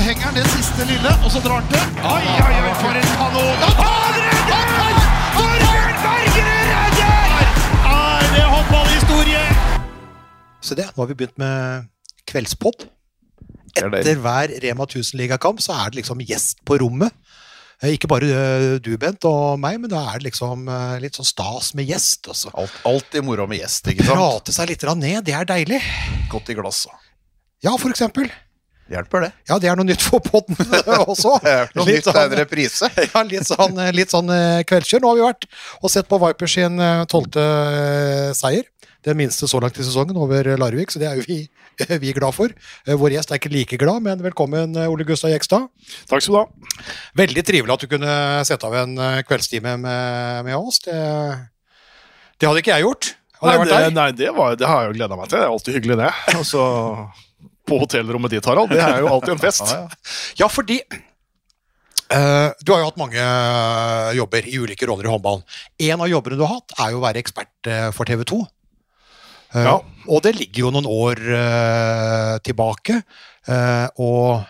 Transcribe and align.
så 0.00 0.06
henger 0.08 0.30
han 0.30 0.36
det 0.38 0.46
siste 0.48 0.84
lille, 0.88 1.10
og 1.20 1.28
så 1.28 1.40
drar 1.44 1.58
han 1.60 1.66
til. 1.68 1.98
Oi, 2.08 2.22
oi, 2.24 2.54
oi, 2.56 2.70
for 2.80 2.96
en 2.96 3.10
kanon! 3.18 3.64
Han 3.80 4.14
redder! 4.16 4.94
Torbjørn 5.34 5.98
Bergerud 6.04 6.70
redder! 6.70 7.34
Er 7.90 8.30
det 8.32 8.46
håndballhistorie? 8.54 9.42
Se 10.64 10.78
det, 10.78 10.88
nå 10.94 11.04
har 11.04 11.10
vi 11.12 11.18
begynt 11.20 11.36
med 11.44 11.90
kveldspod. 12.32 12.88
er. 13.76 13.92
Etter 14.00 14.24
hver 14.24 14.56
Rema 14.64 14.88
1000-ligakamp 14.88 15.60
så 15.60 15.76
er 15.82 15.92
det 15.92 16.00
liksom 16.00 16.24
gjest 16.24 16.64
på 16.64 16.80
rommet. 16.80 17.12
Eh, 17.82 17.92
Ikke 17.98 18.08
bare 18.08 18.32
eh, 18.32 18.72
du, 18.80 18.94
Bent, 18.96 19.28
og 19.28 19.60
meg, 19.60 19.82
men 19.84 19.92
da 19.92 20.06
er 20.08 20.22
det 20.22 20.30
liksom 20.30 20.64
eh, 20.64 20.98
litt 21.04 21.20
sånn 21.20 21.28
stas 21.28 21.74
med 21.76 21.92
gjest. 21.92 22.24
Også. 22.32 22.54
Alt, 22.56 22.84
alltid 22.88 23.28
moro 23.28 23.44
med 23.50 23.60
gjest, 23.60 23.92
ikke 23.92 24.08
sant? 24.08 24.16
Prate 24.16 24.56
seg 24.56 24.72
litt 24.72 24.92
ned, 24.96 25.26
det 25.28 25.36
er 25.36 25.56
deilig. 25.58 25.84
Godt 26.32 26.48
i 26.48 26.56
glasset. 26.56 27.10
Ja, 27.60 27.76
for 27.76 27.92
eksempel. 27.92 28.32
Hjelper 28.90 29.22
det. 29.22 29.30
Ja, 29.46 29.58
det 29.62 29.68
er 29.70 29.78
noe 29.78 29.86
nytt 29.86 30.02
for 30.02 30.18
podden 30.24 30.56
også. 31.12 31.36
Er 31.46 31.68
noe 31.76 31.86
Litt 31.86 32.00
nytt, 32.00 32.08
det 32.08 32.14
er 32.16 32.26
sånn- 32.26 32.38
reprise. 32.40 32.88
Ja, 33.12 33.22
litt 33.28 33.46
sånn, 33.46 33.78
litt 33.94 34.10
sånn 34.14 34.32
eh, 34.34 34.62
kveldskjør. 34.66 35.04
Nå 35.04 35.12
har 35.12 35.18
vi 35.20 35.26
vært 35.28 35.46
og 35.80 35.92
sett 35.94 36.08
på 36.10 36.18
Vipers 36.24 36.56
sin 36.58 36.82
eh, 36.82 37.04
tolvte 37.10 37.44
eh, 37.44 38.30
seier. 38.34 38.66
Den 39.06 39.16
minste 39.16 39.46
så 39.48 39.56
langt 39.62 39.78
i 39.80 39.84
sesongen 39.86 40.18
over 40.20 40.44
Larvik, 40.60 40.90
så 40.92 41.00
det 41.00 41.06
er 41.08 41.20
jo 41.20 41.24
vi, 41.24 41.38
vi 42.02 42.10
glad 42.18 42.34
for. 42.36 42.52
Vår 42.84 43.14
gjest 43.14 43.30
er 43.32 43.38
ikke 43.40 43.52
like 43.54 43.78
glad, 43.80 44.02
men 44.04 44.20
velkommen, 44.26 44.74
Ole 44.90 45.06
Gustav 45.08 45.30
Jekstad. 45.32 45.70
Takk 46.10 46.20
skal 46.26 46.34
du 46.34 46.40
ha. 46.42 46.82
Veldig 47.22 47.46
trivelig 47.48 47.72
at 47.78 47.86
du 47.86 47.88
kunne 47.94 48.18
sette 48.44 48.68
av 48.68 48.76
en 48.82 48.98
kveldstime 49.30 49.78
med, 49.86 50.44
med 50.50 50.58
oss. 50.58 50.82
Det, 50.84 50.98
det 52.42 52.50
hadde 52.50 52.60
ikke 52.66 52.74
jeg 52.76 52.84
gjort. 52.90 53.14
Hadde 53.40 53.48
Nei, 53.48 53.56
jeg 53.56 53.62
vært 53.64 53.72
det, 53.72 53.94
nei, 53.96 54.08
det, 54.18 54.30
var, 54.36 54.58
det 54.60 54.68
har 54.68 54.82
jeg 54.84 54.90
jo 54.92 54.98
gleda 54.98 55.16
meg 55.16 55.30
til. 55.30 55.38
Det 55.38 55.46
er 55.46 55.54
alltid 55.54 55.78
hyggelig, 55.78 55.96
det. 56.02 56.10
Altså, 56.36 56.64
på 57.70 57.78
hotellrommet 57.80 58.34
ditt, 58.34 58.46
Harald. 58.50 58.74
Det 58.74 58.82
er 58.82 59.00
jo 59.04 59.12
alltid 59.14 59.36
en 59.36 59.42
fest. 59.42 59.64
Ja, 59.70 59.86
ja. 59.86 59.88
Ja, 60.42 60.48
fordi 60.50 60.80
uh, 60.90 62.50
du 62.60 62.72
har 62.72 62.82
jo 62.82 62.88
hatt 62.88 63.00
mange 63.00 63.20
eh, 63.22 64.10
jobber 64.18 64.46
i 64.48 64.56
ulike 64.58 64.88
roller 64.90 65.06
i 65.06 65.12
håndballen. 65.12 65.44
En 65.90 66.02
av 66.02 66.10
jobbene 66.10 66.38
du 66.40 66.44
har 66.46 66.56
hatt, 66.58 66.74
er 66.82 66.94
jo 66.94 66.98
å 67.00 67.04
være 67.04 67.22
ekspert 67.22 67.70
eh, 67.70 67.90
for 67.94 68.10
TV 68.10 68.24
2. 68.34 68.40
Uh, 69.54 69.64
Ja. 69.66 69.76
Og 70.10 70.22
det 70.24 70.36
ligger 70.38 70.64
jo 70.64 70.70
noen 70.74 70.86
år 70.90 71.20
uh, 71.26 72.34
tilbake. 72.46 73.02
og 73.98 74.42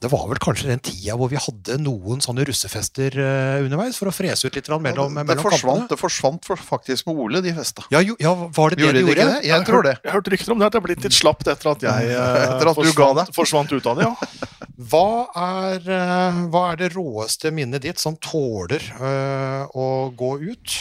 det 0.00 0.08
var 0.12 0.24
vel 0.30 0.38
kanskje 0.42 0.68
den 0.70 0.80
tida 0.82 1.16
hvor 1.18 1.28
vi 1.32 1.40
hadde 1.40 1.76
noen 1.82 2.22
sånne 2.24 2.44
russefester 2.48 3.16
eh, 3.18 3.64
underveis 3.64 3.98
for 4.00 4.08
å 4.10 4.14
frese 4.14 4.48
ut 4.48 4.56
litt 4.56 4.70
mellom, 4.72 5.16
ja, 5.18 5.24
det, 5.24 5.26
mellom 5.28 5.44
forsvant, 5.44 5.82
kampene. 5.82 5.90
det 5.90 5.98
forsvant 6.00 6.48
for, 6.48 6.62
faktisk 6.72 7.08
med 7.10 7.20
Ole, 7.24 7.42
de 7.44 7.52
festa. 7.56 7.84
Ja, 7.92 8.00
jo, 8.04 8.16
ja, 8.22 8.32
var 8.56 8.72
det 8.72 8.80
det 8.80 8.86
Gjorde 8.86 8.98
de 8.98 9.04
de 9.04 9.12
gjorde? 9.12 9.26
det? 9.34 9.48
Jeg 9.50 9.66
tror 9.68 9.86
det. 9.88 9.94
Jeg 10.04 10.14
hørte 10.16 10.34
rykter 10.34 10.54
om 10.54 10.62
det 10.62 10.68
at 10.70 10.76
det 10.76 10.80
er 10.80 10.86
blitt 10.88 11.06
litt 11.08 11.18
slapt 11.18 11.52
etter 11.52 11.72
at 11.74 11.86
jeg 11.88 12.10
eh, 12.14 12.46
Etter 12.46 12.72
at 12.72 12.80
du 12.80 12.90
ga 12.92 13.08
forsvant, 13.10 13.34
forsvant 13.36 13.74
ut 13.76 13.90
av 13.92 14.00
det. 14.00 14.08
ja. 14.08 14.48
Hva 14.92 15.06
er, 15.38 15.84
eh, 15.94 16.38
hva 16.50 16.62
er 16.72 16.78
det 16.80 16.88
råeste 16.96 17.52
minnet 17.54 17.84
ditt 17.84 18.00
som 18.02 18.16
tåler 18.18 18.82
eh, 18.96 19.66
å 19.78 19.88
gå 20.16 20.30
ut 20.42 20.78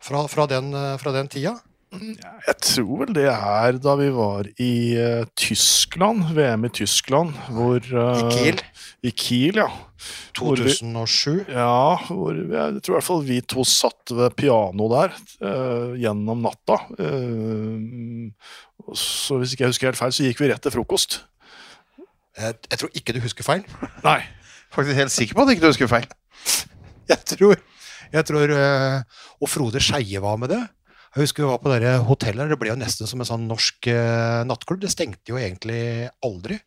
fra, 0.00 0.22
fra, 0.30 0.46
den, 0.48 0.70
fra 1.02 1.12
den 1.12 1.28
tida? 1.28 1.58
Jeg 1.88 2.54
tror 2.60 2.98
vel 3.00 3.14
det 3.16 3.24
er 3.32 3.78
da 3.80 3.94
vi 3.96 4.08
var 4.12 4.48
i 4.60 4.72
uh, 5.00 5.22
Tyskland, 5.40 6.26
VM 6.36 6.66
i 6.68 6.70
Tyskland, 6.76 7.32
hvor 7.56 7.78
uh, 7.80 8.18
I 8.20 8.26
Kiel, 8.34 8.60
I 9.08 9.12
Kiel, 9.16 9.60
ja. 9.62 9.68
Hvor 10.36 10.60
vi- 10.60 10.68
2007. 10.76 11.46
Ja, 11.48 11.96
hvor 12.10 12.36
vi, 12.36 12.44
jeg 12.52 12.82
tror 12.84 12.92
i 12.92 12.96
hvert 12.98 13.06
fall 13.08 13.24
vi 13.26 13.40
to 13.40 13.64
satt 13.66 14.12
ved 14.14 14.36
piano 14.38 14.90
der 14.92 15.16
uh, 15.40 15.96
gjennom 15.98 16.44
natta. 16.44 16.76
Så 18.94 19.40
hvis 19.40 19.52
ikke 19.56 19.64
jeg 19.66 19.72
husker 19.72 19.88
helt 19.90 20.00
feil, 20.00 20.14
så 20.14 20.28
gikk 20.28 20.40
vi 20.44 20.52
rett 20.52 20.62
til 20.64 20.74
frokost. 20.76 21.22
Jeg, 22.38 22.54
jeg 22.70 22.78
tror 22.84 22.92
ikke 23.00 23.16
du 23.16 23.20
husker 23.24 23.46
feil. 23.48 23.64
Nei. 24.04 24.20
Faktisk 24.76 25.00
helt 25.00 25.12
sikker 25.14 25.34
på 25.40 25.44
at 25.46 25.54
ikke 25.56 25.64
du 25.64 25.70
husker 25.72 25.88
feil. 25.90 26.06
Jeg 27.08 27.22
tror, 27.24 27.54
jeg 28.12 28.24
tror 28.28 28.50
Og 29.40 29.48
Frode 29.48 29.80
Skeie 29.80 30.20
var 30.20 30.34
med 30.36 30.50
det. 30.52 30.58
Jeg 31.14 31.24
husker 31.24 31.44
vi 31.44 31.50
var 31.50 31.60
på 31.62 31.72
det 31.72 31.92
hotellet. 32.08 32.50
Det 32.50 32.58
ble 32.60 32.72
jo 32.72 32.78
nesten 32.78 33.08
som 33.08 33.22
en 33.22 33.28
sånn 33.28 33.46
norsk 33.48 33.88
eh, 33.90 34.40
nattklubb. 34.48 34.82
Det 34.82 34.92
stengte 34.92 35.32
jo 35.32 35.40
egentlig 35.40 36.08
aldri. 36.24 36.58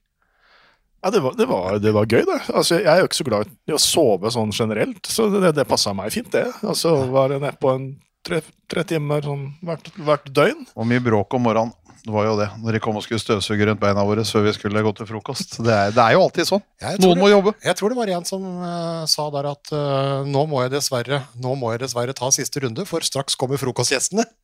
Ja, 1.01 1.09
det 1.13 1.21
var, 1.23 1.33
det, 1.37 1.47
var, 1.49 1.77
det 1.81 1.91
var 1.95 2.05
gøy, 2.05 2.21
det. 2.27 2.39
Altså, 2.53 2.77
jeg 2.77 2.89
er 2.91 3.01
jo 3.01 3.09
ikke 3.09 3.17
så 3.17 3.25
glad 3.25 3.53
i 3.69 3.73
å 3.73 3.81
sove 3.81 4.29
sånn 4.33 4.53
generelt, 4.53 5.01
så 5.09 5.25
det, 5.33 5.55
det 5.57 5.65
passa 5.69 5.95
meg 5.97 6.13
fint, 6.13 6.29
det. 6.33 6.45
Altså, 6.61 6.93
Være 7.09 7.39
nede 7.41 7.57
på 7.61 7.71
en 7.73 7.87
tre, 8.25 8.41
tre 8.69 8.83
timer 8.85 9.25
sånn 9.25 9.47
hvert, 9.65 9.89
hvert 9.97 10.29
døgn. 10.29 10.67
Og 10.77 10.87
mye 10.89 11.01
bråk 11.01 11.33
om 11.37 11.45
morgenen. 11.47 11.73
Det 12.01 12.09
var 12.09 12.25
jo 12.25 12.33
det, 12.39 12.47
når 12.63 12.73
de 12.73 12.79
kom 12.81 12.95
og 12.97 13.03
skulle 13.05 13.21
støvsuge 13.21 13.65
rundt 13.69 13.81
beina 13.81 14.01
våre 14.05 14.23
før 14.25 14.47
vi 14.47 14.53
skulle 14.55 14.81
gå 14.81 14.91
til 14.97 15.05
frokost. 15.05 15.59
Det 15.61 15.69
er, 15.69 15.91
det 15.93 16.01
er 16.01 16.15
jo 16.15 16.23
alltid 16.25 16.47
sånn. 16.49 16.63
Noen 16.97 17.13
det, 17.13 17.21
må 17.21 17.27
jobbe. 17.29 17.53
jeg 17.61 17.77
tror 17.77 17.93
det 17.93 17.97
var 17.99 18.11
en 18.15 18.25
som 18.25 18.47
uh, 18.57 19.03
sa 19.09 19.27
der 19.35 19.49
at 19.51 19.73
uh, 19.75 20.23
nå, 20.25 20.47
må 20.49 20.63
jeg 20.63 20.73
dessverre, 20.73 21.21
nå 21.37 21.53
må 21.61 21.75
jeg 21.75 21.83
dessverre 21.83 22.15
ta 22.17 22.31
siste 22.33 22.63
runde, 22.63 22.87
for 22.89 23.05
straks 23.05 23.37
kommer 23.37 23.61
frokostgjestene. 23.61 24.25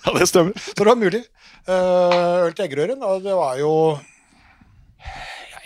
Ja, 0.00 0.14
det 0.16 0.24
stemmer. 0.26 0.54
Så 0.56 0.72
det 0.78 0.86
var 0.88 0.96
mulig. 0.96 1.20
Uh, 1.68 2.46
øl 2.46 2.54
til 2.56 2.64
eggerøren, 2.64 3.02
og 3.04 3.20
det 3.22 3.34
var 3.36 3.58
jo 3.60 3.72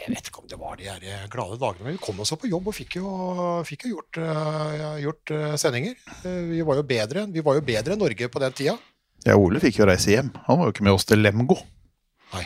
Jeg 0.02 0.10
vet 0.10 0.26
ikke 0.28 0.42
om 0.42 0.48
det 0.50 0.58
var 0.60 0.74
de 0.80 0.88
her 0.90 1.28
glade 1.32 1.60
dagene, 1.62 1.86
men 1.86 1.94
vi 1.94 2.02
kom 2.02 2.18
oss 2.20 2.34
jo 2.34 2.40
på 2.42 2.50
jobb 2.50 2.66
og 2.68 2.74
fikk 2.76 2.98
jo, 2.98 3.12
fikk 3.64 3.86
jo 3.86 3.94
gjort, 3.94 4.18
uh, 4.18 4.98
gjort 5.00 5.32
uh, 5.32 5.54
sendinger. 5.62 5.94
Uh, 6.24 6.50
vi, 6.50 6.58
var 6.66 6.82
jo 6.82 6.84
bedre, 6.90 7.24
vi 7.30 7.46
var 7.46 7.56
jo 7.60 7.64
bedre 7.70 7.94
enn 7.94 8.02
Norge 8.02 8.28
på 8.28 8.42
den 8.42 8.58
tida. 8.58 8.74
Ja, 9.24 9.38
Ole 9.40 9.60
fikk 9.62 9.80
jo 9.80 9.88
reise 9.88 10.12
hjem. 10.12 10.28
Han 10.48 10.60
var 10.60 10.68
jo 10.68 10.74
ikke 10.74 10.84
med 10.84 10.96
oss 10.98 11.06
til 11.08 11.22
Lemgo. 11.24 11.56
Nei, 12.34 12.44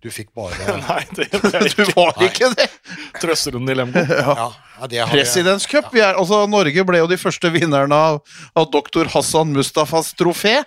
du 0.00 0.08
fikk 0.14 0.30
bare 0.38 0.56
Nei, 0.86 1.02
det, 1.16 1.28
det 1.44 1.50
er 1.58 1.68
Du 1.76 1.84
var 1.96 2.16
ikke 2.24 2.52
det! 2.56 2.68
trøsterunden 3.20 3.72
i 3.74 3.78
Lemgo. 3.78 4.04
Ja, 4.20 4.50
ja, 4.80 4.88
det 4.88 5.00
har 5.02 5.12
Presidents 5.12 5.66
Cup. 5.68 5.90
Vi 5.92 6.00
er, 6.00 6.16
altså, 6.16 6.46
Norge 6.48 6.84
ble 6.88 7.02
jo 7.02 7.08
de 7.10 7.18
første 7.20 7.50
vinnerne 7.52 7.96
av, 7.96 8.20
av 8.56 8.70
doktor 8.72 9.10
Hassan 9.12 9.52
Mustafas 9.52 10.14
trofé. 10.16 10.62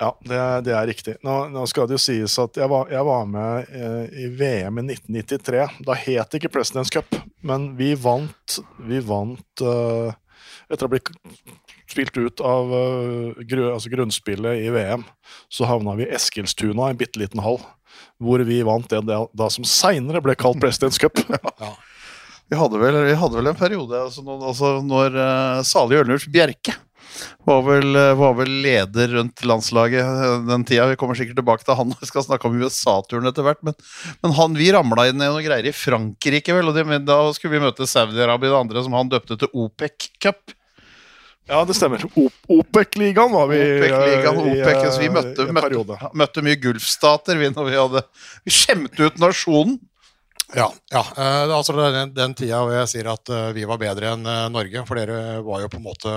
Ja, 0.00 0.14
det 0.24 0.36
er, 0.38 0.62
det 0.64 0.72
er 0.72 0.86
riktig. 0.88 1.14
Nå, 1.26 1.34
nå 1.52 1.66
skal 1.68 1.90
det 1.90 1.98
jo 1.98 2.00
sies 2.00 2.38
at 2.40 2.56
jeg 2.56 2.70
var, 2.72 2.86
jeg 2.88 3.04
var 3.04 3.26
med 3.28 3.74
eh, 3.74 4.22
i 4.22 4.28
VM 4.32 4.78
i 4.80 4.84
1993. 4.94 5.66
Da 5.84 5.96
het 6.06 6.30
det 6.30 6.40
ikke 6.40 6.52
Presidents 6.54 6.92
Cup, 6.94 7.18
men 7.44 7.74
vi 7.76 7.90
vant, 8.00 8.60
vi 8.88 9.02
vant 9.04 9.64
eh, 9.66 10.16
Etter 10.70 10.86
å 10.86 10.86
ha 10.86 10.92
blitt 10.92 11.08
spilt 11.90 12.16
ut 12.16 12.42
av 12.44 12.72
eh, 12.76 13.42
gru, 13.50 13.66
altså 13.72 13.92
grunnspillet 13.92 14.64
i 14.64 14.72
VM, 14.74 15.04
så 15.52 15.68
havna 15.68 15.96
vi 15.98 16.06
i 16.06 16.12
Eskilstuna, 16.16 16.90
en 16.90 17.00
bitte 17.00 17.20
liten 17.20 17.42
hall, 17.44 17.60
hvor 18.22 18.42
vi 18.46 18.60
vant 18.66 18.88
det 18.90 19.02
da, 19.08 19.24
da 19.36 19.48
som 19.52 19.66
seinere 19.66 20.22
ble 20.24 20.36
kalt 20.38 20.60
Presidents 20.62 21.00
Cup. 21.00 21.20
Ja. 21.60 21.74
Vi 22.50 22.58
hadde 22.58 22.80
vel, 22.82 22.96
vi 23.06 23.12
hadde 23.14 23.36
vel 23.38 23.46
en 23.46 23.54
periode 23.58 23.94
altså, 23.94 24.24
når, 24.26 24.40
altså, 24.50 24.70
når 24.82 25.14
uh, 25.14 25.60
Salig 25.62 26.00
Ørnulf 26.00 26.24
Bjerke 26.34 26.72
var 27.46 27.62
vel, 27.62 27.96
eh, 27.96 28.14
var 28.18 28.34
vel 28.38 28.50
leder 28.64 29.14
rundt 29.16 29.44
landslaget 29.44 30.46
den 30.48 30.64
tida. 30.66 30.86
Vi 30.90 30.98
kommer 31.00 31.18
sikkert 31.18 31.38
tilbake 31.40 31.66
til 31.66 31.76
han 31.78 31.94
vi 32.00 32.08
skal 32.08 32.24
snakke 32.26 32.48
om 32.48 32.58
USA-turen 32.60 33.28
etter 33.30 33.46
hvert. 33.46 33.62
Men, 33.66 33.76
men 34.22 34.34
han, 34.38 34.56
vi 34.58 34.70
ramla 34.74 35.08
inn 35.10 35.20
i 35.20 35.26
noen 35.26 35.44
greier 35.44 35.70
i 35.70 35.74
Frankrike, 35.74 36.54
vel. 36.56 36.70
Og 36.70 36.76
det, 36.76 36.86
da 37.08 37.20
skulle 37.36 37.58
vi 37.58 37.64
møte 37.64 37.88
Saudi-Arabia 37.88 38.54
og 38.54 38.64
andre 38.64 38.84
som 38.86 38.96
han 38.98 39.12
døpte 39.12 39.38
til 39.40 39.52
OPEC 39.64 40.10
Cup. 40.22 40.54
Ja, 41.48 41.64
det 41.64 41.74
stemmer. 41.74 42.02
OPEC-ligaen 42.48 43.32
var 43.32 43.46
vi 43.50 43.60
eh, 43.60 43.76
OPEC-ligaen, 43.78 44.40
i, 44.40 44.56
OPEC, 44.60 44.82
så 44.92 45.00
vi 45.00 45.08
eh, 45.08 45.14
møtte, 45.14 45.46
møtte, 45.52 46.10
møtte 46.14 46.44
mye 46.46 46.58
Gulfstater 46.62 47.40
vi, 47.40 47.48
når 47.54 47.70
vi 47.70 47.78
hadde 47.78 48.02
Vi 48.46 48.54
skjemte 48.54 49.08
ut 49.08 49.18
nasjonen. 49.22 49.80
Ja, 50.54 50.72
ja. 50.90 51.04
eh, 51.16 51.56
altså 51.56 51.74
den, 51.78 52.14
den 52.14 52.34
tida 52.38 52.62
hvor 52.64 52.74
jeg 52.74 52.90
sier 52.90 53.10
at 53.12 53.30
eh, 53.30 53.50
vi 53.54 53.66
var 53.70 53.78
bedre 53.82 54.14
enn 54.16 54.26
eh, 54.26 54.46
Norge, 54.50 54.82
for 54.88 54.98
dere 54.98 55.40
var 55.46 55.62
jo 55.64 55.70
på 55.70 55.78
en 55.78 55.86
måte 55.86 56.14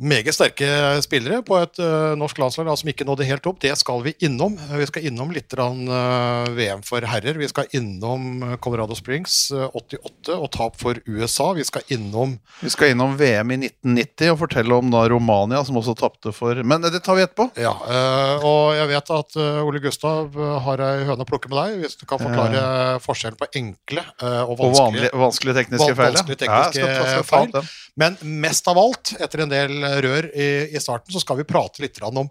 meget 0.00 0.32
sterke 0.34 0.66
spillere 1.04 1.42
på 1.44 1.56
et 1.60 1.78
uh, 1.82 2.14
norsk 2.18 2.38
landslag 2.40 2.66
da, 2.68 2.74
som 2.78 2.88
ikke 2.88 3.04
nådde 3.04 3.26
helt 3.28 3.46
opp. 3.50 3.58
Det 3.60 3.72
skal 3.78 4.00
vi 4.04 4.14
innom. 4.24 4.56
Eh, 4.70 4.78
Vi 4.80 4.86
skal 4.88 5.06
innom 5.10 5.32
litt 5.34 5.52
rann, 5.58 5.82
uh, 5.88 6.48
VM 6.56 6.80
for 6.86 7.04
herrer. 7.04 7.36
Vi 7.36 7.48
skal 7.50 7.68
innom 7.76 8.42
eh, 8.46 8.56
Colorado 8.64 8.96
Springs 8.96 9.50
uh, 9.52 9.66
88 9.76 10.36
og 10.38 10.48
tap 10.56 10.78
for 10.80 10.96
USA. 11.06 11.50
Vi 11.56 11.64
skal 11.68 11.82
innom 11.92 12.38
Vi 12.62 12.70
skal 12.72 12.94
innom 12.94 13.16
VM 13.20 13.52
i 13.52 13.58
1990 13.68 14.32
og 14.34 14.38
fortelle 14.44 14.78
om 14.80 14.90
da 14.92 15.04
Romania, 15.12 15.60
som 15.64 15.76
også 15.80 15.94
tapte 16.00 16.32
for 16.36 16.62
Men 16.64 16.80
det 16.86 17.02
tar 17.04 17.18
vi 17.18 17.26
etterpå. 17.26 17.50
Ja, 17.60 17.74
eh, 17.84 18.46
og 18.46 18.74
jeg 18.78 18.88
vet 18.94 19.12
at 19.18 19.36
eh, 19.36 19.60
Ole 19.66 19.82
Gustav 19.84 20.32
eh, 20.38 20.56
har 20.64 20.84
ei 20.86 21.04
høne 21.10 21.26
å 21.26 21.28
plukke 21.28 21.52
med 21.52 21.58
deg, 21.60 21.84
hvis 21.84 21.98
du 22.00 22.06
kan 22.08 22.22
forklare 22.22 22.64
forskjellen 23.04 23.38
på 23.40 23.50
enkle 23.60 24.04
eh, 24.22 24.40
og 24.46 24.56
Og 24.56 24.64
vanskelige 24.64 24.80
vanlige, 24.80 25.12
vanskelige 25.26 25.58
tekniske 25.60 25.94
feil. 25.98 26.16
vanskelige 26.16 26.48
Ja, 26.48 26.64
tekniske 26.72 27.20
ta 27.20 27.22
feil. 27.28 27.70
Men 28.00 28.16
mest 28.40 28.68
av 28.70 28.78
alt, 28.80 29.12
etter 29.20 29.42
en 29.44 29.50
del 29.52 29.82
rør 30.04 30.30
i, 30.34 30.50
i 30.74 30.82
starten, 30.82 31.12
så 31.14 31.22
skal 31.22 31.40
vi 31.40 31.48
prate 31.48 31.82
litt 31.82 32.00
om 32.06 32.28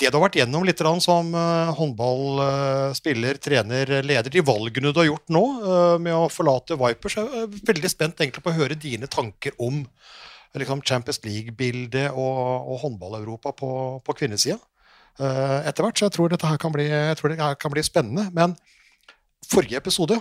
det 0.00 0.08
du 0.08 0.16
har 0.16 0.22
vært 0.22 0.38
gjennom 0.38 0.64
litt 0.64 0.80
som 1.02 1.32
uh, 1.34 1.72
håndballspiller, 1.76 3.40
trener, 3.42 3.90
leder. 4.06 4.30
De 4.32 4.44
valgene 4.46 4.92
du 4.94 5.00
har 5.02 5.08
gjort 5.08 5.32
nå 5.34 5.42
eh, 5.60 5.96
med 6.00 6.14
å 6.14 6.30
forlate 6.32 6.78
Vipers. 6.78 7.18
Jeg 7.18 7.42
er 7.42 7.60
veldig 7.72 7.90
spent 7.90 8.22
egentlig 8.22 8.44
på 8.44 8.52
å 8.52 8.56
høre 8.56 8.78
dine 8.78 9.10
tanker 9.10 9.56
om 9.58 9.82
liksom, 10.56 10.84
Champions 10.86 11.20
League-bildet 11.26 12.14
og, 12.14 12.70
og 12.70 12.80
håndball-Europa 12.84 13.52
på, 13.58 13.72
på 14.06 14.16
kvinnesida. 14.22 14.60
eh, 15.18 15.58
etter 15.68 15.84
hvert, 15.84 15.98
så 15.98 16.08
jeg 16.08 16.16
tror 16.16 16.32
dette 16.32 16.48
her 16.48 16.60
kan 16.62 16.74
bli, 16.74 16.86
det 16.86 17.42
her 17.42 17.58
kan 17.60 17.74
bli 17.74 17.84
spennende. 17.84 18.30
Men 18.36 18.56
forrige 19.50 19.82
episode 19.82 20.20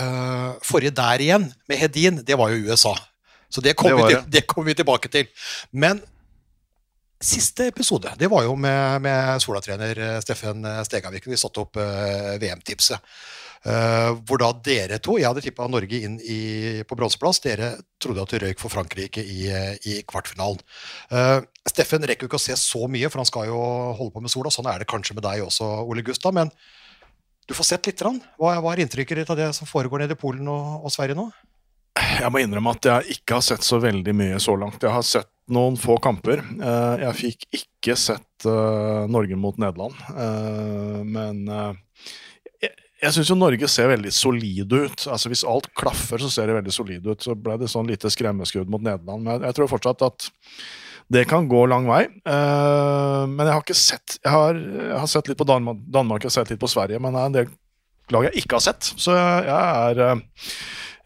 eh, 0.00 0.50
Forrige 0.64 0.96
der 0.96 1.22
igjen, 1.28 1.50
med 1.68 1.84
Hedin, 1.84 2.24
det 2.24 2.40
var 2.40 2.50
jo 2.54 2.72
USA. 2.72 2.96
Så 3.50 3.62
det 3.64 3.74
kommer 3.78 4.06
vi, 4.06 4.14
til- 4.14 4.30
det 4.30 4.44
vi 4.66 4.74
tilbake 4.78 5.10
til. 5.10 5.28
Men 5.72 6.00
siste 7.20 7.66
episode, 7.68 8.14
det 8.16 8.30
var 8.32 8.46
jo 8.46 8.54
med, 8.56 9.02
med 9.04 9.42
Sola-trener 9.42 9.98
eh, 9.98 10.20
Steffen 10.24 10.64
Stegavik. 10.86 11.26
Vi 11.28 11.36
satte 11.36 11.60
opp 11.60 11.76
uh, 11.76 12.38
VM-tipset. 12.40 13.02
Uh, 13.60 14.16
hvor 14.24 14.40
da 14.40 14.46
dere 14.64 14.96
to 15.04 15.18
Jeg 15.20 15.28
hadde 15.28 15.42
tippa 15.44 15.66
Norge 15.68 15.98
inn 16.00 16.14
i, 16.24 16.80
på 16.88 16.96
bronseplass. 16.96 17.42
Dere 17.44 17.74
trodde 18.00 18.24
at 18.24 18.32
det 18.32 18.40
røyk 18.46 18.62
for 18.62 18.72
Frankrike 18.72 19.20
i, 19.20 19.50
i 19.84 19.98
kvartfinalen. 20.08 20.62
Uh, 21.12 21.44
Steffen 21.68 22.06
rekker 22.08 22.24
jo 22.24 22.30
ikke 22.30 22.40
å 22.40 22.46
se 22.46 22.56
så 22.56 22.88
mye, 22.88 23.10
for 23.12 23.20
han 23.20 23.28
skal 23.28 23.50
jo 23.50 23.60
holde 23.98 24.14
på 24.14 24.24
med 24.24 24.32
sola. 24.32 24.52
Sånn 24.54 24.70
er 24.72 24.80
det 24.80 24.88
kanskje 24.88 25.18
med 25.18 25.26
deg 25.28 25.44
også, 25.44 25.68
Ole 25.84 26.06
Gustav. 26.06 26.32
Men 26.38 26.48
du 27.44 27.52
får 27.58 27.74
sett 27.74 27.90
litt. 27.90 28.00
Hva, 28.40 28.56
hva 28.62 28.72
er 28.72 28.86
inntrykket 28.86 29.20
ditt 29.20 29.34
av 29.34 29.36
det 29.42 29.52
som 29.58 29.68
foregår 29.68 30.06
nede 30.06 30.16
i 30.16 30.22
Polen 30.24 30.48
og, 30.48 30.86
og 30.86 30.94
Sverige 30.94 31.18
nå? 31.18 31.28
Jeg 32.20 32.30
må 32.32 32.40
innrømme 32.42 32.72
at 32.76 32.86
jeg 32.88 33.16
ikke 33.18 33.38
har 33.38 33.44
sett 33.44 33.64
så 33.66 33.78
veldig 33.82 34.14
mye 34.16 34.40
så 34.42 34.54
langt. 34.58 34.82
Jeg 34.82 34.92
har 34.94 35.04
sett 35.06 35.28
noen 35.50 35.76
få 35.80 35.96
kamper. 36.02 36.42
Eh, 36.42 37.04
Jeg 37.04 37.18
fikk 37.18 37.46
ikke 37.60 37.96
sett 37.98 38.46
eh, 38.48 39.06
Norge 39.10 39.38
mot 39.40 39.56
Nederland. 39.60 39.96
Eh, 40.14 41.00
Men 41.04 41.42
jeg, 42.60 43.12
syns 43.14 43.30
jo 43.32 43.38
Norge 43.38 43.68
ser 43.72 43.90
veldig 43.92 44.12
solide 44.14 44.84
ut. 44.86 45.06
Altså 45.08 45.32
Hvis 45.32 45.46
alt 45.48 45.70
klaffer, 45.78 46.20
så 46.22 46.30
ser 46.32 46.50
det 46.50 46.58
veldig 46.60 46.74
solide 46.76 47.14
ut. 47.14 47.24
Så 47.24 47.34
ble 47.34 47.58
det 47.60 47.70
sånn 47.72 47.90
lite 47.90 48.12
skremmeskudd 48.12 48.70
mot 48.70 48.84
Nederland. 48.84 49.26
Men 49.26 49.48
jeg 49.48 49.56
tror 49.58 49.72
fortsatt 49.72 50.04
at 50.06 50.30
det 51.10 51.24
kan 51.26 51.48
gå 51.50 51.64
lang 51.66 51.88
vei. 51.90 52.04
Men 52.22 53.40
jeg 53.42 53.50
har 53.50 53.64
ikke 53.64 53.74
sett 53.74 54.20
Jeg 54.22 54.30
har, 54.30 54.54
jeg 54.54 55.00
har 55.00 55.08
sett 55.10 55.26
litt 55.26 55.40
på 55.40 55.46
Danmark, 55.48 55.80
Danmark 55.90 56.22
har 56.22 56.30
sett 56.30 56.52
litt 56.52 56.60
på 56.62 56.70
Sverige, 56.70 57.00
men 57.02 57.16
det 57.16 57.22
er 57.24 57.30
en 57.32 57.34
del 57.40 57.48
lag 58.14 58.28
jeg 58.28 58.44
ikke 58.44 58.60
har 58.60 58.62
sett. 58.68 58.92
Så 58.94 59.16
jeg, 59.16 59.50
er 59.50 60.20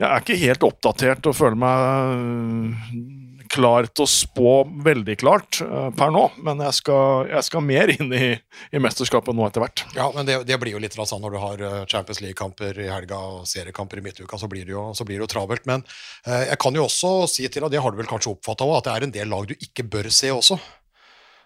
jeg 0.01 0.09
er 0.09 0.25
ikke 0.25 0.41
helt 0.41 0.67
oppdatert 0.67 1.29
og 1.31 1.37
føler 1.39 1.61
meg 1.61 1.85
øh, 2.15 3.45
klar 3.55 3.87
til 3.91 4.05
å 4.05 4.11
spå 4.11 4.53
veldig 4.85 5.17
klart 5.21 5.61
øh, 5.63 5.91
per 5.95 6.13
nå, 6.15 6.25
men 6.47 6.63
jeg 6.65 6.79
skal, 6.81 7.29
jeg 7.31 7.47
skal 7.47 7.65
mer 7.65 7.93
inn 7.95 8.11
i, 8.17 8.31
i 8.75 8.83
mesterskapet 8.83 9.37
nå 9.37 9.47
etter 9.47 9.63
hvert. 9.63 9.85
Ja, 9.97 10.09
men 10.15 10.27
det, 10.29 10.41
det 10.49 10.59
blir 10.63 10.75
jo 10.75 10.83
litt 10.83 10.97
sånn 10.99 11.23
når 11.23 11.37
du 11.37 11.41
har 11.43 11.65
eh, 11.69 11.81
Champions 11.91 12.23
League-kamper 12.25 12.79
i 12.83 12.91
helga 12.91 13.21
og 13.37 13.49
seriekamper 13.51 14.01
i 14.01 14.07
midtuka, 14.09 14.39
så 14.41 14.51
blir 14.51 14.67
det 14.67 14.75
jo, 14.75 14.89
så 14.97 15.07
blir 15.07 15.21
det 15.21 15.29
jo 15.29 15.33
travelt. 15.37 15.67
Men 15.71 15.85
eh, 16.27 16.49
jeg 16.51 16.59
kan 16.65 16.75
jo 16.75 16.89
også 16.89 17.13
si 17.31 17.47
til, 17.47 17.63
deg, 17.63 17.77
det 17.77 17.85
har 17.85 17.95
du 17.95 18.01
vel 18.01 18.11
kanskje 18.11 18.35
oppfatta 18.35 18.67
òg, 18.67 18.81
at 18.81 18.89
det 18.89 18.97
er 18.97 19.07
en 19.07 19.15
del 19.21 19.31
lag 19.31 19.47
du 19.51 19.55
ikke 19.55 19.87
bør 19.95 20.11
se 20.15 20.33
også. 20.35 20.59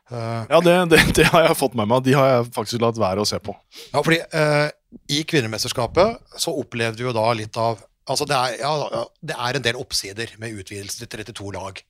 Uh, 0.09 0.47
Ja, 0.49 0.63
det, 0.65 0.75
det, 0.89 1.03
det 1.19 1.27
har 1.29 1.51
jeg 1.51 1.59
fått 1.59 1.77
med 1.77 1.91
meg. 1.91 2.01
De 2.07 2.15
har 2.17 2.31
jeg 2.31 2.49
faktisk 2.55 2.81
latt 2.81 2.97
være 2.97 3.21
å 3.21 3.29
se 3.29 3.37
på. 3.45 3.53
Ja, 3.93 4.01
fordi 4.01 4.23
uh, 4.33 4.71
I 5.13 5.21
kvinnemesterskapet 5.29 6.41
så 6.41 6.55
opplevde 6.57 7.03
vi 7.03 7.05
jo 7.11 7.13
da 7.13 7.27
litt 7.37 7.59
av 7.61 7.83
altså 8.09 8.27
det 8.29 8.37
er, 8.37 8.57
ja, 8.63 9.05
det 9.31 9.37
er 9.37 9.59
en 9.59 9.65
del 9.65 9.79
oppsider 9.81 10.35
med 10.43 10.57
utvidelse 10.61 11.05
til 11.05 11.25
32 11.25 11.53
lag. 11.57 11.83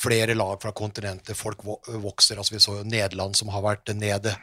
Flere 0.00 0.36
lag 0.36 0.56
fra 0.62 0.72
kontinentet. 0.76 1.36
Folk 1.36 1.64
vokser. 1.64 2.38
altså 2.38 2.54
Vi 2.54 2.62
så 2.62 2.78
jo 2.78 2.86
Nederland, 2.86 3.36
som 3.36 3.50
har 3.52 3.64
vært 3.64 3.92
nede 3.96 4.36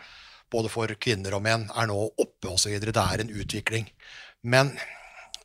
både 0.52 0.72
for 0.72 0.92
kvinner 1.00 1.36
og 1.36 1.44
menn, 1.44 1.66
er 1.75 1.90
nå 1.90 1.98
oppe 2.08 2.52
osv. 2.52 2.78
Det 2.80 2.94
er 2.96 3.24
en 3.24 3.34
utvikling. 3.34 3.90
Men 4.44 4.72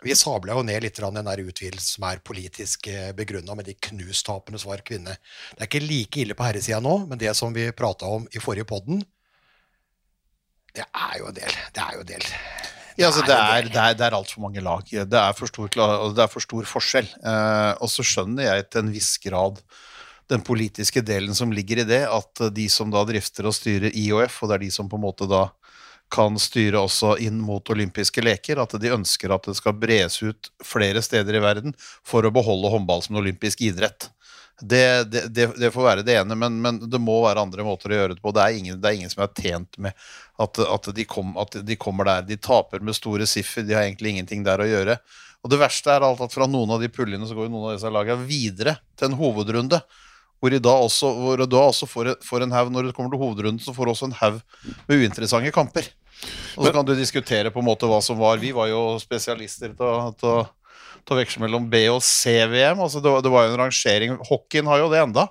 vi 0.02 0.14
sabla 0.19 0.56
jo 0.58 0.64
ned 0.66 0.82
litt 0.82 0.98
den 0.98 1.22
der 1.22 1.42
utvidelsen 1.42 1.96
som 1.96 2.06
er 2.08 2.22
politisk 2.26 2.88
begrunna, 3.19 3.54
med 3.54 3.69
de 3.70 3.76
knustapene 3.88 4.58
som 4.58 4.72
var 4.72 4.82
kvinne. 4.86 5.16
Det 5.54 5.62
er 5.62 5.70
ikke 5.70 5.84
like 5.86 6.22
ille 6.22 6.38
på 6.38 6.46
herresida 6.46 6.80
nå, 6.82 6.96
men 7.06 7.20
det 7.22 7.34
som 7.38 7.54
vi 7.54 7.70
prata 7.76 8.10
om 8.10 8.26
i 8.34 8.42
forrige 8.42 8.66
podden, 8.69 9.02
det 10.74 10.86
er 10.88 11.19
jo 11.20 11.28
en 11.28 11.36
del. 11.36 11.58
Det 11.74 11.84
er 11.84 11.98
jo 11.98 12.06
en 12.06 12.12
del. 12.14 12.30
Ja, 12.98 13.08
altså, 13.08 13.22
det 13.26 13.36
er, 13.36 13.68
det 13.68 13.80
er, 13.80 13.96
det 13.96 14.06
er 14.06 14.16
altfor 14.16 14.44
mange 14.44 14.62
lag. 14.64 14.84
Det 14.88 15.18
er 15.18 15.38
for 15.38 15.50
stor, 15.50 15.70
det 15.72 16.24
er 16.24 16.30
for 16.32 16.44
stor 16.44 16.68
forskjell. 16.68 17.08
Eh, 17.08 17.72
og 17.80 17.90
så 17.90 18.04
skjønner 18.06 18.48
jeg 18.50 18.68
til 18.68 18.84
en 18.84 18.92
viss 18.92 19.14
grad 19.22 19.62
den 20.32 20.44
politiske 20.44 21.02
delen 21.04 21.34
som 21.36 21.52
ligger 21.52 21.82
i 21.82 21.88
det, 21.88 22.04
at 22.08 22.44
de 22.54 22.68
som 22.72 22.92
da 22.92 23.02
drifter 23.08 23.48
og 23.48 23.56
styrer 23.56 23.92
IOF, 23.92 24.38
og 24.42 24.50
det 24.50 24.56
er 24.56 24.64
de 24.66 24.70
som 24.74 24.88
på 24.88 25.00
en 25.00 25.04
måte 25.04 25.28
da 25.28 25.48
kan 26.12 26.36
styre 26.40 26.80
også 26.82 27.14
inn 27.24 27.38
mot 27.40 27.70
olympiske 27.72 28.22
leker, 28.24 28.60
at 28.60 28.76
de 28.80 28.92
ønsker 28.92 29.32
at 29.32 29.48
det 29.48 29.56
skal 29.56 29.76
bres 29.80 30.18
ut 30.20 30.50
flere 30.64 31.00
steder 31.04 31.38
i 31.38 31.42
verden 31.42 31.76
for 31.78 32.24
å 32.24 32.32
beholde 32.34 32.72
håndball 32.72 33.04
som 33.04 33.16
en 33.16 33.22
olympisk 33.22 33.64
idrett. 33.64 34.10
Det, 34.60 35.04
det, 35.10 35.46
det, 35.56 35.70
får 35.75 35.84
være 35.84 36.04
det 36.06 36.14
ene, 36.20 36.37
men, 36.38 36.60
men 36.62 36.78
det 36.90 37.00
må 37.02 37.16
være 37.25 37.43
andre 37.43 37.64
måter 37.66 37.90
å 37.90 37.96
gjøre 37.96 38.14
det 38.14 38.22
på. 38.22 38.34
Det 38.34 38.44
er 38.44 38.58
ingen, 38.58 38.78
det 38.82 38.90
er 38.90 38.99
ingen 38.99 39.10
som 39.10 39.25
er 39.25 39.32
tjent 39.34 39.78
med 39.82 39.96
at, 40.43 40.60
at, 40.62 40.90
de 40.94 41.06
kom, 41.08 41.32
at 41.40 41.56
de 41.66 41.78
kommer 41.81 42.06
der. 42.06 42.28
De 42.28 42.38
taper 42.38 42.84
med 42.84 42.96
store 42.99 43.26
siffer, 43.26 43.66
de 43.66 43.75
har 43.75 43.88
egentlig 43.88 44.14
ingenting 44.14 44.44
der 44.46 44.62
å 44.62 44.69
gjøre. 44.69 44.99
Og 45.43 45.50
det 45.50 45.58
verste 45.58 45.90
er 45.90 46.06
alt 46.06 46.22
at 46.22 46.34
fra 46.34 46.46
noen 46.46 46.70
av 46.76 46.82
de 46.82 46.90
puljene 46.93 47.26
så 47.26 47.34
går 47.34 47.50
noen 47.50 47.72
av 47.72 47.76
disse 47.76 47.90
lagene 47.90 48.28
videre 48.28 48.76
til 48.94 49.10
en 49.10 49.19
hovedrunde. 49.19 49.82
Hvor 50.43 50.50
de 50.50 50.58
da 50.62 50.75
også, 50.84 51.10
hvor 51.22 51.38
de 51.38 51.46
da 51.46 51.64
også 51.70 51.87
får, 51.87 52.16
får 52.26 52.43
en 52.43 52.55
haug 52.55 52.72
Når 52.75 52.88
det 52.88 52.94
kommer 52.96 53.12
til 53.12 53.20
hovedrunden, 53.20 53.62
så 53.62 53.75
får 53.75 53.87
du 53.87 53.93
også 53.93 54.08
en 54.10 54.16
haug 54.19 54.40
med 54.88 55.02
uinteressante 55.02 55.52
kamper. 55.55 55.87
Og 56.56 56.66
så 56.66 56.72
kan 56.75 56.87
du 56.87 56.94
diskutere 56.98 57.50
på 57.50 57.62
en 57.62 57.66
måte 57.66 57.87
hva 57.90 58.00
som 58.02 58.19
var. 58.19 58.40
Vi 58.43 58.50
var 58.55 58.69
jo 58.70 58.82
spesialister 59.02 59.75
til 59.78 59.87
å, 59.87 60.43
til 61.06 61.16
å, 61.16 61.20
veksle 61.20 61.44
mellom 61.44 61.69
B- 61.70 61.87
og 61.93 62.02
C-VM. 62.06 62.82
Altså 62.82 63.02
det, 63.02 63.12
det 63.25 63.32
var 63.32 63.46
jo 63.46 63.54
en 63.54 63.62
rangering. 63.64 64.19
Hockeyen 64.28 64.70
har 64.70 64.82
jo 64.82 64.90
det 64.93 65.00
enda. 65.02 65.28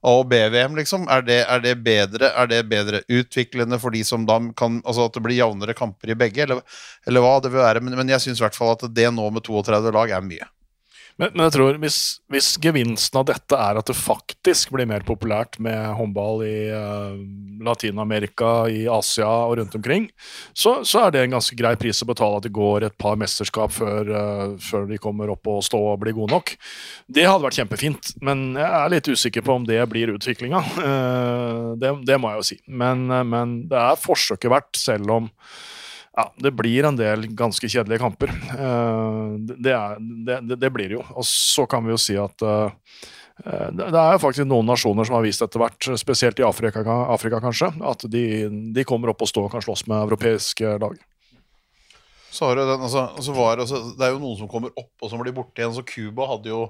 A- 0.00 0.14
og 0.16 0.28
B-VM, 0.30 0.78
liksom. 0.78 1.04
Er 1.12 1.24
det, 1.26 1.40
er, 1.44 1.64
det 1.64 1.74
bedre, 1.84 2.30
er 2.32 2.48
det 2.48 2.62
bedre 2.70 3.02
utviklende 3.08 3.80
for 3.82 3.92
de 3.92 4.00
som 4.06 4.24
da 4.28 4.38
kan 4.56 4.78
Altså 4.80 5.04
at 5.08 5.16
det 5.16 5.24
blir 5.26 5.36
jevnere 5.36 5.76
kamper 5.76 6.14
i 6.14 6.16
begge, 6.18 6.46
eller, 6.46 6.62
eller 7.06 7.24
hva 7.24 7.36
det 7.44 7.52
vil 7.52 7.64
være. 7.64 7.84
Men, 7.84 7.98
men 8.00 8.14
jeg 8.14 8.24
syns 8.24 8.40
i 8.40 8.46
hvert 8.46 8.56
fall 8.56 8.72
at 8.78 8.88
det 8.96 9.10
nå 9.12 9.28
med 9.34 9.44
32 9.44 9.92
lag 9.96 10.16
er 10.16 10.24
mye. 10.24 10.48
Men, 11.20 11.34
men 11.34 11.44
jeg 11.46 11.54
tror 11.58 11.78
hvis, 11.82 11.98
hvis 12.32 12.54
gevinsten 12.62 13.20
av 13.20 13.26
dette 13.28 13.56
er 13.56 13.76
at 13.76 13.90
det 13.90 13.96
faktisk 13.98 14.72
blir 14.72 14.88
mer 14.88 15.04
populært 15.06 15.58
med 15.60 15.76
håndball 15.98 16.44
i 16.46 16.54
uh, 16.72 17.18
Latin-Amerika, 17.66 18.70
i 18.72 18.86
Asia 18.88 19.28
og 19.28 19.58
rundt 19.60 19.76
omkring, 19.76 20.08
så, 20.56 20.78
så 20.88 21.04
er 21.04 21.14
det 21.14 21.24
en 21.26 21.36
ganske 21.36 21.58
grei 21.58 21.74
pris 21.80 22.00
å 22.00 22.08
betale 22.08 22.40
at 22.40 22.46
det 22.48 22.54
går 22.56 22.88
et 22.88 22.96
par 23.00 23.18
mesterskap 23.20 23.74
før, 23.76 24.08
uh, 24.08 24.56
før 24.64 24.88
de 24.88 25.00
kommer 25.02 25.32
opp 25.34 25.50
og 25.52 25.60
stå 25.66 25.80
og 25.92 26.00
blir 26.00 26.16
gode 26.16 26.32
nok. 26.32 26.54
Det 27.04 27.28
hadde 27.28 27.44
vært 27.44 27.60
kjempefint, 27.60 28.14
men 28.24 28.54
jeg 28.56 28.70
er 28.80 28.94
litt 28.96 29.12
usikker 29.12 29.44
på 29.44 29.58
om 29.60 29.68
det 29.68 29.82
blir 29.92 30.16
utviklinga. 30.16 30.64
Uh, 30.80 31.76
det, 31.78 31.90
det 32.08 32.16
må 32.18 32.30
jeg 32.32 32.40
jo 32.40 32.46
si. 32.46 32.56
Men, 32.80 33.02
eh, 33.12 33.26
men 33.26 33.52
det 33.70 33.78
er 33.78 34.00
forsøket 34.00 34.50
verdt, 34.52 34.78
selv 34.80 35.12
om 35.12 35.28
ja, 36.20 36.26
det 36.36 36.52
blir 36.56 36.84
en 36.84 36.98
del 36.98 37.28
ganske 37.36 37.68
kjedelige 37.68 38.02
kamper. 38.02 38.32
Eh, 38.32 39.30
det, 39.56 39.72
er, 39.72 39.96
det, 40.26 40.56
det, 40.56 40.70
blir 40.74 40.90
det 40.90 40.98
jo. 40.98 41.04
Og 41.16 41.26
så 41.26 41.64
kan 41.70 41.86
vi 41.86 41.94
jo 41.94 42.00
si 42.00 42.16
at 42.20 42.44
eh, 42.44 42.72
eh, 43.44 43.68
det 43.78 43.88
er 43.88 44.16
jo 44.16 44.22
faktisk 44.22 44.48
noen 44.48 44.68
nasjoner 44.68 45.08
som 45.08 45.16
har 45.16 45.24
vist 45.24 45.44
etter 45.46 45.62
hvert, 45.62 45.90
spesielt 46.00 46.42
i 46.42 46.46
Afrika, 46.46 46.84
Afrika 47.14 47.40
kanskje, 47.42 47.72
at 47.92 48.04
de, 48.12 48.24
de 48.74 48.84
kommer 48.88 49.14
opp 49.14 49.24
og 49.24 49.32
står 49.32 49.48
og 49.48 49.56
kan 49.56 49.64
slåss 49.64 49.86
med 49.88 50.02
europeiske 50.02 50.76
lag. 50.82 51.00
Så 52.30 52.52
altså, 52.54 53.08
det 53.18 53.64
altså, 53.64 53.80
det 53.98 54.06
er 54.06 54.14
jo 54.14 54.22
noen 54.22 54.38
som 54.38 54.50
kommer 54.50 54.70
opp 54.78 55.02
og 55.02 55.10
som 55.10 55.18
blir 55.22 55.34
borte 55.34 55.58
igjen. 55.58 55.74
Så 55.74 55.82
Cuba 55.86 56.28
hadde 56.30 56.52
jo, 56.52 56.60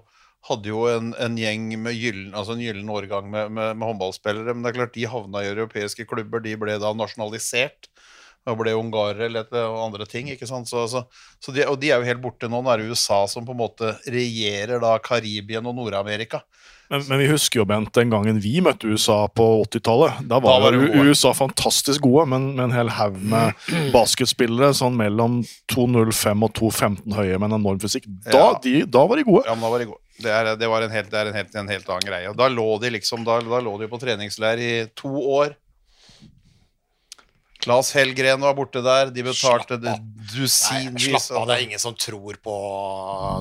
hadde 0.49 0.71
jo 0.71 0.87
en, 0.89 1.11
en 1.21 1.37
gjeng 1.37 1.75
med 1.83 1.99
gyllen, 1.99 2.31
altså 2.33 2.57
en 2.57 2.63
gyllen 2.65 2.89
årgang 2.89 3.29
med, 3.29 3.53
med, 3.53 3.75
med 3.77 3.91
håndballspillere. 3.91 4.55
Men 4.55 4.65
det 4.65 4.73
er 4.73 4.79
klart 4.79 4.97
de 4.97 5.11
havna 5.11 5.45
i 5.45 5.51
europeiske 5.53 6.09
klubber. 6.09 6.41
De 6.45 6.57
ble 6.61 6.79
da 6.81 6.95
nasjonalisert. 6.97 7.91
Og 8.51 8.59
ble 8.61 8.75
ungarere 8.77 9.27
eller 9.29 9.47
et- 9.47 9.55
og 9.61 9.79
andre 9.87 10.07
ting. 10.11 10.29
ikke 10.35 10.47
sant? 10.51 10.69
Så, 10.69 10.87
så, 10.91 11.05
så 11.41 11.55
de, 11.55 11.65
og 11.71 11.79
de 11.81 11.91
er 11.95 12.01
jo 12.03 12.09
helt 12.11 12.23
borte 12.25 12.49
nå. 12.51 12.61
Nå 12.63 12.71
er 12.75 12.83
det 12.83 12.91
USA 12.91 13.23
som 13.31 13.47
på 13.47 13.55
en 13.57 13.63
måte 13.63 13.95
regjerer 14.11 14.81
da 14.83 14.97
Karibien 14.99 15.67
og 15.67 15.75
Nord-Amerika. 15.79 16.43
Men, 16.91 17.05
men 17.07 17.21
vi 17.23 17.27
husker 17.31 17.61
jo, 17.61 17.65
Bent, 17.71 17.93
den 17.95 18.11
gangen 18.11 18.41
vi 18.43 18.57
møtte 18.67 18.89
USA 18.91 19.29
på 19.31 19.45
80-tallet. 19.69 20.25
Da 20.27 20.41
var, 20.43 20.57
Da 20.59 20.65
var 20.65 20.75
jo. 20.75 21.05
USA 21.07 21.31
fantastisk 21.39 22.03
gode, 22.03 22.25
men 22.33 22.49
med 22.57 22.65
en 22.65 22.75
hel 22.75 22.89
haug 22.97 23.15
med 23.31 23.55
basketspillere 23.95 24.73
sånn 24.75 24.97
mellom 24.99 25.37
2,05 25.71 26.43
og 26.49 26.53
2,15 26.59 27.15
høye 27.15 27.39
med 27.39 27.53
en 27.53 27.59
enorm 27.61 27.79
fysikk. 27.83 28.09
Da, 28.27 28.35
Ja. 28.35 28.49
de, 28.65 28.75
da 28.91 29.05
var 29.07 29.17
de 29.23 29.27
gode. 29.29 29.45
Ja, 29.47 29.55
men 29.55 29.63
da 29.69 29.71
var 29.71 29.79
de 29.85 29.91
gode. 29.93 30.03
Det 30.21 30.33
er, 30.35 30.51
det 30.61 30.69
var 30.69 30.83
en 30.85 30.91
helt, 30.93 31.09
det 31.15 31.17
er 31.23 31.31
en 31.31 31.39
helt, 31.39 31.55
en 31.57 31.71
helt 31.71 31.87
annen 31.95 32.05
greie. 32.11 32.29
Og 32.29 32.37
da 32.37 32.49
lå 32.53 32.67
de 32.83 32.91
liksom 32.99 33.23
da, 33.25 33.39
da 33.41 33.61
lå 33.65 33.79
de 33.81 33.87
på 33.89 34.01
treningsleir 34.03 34.59
i 34.61 34.73
to 34.99 35.09
år. 35.39 35.55
Claes 37.61 37.91
Hellgren 37.93 38.41
var 38.41 38.57
borte 38.57 38.81
der. 38.85 39.11
De 39.13 39.25
betalte 39.25 39.77
det 39.81 39.95
dusinvis. 40.33 41.11
slapp 41.11 41.43
av, 41.43 41.47
det 41.51 41.57
er 41.57 41.65
ingen 41.67 41.83
som 41.83 41.97
tror 41.99 42.39
på 42.43 42.57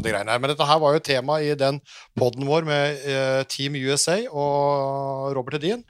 de 0.03 0.11
greiene 0.11 0.33
her. 0.33 0.41
Men 0.43 0.51
dette 0.51 0.67
her 0.67 0.81
var 0.83 0.95
jo 0.95 1.03
tema 1.03 1.39
i 1.43 1.53
den 1.59 1.79
poden 2.19 2.47
vår 2.49 2.67
med 2.67 3.05
eh, 3.07 3.43
Team 3.51 3.77
USA 3.79 4.17
og 4.29 5.31
Robert 5.37 5.59
Hedin. 5.59 5.85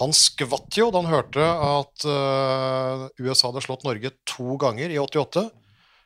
Han 0.00 0.14
skvatt 0.16 0.78
jo 0.78 0.88
da 0.92 1.02
han 1.02 1.10
hørte 1.12 1.42
at 1.42 2.06
eh, 2.08 3.08
USA 3.20 3.50
hadde 3.50 3.64
slått 3.66 3.84
Norge 3.88 4.14
to 4.28 4.56
ganger 4.62 4.92
i 4.92 5.00
88. 5.02 5.48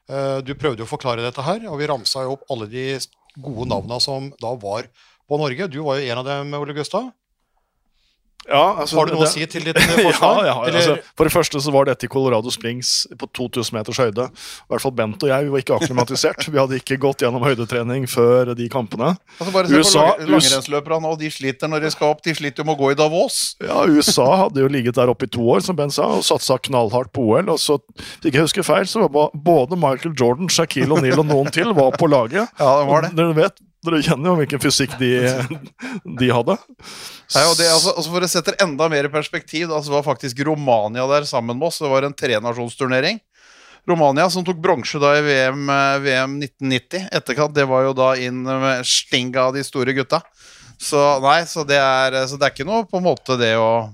Eh, 0.09 0.39
du 0.47 0.55
prøvde 0.57 0.83
jo 0.83 0.89
å 0.89 0.95
forklare 0.95 1.25
dette 1.25 1.45
her, 1.45 1.69
og 1.71 1.79
vi 1.81 1.91
ramsa 1.91 2.25
jo 2.27 2.39
opp 2.39 2.49
alle 2.53 2.71
de 2.73 2.89
gode 3.37 3.69
navna 3.71 4.01
som 4.03 4.33
da 4.41 4.55
var 4.59 4.89
på 5.29 5.39
Norge. 5.41 5.69
Du 5.69 5.83
var 5.85 6.01
jo 6.01 6.09
en 6.09 6.23
av 6.23 6.29
dem, 6.29 6.57
Ole 6.59 6.77
Gustav. 6.77 7.13
Ja, 8.49 8.77
altså, 8.83 8.97
Har 9.01 9.07
du 9.09 9.13
noe 9.17 9.25
det- 9.25 9.29
å 9.29 9.33
si 9.33 9.47
til 9.51 9.65
ditt 9.67 9.77
eh, 9.81 9.97
forsvar? 10.07 10.45
Ja, 10.45 10.47
ja, 10.47 10.71
ja 10.71 10.79
altså, 10.79 10.97
for 11.19 11.27
det 11.27 11.33
første 11.35 11.61
så 11.65 11.73
var 11.75 11.89
dette 11.89 12.07
i 12.07 12.11
Colorado 12.13 12.51
Springs 12.55 13.07
på 13.19 13.27
2000 13.35 13.75
meters 13.75 13.99
høyde. 13.99 14.29
I 14.31 14.69
hvert 14.71 14.85
fall 14.85 14.95
Bent 14.97 15.23
og 15.27 15.29
jeg 15.33 15.45
vi 15.49 15.51
var 15.55 15.65
ikke 15.65 15.79
akklimatisert. 15.81 16.47
Vi 16.53 16.59
hadde 16.61 16.79
ikke 16.79 16.99
gått 17.03 17.25
gjennom 17.25 17.43
høydetrening 17.43 18.07
før 18.11 18.55
de 18.55 18.69
kampene. 18.73 19.17
Altså 19.41 19.53
bare 19.55 19.67
se 19.71 19.81
USA- 19.83 20.15
på 20.21 20.29
langrennsløperne 20.31 21.03
nå, 21.03 21.15
de 21.19 21.31
sliter 21.35 21.69
når 21.73 21.87
de 21.89 21.91
skal 21.97 22.15
opp. 22.15 22.23
De 22.23 22.35
sliter 22.39 22.63
jo 22.63 22.69
med 22.71 22.77
å 22.79 22.81
gå 22.85 22.93
i 22.95 22.99
Davos. 23.03 23.41
Ja, 23.67 23.83
USA 23.91 24.29
hadde 24.45 24.63
jo 24.63 24.71
ligget 24.71 24.95
der 25.01 25.11
oppe 25.13 25.27
i 25.27 25.33
to 25.35 25.43
år, 25.57 25.65
som 25.67 25.77
Ben 25.77 25.91
sa, 25.91 26.07
og 26.17 26.23
satsa 26.27 26.59
knallhardt 26.71 27.11
på 27.17 27.27
OL. 27.35 27.51
Og 27.57 27.59
så, 27.63 27.81
hvis 27.99 28.31
ikke 28.31 28.39
jeg 28.41 28.47
husker 28.47 28.67
feil, 28.67 28.87
så 28.87 29.09
var 29.11 29.31
både 29.35 29.75
Michael 29.77 30.15
Jordan, 30.17 30.49
Shaquille 30.53 30.95
O'Neal 30.95 31.19
og 31.25 31.27
noen 31.33 31.51
til 31.55 31.73
var 31.77 31.91
på 31.99 32.07
laget. 32.09 32.47
Ja, 32.61 32.71
det 32.81 32.87
var 32.91 33.03
det. 33.09 33.13
Dere 33.19 33.35
vet, 33.43 33.59
dere 33.87 34.03
kjenner 34.05 34.33
jo 34.33 34.37
hvilken 34.41 34.63
fysikk 34.63 34.97
de, 35.01 35.13
de 36.21 36.29
hadde. 36.33 36.57
Nei, 37.35 37.45
og 37.47 37.57
det, 37.59 37.71
altså, 37.71 37.95
altså 37.95 38.13
For 38.13 38.27
å 38.27 38.31
sette 38.31 38.57
enda 38.63 38.89
mer 38.93 39.09
i 39.09 39.13
perspektiv, 39.13 39.69
da, 39.71 39.81
så 39.83 39.95
var 39.95 40.07
faktisk 40.07 40.43
Romania 40.47 41.07
der 41.11 41.29
sammen 41.29 41.59
med 41.59 41.71
oss. 41.71 41.81
Det 41.83 41.91
var 41.91 42.07
en 42.07 42.17
trenasjonsturnering. 42.17 43.23
Romania 43.87 44.27
som 44.31 44.45
tok 44.45 44.59
bronse 44.59 44.99
i 44.99 45.23
VM, 45.23 45.69
eh, 45.71 45.99
VM 46.03 46.39
1990. 46.43 47.09
Etterkant, 47.15 47.55
det 47.55 47.69
var 47.71 47.87
jo 47.87 47.93
da 47.95 48.13
inn 48.19 48.43
med 48.43 48.87
stinga 48.87 49.49
av 49.49 49.55
de 49.55 49.63
store 49.65 49.95
gutta. 49.95 50.23
Så 50.79 50.99
nei, 51.23 51.45
så 51.47 51.65
det 51.65 51.79
er, 51.79 52.19
så 52.27 52.37
det 52.37 52.49
er 52.49 52.55
ikke 52.55 52.67
noe 52.69 52.85
på 52.89 52.99
en 52.99 53.07
måte 53.07 53.39
det 53.41 53.55
å 53.57 53.89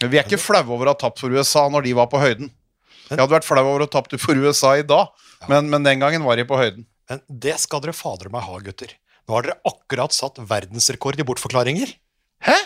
Vi 0.00 0.16
er 0.18 0.24
ikke 0.24 0.40
flaue 0.40 0.68
over 0.74 0.88
å 0.88 0.94
ha 0.94 0.98
tapt 0.98 1.20
for 1.20 1.32
USA 1.32 1.66
når 1.68 1.86
de 1.86 1.94
var 1.96 2.08
på 2.10 2.20
høyden. 2.20 2.50
Jeg 3.10 3.18
hadde 3.18 3.34
vært 3.34 3.46
flau 3.46 3.62
over 3.64 3.82
å 3.82 3.88
ha 3.88 3.92
tapt 3.92 4.14
for 4.22 4.38
USA 4.38 4.76
i 4.80 4.86
dag, 4.86 5.10
men, 5.50 5.68
men 5.70 5.84
den 5.84 6.00
gangen 6.00 6.24
var 6.24 6.38
de 6.38 6.46
på 6.48 6.56
høyden. 6.56 6.86
Men 7.10 7.22
det 7.26 7.56
skal 7.58 7.82
dere 7.82 7.96
fader 7.96 8.30
meg 8.30 8.46
ha, 8.46 8.58
gutter. 8.62 8.94
Nå 9.26 9.34
har 9.36 9.46
dere 9.46 9.58
akkurat 9.66 10.14
satt 10.14 10.38
verdensrekord 10.46 11.18
i 11.18 11.26
bortforklaringer. 11.26 11.90
Hæ? 12.46 12.56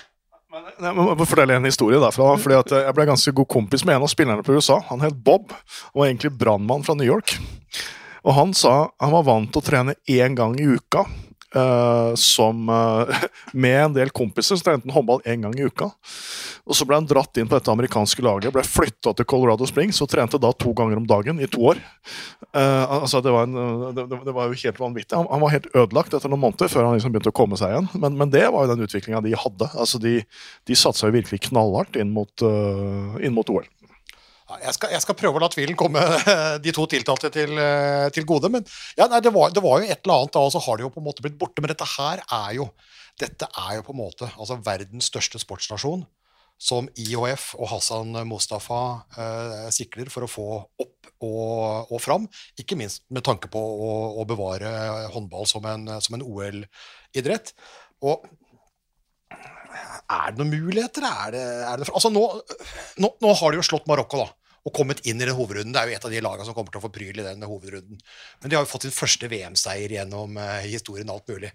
Jeg 0.55 0.95
må 0.95 1.27
fortelle 1.27 1.57
en 1.59 1.67
historie 1.67 1.99
derfra. 1.99 2.37
fordi 2.39 2.61
at 2.61 2.71
Jeg 2.85 2.95
ble 2.95 3.09
ganske 3.09 3.33
god 3.35 3.49
kompis 3.51 3.85
med 3.85 3.97
en 3.97 4.07
av 4.07 4.13
spillerne 4.13 4.45
på 4.47 4.55
USA. 4.55 4.79
Han 4.91 5.03
het 5.03 5.17
Bob 5.17 5.51
og 5.51 5.99
var 5.99 6.07
egentlig 6.07 6.37
brannmann 6.39 6.85
fra 6.87 6.95
New 6.95 7.07
York. 7.07 7.39
Og 8.25 8.35
Han 8.35 8.55
sa 8.55 8.91
han 9.01 9.13
var 9.13 9.27
vant 9.27 9.51
til 9.53 9.61
å 9.61 9.67
trene 9.67 9.97
én 10.09 10.37
gang 10.37 10.55
i 10.61 10.69
uka. 10.77 11.05
Uh, 11.55 12.15
som, 12.19 12.69
uh, 12.69 13.07
med 13.53 13.77
en 13.79 13.93
del 13.95 14.11
kompiser 14.11 14.59
så 14.59 14.65
trente 14.67 14.89
han 14.89 14.95
håndball 14.95 15.23
én 15.23 15.45
gang 15.45 15.55
i 15.55 15.69
uka. 15.69 15.93
Og 16.65 16.73
Så 16.79 16.87
ble 16.89 16.97
han 16.97 17.05
dratt 17.05 17.37
inn 17.37 17.45
på 17.51 17.59
dette 17.59 17.69
amerikanske 17.69 18.23
laget, 18.25 18.53
ble 18.55 18.63
flytta 18.65 19.13
til 19.19 19.27
Colorado 19.29 19.67
Springs 19.69 19.99
og 20.01 20.09
trente 20.09 20.39
da 20.41 20.49
to 20.57 20.73
ganger 20.73 20.97
om 20.97 21.05
dagen 21.11 21.43
i 21.45 21.49
to 21.53 21.61
år. 21.75 21.81
Uh, 22.57 23.03
altså 23.03 23.21
det, 23.21 23.33
var 23.35 23.45
en, 23.45 23.59
det, 23.97 24.07
det- 24.09 24.23
det 24.25 24.33
var 24.33 24.49
jo 24.49 24.57
helt 24.63 24.81
vanvittig. 24.81 25.13
Han, 25.19 25.29
han 25.29 25.43
var 25.45 25.53
helt 25.53 25.69
ødelagt 25.77 26.17
etter 26.17 26.33
noen 26.33 26.41
måneder 26.47 26.73
før 26.73 26.87
han 26.89 26.97
liksom 26.97 27.13
begynte 27.13 27.33
å 27.35 27.37
komme 27.37 27.59
seg 27.61 27.75
igjen. 27.75 27.91
Men, 28.01 28.17
men 28.17 28.33
det 28.33 28.47
var 28.49 28.65
jo 28.65 28.73
den 28.73 28.87
utviklinga 28.87 29.21
de 29.27 29.35
hadde. 29.37 29.69
Altså 29.77 30.01
De, 30.01 30.15
de 30.65 30.79
satsa 30.79 31.11
jo 31.11 31.17
virkelig 31.19 31.43
knallhardt 31.51 32.01
inn 32.01 32.15
mot, 32.17 32.33
uh, 32.47 33.21
inn 33.21 33.37
mot 33.37 33.53
OL. 33.53 33.69
Jeg 34.65 34.75
skal, 34.77 34.91
jeg 34.93 35.03
skal 35.03 35.17
prøve 35.19 35.41
å 35.41 35.43
la 35.43 35.49
tvilen 35.53 35.77
komme 35.77 36.01
de 36.65 36.73
to 36.77 36.85
tiltalte 36.89 37.31
til, 37.33 37.57
eh, 37.59 38.09
til 38.15 38.27
gode. 38.29 38.51
Men 38.53 38.65
ja, 38.97 39.07
nei, 39.11 39.21
det, 39.25 39.33
var, 39.35 39.53
det 39.57 39.63
var 39.65 39.81
jo 39.81 39.89
et 39.89 40.01
eller 40.05 40.21
annet 40.21 40.35
da, 40.37 40.43
og 40.49 40.53
så 40.55 40.61
har 40.65 40.77
det 40.81 40.85
jo 40.85 40.91
på 40.95 41.01
en 41.01 41.07
måte 41.09 41.25
blitt 41.25 41.39
borte. 41.41 41.65
Men 41.65 41.73
dette 41.73 41.89
her 41.97 42.21
er 42.25 42.51
jo 42.61 42.69
dette 43.21 43.47
er 43.47 43.77
jo 43.79 43.85
på 43.87 43.93
en 43.95 44.01
måte 44.01 44.27
altså 44.35 44.57
verdens 44.67 45.07
største 45.13 45.39
sportsnasjon 45.39 46.01
som 46.65 46.89
IHF 46.97 47.51
og 47.59 47.69
Hassan 47.75 48.17
Mustafa 48.29 48.83
eh, 49.21 49.67
sikler 49.75 50.09
for 50.13 50.25
å 50.25 50.31
få 50.31 50.47
opp 50.81 51.11
og, 51.25 51.91
og 51.93 52.01
fram. 52.03 52.29
Ikke 52.61 52.79
minst 52.81 53.05
med 53.13 53.25
tanke 53.27 53.51
på 53.53 53.61
å, 53.61 53.91
å 54.21 54.25
bevare 54.29 54.71
håndball 55.13 55.49
som 55.51 55.67
en, 55.69 55.91
en 55.93 56.25
OL-idrett. 56.25 57.53
Og 58.05 58.25
er 59.35 60.33
det 60.33 60.41
noen 60.41 60.53
muligheter? 60.53 61.05
Er 61.09 61.35
det, 61.35 61.45
er 61.69 61.83
det, 61.83 61.91
altså 61.91 62.13
nå, 62.13 62.25
nå, 63.03 63.13
nå 63.21 63.37
har 63.41 63.53
de 63.53 63.61
jo 63.61 63.67
slått 63.67 63.89
Marokko, 63.91 64.25
da. 64.25 64.59
Og 64.65 64.73
kommet 64.73 65.03
inn 65.05 65.21
i 65.21 65.27
den 65.27 65.37
hovedrunden. 65.37 65.75
Det 65.75 65.81
er 65.83 65.91
jo 65.91 65.99
et 65.99 66.07
av 66.09 66.15
de 66.15 66.23
lagene 66.25 66.49
som 66.49 66.57
kommer 66.57 66.73
til 66.73 66.81
å 66.81 66.87
få 66.87 66.93
pryl 66.93 67.19
i 67.21 67.27
den 67.27 67.45
hovedrunden. 67.45 68.01
Men 68.41 68.51
de 68.51 68.57
har 68.57 68.65
jo 68.65 68.71
fått 68.71 68.87
sin 68.87 68.97
første 68.97 69.29
VM-seier 69.29 69.99
gjennom 69.99 70.39
eh, 70.41 70.65
historien, 70.71 71.13
alt 71.13 71.29
mulig. 71.29 71.53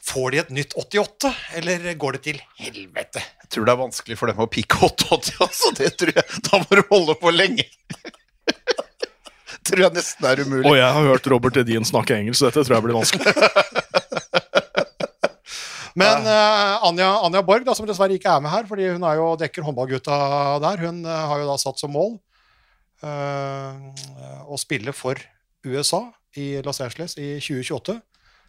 Får 0.00 0.32
de 0.32 0.40
et 0.40 0.52
nytt 0.56 0.72
88, 0.80 1.30
eller 1.60 1.90
går 2.00 2.16
det 2.16 2.22
til 2.24 2.38
helvete? 2.58 3.22
Jeg 3.44 3.50
tror 3.52 3.66
det 3.68 3.72
er 3.74 3.80
vanskelig 3.82 4.16
for 4.16 4.32
dem 4.32 4.40
å 4.40 4.48
pikke 4.50 4.80
88, 4.86 5.34
altså. 5.46 5.72
Det 5.76 5.92
tror 6.00 6.14
jeg. 6.16 6.40
Da 6.48 6.62
må 6.62 6.78
du 6.78 6.82
holde 6.88 7.18
på 7.20 7.34
lenge. 7.34 7.66
tror 9.70 9.84
jeg 9.86 9.96
nesten 9.96 10.26
er 10.30 10.42
umulig. 10.44 10.64
Og 10.68 10.78
jeg 10.78 10.96
har 10.96 11.08
hørt 11.12 11.28
Robert 11.30 11.60
Edin 11.60 11.86
snakke 11.86 12.16
engelsk, 12.16 12.40
så 12.40 12.48
dette 12.48 12.64
tror 12.64 12.78
jeg 12.78 12.86
blir 12.86 12.98
vanskelig. 12.98 13.34
Men 16.00 16.24
uh, 16.24 16.86
Anja, 16.86 17.08
Anja 17.26 17.42
Borg, 17.44 17.64
da, 17.66 17.74
som 17.76 17.86
dessverre 17.88 18.14
ikke 18.16 18.30
er 18.30 18.42
med 18.44 18.52
her, 18.52 18.66
fordi 18.68 18.92
hun 18.94 19.04
er 19.04 19.18
jo 19.18 19.32
dekker 19.40 19.66
håndballgutta 19.66 20.16
der, 20.62 20.86
hun 20.86 21.02
uh, 21.04 21.16
har 21.32 21.42
jo 21.42 21.48
da 21.50 21.56
satt 21.60 21.82
som 21.82 21.92
mål 21.92 22.14
uh, 23.04 23.74
å 24.46 24.56
spille 24.60 24.94
for 24.96 25.18
USA 25.66 26.06
i 26.38 26.62
Los 26.64 26.80
Angeles 26.80 27.18
i 27.18 27.34
2028. 27.42 27.98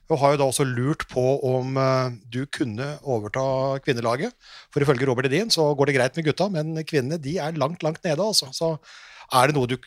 Hun 0.10 0.20
har 0.20 0.34
jo 0.34 0.42
da 0.42 0.48
også 0.50 0.66
lurt 0.68 1.06
på 1.12 1.24
om 1.48 1.78
eh, 1.80 2.18
du 2.34 2.44
kunne 2.52 2.98
overta 3.04 3.44
kvinnelaget. 3.86 4.36
For 4.74 4.84
ifølge 4.84 5.08
Robert 5.08 5.30
Edin 5.30 5.54
så 5.54 5.70
går 5.78 5.88
det 5.92 5.98
greit 6.00 6.20
med 6.20 6.28
gutta, 6.28 6.50
men 6.52 6.76
kvinnene 6.88 7.22
de 7.22 7.38
er 7.40 7.58
langt, 7.60 7.84
langt 7.86 8.04
nede. 8.04 8.20
Altså. 8.20 8.50
Så 8.56 8.76
er 9.32 9.48
det 9.48 9.56
noe 9.56 9.70
du 9.72 9.78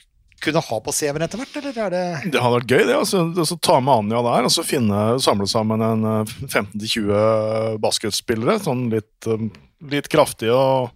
kunne 0.44 0.62
ha 0.64 0.78
på 0.84 0.92
CV-en 0.92 1.24
etter 1.24 1.40
hvert, 1.40 1.58
eller 1.60 1.76
er 1.84 1.92
det 1.92 2.32
Det 2.32 2.40
hadde 2.42 2.56
vært 2.58 2.72
gøy, 2.72 2.82
det. 2.88 2.96
altså, 2.96 3.20
altså 3.32 3.58
Ta 3.64 3.78
med 3.80 3.94
Anja 3.94 4.22
der 4.26 4.48
og 4.48 4.52
så 4.52 4.64
finne, 4.66 5.02
samle 5.24 5.46
sammen 5.50 5.84
en 5.84 6.08
eh, 6.10 6.34
15-20 6.48 7.78
basketspillere. 7.84 8.58
Sånn 8.64 8.88
litt, 8.92 9.28
eh, 9.28 9.46
litt 9.92 10.08
kraftige 10.12 10.56
og 10.56 10.90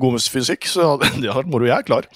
god 0.00 0.18
fysikk. 0.34 0.66
Så 0.70 0.96
det 1.00 1.14
hadde 1.14 1.38
vært 1.44 1.52
moro. 1.52 1.70
Jeg 1.70 1.78
er 1.78 1.88
klar. 1.88 2.10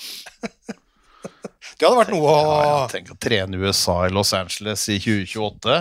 Det 1.78 1.86
hadde 1.86 2.00
vært 2.00 2.10
noe 2.10 2.30
å 2.34 2.62
ja, 2.66 2.78
tenk 2.90 3.12
å 3.14 3.18
trene 3.22 3.58
USA 3.62 4.00
i 4.08 4.10
Los 4.10 4.34
Angeles 4.34 4.82
i 4.90 4.98
2028. 4.98 5.76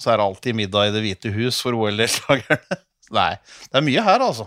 Så 0.00 0.10
er 0.12 0.20
det 0.20 0.24
alltid 0.24 0.56
middag 0.56 0.88
i 0.88 0.94
Det 0.94 1.02
hvite 1.04 1.32
hus 1.34 1.58
for 1.60 1.76
OL-deltakerne. 1.76 2.80
Nei, 3.18 3.34
det 3.68 3.78
er 3.80 3.84
mye 3.84 4.02
her, 4.06 4.22
altså. 4.24 4.46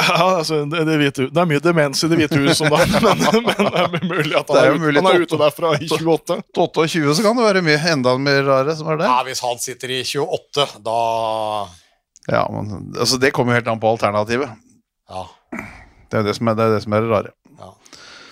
Ja, 0.00 0.38
altså, 0.38 0.62
det, 0.64 0.80
det, 0.88 0.94
hvite, 0.96 1.26
det 1.28 1.40
er 1.42 1.48
mye 1.50 1.60
demens 1.60 2.00
i 2.00 2.08
Det 2.08 2.16
hvite 2.16 2.38
hus 2.40 2.62
om 2.64 2.70
dagen, 2.72 2.94
men, 3.04 3.20
men 3.44 3.66
det 3.66 3.82
er 3.82 4.06
mulig 4.08 4.36
at 4.38 4.48
han 4.48 4.56
er 4.56 4.70
er, 4.70 4.72
ute, 4.72 4.80
mulig 4.86 5.02
han 5.02 5.10
er 5.10 5.26
ute 5.26 5.40
derfra 5.42 5.72
i 5.76 5.90
28. 5.90 6.38
Til 6.56 6.62
28 6.64 7.16
så 7.18 7.26
kan 7.26 7.36
det 7.36 7.44
være 7.44 7.62
mye 7.66 7.80
enda 7.92 8.14
mer 8.16 8.40
rare 8.48 8.76
som 8.78 8.88
er 8.94 9.02
det. 9.02 9.10
Ja, 9.10 9.18
hvis 9.28 9.42
han 9.44 9.60
sitter 9.60 9.92
i 9.92 10.00
28, 10.06 10.66
da 10.86 10.96
Ja, 12.30 12.46
men 12.54 12.94
altså, 12.96 13.20
Det 13.20 13.34
kommer 13.36 13.52
jo 13.52 13.60
helt 13.60 13.68
an 13.74 13.82
på 13.82 13.92
alternativet. 13.92 14.56
Ja. 15.10 15.26
Det 16.10 16.22
er 16.22 16.26
det 16.26 16.34
som 16.38 16.48
er 16.50 16.56
det, 16.58 16.64
er 16.70 16.74
det, 16.78 16.82
som 16.86 16.96
er 16.96 17.04
det 17.04 17.12
rare. 17.12 17.34
ja. 17.60 17.74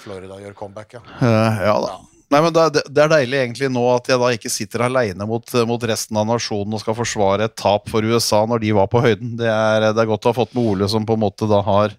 Florida 0.03 0.39
gjør 0.41 0.55
comeback, 0.57 0.95
ja. 0.97 1.01
Ja, 1.21 1.49
ja 1.69 1.77
da. 1.85 1.97
Nei, 2.29 2.43
men 2.45 2.53
det, 2.53 2.83
er 2.85 3.09
deilig 3.09 3.39
egentlig 3.41 3.71
nå 3.73 3.83
at 3.95 4.11
jeg 4.11 4.21
da 4.21 4.29
ikke 4.37 4.51
sitter 4.53 4.85
aleine 4.85 5.25
mot, 5.29 5.55
mot 5.69 5.85
resten 5.89 6.19
av 6.21 6.27
nasjonen 6.29 6.77
og 6.77 6.83
skal 6.83 6.97
forsvare 6.99 7.47
et 7.49 7.57
tap 7.57 7.89
for 7.89 8.05
USA 8.05 8.43
når 8.45 8.61
de 8.67 8.75
var 8.77 8.91
på 8.93 9.01
høyden. 9.01 9.33
Det 9.41 9.49
er, 9.49 9.87
det 9.97 10.03
er 10.03 10.11
godt 10.11 10.29
å 10.29 10.35
ha 10.35 10.37
fått 10.37 10.53
med 10.53 10.75
Ole, 10.75 10.91
som 10.93 11.09
på 11.09 11.17
en 11.17 11.25
måte 11.25 11.49
da 11.49 11.63
har 11.65 11.95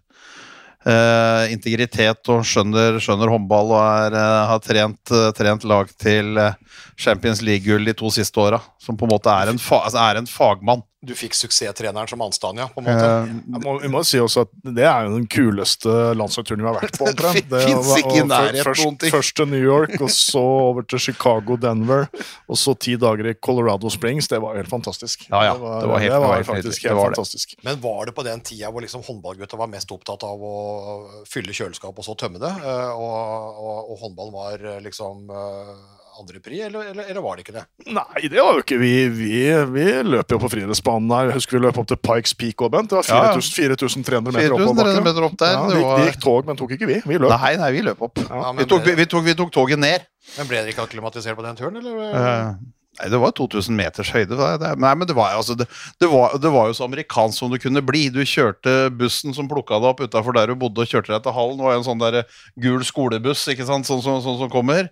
eh, 0.86 1.50
integritet 1.53 2.29
og 2.29 2.45
skjønner, 2.45 3.00
skjønner 3.01 3.33
håndball 3.33 3.74
og 3.74 3.81
er, 3.81 4.19
eh, 4.19 4.43
har 4.51 4.62
trent, 4.63 5.01
eh, 5.15 5.31
trent 5.38 5.65
lag 5.65 5.89
til 5.98 6.38
eh, 6.38 6.53
Champions 6.99 7.41
League-gull 7.45 7.85
de 7.87 7.93
to 7.95 8.11
siste 8.11 8.35
åra. 8.43 8.59
Som 8.83 8.97
på 8.99 9.07
en 9.07 9.13
måte 9.15 9.31
er 9.31 9.53
en, 9.53 9.59
fa, 9.61 9.83
altså 9.87 10.01
er 10.03 10.19
en 10.19 10.27
fagmann. 10.27 10.83
Du 10.99 11.13
fikk 11.15 11.31
suksesstreneren 11.31 12.09
som 12.11 12.19
Anstand, 12.25 12.59
ja, 12.59 12.65
på 12.75 12.81
en 12.81 12.87
måte. 12.89 13.03
Eh, 13.07 13.27
Jeg 13.53 13.61
må, 13.63 13.75
vi 13.79 13.87
må 13.87 14.01
si 14.03 14.17
også 14.19 14.41
at 14.43 14.49
Det 14.75 14.83
er 14.83 15.05
jo 15.07 15.13
den 15.13 15.27
kuleste 15.31 15.93
landslagsturen 16.19 16.59
vi 16.59 16.67
har 16.67 16.75
vært 16.75 16.97
på. 16.99 17.05
omtrent. 17.13 17.45
Det 17.47 17.61
Finnes 17.63 17.87
var- 17.87 18.01
ikke 18.01 18.17
i 18.17 18.23
og 18.25 18.27
nærheten 18.33 18.65
først, 18.67 18.83
noen 18.83 18.97
ting. 18.99 19.13
først 19.15 19.35
til 19.39 19.47
New 19.47 19.63
York, 19.63 19.93
og 20.03 20.11
så 20.11 20.41
over 20.43 20.83
til 20.91 20.99
Chicago, 21.05 21.55
Denver, 21.55 22.09
og 22.51 22.59
så 22.59 22.75
ti 22.75 22.97
dager 22.99 23.29
i 23.31 23.33
Colorado 23.39 23.87
Springs. 23.95 24.27
Det 24.27 24.41
var 24.43 24.59
helt 24.59 24.67
fantastisk. 24.73 25.23
Ja, 25.31 25.39
ja, 25.47 25.53
det 25.55 25.87
var 25.93 26.03
helt- 26.03 26.11
det 26.11 26.19
var 26.25 26.35
helt 26.35 26.49
faktisk 26.51 26.67
nydelig. 26.67 26.83
Det 26.83 26.89
helt 26.91 26.99
var 26.99 27.13
fantastisk. 27.13 27.55
Men 27.63 27.79
var 27.87 28.05
det 28.11 28.15
på 28.19 28.27
den 28.27 28.41
tida 28.51 28.67
hvor 28.75 28.83
liksom 28.83 29.05
håndballgutta 29.07 29.55
var 29.63 29.71
mest 29.71 29.95
opptatt 29.95 30.27
av 30.27 30.43
å 30.51 31.23
fylle 31.31 31.55
kjøleskap 31.55 31.95
og 31.95 32.03
så 32.11 32.17
tømme 32.19 32.43
det, 32.43 32.51
eh, 32.59 32.91
og, 32.91 33.55
og, 33.55 33.93
og 33.95 34.03
håndballen 34.03 34.35
var 34.35 34.67
eh, 34.75 34.83
liksom 34.83 35.31
eh, 35.31 35.71
andrepri, 36.19 36.59
eller, 36.67 36.89
eller, 36.91 37.07
eller 37.11 37.21
var 37.25 37.35
det 37.39 37.45
ikke 37.45 37.55
det? 37.57 37.63
Nei, 37.95 38.21
det 38.29 38.39
var 38.43 38.57
jo 38.57 38.63
ikke 38.65 38.79
vi. 38.81 38.91
Vi, 39.17 39.33
vi 39.73 39.85
løp 40.07 40.35
jo 40.35 40.39
på 40.43 40.49
friidrettsbanen 40.53 41.09
der. 41.11 41.29
Jeg 41.31 41.39
husker 41.39 41.57
vi 41.57 41.63
løp 41.65 41.79
opp 41.81 41.88
til 41.91 42.01
Pikes 42.05 42.35
Peak 42.39 42.65
og 42.67 42.71
Bent. 42.75 42.89
Det 42.91 42.99
var 42.99 43.09
Ja, 43.09 43.21
ja. 43.31 43.35
4000 43.39 44.05
4300 44.07 44.35
meter 44.35 44.49
4300 44.49 44.57
oppoverbakke. 44.59 45.05
meter 45.09 45.29
opp 45.29 45.38
der, 45.43 45.53
Ja, 45.57 45.63
vi, 45.67 45.75
det, 45.77 45.85
var- 45.89 46.05
gikk 46.09 46.19
tog, 46.25 46.41
men 46.51 46.59
tok 46.63 46.75
ikke 46.77 46.89
vi. 46.93 46.99
Vi 47.05 47.17
løp. 47.21 47.31
Nei, 47.38 47.53
nei, 47.63 47.71
vi 47.77 47.85
løp 47.89 48.01
opp. 48.09 48.19
Ja, 48.25 48.51
Vi 48.59 48.65
tok, 48.69 48.83
vi, 48.85 48.97
vi, 48.99 49.05
tok, 49.15 49.23
vi 49.29 49.38
tok 49.43 49.51
toget 49.55 49.79
ned. 49.79 50.05
men 50.38 50.47
ble 50.51 50.59
dere 50.61 50.73
ikke 50.75 50.83
akklimatisert 50.85 51.35
på 51.39 51.45
den 51.47 51.55
turen, 51.57 51.79
eller? 51.79 52.11
Uh. 52.13 52.75
Nei, 52.99 53.07
Det 53.13 53.19
var 53.21 53.31
2000 53.31 53.75
meters 53.77 54.09
høyde. 54.11 54.35
Nei, 54.35 54.93
men 54.97 55.07
det 55.07 55.15
var, 55.15 55.31
altså, 55.38 55.55
det, 55.55 55.67
det, 56.01 56.09
var, 56.11 56.33
det 56.41 56.49
var 56.51 56.67
jo 56.67 56.73
så 56.75 56.83
amerikansk 56.89 57.38
som 57.39 57.51
det 57.53 57.61
kunne 57.63 57.79
bli. 57.85 58.09
Du 58.11 58.19
kjørte 58.27 58.89
bussen 58.91 59.31
som 59.38 59.47
plukka 59.47 59.77
deg 59.79 59.88
opp 59.93 60.01
utafor 60.03 60.35
der 60.35 60.51
du 60.51 60.55
bodde, 60.59 60.83
og 60.83 60.89
kjørte 60.89 61.13
deg 61.13 61.23
til 61.23 61.31
hallen. 61.38 61.55
Det 61.61 61.63
var 61.63 61.77
jo 61.77 61.79
en 61.79 61.88
sånn 61.88 62.01
der 62.01 62.17
gul 62.59 62.83
skolebuss 62.83 63.45
ikke 63.53 63.63
sant? 63.69 63.88
Sånn, 63.88 64.01
sånn, 64.03 64.19
sånn 64.25 64.39
som 64.41 64.51
kommer. 64.51 64.89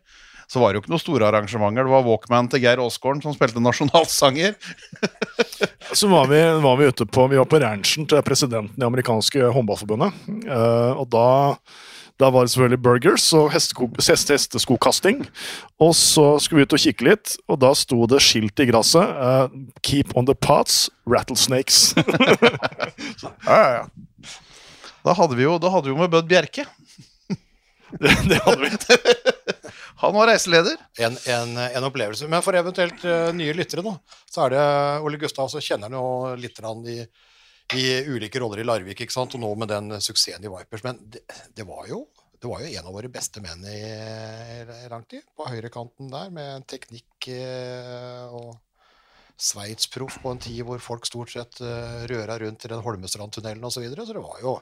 Så 0.47 0.61
var 0.61 0.71
det 0.71 0.79
jo 0.79 0.85
ikke 0.85 0.93
noen 0.93 1.03
store 1.03 1.27
arrangementer. 1.27 1.83
Det 1.83 1.91
var 1.91 2.05
Walkman 2.07 2.47
til 2.51 2.63
Geir 2.63 2.79
Aasgaard 2.79 3.19
som 3.25 3.35
spilte 3.35 3.63
nasjonalsanger. 3.63 4.55
Så 5.91 6.07
var 6.11 6.29
vi, 6.31 6.39
var 6.63 6.79
vi 6.79 6.87
ute 6.87 7.07
på 7.07 7.27
Vi 7.27 7.39
var 7.39 7.49
på 7.51 7.59
ranchen 7.63 8.07
til 8.07 8.23
presidenten 8.23 8.79
i 8.79 8.87
amerikanske 8.87 9.51
håndballforbundet. 9.55 10.15
Uh, 10.47 10.95
og 11.03 11.05
da 11.11 11.27
da 12.17 12.31
var 12.33 12.47
det 12.47 12.51
selvfølgelig 12.51 12.81
burgers 12.81 13.25
og 13.37 13.51
hestesko, 13.53 13.91
heste, 14.01 14.33
hesteskokasting. 14.33 15.19
Og 15.77 15.91
så 15.95 16.39
skulle 16.41 16.63
vi 16.63 16.65
ut 16.65 16.73
og 16.73 16.81
kikke 16.81 17.05
litt, 17.05 17.35
og 17.45 17.59
da 17.61 17.69
sto 17.77 18.07
det 18.09 18.23
skilt 18.25 18.57
i 18.63 18.65
gresset. 18.71 19.05
Uh, 19.05 19.45
'Keep 19.85 20.15
on 20.17 20.25
the 20.25 20.33
pots, 20.33 20.89
rattlesnakes'. 21.05 21.93
Ja, 23.45 23.57
ja, 23.57 23.69
ja. 23.73 23.85
Da 25.05 25.13
hadde 25.13 25.37
vi 25.37 25.45
jo, 25.45 25.57
da 25.61 25.69
hadde 25.71 25.87
vi 25.87 25.93
jo 25.93 26.01
med 26.01 26.09
Bødd 26.11 26.27
Bjerke. 26.27 26.65
det, 28.01 28.17
det 28.27 28.41
hadde 28.43 28.59
vi. 28.65 28.71
Han 29.97 30.13
var 30.13 30.29
reiseleder. 30.29 30.77
En, 31.01 31.17
en, 31.25 31.57
en 31.57 31.87
opplevelse. 31.87 32.27
Men 32.29 32.43
for 32.45 32.57
eventuelt 32.57 33.01
uh, 33.07 33.31
nye 33.35 33.55
lyttere, 33.57 33.81
da, 33.85 33.95
så 34.29 34.45
er 34.45 34.53
det 34.53 34.65
Ole 35.07 35.19
Gustav, 35.21 35.49
så 35.49 35.61
kjenner 35.63 35.89
han 35.89 35.97
jo 35.97 36.35
litt 36.37 36.61
i, 36.93 36.99
i 37.79 37.87
ulike 38.05 38.41
roller 38.43 38.61
i 38.61 38.67
Larvik, 38.67 39.01
ikke 39.01 39.15
sant? 39.15 39.33
og 39.33 39.41
nå 39.41 39.49
med 39.57 39.73
den 39.73 39.97
suksessen 39.97 40.45
i 40.45 40.53
Vipers. 40.53 40.85
Men 40.85 41.01
det, 41.01 41.23
det, 41.57 41.65
var 41.65 41.89
jo, 41.89 42.03
det 42.37 42.51
var 42.51 42.61
jo 42.61 42.69
en 42.69 42.91
av 42.91 42.99
våre 42.99 43.11
beste 43.11 43.41
menn 43.41 43.65
i, 43.65 43.81
i 44.85 44.93
lang 44.93 45.07
tid, 45.09 45.25
på 45.33 45.49
høyrekanten 45.49 46.13
der, 46.13 46.31
med 46.35 46.69
teknikk 46.69 47.31
uh, 47.33 48.37
og 48.37 48.55
Sveits-proff 49.37 50.15
på 50.23 50.31
en 50.33 50.39
tid 50.41 50.63
hvor 50.65 50.81
folk 50.81 51.05
stort 51.05 51.33
sett 51.33 51.59
uh, 51.61 52.05
røra 52.09 52.37
rundt 52.41 52.65
i 52.65 52.71
den 52.71 52.85
Holmestrandtunnelen 52.85 53.65
osv. 53.65 53.79
Så, 53.79 53.85
videre, 53.85 54.05
så 54.05 54.17
det 54.17 54.25
var 54.25 54.41
jo 54.45 54.59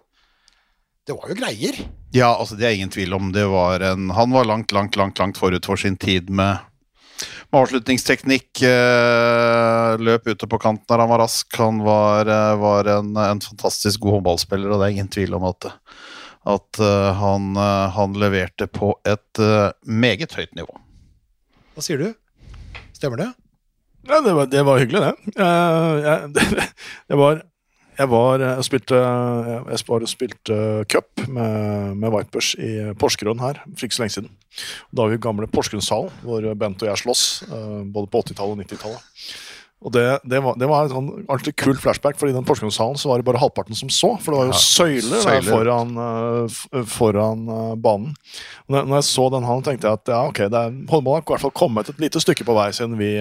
det 1.05 1.13
var 1.13 1.29
jo 1.29 1.37
greier. 1.37 1.77
Ja, 2.15 2.31
altså 2.33 2.55
det 2.57 2.65
er 2.65 2.77
ingen 2.77 2.93
tvil 2.93 3.13
om. 3.13 3.29
Det 3.35 3.45
var 3.51 3.83
en, 3.85 4.09
han 4.15 4.31
var 4.33 4.47
langt, 4.49 4.71
langt, 4.73 4.97
langt, 4.97 5.19
langt 5.21 5.37
forut 5.37 5.67
for 5.67 5.77
sin 5.77 5.97
tid 6.01 6.31
med, 6.33 6.63
med 7.51 7.61
avslutningsteknikk. 7.61 8.63
Eh, 8.65 9.91
løp 10.01 10.25
ute 10.31 10.49
på 10.49 10.59
kanten 10.61 10.87
der 10.89 11.03
han 11.03 11.11
var 11.11 11.21
rask. 11.21 11.49
Han 11.61 11.83
var, 11.85 12.25
eh, 12.25 12.55
var 12.61 12.89
en, 12.97 13.13
en, 13.21 13.43
fantastisk 13.43 14.01
god 14.01 14.19
håndballspiller, 14.19 14.71
og 14.71 14.81
det 14.81 14.87
er 14.87 14.97
ingen 14.97 15.13
tvil 15.13 15.37
om 15.37 15.45
at, 15.51 15.69
at 16.55 16.81
uh, 16.81 17.11
han, 17.21 17.53
uh, 17.57 17.89
han, 17.93 18.17
leverte 18.21 18.67
på 18.69 18.95
et 19.05 19.41
uh, 19.41 19.73
meget 19.85 20.33
høyt 20.37 20.53
nivå. 20.57 20.77
Hva 21.73 21.85
sier 21.85 22.01
du? 22.01 22.11
Stemmer 22.97 23.21
det? 23.21 23.31
Ja, 24.05 24.21
det 24.21 24.33
var, 24.37 24.49
det 24.49 24.61
var 24.65 24.81
hyggelig, 24.81 25.01
det. 25.05 25.41
Jeg, 25.41 26.29
det, 26.37 26.69
det 27.09 27.17
var 27.19 27.41
jeg 27.97 28.11
var 28.11 28.43
jeg 28.43 28.67
spilte, 28.67 28.99
jeg 28.99 29.85
bare 29.87 30.09
spilte 30.09 30.57
cup 30.91 31.25
med, 31.27 31.95
med, 31.95 32.11
Vipers 32.15 32.53
i 32.59 32.71
Porsgrunn 32.99 33.41
her 33.43 33.61
for 33.65 33.87
ikke 33.87 33.97
så 33.97 34.05
lenge 34.05 34.15
siden. 34.17 34.31
Da 34.91 35.03
var 35.03 35.11
vi 35.11 35.19
i 35.19 35.23
gamle 35.23 35.49
Porsgrunnshallen, 35.51 36.13
hvor 36.23 36.47
Bent 36.59 36.83
og 36.83 36.91
jeg 36.91 37.03
slåss, 37.03 37.25
både 37.91 38.11
på 38.11 38.23
80-tallet 38.23 38.55
og 38.55 38.63
90-tallet. 38.63 39.11
Og 39.85 39.93
det, 39.93 40.03
det, 40.25 40.39
var, 40.41 40.55
det 40.57 40.65
var 40.65 40.87
en 40.87 40.89
sånn 40.89 41.09
ordentlig 41.27 41.53
kul 41.61 41.75
flashback, 41.77 42.17
for 42.17 42.25
i 42.25 42.33
den 42.33 42.45
Porsgrunnshallen 42.47 42.97
så 42.97 43.11
var 43.11 43.21
det 43.21 43.27
bare 43.27 43.41
halvparten 43.41 43.77
som 43.77 43.91
så. 43.93 44.15
For 44.17 44.33
det 44.33 44.39
var 44.39 44.47
jo 44.47 44.55
ja, 44.55 44.61
søyler, 44.63 45.19
søyler. 45.21 45.49
foran, 45.51 45.91
uh, 45.99 46.79
foran 46.89 47.43
uh, 47.45 47.75
banen. 47.77 48.15
Når, 48.65 48.87
når, 48.87 48.95
jeg 48.97 49.07
så 49.11 49.27
den 49.35 49.45
hallen, 49.45 49.65
tenkte 49.67 49.91
jeg 49.91 49.99
at 50.01 50.13
ja, 50.15 50.23
ok, 50.31 50.41
det 50.49 50.61
er 50.63 50.73
håndball 50.89 51.19
har 51.19 51.27
i 51.27 51.29
hvert 51.35 51.45
fall 51.45 51.53
kommet 51.61 51.91
et 51.93 52.01
lite 52.01 52.21
stykke 52.23 52.47
på 52.47 52.57
vei 52.57 52.71
siden 52.73 52.97
vi 52.97 53.11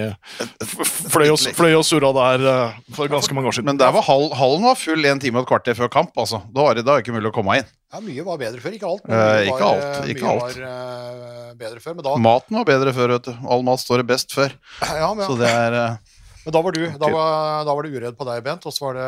fløy 1.13 1.29
og, 1.35 1.37
fløy 1.53 1.77
og 1.77 1.85
surra 1.85 2.09
der 2.17 2.47
uh, 2.49 2.79
for 2.97 3.13
ganske 3.13 3.37
mange 3.37 3.53
år 3.53 3.59
siden. 3.59 3.69
Men 3.69 3.81
der 3.81 3.93
var 3.93 4.07
hall, 4.09 4.31
hallen 4.33 4.65
var 4.65 4.81
full 4.81 5.05
en 5.05 5.21
time 5.21 5.43
og 5.43 5.45
et 5.45 5.51
kvarter 5.53 5.77
før 5.77 5.93
kamp. 5.99 6.17
altså. 6.17 6.41
Da 6.49 6.65
var 6.65 6.79
det 6.79 6.87
da 6.89 6.97
ikke 6.97 7.13
mulig 7.13 7.29
å 7.29 7.35
komme 7.35 7.59
inn. 7.61 7.69
Ja, 7.93 8.01
Mye 8.01 8.25
var 8.25 8.41
bedre 8.41 8.57
før. 8.59 8.73
Ikke 8.73 8.89
alt. 8.89 9.05
Men 9.05 9.45
ikke 9.45 9.61
var, 9.61 9.85
alt. 9.85 10.09
Ikke 10.09 10.25
mye 10.25 10.33
alt. 10.33 10.57
var 10.65 11.55
bedre 11.61 11.85
før, 11.85 11.93
men 11.93 12.09
da... 12.09 12.17
Maten 12.25 12.57
var 12.57 12.67
bedre 12.73 12.97
før, 12.97 13.13
vet 13.19 13.29
du. 13.29 13.47
All 13.53 13.63
mat 13.69 13.85
står 13.85 14.01
det 14.01 14.09
best 14.09 14.33
før. 14.33 14.57
Ja, 14.81 15.13
men, 15.13 15.21
ja. 15.21 15.29
Så 15.29 15.37
det 15.39 15.53
er 15.53 15.77
men 16.45 16.53
da 16.53 16.61
var 16.61 16.75
du 16.75 16.83
da 16.85 17.09
var, 17.09 17.65
da 17.65 17.73
var 17.73 17.87
det 17.87 17.97
uredd 17.97 18.17
på 18.19 18.27
deg, 18.27 18.43
Bent, 18.45 18.67
og 18.69 18.73
så 18.73 18.85
var 18.85 18.99
det 18.99 19.07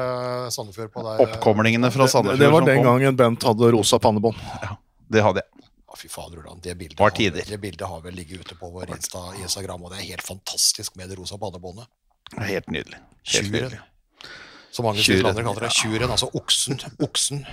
Sandefjord 0.56 0.90
på 0.94 1.04
deg. 1.06 1.22
Oppkomlingene 1.28 1.92
fra 1.94 2.08
Sandefjord. 2.10 2.40
Det, 2.40 2.48
det 2.48 2.54
var 2.56 2.66
den 2.66 2.82
gangen 2.86 3.20
Bent 3.20 3.46
hadde 3.46 3.70
rosa 3.76 4.00
pannebånd. 4.02 4.40
Ja, 4.64 4.74
det 5.14 5.24
hadde 5.28 5.44
jeg. 5.44 5.70
Ja, 5.88 6.00
fy 6.02 6.10
fader, 6.12 6.42
Ulan. 6.42 6.64
Det 6.64 6.74
bildet, 6.80 7.00
har, 7.00 7.14
det 7.52 7.60
bildet 7.62 7.86
har 7.88 8.02
vel 8.02 8.18
ligget 8.18 8.42
ute 8.42 8.58
på 8.58 8.72
vår 8.74 8.90
Insta, 8.98 9.22
Instagram, 9.38 9.86
og 9.86 9.94
det 9.94 10.02
er 10.02 10.10
helt 10.16 10.26
fantastisk 10.26 10.98
med 10.98 11.14
det 11.14 11.20
rosa 11.22 11.38
pannebåndet. 11.42 11.86
Helt 12.42 12.74
nydelig. 12.74 13.00
Helt 13.36 13.54
nydelig. 13.54 13.80
Som 14.74 14.90
mange 14.90 15.02
andre 15.02 15.44
kaller 15.46 15.68
det. 15.68 15.74
Tjuren, 15.78 16.12
altså 16.12 16.30
oksen. 16.34 16.82
Oksen. 17.06 17.46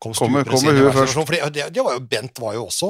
Kom 0.00 0.14
kommer, 0.16 0.44
kommer 0.48 0.72
hun 0.72 0.92
først. 0.96 1.16
Det, 1.52 1.68
det, 1.76 1.82
var 1.84 1.98
jo, 1.98 2.00
Bent 2.08 2.40
var 2.40 2.54
jo 2.56 2.66
også 2.70 2.88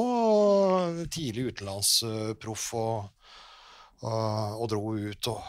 tidlig 1.11 1.49
utenlandsproff 1.51 2.69
og, 2.79 3.20
og, 4.01 4.61
og 4.61 4.69
dro 4.71 4.93
ut 4.97 5.31
og 5.31 5.41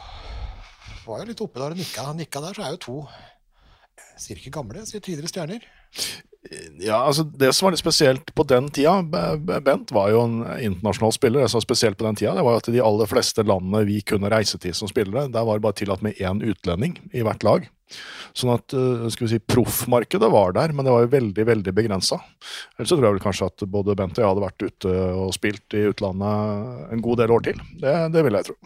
var 1.07 1.23
jo 1.23 1.29
litt 1.33 1.41
oppe 1.43 1.59
der 1.59 1.75
og 1.75 1.79
nikka. 1.81 2.05
nikka 2.15 2.43
der, 2.45 2.57
så 2.57 2.67
er 2.67 2.75
jo 2.77 2.83
to 2.87 2.97
jeg 4.13 4.21
sier 4.23 4.39
ikke 4.41 4.53
gamle, 4.59 4.85
sier 4.87 5.03
tidligere 5.03 5.31
stjerner. 5.31 5.65
Ja, 6.83 7.05
altså 7.07 7.23
Det 7.23 7.53
som 7.55 7.67
var 7.67 7.75
litt 7.75 7.83
spesielt 7.83 8.33
på 8.35 8.45
den 8.51 8.67
tida 8.75 8.97
Bent 9.63 9.93
var 9.95 10.11
jo 10.11 10.25
en 10.25 10.41
internasjonal 10.57 11.15
spiller. 11.15 11.45
Det 11.45 11.53
som 11.53 11.61
var 11.61 11.67
spesielt 11.69 11.99
på 12.01 12.07
den 12.09 12.19
tida, 12.19 12.35
det 12.35 12.43
var 12.47 12.59
at 12.59 12.71
de 12.75 12.83
aller 12.83 13.11
fleste 13.11 13.45
landene 13.47 13.85
vi 13.87 14.01
kunne 14.07 14.31
reise 14.33 14.59
til 14.63 14.75
som 14.75 14.91
spillere, 14.91 15.29
der 15.31 15.47
var 15.47 15.59
det 15.59 15.67
bare 15.69 15.79
tillatt 15.79 16.03
med 16.03 16.19
én 16.19 16.43
utlending 16.43 16.99
i 17.15 17.23
hvert 17.23 17.47
lag. 17.47 17.69
Sånn 18.35 18.55
at 18.55 18.75
eh, 18.75 19.07
skal 19.13 19.27
vi 19.27 19.31
si, 19.35 19.41
proffmarkedet 19.53 20.31
var 20.33 20.55
der, 20.57 20.73
men 20.75 20.87
det 20.87 20.95
var 20.95 21.05
jo 21.05 21.13
veldig 21.13 21.45
veldig 21.47 21.75
begrensa. 21.77 22.19
Ellers 22.79 22.91
så 22.91 22.97
tror 22.97 23.09
jeg 23.09 23.19
vel 23.19 23.27
kanskje 23.27 23.51
at 23.53 23.67
både 23.75 23.97
Bent 23.99 24.19
og 24.19 24.25
jeg 24.25 24.31
hadde 24.33 24.47
vært 24.47 24.67
ute 24.67 24.95
og 25.23 25.35
spilt 25.37 25.77
i 25.79 25.87
utlandet 25.93 26.87
en 26.97 27.05
god 27.05 27.23
del 27.23 27.35
år 27.37 27.47
til. 27.51 27.67
Det, 27.83 27.97
det 28.15 28.25
vil 28.27 28.39
jeg 28.41 28.49
tro. 28.51 28.57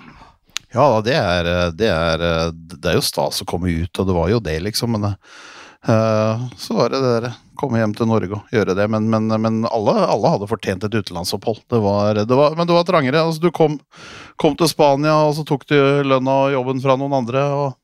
Ja, 0.77 0.87
det 1.05 1.17
er, 1.17 1.51
det, 1.77 1.89
er, 1.91 2.53
det 2.53 2.91
er 2.91 2.97
jo 2.99 3.05
stas 3.05 3.43
å 3.43 3.49
komme 3.49 3.71
ut, 3.73 3.99
og 4.01 4.09
det 4.09 4.17
var 4.17 4.31
jo 4.33 4.41
det, 4.45 4.57
liksom. 4.65 4.97
Men 4.97 5.13
uh, 5.13 6.47
så 6.61 6.79
var 6.79 6.93
det 6.93 7.03
det 7.05 7.13
der 7.17 7.29
komme 7.59 7.81
hjem 7.81 7.95
til 7.97 8.09
Norge 8.11 8.39
og 8.39 8.53
gjøre 8.55 8.77
det. 8.79 8.87
Men, 8.93 9.09
men, 9.13 9.29
men 9.43 9.63
alle, 9.69 9.97
alle, 10.05 10.35
hadde 10.35 10.51
fortjent 10.51 10.87
et 10.87 10.95
utenlandsopphold. 10.95 11.65
Det 11.73 11.81
var, 11.83 12.23
det 12.23 12.39
var, 12.39 12.57
men 12.59 12.69
det 12.69 12.77
var 12.77 12.87
trangere. 12.89 13.25
Altså, 13.25 13.43
du 13.43 13.51
kom, 13.55 13.79
kom, 14.41 14.57
til 14.59 14.71
Spania, 14.71 15.17
og 15.27 15.35
så 15.39 15.47
tok 15.49 15.67
du 15.71 15.77
lønna 16.07 16.39
og 16.47 16.55
jobben 16.57 16.85
fra 16.85 16.99
noen 17.01 17.17
andre. 17.23 17.45
og 17.57 17.75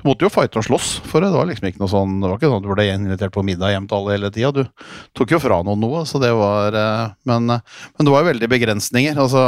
du 0.00 0.06
måtte 0.08 0.24
jo 0.24 0.30
fighte 0.32 0.60
og 0.60 0.64
slåss 0.66 0.88
for 1.04 1.20
det. 1.20 1.28
Det 1.32 1.38
var 1.38 1.48
liksom 1.50 1.68
ikke 1.68 1.82
noe 1.82 1.92
sånn, 1.92 2.14
det 2.22 2.28
var 2.30 2.38
ikke 2.38 2.50
sånn 2.50 2.62
at 2.62 2.66
du 2.66 2.70
ble 2.72 2.86
invitert 2.94 3.34
på 3.34 3.44
middag 3.44 3.74
hjem 3.74 3.88
til 3.90 3.98
alle 3.98 4.14
hele 4.16 4.30
tida. 4.34 4.50
Du 4.56 4.86
tok 5.18 5.34
jo 5.34 5.40
fra 5.42 5.60
noen 5.66 5.82
noe, 5.82 6.02
så 6.08 6.20
det 6.22 6.30
var 6.36 6.76
eh, 6.76 7.12
Men, 7.28 7.46
men 7.50 8.06
det 8.06 8.14
var 8.14 8.24
jo 8.24 8.30
veldig 8.30 8.48
begrensninger. 8.50 9.20
Altså 9.20 9.44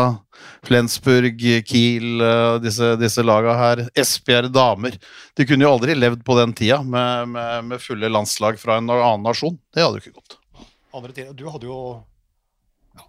Flensburg, 0.67 1.41
Kiel, 1.69 2.21
eh, 2.21 2.59
disse, 2.65 2.93
disse 3.01 3.25
laga 3.25 3.57
her. 3.59 3.85
Esbjerg 3.99 4.53
damer. 4.53 4.99
De 5.39 5.49
kunne 5.49 5.67
jo 5.67 5.73
aldri 5.73 5.97
levd 5.99 6.25
på 6.27 6.37
den 6.39 6.55
tida 6.59 6.83
med, 6.85 7.33
med, 7.35 7.69
med 7.73 7.83
fulle 7.83 8.13
landslag 8.13 8.61
fra 8.61 8.79
en 8.81 8.91
annen 8.93 9.27
nasjon. 9.27 9.59
Det 9.75 9.85
hadde 9.85 10.01
jo 10.01 10.07
ikke 10.07 10.21
gått. 10.21 10.39
Andre 10.93 11.15
tider, 11.17 11.33
Du 11.37 11.47
hadde 11.49 11.69
jo 11.71 11.79
ja, 12.99 13.07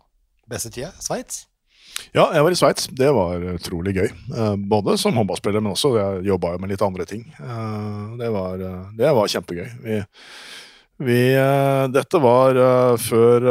beste 0.47 0.71
tida 0.71 0.93
Sveits? 1.03 1.43
Ja, 2.13 2.27
jeg 2.29 2.45
var 2.45 2.53
i 2.53 2.57
Sveits. 2.57 2.89
Det 2.93 3.09
var 3.15 3.41
utrolig 3.55 3.95
gøy. 3.97 4.09
Eh, 4.09 4.55
både 4.69 4.97
som 5.01 5.15
håndballspiller, 5.17 5.63
men 5.63 5.73
også 5.73 5.95
jeg 5.97 6.27
jobba 6.29 6.55
med 6.61 6.69
litt 6.69 6.83
andre 6.85 7.07
ting. 7.09 7.23
Eh, 7.41 8.03
det 8.19 8.29
var, 8.33 8.61
eh, 8.61 8.83
det 8.99 9.13
var 9.17 9.31
kjempegøy. 9.33 9.71
Vi, 9.81 9.97
vi, 11.03 11.21
dette 11.95 12.21
var 12.21 12.59
før 13.01 13.49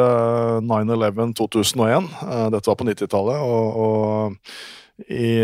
9-11 0.62 1.34
2001. 1.40 2.06
Dette 2.54 2.70
var 2.70 2.78
på 2.78 2.86
90-tallet. 2.86 3.42
og, 3.42 3.82
og 3.82 4.38
i, 5.02 5.40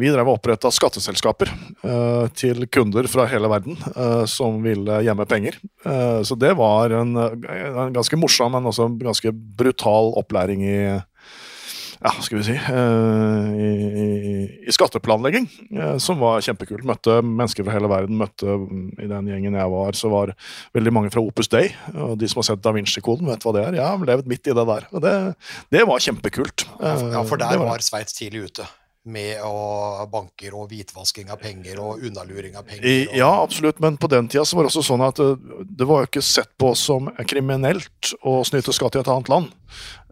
vi 0.00 0.08
drev 0.10 0.26
og 0.26 0.40
oppretta 0.40 0.70
skatteselskaper 0.72 1.52
til 2.34 2.64
kunder 2.72 3.06
fra 3.06 3.28
hele 3.30 3.46
verden 3.52 3.76
som 4.26 4.56
ville 4.64 4.96
gjemme 5.06 5.28
penger. 5.30 5.60
Så 6.26 6.34
det 6.34 6.56
var 6.58 6.90
en, 6.96 7.12
en, 7.14 7.92
ganske 7.94 8.18
morsom, 8.18 8.56
men 8.56 8.66
også 8.66 8.88
ganske 8.98 9.30
brutal 9.30 10.10
opplæring 10.18 10.64
i, 10.66 10.80
ja, 12.02 12.12
skal 12.20 12.38
vi 12.38 12.44
si 12.46 12.54
uh, 12.56 13.50
i, 13.56 13.70
i, 14.66 14.72
skatteplanlegging, 14.74 15.48
uh, 15.78 15.96
som 16.02 16.20
var 16.20 16.44
kjempekult. 16.44 16.84
Møtte 16.88 17.18
mennesker 17.24 17.66
fra 17.66 17.76
hele 17.76 17.90
verden. 17.90 18.18
Møtte 18.20 18.56
um, 18.58 18.88
I 19.00 19.08
den 19.10 19.30
gjengen 19.32 19.58
jeg 19.58 19.72
var, 19.72 19.98
så 19.98 20.12
var 20.12 20.34
veldig 20.76 20.94
mange 20.94 21.12
fra 21.14 21.24
Opus 21.24 21.50
Day. 21.52 21.72
Og 21.94 22.16
de 22.20 22.30
som 22.30 22.42
har 22.42 22.50
sett 22.50 22.64
Da 22.64 22.74
Vinci-koden, 22.76 23.28
vet 23.30 23.46
hva 23.46 23.54
det 23.56 23.66
er. 23.66 23.78
Jeg 23.80 23.86
har 23.86 24.08
levd 24.12 24.32
midt 24.32 24.50
i 24.50 24.56
det 24.56 24.66
der. 24.72 24.88
Og 24.92 25.04
det, 25.04 25.14
det 25.74 25.86
var 25.88 26.02
kjempekult. 26.08 26.66
Ja, 26.80 27.22
for 27.26 27.40
der 27.40 27.56
var, 27.56 27.72
var 27.76 27.86
Sveits 27.86 28.18
tidlig 28.18 28.50
ute 28.50 28.68
med 29.06 29.38
banker 30.10 30.54
og 30.58 30.72
hvitvasking 30.72 31.28
av 31.30 31.38
penger 31.38 31.78
og 31.78 32.02
unnaluring 32.02 32.56
av 32.58 32.66
penger. 32.66 32.86
Og... 32.86 33.12
Ja, 33.14 33.28
absolutt, 33.44 33.78
men 33.82 33.98
på 34.02 34.10
den 34.10 34.26
tida 34.26 34.42
så 34.42 34.58
var 34.58 34.66
det 34.66 34.72
også 34.72 34.82
sånn 34.88 35.04
at 35.06 35.20
det 35.22 35.86
var 35.86 36.02
jo 36.02 36.10
ikke 36.10 36.24
sett 36.26 36.50
på 36.58 36.72
som 36.78 37.12
kriminelt 37.30 38.16
å 38.26 38.40
snyte 38.46 38.74
skatt 38.74 38.98
i 38.98 39.04
et 39.04 39.12
annet 39.12 39.30
land. 39.30 39.54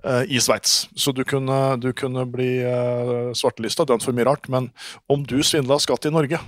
Eh, 0.05 0.37
i 0.37 0.41
Sveits. 0.41 0.89
Så 0.95 1.13
du 1.13 1.25
kunne, 1.29 1.59
du 1.81 1.91
kunne 1.97 2.25
bli 2.31 2.49
uh, 2.65 3.33
svartelista, 3.37 3.87
dømt 3.89 4.05
for 4.05 4.17
mye 4.17 4.27
rart. 4.29 4.49
Men 4.53 4.71
om 5.11 5.25
du 5.27 5.39
svindla 5.43 5.79
skatt 5.83 6.07
i 6.09 6.13
Norge, 6.15 6.41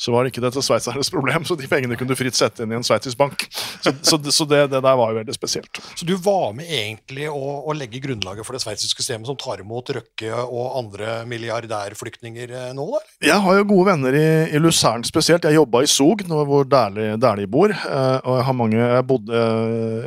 så 0.00 0.14
var 0.14 0.24
det 0.24 0.32
ikke 0.32 0.44
dette 0.44 0.62
sveitsernes 0.64 1.10
problem. 1.14 1.46
Så 1.48 1.56
de 1.58 1.68
pengene 1.70 1.98
kunne 1.98 2.14
du 2.14 2.18
fritt 2.18 2.38
sette 2.38 2.64
inn 2.64 2.74
i 2.74 2.78
en 2.78 2.86
sveitsisk 2.86 3.18
bank. 3.20 3.46
Så, 3.80 3.92
så, 4.02 4.20
så 4.30 4.46
det, 4.48 4.66
det, 4.72 4.82
der 4.82 4.98
var 4.98 5.12
jo 5.12 5.20
veldig 5.20 5.36
spesielt. 5.36 5.82
Så 5.94 6.08
du 6.08 6.14
var 6.20 6.54
med 6.56 6.70
egentlig 6.70 7.28
å, 7.30 7.60
å 7.66 7.76
legge 7.76 8.02
grunnlaget 8.02 8.46
for 8.46 8.56
det 8.56 8.62
sveitsiske 8.64 9.02
systemet 9.02 9.30
som 9.30 9.38
tar 9.40 9.62
imot 9.64 9.90
Røkke 9.90 10.30
og 10.44 10.78
andre 10.78 11.20
milliardærflyktninger 11.28 12.52
eh, 12.54 12.68
nå, 12.76 12.86
da? 12.94 13.00
Jeg 13.30 13.42
har 13.44 13.58
jo 13.58 13.66
gode 13.72 13.88
venner 13.90 14.16
i, 14.16 14.28
i 14.54 14.60
Luzern 14.62 15.04
spesielt. 15.06 15.46
Jeg 15.46 15.58
jobba 15.58 15.82
i 15.84 15.90
Sog, 15.90 16.22
hvor 16.28 16.68
Dæhlie 16.68 17.48
bor. 17.50 17.72
Eh, 17.72 18.18
og 18.20 18.38
jeg 18.38 18.46
har 18.48 18.56
mange, 18.56 18.78
jeg, 18.80 19.06
bodde, 19.08 19.44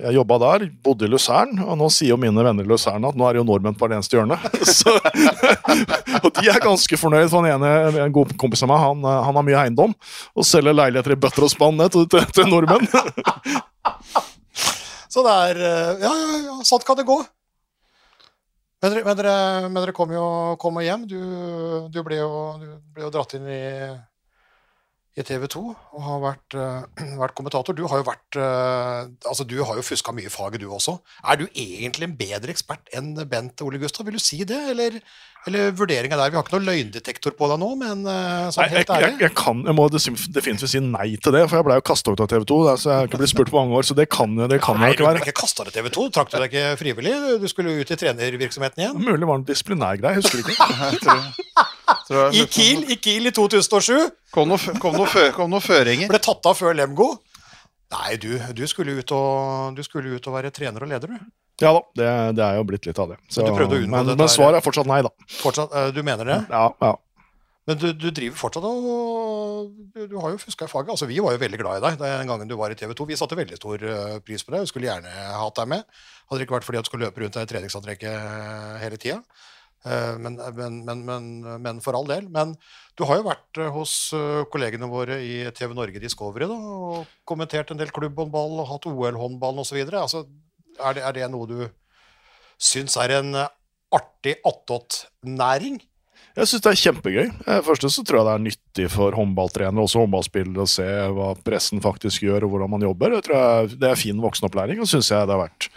jeg 0.06 0.18
jobba 0.20 0.40
der, 0.46 0.68
bodde 0.86 1.08
i 1.08 1.12
Luzern, 1.12 1.56
og 1.64 1.78
nå 1.80 1.90
sier 1.94 2.14
jo 2.14 2.20
mine 2.22 2.46
venner 2.46 2.66
i 2.66 2.72
Luzern 2.94 3.10
at 3.10 3.18
nå 3.18 3.28
er 3.28 3.36
det 3.36 3.42
jo 3.42 3.48
nordmenn 3.48 3.76
på 3.76 3.86
hvert 3.86 3.98
eneste 3.98 4.18
hjørne. 4.18 4.38
Så, 4.80 4.94
og 6.24 6.30
de 6.38 6.50
er 6.50 6.64
ganske 6.64 7.00
fornøyd. 7.00 7.30
For 7.32 7.42
han 7.42 7.52
ene, 7.56 7.70
en 8.06 8.16
god 8.16 8.30
kompis 8.38 8.64
av 8.64 8.70
meg, 8.72 8.80
han, 8.84 9.04
han 9.04 9.36
har 9.40 9.46
mye 9.46 9.62
eiendom 9.66 9.94
og 10.36 10.48
selger 10.48 10.76
leiligheter 10.76 11.16
i 11.16 11.20
bøtter 11.20 11.44
og 11.48 11.54
spann 11.54 11.82
til, 11.90 12.08
til, 12.12 12.22
til 12.34 12.50
nordmenn. 12.50 12.88
Så 15.14 15.22
det 15.22 15.34
er 15.34 15.56
eh, 15.62 16.02
Ja, 16.02 16.10
ja, 16.10 16.38
ja, 16.48 16.56
sånn 16.66 16.86
kan 16.86 16.98
det 16.98 17.06
gå. 17.06 17.20
Men 18.82 18.92
dere, 18.92 19.04
men 19.06 19.18
dere, 19.20 19.36
men 19.70 19.80
dere 19.80 19.94
kom 19.96 20.12
jo 20.12 20.24
kom 20.60 20.80
hjem. 20.84 21.06
Du, 21.08 21.20
du, 21.94 22.00
ble 22.04 22.16
jo, 22.18 22.30
du, 22.60 22.66
ble 22.96 23.02
jo, 23.06 23.12
dratt 23.14 23.36
inn 23.38 23.46
i, 23.48 23.62
i 25.14 25.24
TV 25.26 25.46
2 25.52 25.62
og 25.70 26.02
har 26.08 26.22
vært, 26.24 26.56
uh, 26.58 27.18
vært, 27.22 27.36
kommentator. 27.38 27.76
Du 27.78 27.86
har 27.90 28.02
jo 28.02 28.08
vært 28.08 28.38
uh, 28.40 29.06
altså 29.30 29.46
jo 29.50 29.86
fuska 29.86 30.14
mye 30.16 30.30
i 30.30 30.34
faget, 30.34 30.64
du 30.64 30.72
også. 30.74 30.98
Er 31.30 31.38
du 31.38 31.46
egentlig 31.52 32.10
en 32.10 32.18
bedre 32.18 32.54
ekspert 32.54 32.90
enn 32.98 33.14
Bent 33.30 33.62
Ole 33.66 33.82
Gustav? 33.82 34.08
Vil 34.08 34.18
du 34.18 34.24
si 34.24 34.42
det, 34.48 34.58
eller, 34.74 34.98
eller 35.48 35.74
vurderinga 35.76 36.18
der? 36.20 36.32
Vi 36.32 36.38
har 36.38 36.46
ikke 36.46 36.56
noen 36.56 36.68
løgndetektor 36.70 37.36
på 37.38 37.50
deg 37.52 37.60
nå, 37.62 37.70
men 37.80 38.04
uh, 38.08 38.50
sånn 38.54 38.72
helt 38.72 38.92
ærlig? 38.94 39.10
Jeg, 39.10 39.16
jeg, 39.18 39.22
jeg, 39.26 39.34
kan, 39.40 39.64
jeg 39.68 39.76
må 39.78 39.88
definitivt 39.92 40.72
si 40.72 40.82
nei 40.84 41.10
til 41.18 41.36
det, 41.36 41.44
for 41.50 41.60
jeg 41.60 41.68
ble 41.68 41.80
jo 41.80 41.86
kasta 41.90 42.14
ut 42.14 42.24
av 42.24 42.30
TV 42.32 42.46
2. 42.54 42.60
Da, 42.68 42.76
så 42.80 42.92
jeg 42.92 43.00
har 43.00 43.10
ikke 43.12 43.22
blitt 43.24 43.34
spurt 43.34 43.52
på 43.52 43.60
mange 43.60 43.78
år, 43.80 43.88
så 43.90 43.98
det 43.98 44.08
kan, 44.14 44.38
det 44.38 44.62
kan 44.64 44.80
nei, 44.80 44.92
jeg 44.92 45.00
ikke 45.00 45.08
være. 45.10 45.20
Du 45.20 45.24
ble 45.24 45.34
ikke 45.34 45.42
kasta 45.42 45.68
av 45.68 45.74
TV 45.76 45.92
2? 45.98 46.08
Trakk 46.18 46.32
du 46.32 46.38
deg 46.38 46.48
ikke 46.50 46.80
frivillig? 46.80 47.16
Du 47.44 47.48
skulle 47.52 47.76
ut 47.80 47.94
i 47.94 48.00
trenervirksomheten 48.06 48.86
igjen? 48.86 48.98
Mulig 49.04 49.30
var 49.30 49.36
det 49.36 49.42
en 49.42 49.50
disiplinærgreie, 49.52 50.16
jeg 50.16 50.24
husker 50.24 50.44
ikke. 50.44 51.20
I 52.34 52.48
Kiel, 52.52 52.84
I 52.92 52.98
Kiel 53.02 53.30
i 53.30 53.36
2007? 53.36 53.94
Kom 54.34 54.50
noen 54.50 54.80
no, 54.80 55.06
noe 55.52 55.64
føringer. 55.64 56.10
Ble 56.12 56.24
tatt 56.24 56.50
av 56.50 56.58
før 56.58 56.76
Lemgo? 56.78 57.14
Nei, 57.94 58.16
du, 58.18 58.32
du, 58.58 58.64
skulle 58.70 58.96
ut 58.98 59.14
og, 59.14 59.76
du 59.78 59.84
skulle 59.86 60.16
ut 60.16 60.28
og 60.30 60.36
være 60.38 60.52
trener 60.54 60.86
og 60.86 60.90
leder, 60.90 61.14
du. 61.14 61.34
Ja 61.62 61.70
da, 61.76 61.82
det, 61.94 62.10
det, 62.40 62.46
er 62.46 62.58
jo 62.58 62.68
blitt 62.68 62.88
litt 62.90 63.00
av 63.00 63.14
det. 63.14 63.20
Så, 63.30 63.46
men, 63.46 63.90
men, 63.92 64.14
men 64.18 64.30
svaret 64.32 64.58
er 64.58 64.66
fortsatt 64.66 64.90
nei, 64.90 65.04
da. 65.06 65.12
Fortsatt, 65.38 65.74
Du 65.94 66.02
mener 66.06 66.26
det? 66.28 66.40
Ja, 66.50 66.70
ja. 66.82 66.96
Men 67.64 67.80
du, 67.80 67.86
du, 67.96 68.10
driver 68.12 68.36
fortsatt 68.36 68.66
og 68.68 69.70
du, 69.94 70.02
du 70.12 70.18
har 70.20 70.34
jo 70.34 70.42
fuska 70.42 70.68
i 70.68 70.72
faget. 70.72 70.92
Altså, 70.96 71.08
Vi 71.08 71.22
var 71.24 71.36
jo 71.36 71.44
veldig 71.46 71.60
glad 71.62 71.80
i 71.80 71.86
deg 71.86 72.02
den 72.02 72.32
gangen 72.32 72.50
du 72.50 72.58
var 72.60 72.74
i 72.74 72.78
TV 72.80 72.92
2. 72.92 73.08
Vi 73.08 73.20
satte 73.20 73.40
veldig 73.40 73.60
stor 73.60 73.86
uh, 73.88 74.18
pris 74.26 74.44
på 74.44 74.56
deg 74.56 74.66
og 74.66 74.72
skulle 74.72 74.90
gjerne 74.90 75.14
hatt 75.40 75.62
deg 75.62 75.72
med. 75.72 75.88
Hadde 76.28 76.42
det 76.42 76.48
ikke 76.48 76.58
vært 76.58 76.68
fordi 76.68 76.82
at 76.82 76.88
du 76.88 76.92
skulle 76.92 77.08
løpe 77.08 77.24
rundt 77.24 77.40
deg 77.40 77.48
i 77.48 77.52
treningsantrekket 77.54 78.82
hele 78.84 79.00
tida. 79.00 79.22
Men, 79.84 80.38
men, 80.56 81.02
men, 81.04 81.26
men, 81.60 81.80
for 81.84 81.96
all 81.98 82.06
del. 82.08 82.30
Men 82.32 82.54
du 82.96 83.04
har 83.04 83.18
jo 83.20 83.26
vært 83.26 83.60
hos 83.76 83.96
kollegene 84.52 84.88
våre 84.88 85.18
i 85.20 85.42
TV 85.52 85.74
Norge 85.76 86.00
Discovery 86.00 86.48
da, 86.48 86.56
og 86.56 87.10
kommentert 87.28 87.74
en 87.74 87.82
del 87.82 87.92
klubbhåndball 87.92 88.62
og 88.64 88.70
hatt 88.70 88.88
OL-håndball 88.88 89.60
osv. 89.60 89.82
Altså, 89.92 90.24
er, 90.80 90.94
det, 90.98 91.04
er 91.04 91.18
det 91.18 91.32
noe 91.34 91.50
du 91.50 91.58
syns 92.64 92.96
er 93.02 93.18
en 93.20 93.34
artig 93.94 94.38
attåt-næring? 94.48 95.82
Jeg 96.34 96.50
syns 96.50 96.64
det 96.66 96.72
er 96.72 96.80
kjempegøy. 96.82 97.28
Eh, 97.46 97.60
Først 97.66 97.86
så 97.94 98.02
tror 98.02 98.20
jeg 98.20 98.26
det 98.26 98.34
er 98.34 98.46
nyttig 98.48 98.88
for 98.90 99.14
håndballtrenere 99.14 99.84
også 99.86 100.02
håndballspillere 100.02 100.64
å 100.64 100.70
se 100.70 100.88
hva 101.14 101.28
pressen 101.46 101.84
faktisk 101.84 102.26
gjør 102.26 102.48
og 102.48 102.56
hvordan 102.56 102.74
man 102.74 102.86
jobber. 102.88 103.14
Jeg 103.20 103.28
tror 103.28 103.38
jeg, 103.38 103.76
Det 103.84 103.92
er 103.92 104.00
fin 104.02 104.24
voksenopplæring, 104.24 104.82
og 104.82 104.90
syns 104.90 105.12
jeg 105.14 105.30
det 105.30 105.36
har 105.36 105.44
vært 105.44 105.70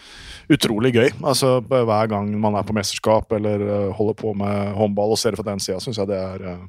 utrolig 0.56 0.94
gøy. 0.96 1.11
Altså 1.20 1.59
Hver 1.61 2.09
gang 2.09 2.32
man 2.40 2.56
er 2.56 2.64
på 2.64 2.76
mesterskap 2.76 3.37
eller 3.37 3.66
eh, 3.66 3.92
holder 3.98 4.16
på 4.16 4.32
med 4.32 4.72
håndball 4.80 5.12
og 5.12 5.20
ser 5.20 5.37
det 5.37 5.42
fra 5.42 5.50
den 5.50 5.61
sida, 5.61 5.82
syns 5.85 6.00
jeg 6.00 6.09
det 6.09 6.22
er 6.22 6.64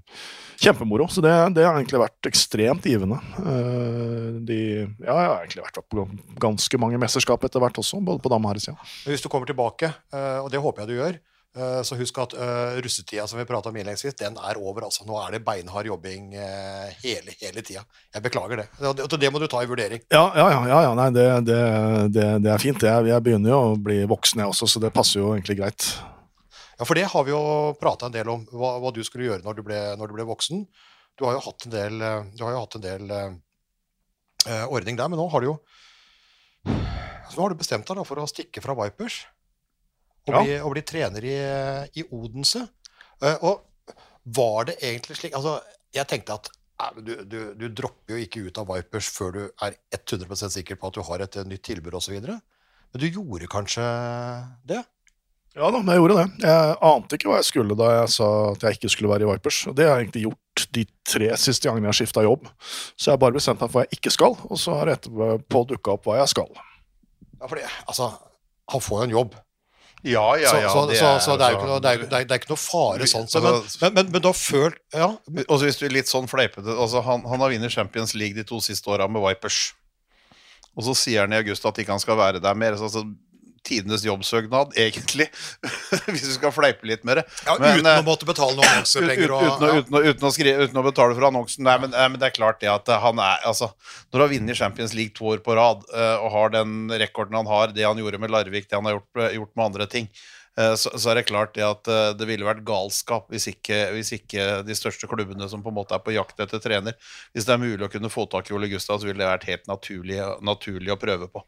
kjempemoro. 0.60 1.08
Så 1.12 1.24
det, 1.24 1.34
det, 1.56 1.66
har 1.68 1.78
egentlig 1.78 2.02
vært 2.02 2.30
ekstremt 2.30 2.86
givende. 2.90 3.22
Uh, 3.38 4.38
de, 4.48 4.60
ja, 4.84 5.14
jeg 5.14 5.16
har 5.16 5.40
egentlig 5.40 5.66
vært 5.70 5.82
på 5.94 6.08
ganske 6.44 6.82
mange 6.82 7.00
mesterskap 7.02 7.48
etter 7.48 7.64
hvert 7.64 7.82
også, 7.82 8.02
både 8.04 8.24
på 8.24 8.34
dame- 8.34 8.50
og 8.50 8.56
herresida. 8.56 8.92
Hvis 9.08 9.26
du 9.26 9.32
kommer 9.32 9.50
tilbake, 9.50 9.94
uh, 10.14 10.44
og 10.44 10.52
det 10.54 10.62
håper 10.64 10.86
jeg 10.86 10.94
du 10.94 11.02
gjør, 11.02 11.20
Eh, 11.58 11.82
så 11.82 11.96
husk 11.98 12.18
at 12.22 12.36
uh, 12.38 12.78
russetida 12.86 13.24
som 13.28 13.40
vi 13.40 13.46
prata 13.50 13.72
om 13.72 13.78
innledningsvis, 13.78 14.16
den 14.20 14.36
er 14.38 14.60
over. 14.62 14.86
altså. 14.86 15.06
Nå 15.08 15.18
er 15.24 15.38
det 15.38 15.46
beinhard 15.46 15.90
jobbing 15.90 16.36
uh, 16.38 16.86
hele, 17.02 17.34
hele 17.42 17.64
tida. 17.66 17.82
Jeg 18.14 18.26
beklager 18.28 18.62
det. 18.62 18.68
det. 18.78 19.08
Det 19.18 19.32
må 19.34 19.42
du 19.42 19.48
ta 19.50 19.64
i 19.64 19.70
vurdering. 19.70 20.04
Ja, 20.14 20.28
ja, 20.38 20.46
ja. 20.54 20.82
ja 20.86 20.92
nei, 20.98 21.08
det, 21.16 21.26
det, 21.48 21.62
det, 22.14 22.28
det, 22.46 22.52
er 22.54 22.62
fint. 22.62 22.86
Jeg, 22.86 23.10
jeg, 23.10 23.26
begynner 23.26 23.56
jo 23.56 23.64
å 23.72 23.74
bli 23.82 24.04
voksen, 24.10 24.44
jeg 24.44 24.54
også, 24.54 24.70
så 24.70 24.84
det 24.84 24.94
passer 24.94 25.24
jo 25.24 25.34
egentlig 25.34 25.58
greit. 25.64 25.90
Ja, 26.78 26.86
for 26.86 26.98
det 26.98 27.08
har 27.10 27.26
vi 27.26 27.34
jo 27.34 27.42
prata 27.82 28.08
en 28.08 28.14
del 28.14 28.30
om, 28.30 28.44
hva, 28.54 28.76
hva, 28.82 28.94
du 28.94 29.02
skulle 29.06 29.26
gjøre 29.26 29.46
når 29.46 29.58
du, 29.58 29.64
ble, 29.66 29.80
når 29.98 30.12
du 30.12 30.18
ble 30.18 30.28
voksen. 30.30 30.66
Du 31.18 31.26
har 31.26 31.38
jo 31.38 31.46
hatt 31.48 31.66
en 31.66 31.74
del, 31.74 32.04
hatt 32.38 32.78
en 32.78 32.84
del 32.84 33.14
uh, 33.14 34.66
ordning 34.70 35.00
der, 35.00 35.10
men 35.10 35.18
nå 35.18 35.26
har 35.34 35.42
du 35.42 35.50
jo 35.50 35.58
så 37.32 37.42
har 37.42 37.50
du 37.50 37.60
bestemt 37.60 37.88
deg 37.88 38.06
for 38.08 38.22
å 38.22 38.30
stikke 38.30 38.64
fra 38.64 38.76
Vipers 38.78 39.22
og, 40.28 40.34
ja. 40.34 40.42
bli, 40.42 40.56
og 40.60 40.74
bli, 40.74 40.84
trener 40.88 41.26
i, 41.28 41.36
i 42.00 42.06
Odense. 42.16 42.66
Uh, 43.24 43.36
og 43.48 43.94
var 44.38 44.68
det 44.68 44.78
egentlig 44.84 45.16
slik 45.18 45.36
Altså, 45.38 45.56
jeg 45.96 46.10
tenkte 46.10 46.36
at 46.36 46.50
uh, 46.82 47.00
du, 47.00 47.14
du, 47.24 47.40
du, 47.58 47.68
dropper 47.72 48.16
jo 48.16 48.26
ikke 48.26 48.44
ut 48.48 48.60
av 48.62 48.68
Vipers 48.74 49.10
før 49.14 49.34
du 49.38 49.42
er 49.64 49.78
100% 49.96 50.58
sikker 50.58 50.80
på 50.80 50.92
at 50.92 51.00
du 51.00 51.06
har 51.08 51.24
et 51.24 51.40
nytt 51.48 51.66
tilbud 51.68 51.98
osv. 52.00 52.20
Men 52.28 53.02
du 53.02 53.08
gjorde 53.08 53.50
kanskje 53.52 53.88
det? 54.68 54.84
Ja 55.58 55.72
da, 55.74 55.80
jeg 55.82 55.98
gjorde 55.98 56.20
det. 56.20 56.28
Jeg 56.46 56.76
ante 56.86 57.18
ikke 57.18 57.32
hva 57.32 57.40
jeg 57.40 57.48
skulle 57.48 57.78
da 57.78 57.88
jeg 57.96 58.14
sa 58.14 58.28
at 58.52 58.64
jeg 58.68 58.78
ikke 58.78 58.92
skulle 58.94 59.10
være 59.10 59.26
i 59.26 59.30
Vipers. 59.32 59.64
Og 59.72 59.74
det 59.78 59.88
har 59.88 59.98
jeg 59.98 60.06
egentlig 60.06 60.28
gjort 60.28 60.66
de 60.78 60.84
tre 61.10 61.32
siste 61.42 61.66
gangene 61.66 61.88
jeg 61.88 61.94
har 61.96 61.98
skifta 61.98 62.26
jobb. 62.28 62.46
Så 62.94 63.10
jeg 63.10 63.16
har 63.16 63.24
bare 63.24 63.38
bestemt 63.40 63.64
meg 63.64 63.72
for 63.72 63.80
hva 63.80 63.88
jeg 63.88 63.98
ikke 63.98 64.14
skal, 64.14 64.38
og 64.38 64.62
så 64.62 64.78
har 64.78 64.94
etterpå 64.94 65.64
dukka 65.74 65.98
opp 65.98 66.06
hva 66.06 66.20
jeg 66.22 66.34
skal. 66.36 66.52
Ja, 67.42 67.50
fordi, 67.50 67.66
altså, 67.90 68.12
han 68.74 68.86
får 68.86 69.02
jo 69.02 69.08
en 69.08 69.16
jobb. 69.18 69.38
Ja, 70.06 70.28
ja, 70.38 70.54
ja. 70.62 70.70
Så, 70.70 70.78
så, 70.78 70.86
det, 70.86 71.00
er, 71.02 71.20
så, 71.26 71.36
det, 71.42 71.48
er 71.50 71.66
noe, 71.66 71.80
det, 71.82 71.90
er, 71.90 72.06
det, 72.06 72.20
er, 72.22 72.38
ikke 72.38 72.52
noe 72.54 72.62
fare 72.62 73.08
sånn 73.10 73.26
sett. 73.26 73.42
Men, 73.42 73.58
men, 73.82 73.96
men, 73.96 74.12
men, 74.14 74.22
du 74.22 74.30
har 74.30 74.38
følt 74.38 74.78
ja. 74.94 75.10
Også 75.48 75.66
hvis 75.66 75.80
du 75.80 75.88
er 75.88 75.96
litt 75.96 76.12
sånn 76.12 76.30
fleipete 76.30 76.70
altså, 76.70 77.02
han, 77.02 77.26
han, 77.26 77.42
har 77.42 77.50
vunnet 77.50 77.74
Champions 77.74 78.14
League 78.14 78.38
de 78.38 78.46
to 78.46 78.62
siste 78.64 78.94
åra 78.94 79.10
med 79.10 79.26
Vipers. 79.26 79.72
Og 80.78 80.86
så 80.86 80.94
sier 80.94 81.26
han 81.26 81.34
i 81.34 81.40
august 81.42 81.66
at 81.66 81.82
ikke 81.82 81.96
han 81.96 82.04
skal 82.04 82.20
være 82.20 82.44
der 82.44 82.60
mer. 82.62 82.78
Altså, 82.78 83.08
tidenes 83.68 84.06
jobbsøknad, 84.08 84.74
egentlig. 84.80 85.28
Hvis 86.12 86.26
du 86.26 86.34
skal 86.36 86.54
fleipe 86.56 86.88
litt 86.90 87.04
med 87.08 87.22
det. 87.22 87.26
Ja, 87.46 87.58
men, 87.60 87.82
uten 87.82 87.92
å 87.92 88.06
måtte 88.08 88.30
betale 88.30 88.56
noen 88.56 88.70
annonsepenger. 88.78 89.36
Uten, 89.36 89.68
uten, 89.82 90.00
uten, 90.08 90.64
uten, 90.64 90.82
å 90.82 90.86
betale 90.88 91.18
for 91.18 91.28
annonsen. 91.30 91.68
Nei, 91.68 91.78
men, 91.84 91.94
men, 91.94 92.20
det 92.22 92.32
er 92.32 92.38
klart 92.38 92.62
det 92.64 92.72
at 92.72 92.90
han 93.04 93.20
er 93.24 93.44
altså, 93.48 93.72
Når 94.10 94.18
du 94.18 94.26
har 94.26 94.34
vunnet 94.34 94.60
Champions 94.60 94.96
League 94.98 95.16
to 95.18 95.30
år 95.34 95.44
på 95.44 95.56
rad 95.58 95.86
og 95.88 96.32
har 96.34 96.52
den 96.56 96.88
rekorden 97.00 97.38
han 97.38 97.50
har, 97.50 97.72
det 97.76 97.86
han 97.86 98.00
gjorde 98.00 98.20
med 98.22 98.34
Larvik, 98.34 98.70
det 98.70 98.78
han 98.78 98.88
har 98.88 98.98
gjort, 98.98 99.24
gjort 99.36 99.54
med 99.56 99.66
andre 99.68 99.88
ting, 99.92 100.10
Eh, 100.10 100.37
så, 100.58 100.90
så, 100.98 101.12
er 101.12 101.20
det 101.20 101.28
klart 101.30 101.54
det 101.54 101.62
at 101.66 101.90
eh, 101.92 102.12
det 102.18 102.26
ville 102.26 102.46
vært 102.48 102.64
galskap 102.66 103.28
hvis 103.30 103.46
ikke, 103.52 103.76
hvis 103.94 104.10
ikke, 104.16 104.46
de 104.66 104.78
største 104.78 105.10
klubbene 105.10 105.46
som 105.52 105.62
på 105.62 105.70
en 105.70 105.78
måte 105.78 105.94
er 105.94 106.02
på 106.02 106.16
jakt 106.16 106.40
etter 106.42 106.62
trener 106.64 106.96
Hvis 107.36 107.46
det 107.46 107.54
er 107.54 107.62
mulig 107.62 107.86
å 107.86 107.92
kunne 107.94 108.10
få 108.10 108.26
tak 108.32 108.50
i 108.50 108.56
Ole 108.58 108.70
Gustav, 108.72 108.98
så 108.98 109.10
ville 109.10 109.22
det 109.22 109.30
vært 109.30 109.46
helt 109.52 109.70
naturlig, 109.70 110.18
naturlig 110.42 110.96
å 110.96 110.98
prøve 110.98 111.30
på. 111.30 111.44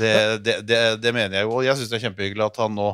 Det, 0.00 0.10
det, 0.42 0.56
det, 0.66 0.80
det 1.02 1.14
mener 1.14 1.38
jeg 1.38 1.46
jo. 1.46 1.54
Og 1.60 1.68
jeg 1.68 1.78
syns 1.78 1.92
det 1.92 2.00
er 2.00 2.04
kjempehyggelig 2.08 2.46
at 2.48 2.60
han 2.64 2.74
nå 2.74 2.90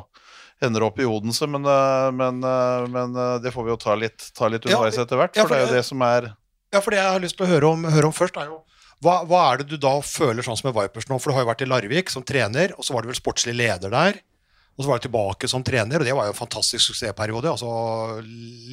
ender 0.63 0.85
opp 0.85 1.01
i 1.01 1.07
Odense, 1.09 1.49
men, 1.49 1.65
eh, 1.67 2.11
men, 2.21 2.45
men 2.93 3.17
det 3.41 3.51
får 3.55 3.65
vi 3.65 3.73
jo 3.73 3.79
ta 3.81 3.97
litt, 3.99 4.29
ta 4.37 4.51
litt 4.51 4.69
underveis 4.69 5.01
etter 5.01 5.19
hvert. 5.19 5.33
For, 5.33 5.41
ja, 5.41 5.47
for, 5.49 5.55
det 5.55 5.63
er 5.63 5.67
jo 5.67 5.79
det 5.79 5.89
som 5.89 6.05
er 6.05 6.29
Ja, 6.75 6.79
for 6.81 6.93
det 6.93 7.01
jeg 7.01 7.17
har 7.17 7.25
lyst 7.25 7.39
til 7.41 7.47
å 7.47 7.51
høre 7.55 7.73
om, 7.73 7.89
høre 7.89 8.13
om 8.13 8.15
først, 8.15 8.37
er 8.37 8.53
jo 8.53 8.61
hva, 9.03 9.19
hva, 9.27 9.41
er 9.51 9.61
det 9.61 9.73
du 9.73 9.75
da 9.81 9.97
føler 10.05 10.45
sånn 10.45 10.55
som 10.57 10.69
med 10.69 10.77
Vipers 10.77 11.09
nå? 11.09 11.17
For 11.19 11.29
du 11.29 11.35
har 11.35 11.43
jo 11.43 11.49
vært 11.49 11.65
i 11.65 11.67
Larvik 11.67 12.13
som 12.13 12.23
trener, 12.25 12.71
og 12.77 12.85
så 12.87 12.95
var 12.95 13.03
du 13.03 13.09
vel 13.11 13.17
sportslig 13.17 13.53
leder 13.57 13.91
der. 13.91 14.21
Og 14.75 14.83
så 14.83 14.89
var 14.89 14.99
jeg 14.99 15.05
tilbake 15.07 15.47
som 15.47 15.63
trener, 15.63 16.01
og 16.01 16.07
det 16.07 16.15
var 16.17 16.27
jo 16.27 16.33
en 16.33 16.37
fantastisk 16.37 16.89
suksessperiode. 16.89 17.47
altså 17.53 17.69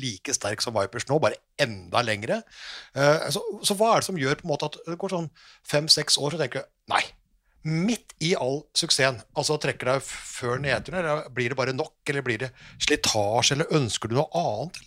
Like 0.03 0.35
sterk 0.35 0.65
som 0.65 0.75
Vipers 0.75 1.07
nå, 1.07 1.21
bare 1.23 1.39
enda 1.63 2.03
lengre. 2.03 2.41
Uh, 2.97 3.31
så, 3.31 3.43
så, 3.63 3.77
hva 3.79 3.93
er 3.93 4.03
det 4.03 4.09
som 4.11 4.19
gjør 4.19 4.41
på 4.41 4.49
en 4.49 4.53
måte 4.55 4.71
at 4.71 4.81
det 4.89 4.99
går 4.99 5.15
sånn 5.15 5.31
fem-seks 5.71 6.19
år, 6.19 6.35
så 6.35 6.43
tenker 6.43 6.65
du 6.65 6.95
nei, 6.95 7.05
midt 7.63 8.17
i 8.23 8.33
all 8.39 8.63
suksessen, 8.77 9.21
altså 9.39 9.59
trekker 9.63 9.93
deg 9.93 10.03
før 10.07 10.59
nedturen, 10.63 10.99
eller 10.99 11.29
blir 11.35 11.53
det 11.53 11.59
bare 11.59 11.75
nok, 11.77 11.95
eller 12.11 12.25
blir 12.27 12.41
det 12.43 12.51
slitasje, 12.83 13.57
eller 13.57 13.77
ønsker 13.79 14.11
du 14.11 14.17
noe 14.19 14.29
annet? 14.39 14.81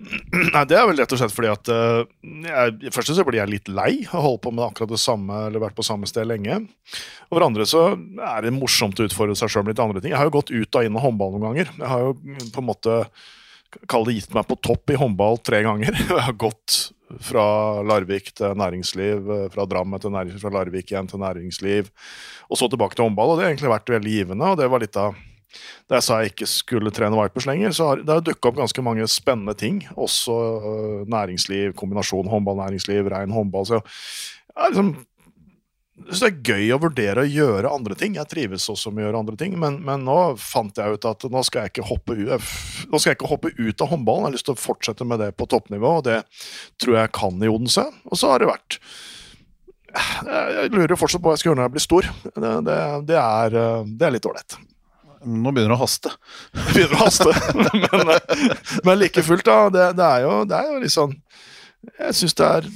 Nei, 0.54 0.64
Det 0.66 0.76
er 0.76 0.86
vel 0.88 0.98
rett 0.98 1.12
og 1.14 1.20
slett 1.20 1.34
fordi 1.34 1.50
at 1.52 1.70
uh, 1.70 2.00
jeg, 2.26 2.92
Først 2.94 3.12
så 3.14 3.24
blir 3.26 3.38
jeg 3.38 3.52
litt 3.52 3.68
lei 3.70 3.92
av 4.08 4.18
å 4.18 4.24
holde 4.24 4.42
på 4.46 4.52
med 4.54 4.64
akkurat 4.66 4.90
det 4.90 5.00
samme 5.00 5.44
eller 5.46 5.62
vært 5.62 5.76
på 5.78 5.86
samme 5.86 6.08
sted 6.10 6.26
lenge. 6.28 6.56
Og 7.28 7.36
for 7.36 7.46
andre 7.46 7.66
så 7.68 7.84
er 7.94 8.46
det 8.46 8.56
morsomt 8.56 8.98
å 8.98 9.06
utfordre 9.06 9.38
seg 9.38 9.52
sjøl 9.52 9.66
med 9.66 9.76
litt 9.76 9.84
andre 9.84 10.02
ting. 10.02 10.14
Jeg 10.14 10.20
har 10.20 10.28
jo 10.28 10.38
gått 10.40 10.50
ut 10.50 10.80
og 10.80 10.88
inn 10.88 10.98
av 10.98 11.06
håndball 11.06 11.36
noen 11.36 11.46
ganger. 11.48 11.70
Jeg 11.76 11.92
har 11.92 12.08
jo 12.08 12.16
på 12.50 12.64
en 12.64 12.72
måte 12.72 13.02
Kall 13.86 14.02
det 14.02 14.16
gitt 14.16 14.32
meg 14.34 14.48
på 14.48 14.56
topp 14.66 14.90
i 14.90 14.96
håndball 14.98 15.36
tre 15.46 15.60
ganger. 15.62 15.94
Jeg 16.08 16.24
har 16.26 16.34
gått 16.34 16.90
fra 17.20 17.82
Larvik 17.86 18.30
til 18.36 18.54
næringsliv, 18.58 19.30
eh, 19.34 19.48
fra 19.54 19.66
Drammen 19.66 20.00
til 20.00 20.14
næringsliv, 20.14 20.42
fra 20.42 20.54
Larvik 20.58 20.92
igjen 20.92 21.10
til 21.10 21.22
næringsliv, 21.22 21.90
og 22.48 22.58
så 22.60 22.68
tilbake 22.68 22.94
til 22.94 23.04
håndball. 23.04 23.30
og 23.30 23.38
Det 23.38 23.44
har 23.44 23.52
egentlig 23.52 23.74
vært 23.74 23.94
veldig 23.96 24.14
givende. 24.18 24.44
og 24.44 24.58
det 24.58 24.70
var 24.70 24.80
litt 24.80 24.96
av 24.96 25.14
da 25.90 25.98
jeg 25.98 26.06
sa 26.06 26.20
jeg 26.20 26.30
ikke 26.30 26.46
skulle 26.46 26.92
trene 26.94 27.18
Vipers 27.18 27.46
lenger, 27.48 27.72
så 27.74 27.88
har 27.88 28.02
det 28.04 28.14
har 28.14 28.20
dukka 28.22 28.52
opp 28.52 28.60
ganske 28.60 28.82
mange 28.86 29.06
spennende 29.10 29.54
ting. 29.58 29.82
Også 29.98 30.30
øh, 30.30 31.08
næringsliv, 31.10 31.74
kombinasjon 31.74 32.30
håndball-næringsliv, 32.30 33.08
rein 33.10 33.34
håndball. 33.34 33.66
Så 33.66 33.80
jeg 33.80 34.70
liksom, 34.70 34.92
det 36.08 36.26
er 36.26 36.38
gøy 36.46 36.72
å 36.74 36.80
vurdere 36.80 37.22
å 37.22 37.28
gjøre 37.28 37.70
andre 37.70 37.96
ting. 37.98 38.16
Jeg 38.18 38.30
trives 38.30 38.66
også 38.72 38.92
med 38.94 39.04
å 39.04 39.06
gjøre 39.08 39.20
andre 39.20 39.36
ting, 39.40 39.54
men, 39.60 39.78
men 39.84 40.04
nå 40.06 40.16
fant 40.40 40.78
jeg 40.80 40.96
ut 40.96 41.06
at 41.08 41.26
nå 41.30 41.42
skal 41.46 41.66
jeg 41.66 41.74
ikke 41.74 41.86
hoppe 41.90 42.16
ut, 42.16 42.48
nå 42.90 43.00
skal 43.00 43.12
jeg 43.12 43.18
ikke 43.18 43.30
hoppe 43.30 43.52
ut 43.58 43.84
av 43.84 43.92
håndballen. 43.92 44.24
Jeg 44.24 44.30
har 44.30 44.36
lyst 44.38 44.48
til 44.48 44.56
å 44.56 44.62
fortsette 44.62 45.06
med 45.06 45.22
det 45.22 45.30
på 45.38 45.48
toppnivå, 45.50 45.92
og 46.00 46.06
det 46.08 46.18
tror 46.82 46.98
jeg 47.02 47.14
kan 47.16 47.38
i 47.44 47.50
Odense. 47.52 47.86
Og 48.08 48.20
så 48.20 48.32
har 48.32 48.42
det 48.42 48.50
vært 48.50 48.80
Jeg 49.90 50.70
lurer 50.70 50.98
fortsatt 50.98 51.22
på 51.22 51.30
hva 51.30 51.36
jeg 51.36 51.42
skal 51.42 51.50
gjøre 51.50 51.60
når 51.60 51.68
jeg 51.68 51.76
blir 51.76 51.86
stor. 51.86 52.10
Det, 52.26 52.56
det, 52.66 52.80
det, 53.10 53.20
er, 53.20 53.56
øh, 53.60 53.94
det 53.98 54.06
er 54.06 54.14
litt 54.16 54.28
ålreit. 54.30 54.58
Nå 55.20 55.52
begynner 55.52 55.74
det 55.74 55.78
å 55.78 55.82
haste. 55.82 56.12
Begynner 56.72 56.96
å 56.96 57.04
haste. 57.04 57.32
men, 58.00 58.12
men 58.86 59.00
like 59.02 59.24
fullt, 59.26 59.44
da. 59.46 59.58
Det, 59.74 59.88
det, 59.98 60.06
er 60.06 60.24
jo, 60.24 60.36
det 60.48 60.56
er 60.60 60.70
jo 60.70 60.80
litt 60.80 60.94
sånn 60.94 61.16
Jeg 61.98 62.16
syns 62.16 62.38
det 62.38 62.46
er 62.46 62.70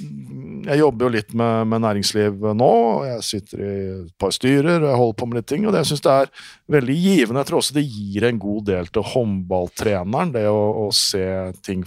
Jeg 0.65 0.81
jobber 0.81 1.07
jo 1.07 1.13
litt 1.13 1.35
med, 1.37 1.69
med, 1.71 1.83
næringsliv 1.85 2.47
nå. 2.57 2.71
og 2.71 3.05
Jeg 3.09 3.27
sitter 3.27 3.61
i 3.61 3.75
et 3.99 4.15
par 4.21 4.33
styrer 4.35 4.79
og 4.79 4.89
jeg 4.89 5.01
holder 5.03 5.19
på 5.21 5.29
med 5.29 5.39
litt 5.41 5.49
ting. 5.51 5.67
Og 5.67 5.75
det 5.75 5.83
jeg 5.83 5.93
syns 5.93 6.05
det 6.07 6.17
er 6.23 6.33
veldig 6.79 6.97
givende. 7.03 7.43
Jeg 7.43 7.51
tror 7.51 7.61
også 7.61 7.77
det 7.77 7.87
gir 7.87 8.29
en 8.29 8.41
god 8.43 8.67
del 8.71 8.91
til 8.95 9.07
håndballtreneren, 9.13 10.35
det 10.35 10.47
å, 10.51 10.65
å 10.85 10.89
se 10.97 11.25
ting 11.65 11.85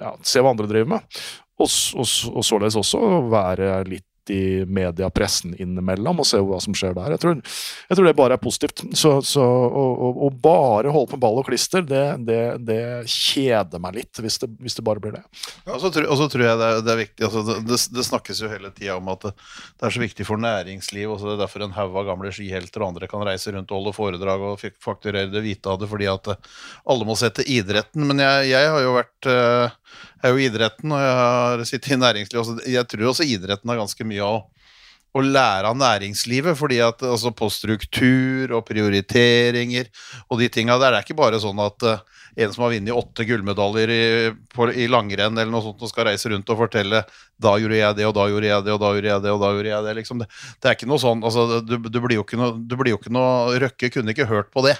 ja, 0.00 0.16
Se 0.26 0.42
hva 0.42 0.50
andre 0.50 0.66
driver 0.70 0.96
med. 0.96 1.20
Og, 1.62 1.70
og, 1.70 2.08
og 2.34 2.42
således 2.46 2.78
også 2.80 3.00
være 3.30 3.76
litt 3.86 4.08
i 4.30 4.64
media, 4.64 5.10
pressen 5.10 5.54
innimellom, 5.60 6.22
og 6.22 6.28
se 6.28 6.40
hva 6.40 6.60
som 6.62 6.76
skjer 6.76 6.94
der. 6.96 7.14
Jeg 7.14 7.22
tror, 7.22 7.40
jeg 7.88 7.98
tror 7.98 8.08
det 8.08 8.14
bare 8.18 8.38
er 8.38 8.42
positivt. 8.42 8.84
Så, 8.96 9.16
så 9.26 9.44
å, 9.44 10.30
bare 10.44 10.92
holde 10.94 11.12
på 11.14 11.20
ball 11.20 11.40
og 11.40 11.48
klister, 11.48 11.84
det, 11.86 12.02
det, 12.28 12.40
det 12.64 12.80
kjeder 13.10 13.82
meg 13.82 13.98
litt, 14.00 14.22
hvis 14.22 14.40
det, 14.42 14.50
hvis 14.62 14.78
det, 14.78 14.84
bare 14.86 15.02
blir 15.02 15.16
det. 15.16 15.22
Ja, 15.64 15.76
og 15.76 15.82
så 15.82 15.92
tror, 15.94 16.08
tror, 16.32 16.46
jeg 16.46 16.60
det 16.60 16.70
er, 16.70 16.82
er 16.94 17.00
viktig 17.00 17.28
altså 17.28 17.58
det, 17.64 18.06
snakkes 18.08 18.42
jo 18.44 18.50
hele 18.52 18.72
tida 18.74 18.98
om 18.98 19.08
at 19.12 19.28
det, 19.28 19.34
er 19.84 19.94
så 19.94 20.02
viktig 20.02 20.26
for 20.28 20.40
næringsliv, 20.40 21.08
og 21.12 21.20
så 21.20 21.30
det 21.30 21.36
er 21.38 21.44
derfor 21.44 21.66
en 21.66 21.76
haug 21.76 21.96
av 22.00 22.08
gamle 22.10 22.32
skihelter 22.34 22.84
og 22.84 22.94
andre 22.94 23.10
kan 23.10 23.24
reise 23.26 23.54
rundt 23.54 23.72
og 23.72 23.80
holde 23.80 23.96
foredrag 23.96 24.44
og 24.50 24.66
fakturere 24.84 25.32
det 25.32 25.44
hvite 25.44 25.70
av 25.70 25.80
det, 25.80 25.90
fordi 25.90 26.10
at 26.10 26.34
alle 26.34 27.08
må 27.08 27.16
sette 27.18 27.46
idretten. 27.48 28.06
Men 28.08 28.22
jeg, 28.22 28.50
jeg 28.52 28.72
har 28.74 28.84
jo 28.84 28.96
vært 28.98 29.32
jeg 30.24 30.30
er 30.30 30.32
jo 30.32 30.48
idretten, 30.48 30.92
og 30.94 31.02
jeg 31.02 31.14
har 31.20 31.62
sittet 31.68 31.94
i 31.94 32.00
næringslivet. 32.00 32.66
Jeg 32.72 32.88
tror 32.88 33.10
også 33.10 33.26
idretten 33.28 33.70
har 33.70 33.80
ganske 33.82 34.06
mye 34.08 34.24
å, 34.24 34.36
å 35.14 35.22
lære 35.24 35.70
av 35.70 35.76
næringslivet. 35.76 36.56
fordi 36.56 36.80
at 36.80 37.02
altså 37.04 37.34
På 37.36 37.50
struktur 37.52 38.54
og 38.56 38.64
prioriteringer 38.68 39.90
og 40.28 40.40
de 40.40 40.48
tinga 40.48 40.78
der. 40.78 40.94
Det 40.94 41.02
er 41.02 41.08
ikke 41.08 41.20
bare 41.20 41.42
sånn 41.42 41.60
at 41.60 41.84
uh, 41.84 42.00
en 42.36 42.52
som 42.52 42.64
har 42.64 42.72
vunnet 42.72 42.94
åtte 42.94 43.26
gullmedaljer 43.28 43.92
i, 43.94 44.06
i, 44.74 44.86
langrenn 44.90 45.36
eller 45.36 45.52
noe 45.52 45.62
sånt, 45.62 45.82
og 45.84 45.90
skal 45.90 46.08
reise 46.08 46.32
rundt 46.32 46.50
og 46.50 46.58
fortelle 46.64 47.04
'da 47.38 47.52
gjorde 47.60 47.78
jeg 47.78 47.98
det, 48.00 48.06
og 48.08 48.14
da 48.16 48.26
gjorde 48.30 48.48
jeg 48.48 48.64
det, 48.64 48.72
og 48.74 48.80
da 48.80 48.90
gjorde 48.94 49.12
jeg 49.12 49.22
det', 49.22 49.34
og 49.34 49.40
da 49.44 49.52
gjorde 49.54 49.70
jeg 49.70 49.84
det. 49.84 49.94
Liksom. 50.00 50.18
Det, 50.18 50.28
det, 50.58 50.68
er 50.68 50.74
ikke 50.78 50.90
noe 50.90 51.02
sånn, 51.02 51.22
altså, 51.22 51.60
du, 51.60 51.76
du, 51.78 52.00
blir 52.00 52.18
jo 52.18 52.24
ikke 52.26 52.40
noe, 52.40 52.56
du 52.58 52.76
blir 52.80 52.94
jo 52.94 52.98
ikke 52.98 53.14
noe 53.14 53.60
Røkke 53.62 53.92
kunne 53.94 54.16
ikke 54.16 54.30
hørt 54.30 54.50
på 54.54 54.64
det. 54.66 54.78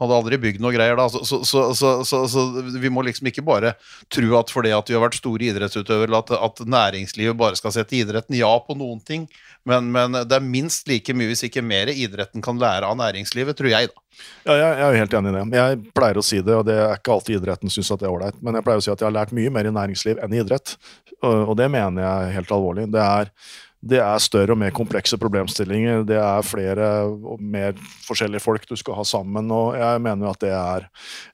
Hadde 0.00 0.16
aldri 0.16 0.38
bygd 0.40 0.62
noe 0.64 0.72
greier 0.72 0.96
da. 0.96 1.06
Så, 1.12 1.42
så, 1.44 1.66
så, 1.76 1.92
så, 2.04 2.44
vi 2.80 2.92
må 2.92 3.04
liksom 3.04 3.28
ikke 3.28 3.44
bare 3.44 3.74
tro 4.12 4.32
at 4.38 4.52
fordi 4.52 4.72
at 4.72 4.88
vi 4.88 4.96
har 4.96 5.04
vært 5.04 5.18
store 5.20 5.50
idrettsutøvere, 5.50 6.22
at, 6.22 6.32
at 6.40 6.62
næringslivet 6.64 7.36
bare 7.38 7.58
skal 7.60 7.74
sette 7.76 7.98
idretten 7.98 8.38
ja 8.38 8.50
på 8.64 8.76
noen 8.80 9.02
ting. 9.04 9.28
Men, 9.68 9.90
men, 9.92 10.16
det 10.24 10.38
er 10.38 10.44
minst 10.44 10.88
like 10.88 11.12
mye, 11.12 11.28
hvis 11.30 11.44
ikke 11.50 11.64
mer, 11.64 11.92
idretten 11.92 12.40
kan 12.44 12.60
lære 12.60 12.88
av 12.88 12.96
næringslivet, 12.96 13.58
tror 13.58 13.72
jeg, 13.74 13.90
da. 13.92 14.06
Ja, 14.44 14.54
jeg, 14.56 14.72
jeg 14.80 14.86
er 14.86 14.98
helt 15.00 15.16
enig 15.16 15.30
i 15.30 15.36
det. 15.36 15.44
Jeg 15.60 15.80
pleier 15.96 16.20
å 16.20 16.24
si 16.24 16.40
det, 16.44 16.56
og 16.56 16.64
det 16.68 16.76
er 16.80 16.96
ikke 16.96 17.14
alltid 17.14 17.38
idretten 17.38 17.72
syns 17.72 17.92
det 17.92 18.08
er 18.08 18.12
ålreit, 18.12 18.40
men 18.44 18.56
jeg 18.56 18.66
pleier 18.66 18.80
å 18.80 18.84
si 18.84 18.92
at 18.92 19.00
jeg 19.00 19.08
har 19.08 19.16
lært 19.16 19.36
mye 19.36 19.52
mer 19.52 19.68
i 19.68 19.74
næringsliv 19.76 20.20
enn 20.24 20.36
i 20.36 20.40
idrett. 20.40 20.74
Og 21.20 21.52
det 21.60 21.68
mener 21.68 22.00
jeg 22.00 22.36
helt 22.38 22.52
alvorlig. 22.56 22.86
Det 22.92 23.00
er 23.04 23.32
det 23.80 23.96
er 24.04 24.20
større 24.20 24.52
og 24.52 24.60
mer 24.60 24.74
komplekse 24.76 25.16
problemstillinger. 25.20 26.02
Det 26.08 26.18
er 26.20 26.44
flere 26.44 26.88
og 27.08 27.40
mer 27.40 27.72
forskjellige 28.04 28.44
folk 28.44 28.66
du 28.68 28.74
skal 28.76 28.98
ha 28.98 29.06
sammen. 29.08 29.48
og 29.56 29.72
Jeg 29.78 30.02
mener 30.04 30.28
at 30.28 30.42
det 30.44 30.52
er 30.52 30.86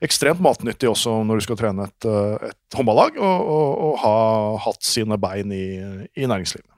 ekstremt 0.07 0.39
matnyttig 0.43 0.87
også 0.87 1.17
når 1.27 1.41
du 1.41 1.47
skal 1.47 1.59
trene 1.59 1.89
et, 1.89 2.07
et 2.47 2.77
håndballag, 2.77 3.19
og, 3.19 3.51
og, 3.51 3.67
og, 3.89 3.93
ha 4.05 4.15
hatt 4.63 4.87
sine 4.87 5.19
bein 5.19 5.51
i, 5.51 5.67
i 6.15 6.29
næringslivet. 6.29 6.71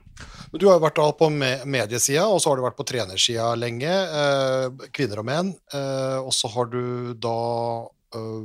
Du 0.58 0.65
har 0.65 0.79
jo 0.79 0.84
vært 0.88 0.99
på 1.19 1.29
mediesida, 1.29 2.25
og 2.25 2.41
så 2.41 2.49
har 2.49 2.58
du 2.58 2.65
vært 2.65 2.79
på 2.79 2.88
trenersida 2.89 3.53
lenge. 3.53 3.93
Eh, 3.93 4.89
kvinner 4.89 5.21
og 5.21 5.29
menn. 5.29 5.53
Eh, 5.69 6.17
og 6.17 6.34
så 6.34 6.49
har 6.49 6.73
du 6.73 7.13
da 7.13 7.38
eh, 8.17 8.43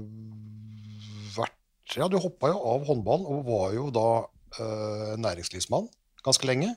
vært 1.40 1.96
Ja, 1.96 2.12
du 2.12 2.20
hoppa 2.20 2.52
jo 2.52 2.60
av 2.74 2.84
håndball 2.84 3.24
og 3.32 3.44
var 3.48 3.74
jo 3.76 3.88
da 3.94 4.08
næringslivsmann 5.18 5.88
ganske 6.22 6.46
lenge. 6.46 6.68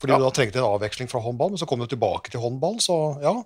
Fordi 0.00 0.12
ja. 0.12 0.18
du 0.20 0.26
da 0.26 0.32
trengte 0.34 0.60
en 0.60 0.70
avveksling 0.70 1.08
fra 1.10 1.22
håndball, 1.24 1.54
men 1.54 1.60
så 1.60 1.68
kom 1.68 1.80
du 1.80 1.88
tilbake 1.90 2.32
til 2.32 2.42
håndball, 2.42 2.80
så 2.84 2.96
ja. 3.22 3.36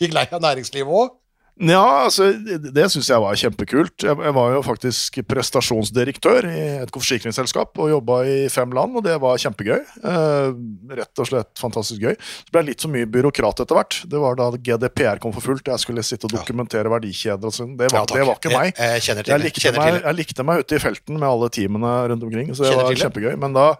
Gikk 0.00 0.14
lei 0.16 0.24
av 0.32 0.40
næringslivet 0.40 0.88
òg. 0.88 1.18
Ja, 1.60 2.06
altså, 2.06 2.30
det, 2.32 2.86
syns 2.90 3.10
jeg 3.10 3.20
var 3.20 3.36
kjempekult. 3.36 3.92
Jeg, 4.00 4.16
jeg, 4.24 4.34
var 4.34 4.54
jo 4.54 4.62
faktisk 4.64 5.18
prestasjonsdirektør 5.28 6.46
i 6.48 6.62
et 6.80 6.92
forsikringsselskap 6.94 7.76
og 7.76 7.90
jobba 7.92 8.22
i 8.24 8.36
fem 8.50 8.72
land, 8.72 8.96
og 8.96 9.04
det 9.04 9.18
var 9.20 9.38
kjempegøy. 9.38 9.82
Eh, 9.84 10.54
rett 10.96 11.22
og 11.22 11.28
slett 11.28 11.60
fantastisk 11.60 12.02
gøy. 12.02 12.16
Så 12.16 12.54
ble 12.54 12.62
jeg 12.64 12.70
litt 12.70 12.86
så 12.86 12.90
mye 12.90 13.10
byråkrat 13.14 13.62
etter 13.62 13.78
hvert. 13.78 13.98
Det 14.08 14.22
var 14.22 14.38
da 14.40 14.48
GDPR 14.56 15.20
kom 15.22 15.34
for 15.36 15.44
fullt. 15.44 15.68
Jeg 15.68 15.84
skulle 15.84 16.06
sitte 16.06 16.26
og 16.30 16.34
dokumentere 16.38 16.90
verdikjeder 16.92 17.52
og 17.52 17.58
sånn. 17.58 17.76
Det, 17.76 17.92
ja, 17.92 18.06
det, 18.08 18.24
var 18.24 18.40
ikke 18.40 18.54
meg. 18.56 18.72
Jeg, 18.72 19.04
jeg, 19.10 19.26
jeg, 19.28 19.44
likte 19.44 19.74
meg, 19.76 20.00
jeg 20.00 20.18
likte 20.22 20.48
meg 20.48 20.64
ute 20.64 20.80
i 20.80 20.82
felten 20.82 21.20
med 21.20 21.28
alle 21.28 21.52
teamene 21.52 21.92
rundt 22.14 22.26
omkring, 22.30 22.56
så 22.56 22.64
det 22.64 22.80
var 22.80 23.02
kjempegøy. 23.04 23.36
Men 23.44 23.60
da 23.60 23.74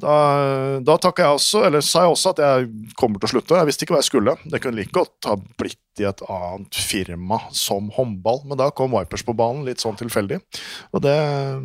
da, 0.00 0.14
da 0.84 0.96
takka 1.02 1.26
jeg 1.26 1.38
også, 1.38 1.62
eller 1.68 1.84
sa 1.84 2.04
jeg 2.04 2.14
også 2.14 2.32
at 2.32 2.42
jeg 2.44 2.92
kommer 2.98 3.20
til 3.20 3.28
å 3.28 3.32
slutte. 3.34 3.58
Jeg 3.58 3.68
visste 3.68 3.86
ikke 3.86 3.94
hva 3.96 4.00
jeg 4.02 4.08
skulle. 4.08 4.34
Det 4.44 4.60
kunne 4.62 4.80
like 4.80 4.94
godt 4.96 5.28
ha 5.28 5.36
blitt 5.60 6.00
i 6.00 6.06
et 6.08 6.22
annet 6.32 6.80
firma 6.90 7.40
som 7.56 7.90
håndball, 7.94 8.42
men 8.48 8.60
da 8.60 8.70
kom 8.74 8.94
Vipers 8.96 9.24
på 9.26 9.34
banen 9.36 9.66
litt 9.68 9.82
sånn 9.82 9.98
tilfeldig. 10.00 10.40
Og 10.96 11.04
det, 11.04 11.16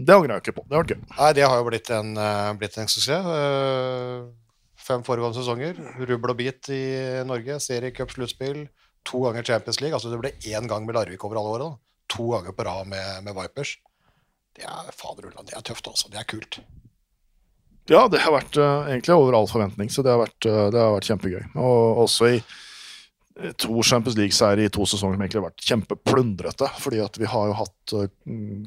det 0.07 0.15
angrer 0.15 0.35
jeg 0.35 0.45
ikke 0.45 0.57
på. 0.59 0.65
Det 0.67 0.81
vært 0.81 0.95
gøy. 0.95 1.03
Nei, 1.15 1.31
det 1.37 1.45
har 1.47 1.61
jo 1.61 1.67
blitt 1.69 1.91
en, 1.95 2.11
eh, 2.19 2.51
blitt 2.59 2.79
en 2.81 2.91
suksess. 2.91 3.31
Eh, 3.35 4.27
fem 4.85 5.05
foregående 5.07 5.39
sesonger. 5.39 5.79
Rubbel 6.03 6.35
og 6.35 6.39
bit 6.41 6.71
i 6.75 6.83
Norge. 7.27 7.59
Seriecup, 7.63 8.13
sluttspill. 8.13 8.65
To 9.05 9.25
ganger 9.27 9.45
Champions 9.45 9.81
League. 9.81 9.95
Altså 9.95 10.11
det 10.11 10.21
ble 10.21 10.33
én 10.51 10.69
gang 10.69 10.85
med 10.87 10.97
Larvik 10.97 11.23
over 11.27 11.41
alle 11.41 11.57
året. 11.57 11.81
To 12.15 12.31
ganger 12.33 12.55
på 12.57 12.65
rad 12.67 12.89
med, 12.91 13.23
med 13.25 13.37
Vipers. 13.37 13.77
Det 14.55 14.63
er 14.63 14.91
faderullan, 14.95 15.47
det 15.47 15.55
er 15.57 15.63
tøft, 15.67 15.87
altså. 15.89 16.09
Det 16.11 16.21
er 16.21 16.27
kult. 16.29 16.61
Ja, 17.91 18.07
det 18.09 18.23
har 18.23 18.33
vært 18.33 18.57
uh, 18.57 18.87
egentlig 18.89 19.13
over 19.13 19.35
all 19.37 19.49
forventning, 19.49 19.91
så 19.93 20.01
det 20.05 20.13
har 20.13 20.23
vært, 20.23 20.47
uh, 20.49 20.67
det 20.73 20.79
har 20.81 20.95
vært 20.95 21.09
kjempegøy. 21.11 21.43
Og 21.61 22.05
også 22.05 22.29
i 22.31 22.37
eh, 22.39 22.63
to 23.59 23.83
Champions 23.83 24.17
League-seiere 24.17 24.63
i 24.65 24.71
to 24.71 24.85
sesonger 24.87 25.17
som 25.17 25.23
egentlig 25.25 25.41
har 25.41 25.47
vært 25.49 25.65
kjempeplundrete. 25.67 26.69
fordi 26.79 27.01
at 27.03 27.19
vi 27.19 27.27
har 27.29 27.49
jo 27.49 27.57
hatt 27.59 27.95
uh, 27.95 28.05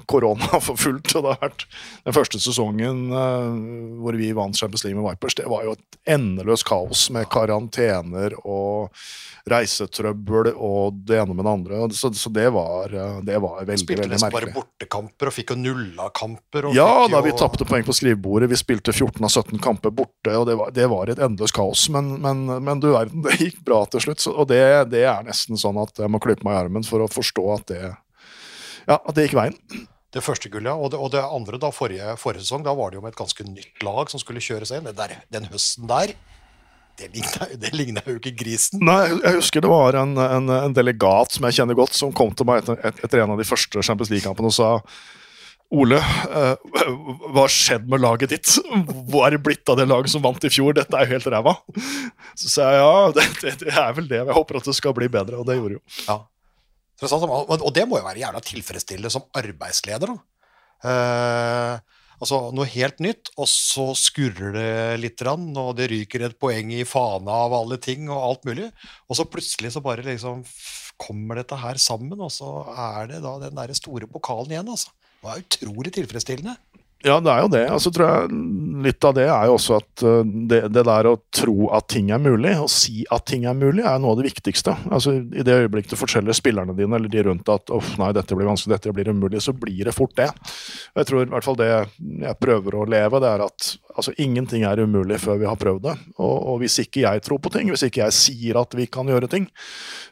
korona 0.07 0.61
for 0.67 0.77
fullt. 0.77 1.15
og 1.17 1.25
det 1.25 1.35
har 1.35 1.45
vært 1.47 1.65
Den 2.05 2.17
første 2.17 2.43
sesongen 2.43 3.07
hvor 3.09 4.17
vi 4.19 4.33
vant 4.37 4.57
Champions 4.57 4.85
League 4.85 5.01
med 5.01 5.09
Vipers, 5.09 5.37
det 5.39 5.49
var 5.49 5.65
jo 5.65 5.75
et 5.77 5.99
endeløst 6.09 6.67
kaos 6.69 7.09
med 7.15 7.29
karantener 7.33 8.37
og 8.45 8.93
reisetrøbbel 9.49 10.53
og 10.55 10.99
det 11.09 11.19
ene 11.23 11.35
med 11.35 11.47
det 11.47 11.53
andre. 11.53 11.81
Så, 11.95 12.11
så 12.15 12.31
det, 12.33 12.49
var, 12.55 12.93
det 13.25 13.39
var 13.43 13.63
veldig 13.65 13.81
Spilte 13.81 14.05
veldig 14.05 14.21
merkelig. 14.21 14.53
bare 14.53 14.55
bortekamper 14.57 15.31
og 15.31 15.37
fikk 15.37 15.55
jo 15.55 15.59
nulla 15.61 16.09
kamper? 16.15 16.71
ja, 16.77 16.91
da 17.09 17.21
jo... 17.21 17.25
vi 17.27 17.35
tapte 17.39 17.67
poeng 17.69 17.87
på 17.87 17.97
skrivebordet. 17.97 18.51
Vi 18.53 18.61
spilte 18.61 18.93
14 18.93 19.25
av 19.25 19.33
17 19.33 19.63
kamper 19.65 19.95
borte, 19.95 20.35
og 20.35 20.47
det 20.49 20.59
var, 20.61 20.73
det 20.75 20.89
var 20.93 21.13
et 21.13 21.23
endeløst 21.25 21.57
kaos. 21.57 21.87
Men, 21.95 22.15
men, 22.25 22.45
men, 22.65 22.83
du 22.83 22.91
verden, 22.93 23.25
det 23.25 23.39
gikk 23.41 23.63
bra 23.67 23.83
til 23.91 24.05
slutt. 24.05 24.25
Så, 24.25 24.35
og 24.35 24.51
det, 24.53 24.58
det, 24.91 25.05
er 25.05 25.27
nesten 25.27 25.61
sånn 25.61 25.79
at 25.83 26.01
jeg 26.01 26.11
må 26.13 26.21
klype 26.23 26.47
meg 26.47 26.57
i 26.57 26.61
armen 26.65 26.87
for 26.87 27.05
å 27.05 27.11
forstå 27.11 27.47
at 27.55 27.71
det, 27.71 27.83
ja, 28.89 28.99
at 28.99 29.15
det 29.17 29.29
gikk 29.29 29.39
veien. 29.39 29.57
Det 30.15 30.25
første 30.25 30.49
gullet, 30.49 30.73
og 30.73 30.93
det, 30.95 30.99
og 30.99 31.13
det 31.13 31.21
andre 31.21 31.61
da, 31.61 31.69
forrige, 31.75 32.15
forrige, 32.21 32.47
sesong, 32.47 32.65
da 32.65 32.73
var 32.77 32.91
det 32.91 32.99
jo 32.99 33.05
med 33.05 33.13
et 33.13 33.21
ganske 33.21 33.45
nytt 33.45 33.85
lag 33.85 34.09
som 34.09 34.23
skulle 34.23 34.43
kjøres 34.45 34.73
inn. 34.77 34.89
Den, 34.97 35.19
den 35.35 35.49
høsten 35.53 35.89
der 35.91 36.15
det 36.99 37.11
ligner, 37.15 37.53
det 37.63 37.73
ligner 37.77 38.09
jo 38.09 38.17
ikke 38.19 38.35
grisen. 38.41 38.83
Nei, 38.85 39.05
jeg 39.13 39.37
husker 39.39 39.65
det 39.65 39.71
var 39.71 39.99
en, 40.01 40.17
en, 40.19 40.51
en 40.55 40.75
delegat 40.75 41.37
som 41.37 41.47
jeg 41.49 41.61
kjenner 41.61 41.79
godt, 41.79 41.95
som 41.97 42.15
kom 42.17 42.33
til 42.35 42.49
meg 42.49 42.65
etter, 42.65 42.81
etter 42.97 43.23
en 43.23 43.37
av 43.37 43.41
de 43.41 43.47
første 43.49 43.85
Champions 43.85 44.11
League-kampene 44.15 44.51
og 44.51 44.57
sa 44.57 44.73
Ole, 45.69 45.99
eh, 46.01 46.55
hva 47.29 47.43
har 47.43 47.53
skjedd 47.53 47.91
med 47.93 48.01
laget 48.01 48.33
ditt? 48.33 48.55
Hvor 49.11 49.27
er 49.27 49.35
det 49.37 49.43
blitt 49.45 49.69
av 49.69 49.77
det 49.77 49.85
laget 49.91 50.15
som 50.15 50.23
vant 50.25 50.45
i 50.49 50.51
fjor? 50.53 50.73
Dette 50.79 50.97
er 50.97 51.05
jo 51.05 51.19
helt 51.19 51.29
ræva. 51.35 51.53
Så 52.33 52.49
sa 52.49 52.71
jeg 52.73 52.81
ja, 52.81 52.95
det, 53.19 53.27
det, 53.43 53.53
det 53.67 53.75
er 53.75 53.93
vel 53.99 54.09
det. 54.09 54.23
Jeg 54.23 54.37
håper 54.39 54.61
at 54.63 54.71
det 54.71 54.77
skal 54.79 54.97
bli 54.97 55.11
bedre, 55.13 55.43
og 55.43 55.45
det 55.49 55.59
gjorde 55.59 55.77
jo. 55.77 55.83
Ja. 56.07 56.19
Og 57.05 57.69
det 57.77 57.85
må 57.87 58.01
jo 58.01 58.07
være 58.09 58.25
jævla 58.25 58.41
tilfredsstillende 58.43 59.13
som 59.13 59.29
arbeidsleder, 59.37 60.15
da. 60.15 60.19
Eh, 60.89 62.01
altså 62.19 62.41
noe 62.57 62.67
helt 62.73 63.03
nytt, 63.05 63.31
og 63.37 63.47
så 63.51 63.91
skurrer 63.99 64.57
det 64.57 64.73
litt, 65.05 65.23
og 65.29 65.77
det 65.79 65.91
ryker 65.93 66.27
et 66.27 66.39
poeng 66.41 66.73
i 66.75 66.87
fana 66.89 67.45
av 67.45 67.55
alle 67.61 67.79
ting 67.83 68.09
og 68.09 68.25
alt 68.25 68.49
mulig. 68.49 68.71
Og 69.07 69.21
så 69.21 69.29
plutselig 69.29 69.77
så 69.77 69.85
bare 69.85 70.07
liksom 70.07 70.43
kommer 70.99 71.39
dette 71.39 71.61
her 71.61 71.79
sammen, 71.79 72.19
og 72.19 72.33
så 72.35 72.65
er 72.73 73.13
det 73.13 73.21
da 73.23 73.37
den 73.45 73.55
derre 73.59 73.77
store 73.77 74.09
pokalen 74.11 74.57
igjen, 74.57 74.73
altså. 74.73 74.91
Var 75.23 75.41
utrolig 75.43 75.93
tilfredsstillende. 75.93 76.57
Ja, 77.07 77.21
det 77.23 77.31
er 77.31 77.45
jo 77.45 77.51
det. 77.53 77.67
Altså, 77.71 77.93
tror 77.95 78.09
jeg 78.09 78.39
Litt 78.79 79.03
av 79.07 79.15
det 79.15 79.25
er 79.27 79.49
jo 79.49 79.57
også 79.57 79.77
at 79.81 80.03
uh, 80.07 80.21
det, 80.23 80.61
det 80.71 80.85
der 80.87 81.09
å 81.11 81.17
tro 81.35 81.67
at 81.75 81.89
ting 81.91 82.13
er 82.15 82.21
mulig, 82.23 82.53
og 82.63 82.69
si 82.71 83.03
at 83.11 83.25
ting 83.27 83.43
er 83.51 83.57
mulig, 83.59 83.83
er 83.83 83.99
noe 83.99 84.15
av 84.15 84.21
det 84.21 84.29
viktigste. 84.29 84.75
Altså, 84.95 85.17
I 85.19 85.43
det 85.47 85.57
øyeblikket 85.65 85.95
du 85.95 85.99
forteller 85.99 86.37
spillerne 86.37 86.77
dine 86.79 86.95
eller 86.99 87.11
de 87.11 87.25
rundt 87.27 87.51
at 87.51 87.73
uff, 87.75 87.97
nei, 87.99 88.13
dette 88.15 88.39
blir 88.39 88.47
vanskelig, 88.47 88.77
dette 88.77 88.95
blir 88.95 89.11
umulig, 89.11 89.43
så 89.43 89.55
blir 89.55 89.83
det 89.89 89.97
fort 89.97 90.15
det. 90.19 90.29
Jeg 90.95 91.11
tror 91.11 91.25
i 91.25 91.31
hvert 91.33 91.47
fall 91.47 91.59
det 91.59 91.69
jeg 91.73 92.39
prøver 92.39 92.79
å 92.79 92.87
leve, 92.87 93.23
det 93.23 93.33
er 93.35 93.45
at 93.49 93.69
altså, 93.99 94.15
ingenting 94.23 94.63
er 94.69 94.79
umulig 94.79 95.19
før 95.23 95.43
vi 95.43 95.49
har 95.51 95.59
prøvd 95.59 95.83
det. 95.89 95.97
Og, 96.17 96.37
og 96.53 96.63
hvis 96.63 96.79
ikke 96.85 97.03
jeg 97.03 97.25
tror 97.27 97.43
på 97.43 97.53
ting, 97.55 97.71
hvis 97.75 97.87
ikke 97.89 98.05
jeg 98.05 98.17
sier 98.17 98.61
at 98.63 98.79
vi 98.79 98.87
kan 98.91 99.11
gjøre 99.11 99.31
ting, 99.31 99.49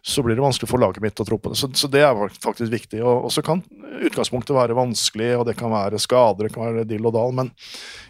så 0.06 0.26
blir 0.26 0.38
det 0.38 0.44
vanskelig 0.44 0.70
for 0.70 0.82
laget 0.82 1.02
mitt 1.04 1.22
å 1.22 1.26
tro 1.28 1.38
på 1.38 1.52
det. 1.52 1.60
Så, 1.60 1.70
så 1.78 1.90
det 1.90 2.02
er 2.06 2.18
faktisk 2.42 2.72
viktig. 2.72 3.02
Og, 3.02 3.28
og 3.28 3.34
så 3.34 3.46
kan 3.46 3.62
utgangspunktet 4.06 4.56
være 4.56 4.76
vanskelig, 4.76 5.32
og 5.38 5.46
det 5.48 5.56
kan 5.58 5.72
være 5.72 6.00
skader, 6.02 6.46
det 6.46 6.54
kan 6.54 6.66
være 6.66 6.75
dill 6.84 7.06
og 7.08 7.14
dal, 7.16 7.32
men 7.32 7.50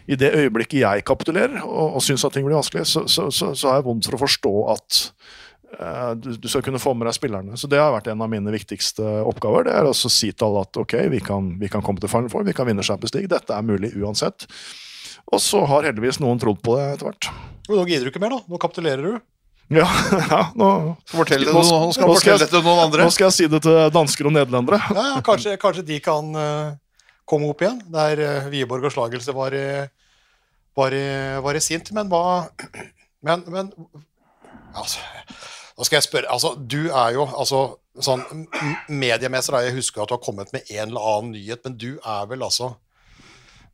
i 0.07 0.15
det 0.19 0.33
øyeblikket 0.35 0.81
jeg 0.81 1.05
kapitulerer 1.07 1.61
og, 1.63 1.95
og 1.95 2.01
syns 2.03 2.25
at 2.27 2.33
ting 2.35 2.45
blir 2.47 2.57
vanskelig, 2.59 2.83
så, 2.89 3.05
så, 3.07 3.29
så, 3.31 3.53
så 3.55 3.69
har 3.71 3.79
jeg 3.79 3.85
vondt 3.87 4.05
for 4.09 4.17
å 4.17 4.21
forstå 4.25 4.53
at 4.73 4.99
uh, 5.79 6.11
du, 6.19 6.33
du 6.41 6.47
skal 6.51 6.65
kunne 6.65 6.79
få 6.83 6.93
med 6.97 7.07
deg 7.07 7.15
spillerne. 7.17 7.55
Så 7.59 7.67
Det 7.71 7.79
har 7.79 7.93
vært 7.95 8.07
en 8.11 8.21
av 8.25 8.29
mine 8.31 8.51
viktigste 8.51 9.03
oppgaver. 9.27 9.69
Det 9.69 9.77
er 9.77 9.87
å 9.87 9.93
si 9.95 10.31
til 10.33 10.47
alle 10.49 10.65
at 10.67 10.81
ok, 10.83 10.97
vi 11.13 11.19
kan, 11.23 11.53
vi 11.61 11.69
kan 11.71 11.85
komme 11.85 12.03
til 12.03 12.11
Final 12.11 12.29
Four, 12.33 12.43
vi 12.47 12.55
kan 12.57 12.67
vinne 12.67 12.83
Champions 12.87 13.15
League. 13.15 13.31
Dette 13.31 13.55
er 13.55 13.63
mulig 13.67 13.93
uansett. 13.95 14.47
Og 15.31 15.41
så 15.43 15.63
har 15.67 15.83
heldigvis 15.89 16.21
noen 16.23 16.39
trodd 16.39 16.61
på 16.63 16.77
det 16.79 16.85
etter 16.93 17.09
hvert. 17.11 17.31
Nå 17.67 17.83
gidder 17.87 18.07
du 18.07 18.13
ikke 18.13 18.21
mer, 18.23 18.31
da. 18.37 18.45
Nå 18.47 18.59
kapitulerer 18.63 19.03
du. 19.03 19.17
Ja, 19.75 19.83
ja 20.31 20.37
nå, 20.55 20.67
Fortell 21.11 21.41
det 21.43 21.51
Nå- 21.51 21.59
skal 21.67 21.81
nå 21.83 21.91
skal 21.97 22.07
fortelle 22.13 22.37
jeg- 22.37 22.45
det 22.45 22.53
til 22.53 22.61
noen 22.63 22.79
andre. 22.85 23.03
nå 23.03 23.11
skal 23.11 23.25
jeg 23.27 23.35
si 23.35 23.47
det 23.51 23.59
til 23.65 23.79
dansker 23.91 24.29
og 24.29 24.31
nederlendere. 24.37 24.79
Ja, 24.95 25.07
ja, 25.17 25.17
kanskje, 25.27 25.57
kanskje 25.59 25.83
de 25.89 25.97
kan 26.05 26.29
eh, 26.39 26.69
komme 27.27 27.49
opp 27.51 27.63
igjen, 27.63 27.81
der 27.91 28.47
Wiborg 28.51 28.87
og 28.87 28.93
Slagelse 28.95 29.35
var 29.35 29.55
i, 29.55 29.67
var 30.77 30.95
i, 30.95 31.07
var 31.43 31.59
i 31.59 31.63
sint. 31.63 31.91
Men 31.95 32.11
hva 32.11 32.47
Men, 33.25 33.41
men 33.49 33.71
altså, 34.77 35.01
Nå 35.77 35.85
skal 35.87 35.97
jeg 35.97 36.05
spørre 36.05 36.29
altså, 36.29 36.51
Du 36.69 36.83
er 36.85 37.15
jo 37.15 37.25
altså 37.25 37.61
sånn 37.97 38.21
mediemester. 38.93 39.57
Jeg 39.65 39.73
husker 39.79 40.03
at 40.03 40.11
du 40.11 40.13
har 40.13 40.21
kommet 40.21 40.51
med 40.53 40.67
en 40.69 40.91
eller 40.91 41.07
annen 41.11 41.31
nyhet, 41.33 41.63
men 41.65 41.77
du 41.81 41.95
er 41.97 42.27
vel 42.29 42.45
altså 42.45 42.75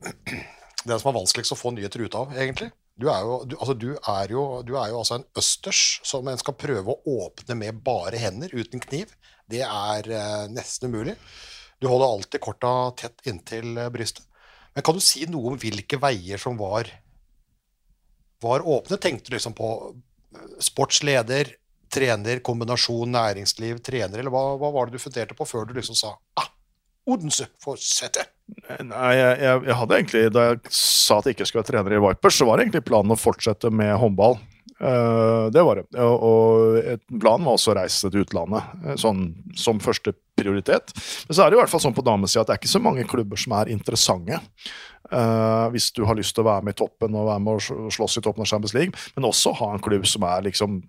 den 0.87 0.99
som 0.99 1.09
er 1.11 1.17
vanskeligst 1.17 1.55
å 1.55 1.59
få 1.59 1.73
nyheter 1.75 2.05
ut 2.05 2.15
av, 2.15 2.31
egentlig. 2.35 2.69
Du 2.99 3.09
er 3.11 3.23
jo, 3.25 3.37
du, 3.49 3.57
altså, 3.57 3.75
du 3.75 3.89
er 3.97 4.31
jo, 4.31 4.43
du 4.63 4.75
er 4.77 4.91
jo 4.93 5.01
altså 5.01 5.17
en 5.17 5.27
østers 5.39 5.81
som 6.07 6.27
en 6.29 6.39
skal 6.39 6.55
prøve 6.59 6.93
å 6.93 7.15
åpne 7.25 7.57
med 7.59 7.79
bare 7.83 8.19
hender, 8.21 8.53
uten 8.53 8.83
kniv. 8.83 9.11
Det 9.49 9.63
er 9.65 10.09
eh, 10.13 10.45
nesten 10.53 10.91
umulig. 10.91 11.17
Du 11.83 11.89
holder 11.91 12.13
alltid 12.13 12.39
korta 12.39 12.91
tett 12.95 13.25
inntil 13.27 13.77
eh, 13.77 13.89
brystet. 13.91 14.23
Men 14.73 14.85
kan 14.87 14.95
du 14.95 15.03
si 15.03 15.25
noe 15.27 15.51
om 15.51 15.57
hvilke 15.59 15.99
veier 15.99 16.39
som 16.39 16.55
var, 16.55 16.87
var 18.41 18.63
åpne? 18.63 18.97
Tenkte 19.03 19.27
du 19.27 19.35
liksom 19.35 19.55
på 19.57 19.71
eh, 19.91 20.45
sportsleder, 20.63 21.51
trener, 21.91 22.39
kombinasjon 22.39 23.11
næringsliv, 23.11 23.83
trener, 23.83 24.23
eller 24.23 24.31
hva, 24.31 24.45
hva 24.61 24.71
var 24.71 24.87
det 24.87 24.95
du 24.95 25.03
funderte 25.03 25.35
på 25.35 25.45
før 25.45 25.67
du 25.67 25.75
liksom 25.75 25.99
sa 25.99 26.15
ah, 26.39 26.47
Odense 27.03 27.49
fortsette? 27.61 28.29
Nei, 28.79 29.11
jeg, 29.17 29.35
jeg, 29.43 29.59
jeg 29.67 29.77
hadde 29.81 29.99
egentlig, 29.99 30.23
Da 30.31 30.47
jeg 30.47 30.71
sa 30.71 31.19
at 31.19 31.27
jeg 31.27 31.35
ikke 31.35 31.49
skulle 31.49 31.65
være 31.65 31.71
trener 31.73 31.97
i 31.97 32.01
Vipers, 32.07 32.39
så 32.39 32.47
var 32.47 32.57
det 32.57 32.69
egentlig 32.69 32.85
planen 32.87 33.11
å 33.11 33.19
fortsette 33.19 33.73
med 33.75 33.91
håndball. 33.99 34.39
Eh, 34.79 35.45
det 35.53 35.63
var 35.63 35.79
det. 35.79 35.85
Og, 36.01 36.23
og 36.23 37.19
planen 37.19 37.45
var 37.45 37.57
også 37.57 37.73
å 37.73 37.77
reise 37.77 38.09
til 38.09 38.23
utlandet 38.23 38.85
eh, 38.85 38.95
sånn, 38.99 39.27
som 39.57 39.81
første 39.83 40.15
prioritet. 40.37 40.95
Men 41.27 41.37
så 41.37 41.43
er 41.43 41.51
det 41.51 41.59
i 41.59 41.61
hvert 41.61 41.71
fall 41.71 41.83
sånn 41.83 41.95
på 41.95 42.05
damesida 42.05 42.43
at 42.43 42.49
det 42.49 42.55
er 42.55 42.63
ikke 42.63 42.73
så 42.73 42.81
mange 42.83 43.05
klubber 43.09 43.39
som 43.39 43.55
er 43.59 43.71
interessante. 43.73 44.41
Uh, 45.11 45.67
hvis 45.73 45.91
du 45.93 45.99
har 46.07 46.15
lyst 46.17 46.33
til 46.33 46.41
å 46.41 46.47
være 46.47 46.65
med 46.65 46.73
i 46.73 46.77
toppen 46.79 47.13
og 47.19 47.27
være 47.27 47.41
med 47.43 47.59
å 47.59 47.89
slåss 47.91 48.15
i 48.17 48.21
toppen 48.23 48.45
av 48.45 48.47
Champions 48.49 48.73
League, 48.73 49.01
men 49.13 49.27
også 49.27 49.51
ha 49.59 49.67
en 49.73 49.83
klubb 49.83 50.07
som 50.09 50.23
er 50.25 50.45
liksom, 50.47 50.79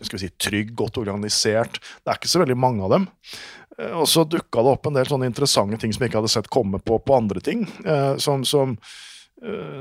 skal 0.00 0.16
vi 0.16 0.22
si, 0.24 0.30
trygg, 0.40 0.72
godt 0.78 0.98
organisert. 0.98 1.78
Det 2.00 2.10
er 2.10 2.18
ikke 2.18 2.32
så 2.32 2.42
veldig 2.42 2.56
mange 2.58 2.82
av 2.88 2.96
dem. 2.96 3.06
Uh, 3.76 4.00
Og 4.00 4.08
så 4.10 4.24
dukka 4.26 4.64
det 4.64 4.74
opp 4.74 4.88
en 4.88 4.98
del 4.98 5.06
sånne 5.12 5.30
interessante 5.30 5.78
ting 5.78 5.94
som 5.94 6.02
jeg 6.02 6.10
ikke 6.10 6.24
hadde 6.24 6.34
sett 6.34 6.50
komme 6.52 6.82
på, 6.82 6.98
på 6.98 7.16
andre 7.16 7.44
ting. 7.44 7.68
Uh, 7.86 8.16
som, 8.18 8.42
som 8.48 8.74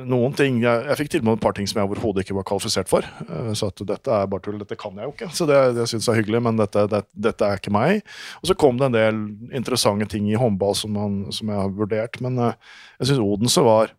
noen 0.10 0.34
ting 0.34 0.58
jeg, 0.64 0.86
jeg 0.90 0.98
fikk 0.98 1.12
til 1.14 1.24
med 1.26 1.38
et 1.38 1.44
par 1.44 1.54
ting 1.54 1.68
som 1.70 1.78
jeg 1.78 1.90
overhodet 1.90 2.24
ikke 2.24 2.38
var 2.40 2.48
kvalifisert 2.50 2.90
for. 2.90 3.06
Eh, 3.06 3.52
så 3.58 3.70
at 3.70 3.84
dette 3.88 4.16
er 4.16 4.30
bare 4.32 4.42
tull, 4.46 4.58
dette 4.62 4.78
kan 4.80 4.98
jeg 4.98 5.06
jo 5.06 5.14
ikke. 5.14 5.30
Så 5.38 5.46
det, 5.50 5.60
det 5.78 5.86
syns 5.92 6.08
jeg 6.08 6.16
er 6.16 6.22
hyggelig, 6.22 6.42
men 6.48 6.62
dette, 6.62 6.88
det, 6.90 7.04
dette 7.30 7.48
er 7.48 7.62
ikke 7.62 7.74
meg. 7.76 8.02
Og 8.42 8.50
så 8.50 8.58
kom 8.58 8.82
det 8.82 8.90
en 8.90 8.98
del 8.98 9.22
interessante 9.58 10.10
ting 10.12 10.30
i 10.32 10.40
håndball 10.40 10.74
som, 10.78 10.96
man, 10.98 11.20
som 11.36 11.52
jeg 11.54 11.62
har 11.62 11.76
vurdert. 11.78 12.18
Men 12.26 12.40
eh, 12.42 12.72
jeg 13.00 13.12
syns 13.12 13.26
Odense 13.26 13.66
var 13.66 13.94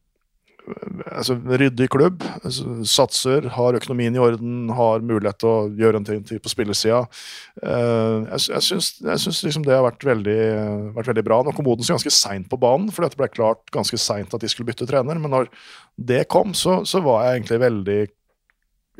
altså, 1.10 1.36
ryddig 1.36 1.88
klubb. 1.92 2.22
altså, 2.44 2.64
Satser, 2.88 3.48
har 3.56 3.78
økonomien 3.78 4.14
i 4.16 4.22
orden, 4.22 4.70
har 4.76 5.04
mulighet 5.04 5.40
til 5.42 5.50
å 5.50 5.66
gjøre 5.78 6.00
en 6.00 6.06
ting 6.06 6.22
på 6.24 6.52
spillesida. 6.52 7.02
Eh, 7.62 8.30
jeg, 8.32 8.46
jeg 8.54 8.66
syns, 8.68 9.42
liksom 9.44 9.66
det 9.66 9.76
har 9.76 9.86
vært 9.86 10.06
veldig, 10.06 10.40
vært 10.96 11.12
veldig 11.12 11.26
bra. 11.26 11.42
Nå 11.42 11.54
kom 11.56 11.70
Odense 11.72 11.94
ganske 11.94 12.14
seint 12.14 12.48
på 12.50 12.60
banen, 12.62 12.90
for 12.94 13.06
det 13.06 13.18
ble 13.18 13.30
klart 13.32 13.72
ganske 13.74 14.00
seint 14.00 14.34
at 14.34 14.42
de 14.42 14.50
skulle 14.50 14.70
bytte 14.70 14.88
trener. 14.88 15.20
Men 15.22 15.34
når 15.36 15.52
det 15.96 16.24
kom, 16.32 16.56
så, 16.58 16.82
så 16.88 17.02
var 17.04 17.26
jeg 17.26 17.40
egentlig 17.40 17.62
veldig, 17.66 18.00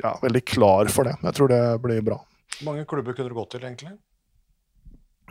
ja, 0.05 0.15
veldig 0.23 0.45
klar 0.55 0.91
for 0.93 1.09
det. 1.09 1.17
Jeg 1.23 1.39
tror 1.39 1.53
det 1.53 1.63
blir 1.83 2.03
bra. 2.05 2.19
Hvor 2.59 2.71
mange 2.71 2.87
klubber 2.89 3.15
kunne 3.17 3.33
du 3.33 3.39
gått 3.39 3.55
til, 3.55 3.65
egentlig? 3.65 3.95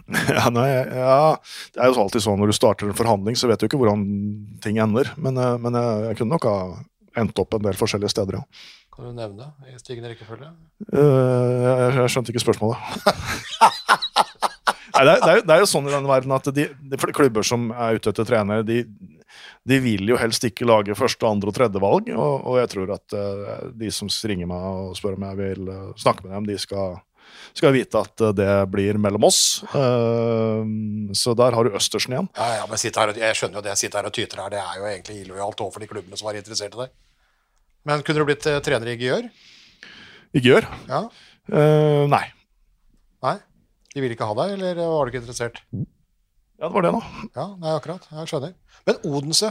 Ja, 0.37 0.49
nei, 0.53 0.67
ja, 0.73 1.37
Det 1.75 1.81
er 1.83 1.91
jo 1.93 2.03
alltid 2.03 2.25
sånn 2.25 2.41
når 2.41 2.53
du 2.53 2.57
starter 2.57 2.88
en 2.91 2.97
forhandling, 2.99 3.37
så 3.38 3.49
vet 3.51 3.62
du 3.62 3.69
ikke 3.69 3.79
hvordan 3.81 4.03
ting 4.65 4.81
ender. 4.83 5.12
Men, 5.17 5.38
eh, 5.38 5.57
men 5.62 5.79
jeg, 5.79 6.05
jeg 6.09 6.21
kunne 6.21 6.35
nok 6.37 6.49
ha 6.51 6.57
endt 7.23 7.38
opp 7.43 7.55
en 7.59 7.67
del 7.67 7.77
forskjellige 7.79 8.12
steder, 8.15 8.41
ja. 8.41 8.45
Kan 8.93 9.09
du 9.09 9.17
nevne 9.17 9.47
i 9.71 9.79
stigende 9.81 10.11
rekkefølge? 10.12 10.51
Uh, 10.93 11.62
jeg, 11.65 11.95
jeg 11.97 12.11
skjønte 12.12 12.33
ikke 12.35 12.43
spørsmålet. 12.45 12.77
Nei, 14.93 15.05
det, 15.09 15.12
er, 15.15 15.21
det, 15.23 15.31
er, 15.31 15.37
jo- 15.38 15.45
det 15.49 15.55
er 15.55 15.62
jo 15.62 15.69
sånn 15.71 15.87
i 15.88 15.93
denne 15.95 16.11
verden 16.11 16.35
at 16.37 16.49
de, 16.53 16.67
de 16.93 16.99
klubber 17.17 17.47
som 17.49 17.71
er 17.73 17.97
ute 17.97 18.12
etter 18.12 18.27
trenere, 18.29 18.65
de, 18.69 18.83
de 19.65 19.79
vil 19.81 20.12
jo 20.12 20.19
helst 20.21 20.45
ikke 20.45 20.69
lage 20.69 20.97
første, 20.99 21.25
andre 21.25 21.49
og 21.49 21.57
tredje 21.57 21.81
valg. 21.83 22.11
Og, 22.12 22.35
og 22.53 22.59
jeg 22.61 22.69
tror 22.75 22.93
at 22.99 23.17
uh, 23.17 23.55
de 23.81 23.88
som 23.95 24.11
ringer 24.29 24.51
meg 24.51 24.69
og 24.69 24.93
spør 24.99 25.17
om 25.17 25.25
jeg 25.31 25.41
vil 25.41 25.73
uh, 25.73 25.88
snakke 26.01 26.27
med 26.27 26.35
dem, 26.37 26.51
de 26.53 26.59
skal, 26.61 26.99
skal 27.57 27.75
vite 27.75 28.01
at 28.01 28.25
eh, 28.25 28.35
det 28.37 28.51
blir 28.73 28.99
mellom 29.01 29.29
oss. 29.29 29.62
Eh, 29.77 30.61
så 31.18 31.35
der 31.38 31.57
har 31.57 31.68
du 31.68 31.77
Østersen 31.77 32.16
igjen. 32.16 32.29
Ja, 32.38 32.49
ja, 32.62 32.68
men 32.68 32.81
her, 32.81 33.14
jeg 33.21 33.38
skjønner 33.38 33.61
jo 33.61 33.64
det. 33.64 33.73
Jeg 33.75 33.83
sitter 33.85 34.01
her 34.01 34.11
og 34.11 34.16
tyter 34.16 34.42
her. 34.42 34.53
Det 34.53 34.61
er 34.62 34.79
jo 34.81 34.88
egentlig 34.88 35.18
illojalt 35.23 35.64
overfor 35.64 35.85
de 35.85 35.90
klubbene 35.90 36.18
som 36.18 36.29
var 36.29 36.38
interessert 36.40 36.77
i 36.77 36.85
deg. 36.85 36.95
Men 37.88 38.05
kunne 38.07 38.23
du 38.23 38.29
blitt 38.29 38.47
eh, 38.49 38.61
trener 38.64 38.92
i 38.92 38.97
Gjør? 39.01 39.29
I 40.33 40.40
gjør. 40.40 40.64
Ja? 40.88 41.03
Uh, 41.53 42.07
nei. 42.09 42.23
Nei? 43.27 43.35
De 43.92 44.01
ville 44.01 44.14
ikke 44.16 44.25
ha 44.31 44.37
deg, 44.38 44.55
eller 44.55 44.79
var 44.81 45.05
du 45.05 45.12
ikke 45.12 45.21
interessert? 45.21 45.59
Ja, 45.75 46.71
det 46.71 46.73
var 46.73 46.87
det, 46.87 46.92
da. 46.95 47.27
Ja, 47.37 47.47
nei, 47.61 47.75
akkurat. 47.77 48.07
Jeg 48.09 48.31
skjønner. 48.31 48.55
Men 48.88 49.01
Odense 49.11 49.51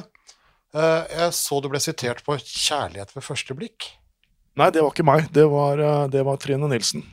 Jeg 0.71 1.27
så 1.35 1.59
du 1.61 1.67
ble 1.67 1.81
sitert 1.83 2.23
på 2.23 2.37
'kjærlighet 2.39 3.11
ved 3.13 3.25
første 3.27 3.53
blikk'. 3.53 3.91
Nei, 4.57 4.71
det 4.71 4.81
var 4.81 4.95
ikke 4.95 5.05
meg. 5.05 5.27
Det 5.35 5.43
var, 5.51 5.83
det 6.09 6.23
var 6.25 6.39
Trine 6.39 6.71
Nilsen. 6.71 7.03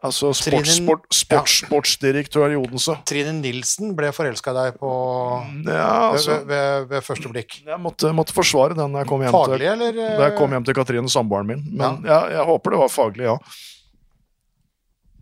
Altså 0.00 0.30
sports, 0.32 0.46
Trine- 0.48 0.76
sport, 0.80 1.02
sports, 1.12 1.54
sportsdirektør 1.66 2.54
i 2.54 2.56
Odense. 2.56 2.94
Trine 3.04 3.34
Nilsen 3.36 3.90
ble 3.98 4.08
forelska 4.16 4.54
i 4.54 4.56
deg 4.56 4.78
på 4.80 4.90
Ja, 5.66 6.12
altså, 6.14 6.38
ved, 6.38 6.46
ved, 6.48 6.86
ved 6.94 7.04
første 7.04 7.28
blikk. 7.34 7.58
jeg 7.66 7.80
måtte, 7.84 8.08
måtte 8.16 8.32
forsvare 8.32 8.72
den 8.78 8.96
da 8.96 9.02
jeg 9.02 9.10
kom 9.10 9.20
hjem 9.20 9.34
Faglig, 9.36 9.58
til, 9.60 9.66
eller? 9.74 9.98
eh, 10.00 10.14
da 10.16 10.30
jeg 10.30 10.36
kom 10.38 10.56
hjem 10.56 10.64
til 10.64 10.78
Katrine, 10.78 11.12
samboeren 11.12 11.50
min. 11.52 11.66
Men 11.76 12.00
ja. 12.08 12.22
jeg 12.32 12.46
håper 12.48 12.72
det 12.76 12.80
var 12.80 12.88
faglig, 12.94 13.28
ja. 13.28 13.36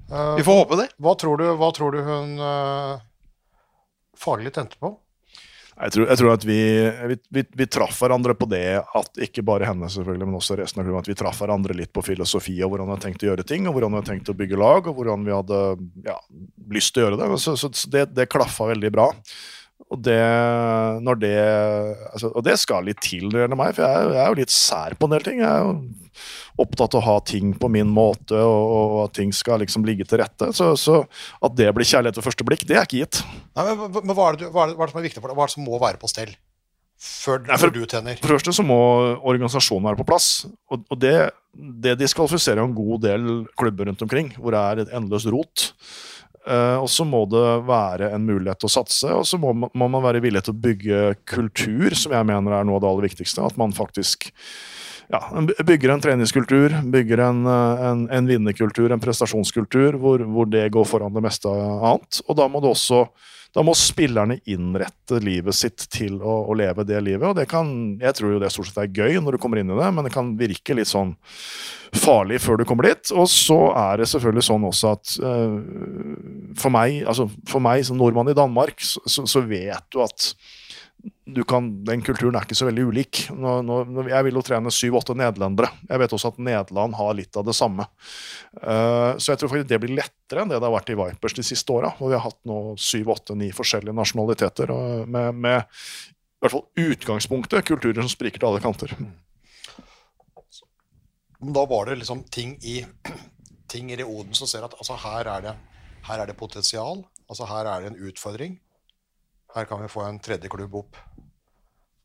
Uh, 0.08 0.36
Vi 0.38 0.46
får 0.46 0.60
håpe 0.62 0.76
det. 0.80 0.86
hva, 1.04 1.12
tror 1.20 1.36
du, 1.42 1.44
hva 1.60 1.68
tror 1.76 1.92
du 1.92 1.98
hun 2.06 2.38
uh, 2.40 3.00
faglig 4.16 4.54
tente 4.56 4.78
på? 4.80 4.94
Jeg 5.78 5.94
tror, 5.94 6.06
jeg 6.10 6.18
tror 6.18 6.32
at 6.32 6.44
vi, 6.46 6.60
vi, 7.10 7.16
vi, 7.36 7.42
vi 7.60 7.66
traff 7.70 8.00
hverandre 8.02 8.34
på 8.34 8.48
det 8.50 8.80
at 8.82 9.20
ikke 9.28 9.44
bare 9.46 9.68
henne, 9.68 9.86
selvfølgelig, 9.92 10.26
men 10.26 10.38
også 10.40 10.56
resten 10.58 10.82
av 10.82 10.88
klubben, 10.88 11.04
at 11.04 11.10
vi 11.10 11.16
traff 11.18 11.38
hverandre 11.38 11.76
litt 11.78 11.92
på 11.94 12.02
filosofi 12.02 12.56
og 12.66 12.72
hvordan 12.72 12.88
vi 12.88 12.96
hadde 12.96 13.06
tenkt 13.06 13.22
å 13.22 13.28
gjøre 13.28 13.46
ting, 13.46 13.68
og 13.68 13.76
hvordan 13.76 13.94
vi 13.94 14.00
hadde 14.00 14.10
tenkt 14.10 14.32
å 14.32 14.36
bygge 14.40 14.58
lag, 14.58 14.90
og 14.90 14.98
hvordan 14.98 15.28
vi 15.28 15.36
hadde 15.36 15.60
ja, 16.08 16.16
lyst 16.74 16.96
til 16.96 17.04
å 17.04 17.06
gjøre 17.06 17.20
det. 17.20 17.30
Så, 17.44 17.54
så, 17.60 17.70
det, 17.94 18.08
det 18.16 18.26
klaffa 18.32 18.66
veldig 18.72 18.90
bra. 18.96 19.06
Og 19.88 20.02
det, 20.02 20.18
det, 21.22 21.36
altså, 22.10 22.32
og 22.34 22.42
det 22.44 22.58
skal 22.60 22.88
litt 22.88 23.00
til 23.04 23.30
meg, 23.30 23.70
for 23.78 23.84
jeg, 23.86 24.10
jeg 24.16 24.22
er 24.24 24.32
jo 24.32 24.40
litt 24.40 24.52
sær 24.52 24.98
på 24.98 25.06
en 25.06 25.14
del 25.14 25.24
ting. 25.30 25.44
Jeg 25.44 25.48
er 25.48 25.62
jo 25.62 25.76
opptatt 26.58 26.96
av 26.96 27.00
å 27.00 27.06
ha 27.06 27.16
ting 27.22 27.52
på 27.58 27.70
min 27.70 27.88
måte, 27.94 28.34
og, 28.34 28.72
og 28.74 28.98
at 29.04 29.14
ting 29.18 29.32
skal 29.34 29.62
liksom 29.62 29.86
ligge 29.86 30.06
til 30.08 30.20
rette. 30.22 30.50
Så, 30.56 30.72
så 30.80 31.00
at 31.44 31.56
det 31.58 31.70
blir 31.76 31.86
kjærlighet 31.88 32.18
ved 32.18 32.26
første 32.26 32.46
blikk, 32.48 32.66
det 32.68 32.76
er 32.78 32.86
ikke 32.88 33.02
gitt. 33.04 33.22
Nei, 33.54 33.64
men, 33.70 33.96
men 34.00 34.14
hva, 34.14 34.32
er 34.32 34.40
det, 34.40 34.50
hva, 34.52 34.66
er 34.66 34.72
det, 34.72 34.78
hva 34.78 34.84
er 34.84 34.90
det 34.90 34.94
som 34.96 35.00
er 35.02 35.08
viktig 35.08 35.22
for 35.22 35.30
deg? 35.30 35.38
Hva 35.38 35.46
er 35.46 35.52
det 35.52 35.56
som 35.56 35.66
må 35.68 35.80
være 35.82 36.02
på 36.02 36.10
stell 36.10 36.34
før, 36.98 37.42
Nei, 37.46 37.54
for- 37.54 37.68
før 37.68 37.74
du 37.76 37.80
tjener? 37.86 38.18
For 38.18 38.26
det 38.32 38.38
første 38.40 38.56
så 38.58 38.66
må 38.66 38.78
organisasjonen 39.22 39.86
være 39.90 40.00
på 40.02 40.08
plass. 40.10 40.28
Og, 40.72 40.82
og 40.90 41.00
det, 41.02 41.16
det 41.86 41.96
diskvalifiserer 42.02 42.62
en 42.64 42.76
god 42.76 43.04
del 43.06 43.28
klubber 43.58 43.90
rundt 43.90 44.02
omkring, 44.06 44.32
hvor 44.38 44.54
det 44.56 44.62
er 44.64 44.84
et 44.84 44.94
endeløst 44.98 45.30
rot. 45.34 45.68
Uh, 46.48 46.78
og 46.80 46.86
så 46.88 47.04
må 47.04 47.24
det 47.28 47.44
være 47.68 48.08
en 48.16 48.24
mulighet 48.24 48.62
til 48.62 48.70
å 48.70 48.72
satse, 48.72 49.08
og 49.12 49.26
så 49.28 49.36
må, 49.42 49.50
må 49.52 49.88
man 49.90 50.00
være 50.00 50.22
villig 50.24 50.40
til 50.46 50.54
å 50.54 50.60
bygge 50.64 51.00
kultur, 51.28 51.92
som 51.98 52.14
jeg 52.16 52.24
mener 52.30 52.54
er 52.56 52.64
noe 52.64 52.78
av 52.78 52.84
det 52.86 52.88
aller 52.88 53.06
viktigste. 53.10 53.44
At 53.44 53.58
man 53.60 53.74
faktisk 53.76 54.30
ja, 55.12 55.22
bygger 55.64 55.94
en 55.94 56.04
treningskultur, 56.04 56.74
bygger 56.92 57.24
en, 57.28 57.46
eh, 57.46 57.86
en, 57.90 58.04
en 58.12 58.28
vinnerkultur, 58.28 58.92
en 58.92 59.02
prestasjonskultur, 59.02 59.96
hvor, 60.02 60.22
hvor 60.28 60.48
det 60.50 60.68
går 60.74 60.86
foran 60.88 61.16
det 61.16 61.24
meste 61.24 61.48
annet. 61.48 62.22
Og 62.26 62.38
da 62.38 62.48
må 62.50 62.64
det 62.64 62.72
også 62.74 63.06
da 63.56 63.62
må 63.64 63.72
spillerne 63.74 64.36
innrette 64.46 65.18
livet 65.24 65.56
sitt 65.56 65.86
til 65.90 66.18
å, 66.20 66.34
å 66.50 66.56
leve 66.58 66.84
det 66.86 66.98
livet. 67.00 67.24
og 67.30 67.38
det 67.38 67.46
kan, 67.48 67.70
Jeg 68.00 68.14
tror 68.18 68.34
jo 68.34 68.40
det 68.42 68.50
stort 68.52 68.68
sett 68.68 68.82
er 68.82 68.92
gøy 68.92 69.16
når 69.24 69.34
du 69.34 69.40
kommer 69.40 69.60
inn 69.60 69.72
i 69.72 69.78
det, 69.78 69.88
men 69.96 70.04
det 70.04 70.12
kan 70.14 70.34
virke 70.38 70.76
litt 70.76 70.90
sånn 70.90 71.14
farlig 71.96 72.42
før 72.44 72.60
du 72.60 72.66
kommer 72.68 72.90
dit. 72.90 73.12
Og 73.16 73.24
så 73.32 73.58
er 73.72 74.02
det 74.02 74.10
selvfølgelig 74.12 74.44
sånn 74.50 74.68
også 74.68 74.92
at 74.92 75.16
uh, 75.24 75.56
for 76.60 76.74
meg 76.74 77.00
altså 77.08 77.30
for 77.48 77.64
meg 77.64 77.86
som 77.88 77.96
nordmann 77.98 78.28
i 78.28 78.36
Danmark, 78.36 78.84
så, 78.84 79.00
så, 79.08 79.24
så 79.24 79.42
vet 79.48 79.88
du 79.94 80.02
at 80.04 80.34
kan, 81.48 81.68
den 81.84 82.02
kulturen 82.02 82.36
er 82.38 82.46
ikke 82.46 82.56
så 82.58 82.66
veldig 82.68 82.84
ulik. 82.88 83.20
Nå, 83.36 83.58
nå, 83.62 84.04
jeg 84.08 84.26
vil 84.26 84.38
jo 84.38 84.42
trene 84.44 84.72
syv-åtte 84.72 85.14
nederlendere. 85.18 85.70
Jeg 85.88 86.02
vet 86.02 86.14
også 86.16 86.32
at 86.32 86.40
Nederland 86.42 86.96
har 86.98 87.16
litt 87.16 87.38
av 87.38 87.46
det 87.46 87.54
samme. 87.56 87.86
Uh, 88.58 89.14
så 89.20 89.32
jeg 89.32 89.40
tror 89.40 89.52
faktisk 89.52 89.70
det 89.70 89.80
blir 89.82 89.96
lettere 89.98 90.42
enn 90.42 90.52
det 90.52 90.58
det 90.58 90.66
har 90.66 90.74
vært 90.74 90.92
i 90.92 90.98
Vipers 90.98 91.36
de 91.38 91.46
siste 91.46 91.74
åra. 91.74 91.92
Hvor 91.98 92.10
vi 92.10 92.18
har 92.18 92.24
hatt 92.24 92.40
nå 92.48 92.58
syv-åtte-ni 92.80 93.50
forskjellige 93.56 93.96
nasjonaliteter 94.00 94.72
med, 95.06 95.38
med 95.38 95.62
i 95.62 96.44
hvert 96.44 96.54
fall 96.54 96.88
utgangspunktet 96.88 97.66
kulturer 97.66 97.98
som 98.00 98.12
spriker 98.12 98.40
til 98.40 98.50
alle 98.50 98.62
kanter. 98.62 98.94
Men 101.38 101.54
da 101.54 101.64
var 101.70 101.86
det 101.86 102.00
liksom 102.00 102.24
ting 102.34 102.56
i, 102.62 102.80
ting 103.70 103.90
i 103.94 103.98
Oden 104.02 104.34
som 104.34 104.50
ser 104.50 104.66
at 104.66 104.74
altså, 104.78 104.96
her, 105.02 105.28
er 105.36 105.44
det, 105.44 105.54
her 106.08 106.22
er 106.22 106.30
det 106.30 106.38
potensial. 106.38 107.04
Altså, 107.28 107.46
her 107.50 107.68
er 107.68 107.84
det 107.84 107.92
en 107.92 108.00
utfordring. 108.08 108.56
Her 109.56 109.64
kan 109.68 109.80
vi 109.82 109.88
få 109.92 110.04
en 110.06 110.18
tredje 110.20 110.48
klubb 110.52 110.74
opp 110.82 110.96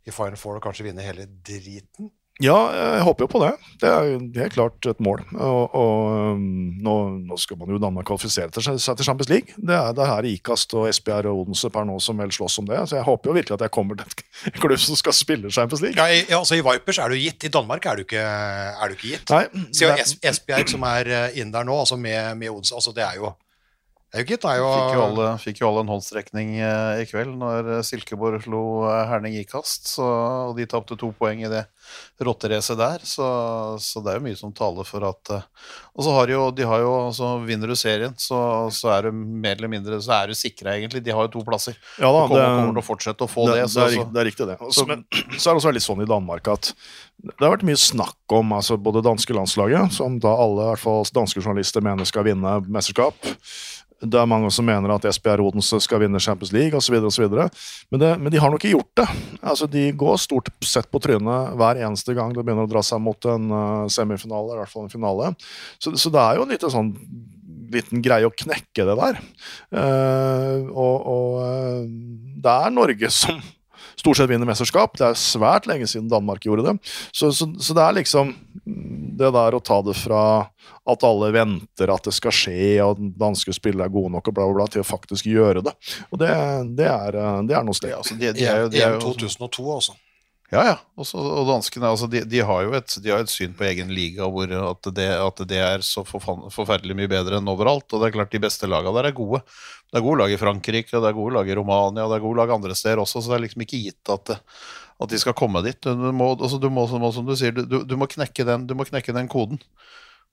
i 0.08 0.12
Final 0.12 0.40
Four 0.40 0.60
og 0.60 0.66
kanskje 0.66 0.88
vinne 0.90 1.04
hele 1.06 1.28
driten. 1.48 2.12
Ja, 2.42 2.56
jeg 2.74 3.04
håper 3.06 3.24
jo 3.24 3.30
på 3.30 3.40
det. 3.44 3.52
Det 3.78 3.90
er 3.94 4.08
jo 4.10 4.16
helt 4.40 4.56
klart 4.56 4.88
et 4.90 5.02
mål. 5.06 5.20
Og, 5.38 5.76
og 5.78 6.32
um, 6.34 6.46
nå, 6.82 6.94
nå 7.30 7.38
skal 7.38 7.60
man 7.62 7.70
jo 7.70 7.78
Danmark 7.78 8.08
kvalifisere 8.10 8.50
til 8.56 8.66
seg 8.66 8.98
til 8.98 9.06
Champions 9.06 9.30
League. 9.30 9.54
Det 9.54 9.76
er, 9.78 9.92
det 9.94 10.02
er 10.02 10.10
her 10.10 10.28
Ikast 10.32 10.74
og 10.74 10.88
Esbjerg 10.90 11.30
og 11.30 11.44
Odense 11.44 11.70
per 11.70 11.86
nå 11.86 12.00
som 12.02 12.18
vel 12.18 12.34
slåss 12.34 12.58
om 12.64 12.72
det. 12.72 12.80
Så 12.90 12.98
jeg 12.98 13.06
håper 13.06 13.30
jo 13.30 13.36
virkelig 13.38 13.54
at 13.60 13.68
jeg 13.68 13.74
kommer 13.78 14.02
til 14.02 14.26
en 14.50 14.58
klubb 14.66 14.82
som 14.82 14.98
skal 14.98 15.14
spille 15.14 15.54
Champions 15.54 15.86
League. 15.86 16.00
Ja, 16.02 16.10
i, 16.10 16.24
ja, 16.26 16.40
altså, 16.42 16.58
I 16.58 16.66
Vipers 16.66 17.00
er 17.06 17.14
du 17.14 17.20
gitt, 17.22 17.46
i 17.46 17.54
Danmark 17.54 17.86
er 17.86 18.02
du 18.02 18.06
ikke, 18.08 18.26
er 18.26 18.82
du 18.90 18.98
ikke 18.98 19.12
gitt. 19.14 19.36
Nei, 19.38 19.68
Sier 19.70 19.94
jo 19.94 20.02
det- 20.02 20.32
Esbjerg 20.34 20.74
som 20.74 20.90
er 20.90 21.14
eh, 21.20 21.38
inne 21.44 21.54
der 21.54 21.70
nå, 21.70 21.78
altså 21.86 22.02
med, 22.02 22.34
med 22.42 22.50
Odense. 22.50 22.74
Altså, 22.82 22.96
det 22.98 23.06
er 23.06 23.22
jo 23.22 23.30
Fikk 24.78 24.94
jo 24.94 25.04
alle, 25.08 25.28
fikk 25.42 25.60
jo 25.64 25.68
alle 25.72 25.82
en 25.82 25.90
håndsrekning 25.90 26.52
eh, 26.62 27.00
i 27.02 27.06
kveld 27.10 27.34
når 27.42 27.70
eh, 27.80 27.84
Silkeborg 27.88 28.44
slo 28.46 28.60
eh, 28.86 29.08
Herning 29.10 29.40
i 29.40 29.46
kast. 29.50 29.88
Så, 29.96 30.06
og 30.06 30.54
de 30.60 30.68
tapte 30.70 30.94
to 31.02 31.10
poeng 31.18 31.42
i 31.42 31.50
det 31.50 31.64
rotteracet 32.24 32.78
der. 32.78 33.02
Så, 33.10 33.26
så 33.82 34.04
det 34.06 34.14
er 34.14 34.20
jo 34.20 34.26
mye 34.28 34.38
som 34.38 34.54
taler 34.56 34.86
for 34.86 35.04
at 35.10 35.32
Og 35.34 36.06
så 36.06 36.14
har 36.14 36.30
jo, 36.30 36.44
de 36.56 36.68
har 36.70 36.84
jo 36.86 36.92
så 37.18 37.32
Vinner 37.44 37.74
du 37.74 37.76
serien, 37.80 38.14
så, 38.22 38.38
så 38.74 38.92
er 38.94 39.10
du 39.10 39.18
mer 39.18 39.58
eller 39.58 39.72
mindre 39.74 39.98
Så 40.02 40.14
er 40.16 40.30
du 40.30 40.38
sikra, 40.38 40.76
egentlig. 40.78 41.02
De 41.04 41.12
har 41.18 41.26
jo 41.28 41.34
to 41.40 41.44
plasser. 41.50 41.74
Ja 41.98 42.14
da, 42.14 42.28
kommer, 42.30 42.38
det- 42.38 42.54
kommer 42.62 42.78
til 42.78 42.84
å 42.84 42.88
fortsette 42.92 43.26
å 43.26 43.32
få 43.34 43.48
det, 43.50 43.58
det. 43.64 43.74
det, 43.74 43.88
er, 43.98 44.14
det 44.14 44.22
er 44.24 44.30
riktig, 44.30 44.50
det. 44.54 44.60
Også, 44.62 44.86
men 44.94 45.04
så 45.10 45.50
er 45.50 45.58
det 45.58 45.60
også 45.64 45.74
litt 45.74 45.88
sånn 45.90 46.06
i 46.06 46.10
Danmark 46.14 46.54
at 46.54 46.70
det 47.24 47.40
har 47.40 47.54
vært 47.54 47.66
mye 47.66 47.80
snakk 47.80 48.34
om 48.36 48.50
altså 48.58 48.76
både 48.82 49.02
danske 49.06 49.34
landslaget, 49.36 49.94
som 49.96 50.18
da 50.22 50.34
alle, 50.44 50.66
i 50.66 50.72
hvert 50.74 50.82
fall 50.82 51.06
danske 51.16 51.40
journalister, 51.42 51.82
mener 51.86 52.06
skal 52.10 52.26
vinne 52.28 52.58
mesterskap. 52.68 53.16
Det 54.04 54.20
er 54.20 54.28
mange 54.30 54.50
som 54.52 54.66
mener 54.68 54.92
at 54.96 55.06
SPR 55.16 55.40
Odense 55.44 55.80
skal 55.84 56.02
vinne 56.04 56.20
Champions 56.20 56.52
League 56.54 56.76
osv. 56.78 56.96
Men, 57.00 58.00
det- 58.02 58.18
men 58.20 58.32
de 58.34 58.40
har 58.42 58.52
nok 58.52 58.60
ikke 58.64 58.74
gjort 58.76 58.96
det. 59.00 59.08
Altså, 59.42 59.68
De 59.72 59.86
går 59.92 60.18
stort 60.20 60.50
sett 60.64 60.90
på 60.92 61.00
trynet 61.04 61.56
hver 61.60 61.80
eneste 61.86 62.14
gang 62.18 62.34
det 62.36 62.44
begynner 62.44 62.68
å 62.68 62.72
dra 62.72 62.82
seg 62.84 63.00
mot 63.02 63.26
en 63.26 63.50
eh, 63.52 63.88
semifinale, 63.94 64.50
eller 64.52 64.62
i 64.62 64.64
hvert 64.66 64.74
fall 64.74 64.84
en 64.90 64.94
finale. 64.94 65.34
Så, 65.80 65.96
så 65.96 66.12
det 66.14 66.20
er 66.20 66.36
jo 66.40 66.44
en 66.48 66.54
liten 66.56 66.74
sånn 66.74 66.92
liten 67.74 68.04
greie 68.06 68.28
å 68.28 68.34
knekke 68.38 68.84
det 68.86 68.94
der. 69.00 69.16
Uh, 69.74 70.70
og 70.70 71.08
og 71.10 71.38
eh, 71.42 71.86
det 72.44 72.54
er 72.68 72.74
Norge 72.76 73.10
som 73.10 73.40
stort 73.98 74.18
sett 74.20 74.30
vinner 74.30 74.46
mesterskap. 74.50 74.94
Det 75.00 75.06
er 75.08 75.18
svært 75.20 75.66
lenge 75.70 75.88
siden 75.90 76.10
Danmark 76.12 76.44
gjorde 76.46 76.66
det. 76.68 76.76
Så, 77.16 77.32
så, 77.34 77.48
så 77.62 77.74
det 77.78 77.84
er 77.86 77.98
liksom 78.02 78.34
det 78.66 79.30
der 79.36 79.56
å 79.58 79.60
ta 79.64 79.82
det 79.84 79.96
fra 80.00 80.22
at 80.88 81.04
alle 81.04 81.32
venter 81.36 81.92
at 81.92 82.08
det 82.08 82.14
skal 82.16 82.32
skje, 82.36 82.62
og 82.86 83.02
danske 83.20 83.52
spillere 83.56 83.90
er 83.90 83.94
gode 83.94 84.14
nok, 84.16 84.30
og 84.32 84.38
bla, 84.38 84.48
bla, 84.48 84.56
bla, 84.62 84.70
til 84.72 84.84
å 84.84 84.88
faktisk 84.88 85.28
gjøre 85.28 85.66
det. 85.68 85.74
Og 86.12 86.22
det, 86.22 86.32
det, 86.80 86.88
er, 86.88 87.18
det 87.48 87.58
er 87.60 87.68
noe 87.68 87.76
sted. 87.78 87.92
altså, 87.98 88.16
de, 88.20 88.32
de 88.38 88.48
er 88.48 88.66
jo, 88.66 88.72
de 88.74 88.82
er 88.84 88.96
EM 88.96 89.04
2002, 89.04 89.68
altså. 89.76 89.96
Ja, 90.54 90.62
ja. 90.68 90.74
Også, 91.02 91.18
og 91.18 91.48
danskene 91.50 91.88
altså, 91.90 92.06
de, 92.12 92.20
de, 92.30 92.42
har 92.46 92.60
jo 92.68 92.76
et, 92.78 92.96
de 93.02 93.10
har 93.10 93.24
et 93.24 93.32
syn 93.32 93.56
på 93.58 93.66
egen 93.66 93.90
liga 93.90 94.28
hvor 94.30 94.52
at 94.54 94.90
det, 94.94 95.08
at 95.18 95.40
det 95.50 95.58
er 95.66 95.82
så 95.82 96.04
forfan- 96.06 96.46
forferdelig 96.54 96.94
mye 97.00 97.10
bedre 97.10 97.40
enn 97.40 97.50
overalt. 97.50 97.88
Og 97.90 98.04
det 98.04 98.12
er 98.12 98.16
klart 98.20 98.36
de 98.36 98.42
beste 98.44 98.70
lagene 98.70 98.94
der 99.00 99.10
er 99.10 99.16
gode. 99.18 99.42
Det 99.90 99.98
er 99.98 100.06
gode 100.06 100.22
lag 100.22 100.36
i 100.36 100.38
Frankrike, 100.38 100.94
og 100.94 101.02
det 101.02 101.10
er 101.10 101.18
gode 101.18 101.34
lag 101.40 101.50
i 101.50 101.58
Romania, 101.58 102.06
og 102.06 102.14
det 102.14 102.20
er 102.20 102.26
gode 102.28 102.38
lag 102.44 102.54
andre 102.54 102.78
steder 102.78 103.02
også, 103.02 103.24
så 103.26 103.34
det 103.34 103.40
er 103.40 103.44
liksom 103.48 103.66
ikke 103.66 103.82
gitt 103.88 104.14
at, 104.14 104.30
det- 104.30 104.40
at 105.02 105.10
de 105.12 105.20
skal 105.20 105.36
komme 105.38 105.64
dit. 105.66 105.80
Du 105.82 106.12
må, 106.16 106.34
altså, 106.36 106.60
du 106.62 106.70
må, 106.74 106.86
som 106.88 107.26
du 107.28 107.36
sier, 107.40 107.56
du, 107.56 107.82
du, 107.84 107.96
må 108.00 108.10
knekke 108.12 108.46
den, 108.48 108.68
du 108.70 108.76
må 108.78 108.86
knekke 108.88 109.16
den 109.16 109.30
koden. 109.32 109.62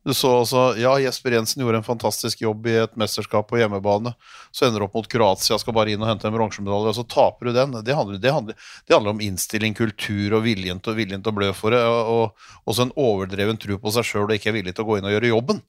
Du 0.05 0.15
så 0.17 0.31
altså, 0.39 0.61
ja, 0.81 0.95
Jesper 1.03 1.35
Jensen 1.37 1.61
gjorde 1.61 1.83
en 1.83 1.85
fantastisk 1.85 2.41
jobb 2.41 2.67
i 2.71 2.79
et 2.81 2.95
mesterskap 2.97 3.51
på 3.51 3.59
hjemmebane. 3.61 4.15
Så 4.51 4.65
ender 4.65 4.81
du 4.81 4.87
opp 4.87 4.95
mot 4.97 5.09
Kroatia, 5.13 5.59
skal 5.61 5.77
bare 5.77 5.93
inn 5.93 6.01
og 6.01 6.09
hente 6.09 6.25
en 6.29 6.37
bronsemedalje, 6.37 6.95
og 6.95 6.97
så 6.97 7.05
taper 7.05 7.51
du 7.51 7.59
den. 7.59 7.75
Det 7.85 7.97
handler, 7.97 8.23
det, 8.23 8.33
handler, 8.33 8.71
det 8.89 8.97
handler 8.97 9.13
om 9.13 9.21
innstilling, 9.25 9.77
kultur 9.77 10.39
og 10.39 10.47
viljen 10.47 10.81
til, 10.81 10.97
viljen 10.97 11.21
til 11.21 11.35
å 11.35 11.37
blø 11.37 11.51
for 11.57 11.77
det. 11.77 11.83
Og, 11.85 12.15
og 12.15 12.73
også 12.73 12.89
en 12.89 12.95
overdreven 12.97 13.61
tro 13.61 13.77
på 13.83 13.93
seg 13.93 14.09
sjøl 14.09 14.25
og 14.25 14.33
ikke 14.39 14.55
er 14.55 14.57
villig 14.63 14.75
til 14.79 14.87
å 14.87 14.89
gå 14.89 14.99
inn 14.99 15.11
og 15.11 15.15
gjøre 15.19 15.35
jobben. 15.35 15.61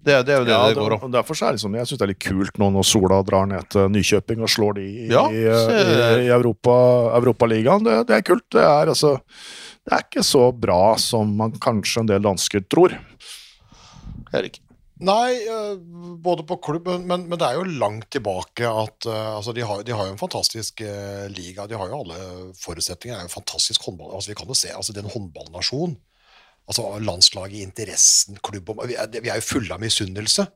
Det, 0.00 0.14
det 0.26 0.32
er 0.34 0.38
jo 0.42 0.44
det 0.48 0.52
Ja, 0.52 0.60
det 0.68 0.76
går 0.76 0.98
om. 0.98 1.08
Derfor 1.12 1.40
er 1.46 1.56
liksom, 1.56 1.74
jeg 1.80 1.88
syns 1.88 2.00
det 2.00 2.06
er 2.06 2.12
litt 2.12 2.22
kult 2.24 2.60
nå 2.60 2.70
når 2.74 2.86
Sola 2.88 3.24
drar 3.24 3.48
ned 3.48 3.68
til 3.72 3.90
Nykjøping 3.96 4.44
og 4.44 4.52
slår 4.52 4.76
de 4.76 4.86
i, 4.86 5.08
Ja, 5.12 5.24
i, 5.32 5.44
i 6.26 6.30
Europa, 6.32 6.76
Europaligaen. 7.16 7.84
Det, 7.88 7.98
det 8.08 8.20
er 8.20 8.24
kult. 8.28 8.44
Det 8.52 8.64
er, 8.64 8.92
altså, 8.92 9.16
det 9.88 9.96
er 9.96 10.04
ikke 10.04 10.24
så 10.26 10.50
bra 10.52 10.82
som 11.00 11.32
man 11.40 11.56
kanskje 11.60 12.04
en 12.04 12.12
del 12.12 12.24
dansker 12.28 12.68
tror. 12.68 12.96
Det. 14.32 14.60
Nei, 15.00 15.32
eh, 15.48 15.76
både 16.20 16.44
på 16.44 16.58
klubb, 16.60 16.88
men, 17.08 17.24
men 17.24 17.38
det 17.40 17.46
er 17.46 17.56
jo 17.56 17.78
langt 17.80 18.10
tilbake 18.12 18.68
at 18.68 19.06
eh, 19.08 19.30
altså 19.38 19.54
de, 19.56 19.64
har, 19.64 19.80
de 19.86 19.94
har 19.96 20.10
jo 20.10 20.12
en 20.12 20.20
fantastisk 20.20 20.82
eh, 20.84 21.24
liga. 21.32 21.64
De 21.70 21.78
har 21.80 21.88
jo 21.88 22.02
alle 22.02 22.18
forutsetninger. 22.60 23.14
Det 23.14 23.22
er 23.22 23.24
jo 23.24 23.30
en 23.30 23.38
fantastisk 23.38 23.88
håndball. 23.88 24.12
Altså 24.18 24.34
vi 24.34 24.36
kan 24.36 24.50
jo 24.50 24.58
se, 24.60 24.74
altså 24.76 24.92
det 24.92 25.00
er 25.00 25.08
en 25.08 25.14
håndballnasjon. 25.14 25.96
Altså 26.68 26.84
Landslaget, 27.02 27.64
interessen, 27.64 28.36
klubb 28.44 28.68
Vi 28.84 28.94
er, 29.00 29.08
vi 29.16 29.32
er 29.32 29.40
jo 29.40 29.48
fulle 29.48 29.74
av 29.74 29.80
misunnelse. 29.82 30.46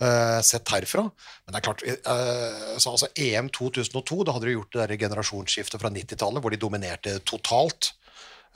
Uh, 0.00 0.40
sett 0.42 0.72
herfra. 0.72 1.04
Men 1.44 1.52
det 1.52 1.58
er 1.60 1.66
klart 1.68 1.82
uh, 1.84 2.78
så, 2.80 2.94
altså 2.94 3.10
EM 3.12 3.50
2002, 3.52 4.16
da 4.26 4.34
hadde 4.34 4.48
de 4.48 4.54
gjort 4.56 4.72
det 4.72 4.80
der 4.80 5.02
generasjonsskiftet 5.04 5.78
fra 5.78 5.92
90-tallet, 5.92 6.42
hvor 6.42 6.50
de 6.50 6.58
dominerte 6.58 7.12
totalt 7.28 7.92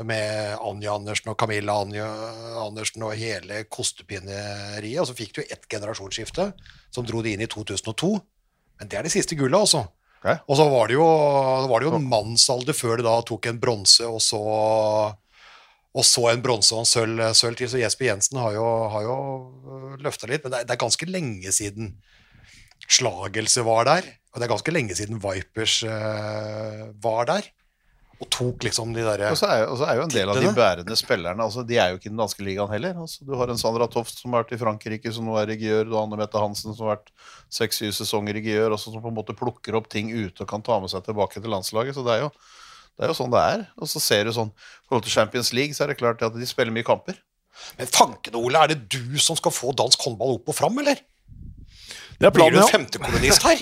med 0.05 0.57
Anja 0.61 0.95
Andersen 0.99 1.31
og 1.33 1.39
Camilla 1.41 1.79
Anja 1.81 2.07
Andersen 2.61 3.05
og 3.07 3.17
hele 3.17 3.63
kostepinneriet. 3.73 5.01
Og 5.01 5.09
så 5.09 5.17
fikk 5.17 5.37
du 5.39 5.43
ett 5.45 5.69
generasjonsskifte 5.73 6.51
som 6.93 7.07
dro 7.09 7.23
det 7.25 7.37
inn 7.37 7.45
i 7.47 7.51
2002. 7.51 8.13
Men 8.81 8.91
det 8.93 8.99
er 8.99 9.09
det 9.09 9.15
siste 9.15 9.39
gullet, 9.39 9.57
altså. 9.57 9.87
Okay. 10.21 10.41
Og 10.49 10.59
så 10.59 10.67
var 10.69 10.91
det 10.91 10.97
jo, 10.97 11.07
var 11.71 11.81
det 11.81 11.89
jo 11.89 11.95
en 11.97 12.11
mannsalder 12.11 12.77
før 12.77 12.99
det 12.99 13.07
da 13.07 13.15
tok 13.25 13.49
en 13.49 13.61
bronse, 13.63 14.05
og 14.09 14.21
så 14.25 14.43
og 15.97 16.05
så 16.05 16.27
en 16.29 16.43
bronse 16.45 16.75
og 16.77 16.83
en 16.83 16.89
sølv, 16.89 17.23
sølv 17.33 17.57
til. 17.57 17.71
Så 17.73 17.81
Jesper 17.81 18.11
Jensen 18.11 18.37
har 18.43 18.53
jo, 18.53 18.67
har 18.93 19.07
jo 19.07 19.17
løfta 20.05 20.29
litt, 20.29 20.45
men 20.45 20.53
det 20.53 20.59
er, 20.61 20.69
det 20.69 20.75
er 20.75 20.83
ganske 20.83 21.09
lenge 21.09 21.53
siden. 21.57 21.95
Slagelse 22.85 23.65
var 23.65 23.89
der. 23.89 24.11
Og 24.35 24.41
det 24.41 24.45
er 24.45 24.53
ganske 24.53 24.75
lenge 24.75 24.97
siden 24.99 25.23
Vipers 25.23 25.79
uh, 25.89 26.93
var 27.01 27.31
der. 27.31 27.49
Og 28.17 28.29
tok 28.33 28.65
liksom 28.65 28.95
de 28.97 29.03
derre 29.05 29.29
Og 29.29 29.43
er, 29.45 29.63
og 29.69 29.77
så 29.77 29.89
er 29.91 29.99
jo 29.99 30.05
en 30.07 30.13
del 30.13 30.31
av 30.33 30.39
de 30.41 30.49
bærende 30.57 30.97
spillerne 30.97 31.45
altså, 31.45 31.61
De 31.69 31.77
er 31.77 31.91
jo 31.93 31.99
ikke 31.99 32.09
i 32.09 32.13
den 32.15 32.21
danske 32.23 32.45
ligaen 32.47 32.71
heller. 32.73 32.95
Altså, 33.03 33.27
du 33.29 33.35
har 33.37 33.51
en 33.53 33.61
Sandra 33.61 33.89
Toft 33.93 34.17
som 34.17 34.33
har 34.33 34.47
vært 34.47 34.55
i 34.57 34.61
Frankrike, 34.61 35.13
som 35.13 35.29
nå 35.29 35.37
er 35.41 35.53
i 35.53 35.59
Gjør. 35.61 35.85
Du 35.85 35.93
har 35.99 36.07
Anne 36.07 36.17
Mette 36.21 36.41
Hansen 36.41 36.73
som 36.73 36.87
har 36.87 36.97
vært 36.97 37.13
seks-syv 37.53 37.93
sesonger 37.99 38.39
i 38.41 38.45
Gjør, 38.47 38.73
og 38.73 38.81
som 38.81 38.97
på 38.97 39.13
en 39.13 39.19
måte 39.19 39.37
plukker 39.37 39.77
opp 39.77 39.91
ting 39.93 40.09
ute 40.15 40.47
og 40.47 40.49
kan 40.49 40.65
ta 40.65 40.79
med 40.81 40.93
seg 40.93 41.05
tilbake 41.05 41.43
til 41.43 41.53
landslaget. 41.53 41.99
Så 41.99 42.07
det 42.07 42.17
er 42.17 42.25
jo, 42.25 42.33
det 42.97 43.05
er 43.05 43.13
jo 43.13 43.19
sånn 43.21 43.37
det 43.37 43.45
er. 43.53 43.67
Og 43.77 43.93
så 43.93 44.01
ser 44.01 44.25
du 44.25 44.33
sånn 44.37 44.55
I 44.55 44.89
forhold 44.89 45.05
til 45.09 45.17
Champions 45.19 45.53
League 45.53 45.77
så 45.77 45.85
er 45.85 45.93
det 45.93 46.01
klart 46.01 46.25
at 46.25 46.41
de 46.41 46.49
spiller 46.49 46.73
mye 46.73 46.89
kamper. 46.89 47.21
Men 47.77 47.93
fanken, 47.93 48.41
Ole, 48.41 48.65
er 48.65 48.73
det 48.73 48.81
du 48.93 49.21
som 49.21 49.37
skal 49.37 49.53
få 49.53 49.77
dansk 49.77 50.09
håndball 50.09 50.39
opp 50.39 50.53
og 50.53 50.57
fram, 50.57 50.81
eller? 50.81 51.05
Det 52.17 52.31
er 52.31 52.33
Blir 52.33 52.53
du 52.55 52.63
en 52.63 52.73
femtekolonist 52.73 53.45
her? 53.45 53.61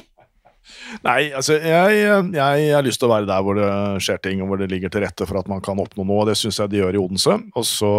Nei, 1.02 1.30
altså, 1.34 1.56
jeg, 1.58 2.02
jeg, 2.34 2.66
har 2.74 2.84
lyst 2.86 3.00
til 3.02 3.08
å 3.08 3.14
være 3.14 3.28
der 3.28 3.44
hvor 3.44 3.58
det 3.58 3.70
skjer 4.04 4.20
ting, 4.22 4.42
og 4.42 4.50
hvor 4.50 4.60
det 4.60 4.70
ligger 4.72 4.92
til 4.92 5.04
rette 5.04 5.26
for 5.28 5.40
at 5.40 5.48
man 5.50 5.64
kan 5.64 5.80
oppnå 5.82 6.06
noe. 6.06 6.22
og 6.22 6.30
Det 6.30 6.36
syns 6.38 6.60
jeg 6.60 6.72
de 6.72 6.82
gjør 6.82 6.98
i 6.98 7.00
Odense. 7.00 7.38
Og 7.56 7.66
så, 7.68 7.94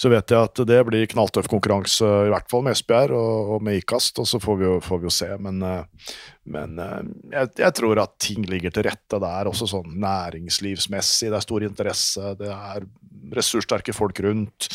så 0.00 0.12
vet 0.12 0.32
jeg 0.32 0.50
at 0.50 0.62
det 0.68 0.80
blir 0.88 1.10
knalltøff 1.12 1.50
konkurranse, 1.52 2.08
i 2.26 2.32
hvert 2.32 2.48
fall 2.50 2.64
med 2.66 2.76
Esbjerg 2.76 3.16
og, 3.16 3.54
og 3.56 3.66
med 3.66 3.80
Ikast. 3.80 4.18
Og 4.22 4.28
så 4.28 4.40
får 4.42 4.60
vi 4.60 4.68
jo, 4.68 4.78
får 4.84 5.02
vi 5.02 5.10
jo 5.10 5.14
se. 5.20 5.30
Men, 5.46 5.62
eh, 5.66 6.16
men 6.56 6.80
eh, 6.82 7.12
jeg, 7.36 7.52
jeg 7.62 7.76
tror 7.78 8.02
at 8.02 8.16
ting 8.22 8.48
ligger 8.48 8.74
til 8.74 8.88
rette 8.88 9.22
der, 9.22 9.52
også 9.52 9.70
sånn 9.70 9.94
næringslivsmessig. 10.02 11.30
Det 11.30 11.38
er 11.38 11.46
stor 11.46 11.68
interesse. 11.68 12.34
Det 12.40 12.50
er 12.56 12.90
ressurssterke 13.36 13.94
folk 13.94 14.20
rundt. 14.24 14.68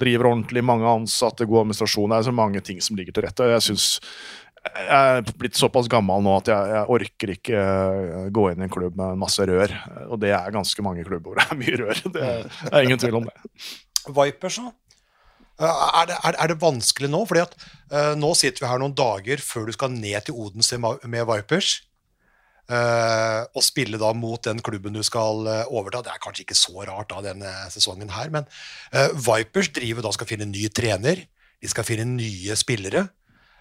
Driver 0.00 0.32
ordentlig, 0.32 0.64
mange 0.66 0.88
ansatte, 0.88 1.46
god 1.48 1.64
administrasjon. 1.64 2.10
Det 2.10 2.20
er 2.20 2.28
så 2.30 2.34
mange 2.34 2.62
ting 2.64 2.80
som 2.84 2.98
ligger 2.98 3.16
til 3.16 3.26
rette. 3.28 3.50
jeg 3.54 3.66
synes 3.70 3.88
jeg 4.60 4.88
er 4.92 5.30
blitt 5.40 5.56
såpass 5.56 5.88
gammel 5.90 6.20
nå 6.24 6.34
at 6.36 6.50
jeg, 6.50 6.72
jeg 6.74 6.92
orker 6.96 7.32
ikke 7.32 7.60
eh, 7.60 8.26
gå 8.34 8.44
inn 8.50 8.60
i 8.60 8.66
en 8.66 8.72
klubb 8.72 8.96
med 8.98 9.20
masse 9.20 9.44
rør. 9.48 9.72
Og 10.10 10.20
det 10.20 10.34
er 10.36 10.54
ganske 10.54 10.84
mange 10.84 11.04
klubber 11.06 11.32
hvor 11.32 11.40
det 11.40 11.46
er 11.48 11.60
mye 11.60 11.78
rør. 11.80 12.02
Det 12.16 12.26
er, 12.28 12.82
ingen 12.84 13.00
tvil 13.00 13.20
om 13.22 13.28
det. 13.28 13.50
Vipers, 14.16 14.58
da? 14.60 14.72
Eh, 15.64 15.84
Er 16.00 16.10
det, 16.10 16.18
er, 16.28 16.36
er 16.44 16.52
det 16.52 16.58
vanskelig 16.60 17.08
nå? 17.12 17.22
Fordi 17.28 17.44
at 17.46 17.56
uh, 17.92 18.12
nå 18.20 18.34
sitter 18.36 18.64
vi 18.64 18.68
her 18.68 18.82
noen 18.82 18.96
dager 18.96 19.40
før 19.44 19.68
du 19.68 19.76
skal 19.76 19.94
ned 19.94 20.26
til 20.26 20.36
Odense 20.36 20.80
med 20.80 21.24
Vipers. 21.30 21.78
Uh, 22.70 23.48
og 23.56 23.64
spille 23.66 23.98
da 23.98 24.12
mot 24.14 24.44
den 24.44 24.60
klubben 24.62 24.94
du 24.94 25.00
skal 25.06 25.48
uh, 25.48 25.72
overta. 25.72 26.04
Det 26.04 26.12
er 26.12 26.20
kanskje 26.22 26.44
ikke 26.44 26.58
så 26.58 26.84
rart 26.84 27.08
da 27.10 27.24
denne 27.30 27.54
sesongen 27.72 28.12
her, 28.12 28.28
men 28.30 28.46
Vipers 29.16 29.72
driver 29.74 30.04
da 30.04 30.12
skal 30.14 30.28
finne 30.28 30.48
ny 30.52 30.68
trener. 30.68 31.24
De 31.60 31.72
skal 31.72 31.88
finne 31.88 32.06
nye 32.12 32.56
spillere. 32.60 33.08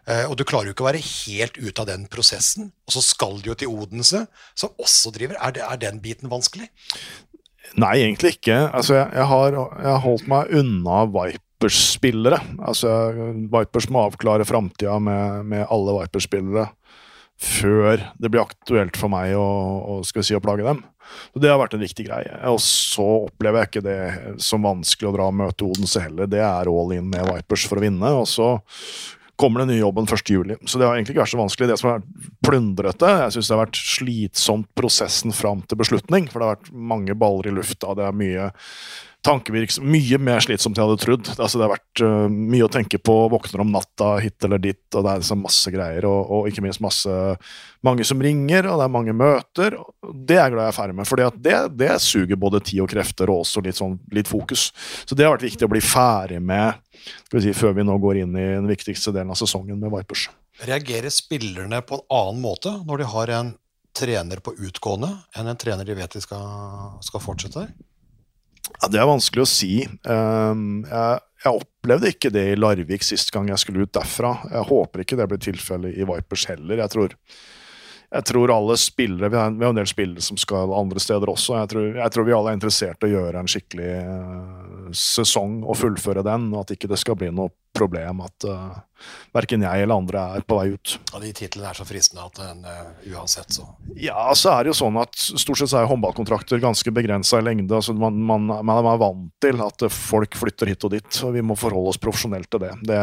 Eh, 0.09 0.25
og 0.25 0.37
du 0.39 0.45
klarer 0.47 0.69
jo 0.69 0.75
ikke 0.75 0.85
å 0.85 0.89
være 0.89 1.03
helt 1.05 1.59
ute 1.59 1.83
av 1.83 1.89
den 1.91 2.07
prosessen. 2.11 2.71
Og 2.89 2.95
så 2.97 3.03
skal 3.05 3.37
du 3.43 3.51
jo 3.51 3.57
til 3.59 3.73
Odense, 3.73 4.25
som 4.57 4.73
også 4.81 5.13
driver. 5.15 5.37
Er, 5.37 5.53
det, 5.55 5.65
er 5.65 5.81
den 5.81 6.01
biten 6.03 6.31
vanskelig? 6.31 6.71
Nei, 7.77 7.99
egentlig 8.01 8.37
ikke. 8.39 8.57
Altså, 8.73 8.97
jeg, 8.97 9.11
jeg, 9.13 9.29
har, 9.29 9.53
jeg 9.53 9.91
har 9.91 10.03
holdt 10.03 10.27
meg 10.31 10.55
unna 10.57 11.03
Vipers-spillere. 11.13 12.41
Altså, 12.65 12.95
Vipers 13.53 13.89
må 13.93 14.07
avklare 14.07 14.47
framtida 14.49 14.97
med, 15.03 15.45
med 15.53 15.67
alle 15.69 15.99
Vipers-spillere 16.01 16.71
før 17.39 18.01
det 18.19 18.27
blir 18.27 18.41
aktuelt 18.43 18.97
for 18.99 19.07
meg 19.13 19.31
å, 19.39 19.45
å, 19.79 19.93
si, 20.03 20.35
å 20.35 20.41
plage 20.43 20.65
dem. 20.65 20.81
Så 21.31 21.39
Det 21.41 21.47
har 21.47 21.61
vært 21.61 21.77
en 21.77 21.85
viktig 21.85 22.05
greie. 22.09 22.33
Og 22.51 22.59
så 22.63 23.05
opplever 23.29 23.61
jeg 23.61 23.69
ikke 23.69 23.85
det 23.85 24.01
som 24.43 24.67
vanskelig 24.67 25.09
å 25.09 25.13
dra 25.15 25.29
og 25.31 25.37
møte 25.39 25.69
Odense 25.69 26.03
heller. 26.03 26.27
Det 26.29 26.41
er 26.43 26.69
all 26.69 26.91
in 26.97 27.07
med 27.09 27.23
Vipers 27.29 27.63
for 27.69 27.79
å 27.79 27.85
vinne. 27.85 28.11
og 28.19 28.27
så 28.29 28.57
kommer 29.39 29.63
den 29.63 29.71
nye 29.71 29.79
jobben 29.79 30.07
1. 30.09 30.29
juli. 30.29 30.57
Så 30.65 30.79
det 30.79 30.87
har 30.87 30.97
egentlig 30.97 31.15
ikke 31.15 31.23
vært 31.23 31.33
så 31.33 31.39
vanskelig. 31.39 31.69
Det 31.69 31.77
som 31.79 31.89
har 31.89 31.99
vært 32.01 32.31
plundrete, 32.43 33.11
jeg 33.23 33.35
syns 33.35 33.49
det 33.49 33.55
har 33.55 33.61
vært 33.63 33.79
slitsomt 33.79 34.69
prosessen 34.75 35.35
fram 35.35 35.61
til 35.63 35.79
beslutning. 35.79 36.27
For 36.27 36.41
det 36.41 36.49
har 36.49 36.57
vært 36.57 36.73
mange 36.93 37.15
baller 37.19 37.47
i 37.47 37.53
lufta, 37.55 37.95
det 37.95 38.09
er 38.09 38.19
mye 38.19 38.49
tankevirksomhet 39.25 39.89
Mye 39.89 40.19
mer 40.21 40.43
slitsomt 40.43 40.77
enn 40.77 40.83
jeg 40.83 40.89
hadde 40.89 41.03
trodd. 41.03 41.29
Altså, 41.35 41.59
det 41.59 41.65
har 41.65 41.73
vært 41.73 42.01
uh, 42.03 42.31
mye 42.31 42.65
å 42.65 42.71
tenke 42.71 42.99
på. 43.01 43.15
Våkner 43.31 43.63
om 43.63 43.71
natta 43.73 44.13
hit 44.23 44.45
eller 44.47 44.61
dit, 44.63 44.81
og 44.93 45.05
det 45.05 45.11
er 45.11 45.23
liksom 45.23 45.43
masse 45.43 45.73
greier. 45.73 46.07
Og, 46.09 46.33
og 46.35 46.49
ikke 46.49 46.63
minst 46.65 46.83
masse 46.83 47.15
mange 47.85 48.05
som 48.07 48.21
ringer, 48.23 48.67
og 48.69 48.79
det 48.79 48.87
er 48.87 48.93
mange 48.95 49.15
møter. 49.15 49.77
Det 50.13 50.39
er 50.39 50.53
glad 50.53 50.67
jeg 50.67 50.73
er 50.73 50.77
ferdig 50.79 50.97
med, 50.99 51.09
for 51.09 51.23
det, 51.39 51.55
det 51.79 51.93
suger 52.03 52.39
både 52.39 52.63
tid 52.63 52.83
og 52.85 52.91
krefter 52.91 53.31
og 53.31 53.43
også 53.45 53.63
litt, 53.65 53.79
sånn, 53.79 53.97
litt 54.15 54.29
fokus. 54.31 54.69
Så 55.05 55.17
det 55.17 55.27
har 55.27 55.35
vært 55.35 55.47
viktig 55.49 55.67
å 55.67 55.71
bli 55.71 55.83
ferdig 55.83 56.41
med 56.43 56.79
skal 56.99 57.39
vi 57.39 57.45
si, 57.47 57.55
før 57.55 57.77
vi 57.77 57.85
nå 57.87 57.95
går 58.01 58.23
inn 58.23 58.35
i 58.35 58.49
den 58.57 58.67
viktigste 58.69 59.13
delen 59.15 59.31
av 59.31 59.39
sesongen 59.39 59.79
med 59.79 59.93
Vipers. 59.93 60.27
Reagerer 60.67 61.11
spillerne 61.13 61.79
på 61.87 61.99
en 61.99 62.07
annen 62.11 62.41
måte 62.43 62.73
når 62.83 63.01
de 63.01 63.11
har 63.13 63.33
en 63.37 63.53
trener 63.95 64.41
på 64.43 64.53
utgående 64.59 65.09
enn 65.37 65.49
en 65.49 65.59
trener 65.59 65.87
de 65.87 65.95
vet 65.97 66.15
de 66.15 66.21
skal, 66.23 66.99
skal 67.03 67.23
fortsette 67.23 67.63
her? 67.63 67.71
Ja, 68.77 68.87
Det 68.87 68.99
er 69.01 69.09
vanskelig 69.09 69.43
å 69.43 69.49
si. 69.49 69.73
Um, 70.05 70.85
jeg, 70.87 71.21
jeg 71.43 71.61
opplevde 71.61 72.11
ikke 72.13 72.31
det 72.33 72.45
i 72.51 72.57
Larvik 72.59 73.05
sist 73.05 73.31
gang 73.35 73.49
jeg 73.51 73.61
skulle 73.61 73.85
ut 73.85 73.95
derfra. 73.95 74.35
Jeg 74.51 74.67
håper 74.69 75.03
ikke 75.03 75.19
det 75.19 75.29
blir 75.31 75.41
tilfellet 75.43 75.95
i 75.95 76.07
Vipers 76.07 76.45
heller. 76.51 76.81
Jeg 76.83 76.93
tror, 76.93 77.15
jeg 78.09 78.27
tror 78.31 78.53
alle 78.55 78.77
spillere, 78.81 79.29
Vi 79.29 79.39
har, 79.39 79.53
en 79.53 79.79
del 79.79 79.89
spillere 79.89 80.23
som 80.25 80.39
skal 80.39 80.73
andre 80.75 80.99
steder 81.03 81.31
også. 81.31 81.57
Jeg 81.61 81.71
tror, 81.73 81.87
jeg 82.01 82.15
tror 82.15 82.27
vi 82.27 82.35
alle 82.35 82.51
er 82.51 82.59
interessert 82.59 83.03
i 83.03 83.09
å 83.09 83.13
gjøre 83.15 83.43
en 83.43 83.51
skikkelig 83.51 83.93
uh, 84.03 84.91
sesong 84.95 85.61
og 85.63 85.79
fullføre 85.79 86.25
den. 86.27 86.51
Og 86.53 86.65
at 86.65 86.75
ikke 86.75 86.91
det 86.91 86.99
skal 86.99 87.19
bli 87.19 87.31
noe 87.31 87.53
problem 87.75 88.21
at 88.25 88.45
uh, 88.47 88.79
verken 89.35 89.63
jeg 89.63 89.83
eller 89.83 90.01
andre 90.01 90.23
er 90.37 90.45
på 90.47 90.57
vei 90.57 90.73
ut. 90.73 90.95
Ja, 91.13 91.21
de 91.23 91.31
titlene 91.35 91.69
er 91.69 91.77
så 91.77 91.85
fristende 91.87 92.25
at 92.25 92.39
den, 92.39 92.63
uh, 92.65 93.13
uansett, 93.13 93.53
så 93.55 93.67
Ja, 93.99 94.29
så 94.37 94.53
er 94.53 94.65
det 94.65 94.73
jo 94.73 94.79
sånn 94.81 94.99
at 95.01 95.15
stort 95.15 95.61
sett 95.61 95.71
så 95.71 95.81
er 95.81 95.89
håndballkontrakter 95.89 96.61
ganske 96.63 96.93
begrensa 96.95 97.39
i 97.39 97.45
lengde. 97.45 97.75
altså 97.75 97.95
man, 97.97 98.17
man, 98.25 98.47
man 98.49 98.81
er 98.81 99.01
vant 99.01 99.29
til 99.43 99.63
at 99.65 99.85
folk 99.93 100.37
flytter 100.39 100.73
hit 100.73 100.87
og 100.87 100.95
dit, 100.95 101.21
og 101.25 101.35
vi 101.35 101.45
må 101.45 101.57
forholde 101.59 101.93
oss 101.93 102.01
profesjonelt 102.01 102.49
til 102.51 102.65
det. 102.65 102.73
det 102.89 103.01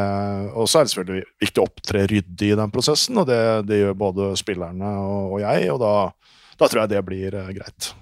og 0.52 0.68
så 0.68 0.80
er 0.80 0.86
det 0.86 0.94
selvfølgelig 0.94 1.28
viktig 1.46 1.62
å 1.62 1.68
opptre 1.68 2.06
ryddig 2.10 2.52
i 2.52 2.58
den 2.62 2.74
prosessen, 2.74 3.22
og 3.22 3.28
det, 3.30 3.42
det 3.68 3.82
gjør 3.82 4.00
både 4.06 4.32
spillerne 4.40 4.96
og, 5.02 5.36
og 5.36 5.44
jeg, 5.44 5.70
og 5.74 5.80
da, 5.82 5.94
da 6.56 6.68
tror 6.68 6.84
jeg 6.84 6.94
det 6.96 7.06
blir 7.06 7.38
uh, 7.38 7.54
greit. 7.54 7.92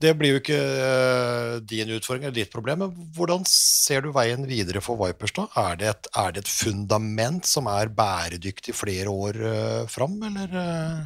Det 0.00 0.12
blir 0.18 0.34
jo 0.34 0.40
ikke 0.42 0.56
eh, 0.60 1.52
din 1.64 1.92
utfordring 1.96 2.26
eller 2.26 2.36
ditt 2.36 2.52
problem, 2.52 2.82
men 2.84 3.10
hvordan 3.16 3.46
ser 3.48 4.04
du 4.04 4.10
veien 4.12 4.44
videre 4.48 4.82
for 4.84 4.98
Vipers 5.00 5.32
da? 5.36 5.46
Er 5.62 5.78
det 5.80 5.88
et, 5.92 6.08
er 6.20 6.34
det 6.36 6.42
et 6.44 6.52
fundament 6.52 7.48
som 7.48 7.68
er 7.72 7.88
bæredyktig 7.96 8.74
flere 8.76 9.12
år 9.12 9.38
uh, 9.40 9.86
fram, 9.88 10.18
eller 10.28 10.58
eh, 10.60 11.04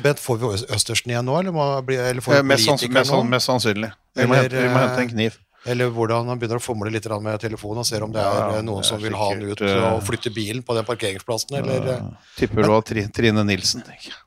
Bent, 0.00 0.20
får 0.22 0.38
vi 0.38 0.50
Østersen 0.72 1.10
igjen 1.10 1.26
nå, 1.26 1.34
eller, 1.40 1.52
må, 1.52 1.64
eller 1.82 2.22
får 2.24 2.38
Eh, 2.38 2.42
vi 2.42 2.48
Mest, 2.54 2.68
sanns- 2.68 2.84
politikeren 2.84 3.00
mest, 3.02 3.12
nå? 3.12 3.22
mest 3.34 3.50
sannsynlig. 3.50 3.90
Vi 4.14 4.26
må, 4.26 4.34
Eller, 4.34 4.42
hente, 4.46 4.62
vi 4.62 4.68
må 4.70 4.78
eh, 4.78 4.84
hente 4.86 5.02
en 5.02 5.10
kniv. 5.10 5.38
Eller 5.66 5.88
hvordan 5.96 6.28
han 6.28 6.38
begynner 6.40 6.60
å 6.60 6.62
fomle 6.62 6.90
litt 6.92 7.06
med 7.24 7.40
telefonen 7.40 7.80
og 7.82 7.88
ser 7.88 8.04
om 8.04 8.12
det 8.12 8.20
er 8.20 8.38
Ja, 8.38 8.58
eh, 8.58 8.62
noen 8.64 8.84
som 8.84 9.00
vil 9.02 9.16
ha 9.16 9.30
han 9.32 9.42
ut 9.42 9.60
eh, 9.64 9.86
og 9.90 10.02
flytte 10.06 10.32
bilen 10.32 10.62
på 10.62 10.76
den 10.76 10.84
parkeringsplassen, 10.84 11.56
eller 11.60 11.88
ja, 11.88 11.98
Tipper 12.36 12.62
du 12.62 12.70
har 12.70 12.82
Trine 12.84 13.44
Nilsen. 13.44 13.82
tenker 13.82 14.12
jeg. 14.12 14.23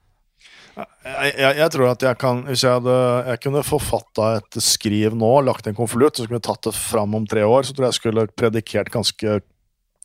Jeg, 0.78 1.56
jeg, 1.58 1.68
tror 1.74 1.90
at 1.90 2.04
jeg 2.06 2.18
kan 2.22 2.44
Hvis 2.46 2.62
jeg, 2.62 2.78
hadde, 2.78 2.96
jeg 3.32 3.42
kunne 3.42 3.64
forfatta 3.66 4.32
et 4.38 4.58
skriv 4.62 5.16
nå, 5.18 5.32
lagt 5.48 5.70
en 5.70 5.78
konvolutt, 5.78 6.18
så 6.18 6.26
skulle 6.26 6.42
jeg 6.42 6.48
tatt 6.50 6.70
det 6.70 6.76
fram 6.78 7.16
om 7.18 7.26
tre 7.30 7.46
år, 7.48 7.66
så 7.66 7.74
tror 7.74 7.88
jeg 7.88 7.96
jeg 7.96 8.02
skulle 8.02 8.28
predikert 8.38 8.94
ganske 8.94 9.40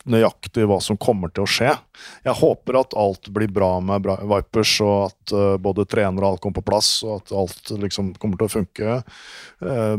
nøyaktig 0.08 0.64
hva 0.66 0.80
som 0.82 0.98
kommer 0.98 1.30
til 1.30 1.44
å 1.44 1.50
skje. 1.50 1.72
Jeg 2.24 2.34
håper 2.40 2.80
at 2.80 2.96
alt 2.98 3.28
blir 3.34 3.52
bra 3.54 3.76
med 3.84 4.06
Vipers, 4.06 4.74
og 4.82 5.12
at 5.12 5.34
uh, 5.36 5.54
både 5.62 5.86
trener 5.86 6.24
og 6.24 6.32
alt 6.32 6.42
kommer 6.42 6.58
på 6.58 6.68
plass, 6.72 6.90
og 7.06 7.20
at 7.20 7.34
alt 7.42 7.72
liksom 7.84 8.12
kommer 8.22 8.40
til 8.40 8.48
å 8.48 8.54
funke 8.56 8.96
eh, 8.98 9.96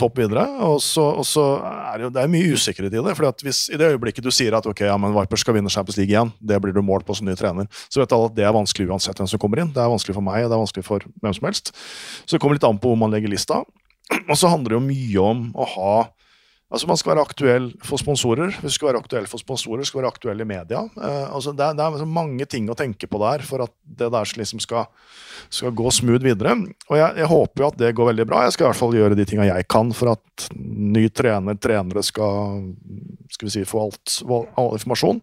topp 0.00 0.18
videre. 0.22 0.44
Og 0.64 0.78
så, 0.82 1.04
og 1.20 1.26
så 1.28 1.44
er 1.60 2.00
det 2.00 2.06
jo 2.06 2.12
det 2.14 2.22
er 2.24 2.32
mye 2.32 2.56
usikkerhet 2.56 2.94
i 2.94 3.02
det. 3.04 3.14
at 3.28 3.44
hvis 3.44 3.66
I 3.68 3.80
det 3.80 3.92
øyeblikket 3.94 4.24
du 4.24 4.32
sier 4.32 4.56
at 4.56 4.66
ok, 4.66 4.84
ja, 4.88 4.96
men 5.00 5.14
Vipers 5.16 5.44
skal 5.44 5.58
vinne 5.58 5.72
Champions 5.72 5.98
League 6.00 6.12
igjen, 6.12 6.32
det 6.40 6.60
blir 6.62 6.74
du 6.74 6.82
målt 6.82 7.06
på 7.06 7.16
som 7.16 7.28
ny 7.28 7.36
trener, 7.36 7.68
så 7.92 8.00
vet 8.00 8.12
alle 8.16 8.32
at 8.32 8.36
det 8.36 8.48
er 8.48 8.56
vanskelig 8.56 8.88
uansett 8.88 9.20
hvem 9.20 9.30
som 9.30 9.40
kommer 9.42 9.60
inn. 9.60 9.72
Det 9.74 9.82
er 9.82 9.92
vanskelig 9.92 10.16
for 10.16 10.24
meg, 10.24 10.44
og 10.44 10.50
det 10.52 10.56
er 10.56 10.64
vanskelig 10.64 10.86
for 10.88 11.08
hvem 11.22 11.36
som 11.36 11.48
helst. 11.50 11.74
Så 12.24 12.36
det 12.36 12.42
kommer 12.42 12.58
litt 12.58 12.68
an 12.68 12.80
på 12.80 12.92
hvor 12.92 13.00
man 13.00 13.12
legger 13.12 13.32
lista. 13.32 13.62
Og 14.28 14.36
så 14.36 14.50
handler 14.52 14.74
det 14.74 14.78
jo 14.78 14.86
mye 14.88 15.24
om 15.24 15.46
å 15.56 15.68
ha 15.76 15.94
Altså 16.74 16.88
Man 16.90 16.98
skal 16.98 17.12
være 17.12 17.22
aktuell 17.22 17.66
for 17.86 18.02
sponsorer. 18.02 18.50
Hvis 18.58 18.74
du 18.74 18.78
skal 18.80 18.88
være 18.90 19.02
aktuell 19.04 19.28
for 19.30 19.38
sponsorer, 19.38 19.86
skal 19.86 20.00
du 20.00 20.02
være 20.02 20.14
aktuell 20.16 20.42
i 20.42 20.46
media. 20.48 20.80
Uh, 20.96 21.28
altså 21.36 21.52
det, 21.54 21.68
er, 21.68 21.76
det 21.78 21.84
er 21.86 22.08
mange 22.10 22.48
ting 22.50 22.66
å 22.66 22.74
tenke 22.78 23.06
på 23.10 23.20
der 23.22 23.44
for 23.46 23.62
at 23.62 23.72
det 23.84 24.10
der 24.10 24.32
liksom 24.40 24.62
skal, 24.62 24.88
skal 25.54 25.74
gå 25.76 25.92
smooth 25.94 26.26
videre. 26.26 26.56
Og 26.90 26.98
jeg, 26.98 27.20
jeg 27.22 27.30
håper 27.30 27.62
jo 27.62 27.70
at 27.70 27.78
det 27.78 27.92
går 27.94 28.10
veldig 28.10 28.26
bra. 28.26 28.42
Jeg 28.48 28.56
skal 28.56 28.66
i 28.66 28.70
hvert 28.72 28.82
fall 28.82 28.98
gjøre 28.98 29.18
de 29.20 29.28
tinga 29.30 29.46
jeg 29.52 29.68
kan 29.70 29.94
for 29.94 30.16
at 30.16 30.48
ny 30.58 31.06
trener, 31.14 31.62
trenere 31.62 32.02
skal, 32.02 32.66
skal 33.30 33.50
vi 33.50 33.54
si, 33.54 33.66
få 33.68 33.86
alt, 33.86 34.18
all 34.58 34.74
informasjon. 34.74 35.22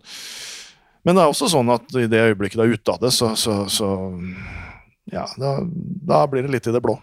Men 1.03 1.17
det 1.17 1.23
er 1.23 1.33
også 1.33 1.51
sånn 1.51 1.71
at 1.73 1.99
i 1.99 2.07
det 2.07 2.27
øyeblikket 2.31 2.61
du 2.61 2.63
er 2.63 2.75
ute 2.77 2.93
av 2.93 3.01
det, 3.01 3.11
så, 3.15 3.33
så, 3.35 3.63
så 3.67 3.89
ja, 5.11 5.25
da, 5.41 5.57
da 6.07 6.23
blir 6.31 6.45
det 6.45 6.53
litt 6.53 6.69
i 6.69 6.75
det 6.75 6.83
blå. 6.83 6.99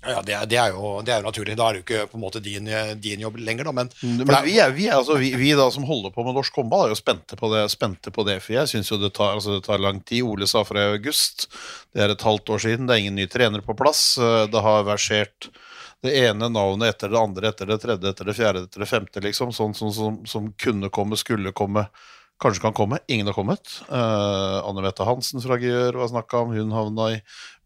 Ja, 0.00 0.22
det 0.24 0.32
er, 0.32 0.46
det, 0.48 0.56
er 0.56 0.70
jo, 0.72 0.94
det 1.04 1.12
er 1.12 1.20
jo 1.20 1.26
naturlig. 1.28 1.54
Da 1.60 1.66
er 1.68 1.76
det 1.76 1.80
jo 1.80 1.84
ikke 1.84 2.06
på 2.08 2.16
en 2.16 2.22
måte 2.22 2.40
din, 2.40 2.68
din 3.04 3.20
jobb 3.20 3.36
lenger, 3.36 3.68
da. 3.68 3.72
Men, 3.76 3.90
Men 4.02 4.30
er- 4.32 4.46
vi, 4.46 4.54
er, 4.62 4.70
vi, 4.72 4.86
altså, 4.88 5.18
vi, 5.20 5.28
vi 5.36 5.50
da 5.58 5.66
som 5.74 5.84
holder 5.84 6.14
på 6.14 6.24
med 6.24 6.38
norsk 6.38 6.56
håndball, 6.56 6.86
er 6.86 6.94
jo 6.94 6.98
spente 7.00 7.36
på 7.36 7.50
det. 7.52 7.66
Spente 7.74 8.10
på 8.16 8.24
det 8.24 8.38
for 8.40 8.56
jeg 8.56 8.70
syns 8.72 8.88
jo 8.92 8.96
det 9.02 9.12
tar, 9.18 9.34
altså, 9.36 9.58
det 9.58 9.66
tar 9.68 9.82
lang 9.82 10.00
tid. 10.08 10.22
Ole 10.24 10.48
sa 10.48 10.62
fra 10.64 10.86
i 10.86 10.92
august. 10.94 11.50
Det 11.92 12.00
er 12.06 12.14
et 12.14 12.24
halvt 12.24 12.54
år 12.56 12.62
siden. 12.64 12.88
Det 12.88 12.96
er 12.96 13.02
ingen 13.04 13.18
ny 13.20 13.26
trener 13.28 13.60
på 13.66 13.76
plass. 13.76 14.14
Eh, 14.18 14.46
Det 14.48 14.62
har 14.64 14.86
versert 14.88 15.50
det 16.00 16.14
ene 16.16 16.48
navnet 16.48 16.94
etter 16.94 17.12
det 17.12 17.20
andre, 17.20 17.50
etter 17.52 17.68
det 17.68 17.76
tredje, 17.82 18.08
etter 18.14 18.24
det 18.24 18.34
fjerde, 18.38 18.62
etter 18.64 18.80
det 18.80 18.88
femte, 18.88 19.20
liksom. 19.20 19.50
Sånn 19.52 19.74
som, 19.76 19.92
som, 19.92 20.14
som 20.24 20.46
kunne 20.56 20.88
komme, 20.88 21.18
skulle 21.20 21.52
komme, 21.52 21.84
kanskje 22.40 22.62
kan 22.64 22.74
komme. 22.76 22.98
Ingen 23.12 23.28
har 23.28 23.36
kommet. 23.36 23.72
Uh, 23.90 24.60
Anne 24.64 24.82
Mette 24.84 25.04
Hansen 25.06 25.42
fra 25.44 25.58
Gjør 25.60 26.00
var 26.00 26.10
snakka 26.12 26.44
om, 26.44 26.54
hun 26.56 26.72
havna 26.74 27.10
i 27.14 27.18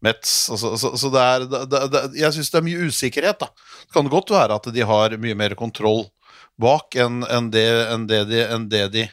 Metz. 0.03 0.49
Altså, 0.53 0.75
så, 0.79 0.91
så 0.99 1.11
det 1.13 1.23
er, 1.23 1.45
det, 1.51 1.81
det, 1.93 2.01
jeg 2.19 2.35
syns 2.35 2.51
det 2.51 2.59
er 2.59 2.65
mye 2.67 2.87
usikkerhet, 2.89 3.39
da. 3.41 3.49
Det 3.85 3.95
kan 3.95 4.11
godt 4.11 4.33
være 4.35 4.57
at 4.59 4.67
de 4.75 4.85
har 4.85 5.15
mye 5.21 5.37
mer 5.37 5.55
kontroll 5.59 6.05
bak 6.61 6.95
enn 6.99 7.23
en 7.27 7.51
det, 7.51 7.67
en 7.91 8.05
det 8.07 8.21
de, 8.31 8.41
en 8.47 8.67
det 8.71 8.83
de 8.93 9.05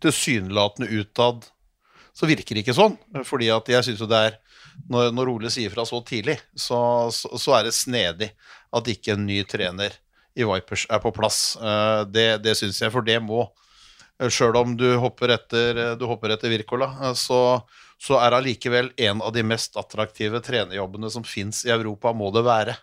tilsynelatende 0.00 0.88
utad 1.00 1.48
Så 2.16 2.26
virker 2.28 2.54
det 2.54 2.62
ikke 2.64 2.76
sånn. 2.76 2.96
Fordi 3.26 3.50
at 3.54 3.68
jeg 3.70 3.86
syns 3.86 4.02
jo 4.02 4.08
det 4.10 4.20
er 4.28 4.36
når, 4.90 5.10
når 5.14 5.30
Ole 5.32 5.50
sier 5.50 5.72
fra 5.72 5.84
så 5.88 5.98
tidlig, 6.06 6.36
så, 6.54 6.78
så, 7.14 7.32
så 7.38 7.56
er 7.58 7.66
det 7.66 7.74
snedig 7.74 8.28
at 8.74 8.90
ikke 8.90 9.16
en 9.16 9.24
ny 9.26 9.40
trener 9.48 9.96
i 10.38 10.46
Vipers 10.46 10.84
er 10.90 11.00
på 11.02 11.12
plass. 11.14 11.56
Uh, 11.58 12.04
Det, 12.06 12.28
det 12.44 12.54
syns 12.58 12.78
jeg, 12.82 12.92
for 12.94 13.02
det 13.06 13.18
må 13.24 13.48
Sjøl 14.18 14.56
om 14.58 14.72
du 14.74 14.88
hopper 14.98 15.30
etter, 15.36 15.78
du 15.94 16.02
hopper 16.10 16.34
etter 16.34 16.50
Wirkola, 16.50 16.88
eh, 17.06 17.14
så, 17.14 17.60
så 18.02 18.18
er 18.18 18.32
det 18.32 18.40
allikevel 18.42 18.90
en 19.08 19.22
av 19.22 19.32
de 19.36 19.44
mest 19.46 19.78
attraktive 19.78 20.42
trenerjobbene 20.42 21.10
som 21.14 21.26
fins 21.26 21.62
i 21.68 21.74
Europa, 21.74 22.12
må 22.16 22.32
det 22.34 22.42
være. 22.46 22.74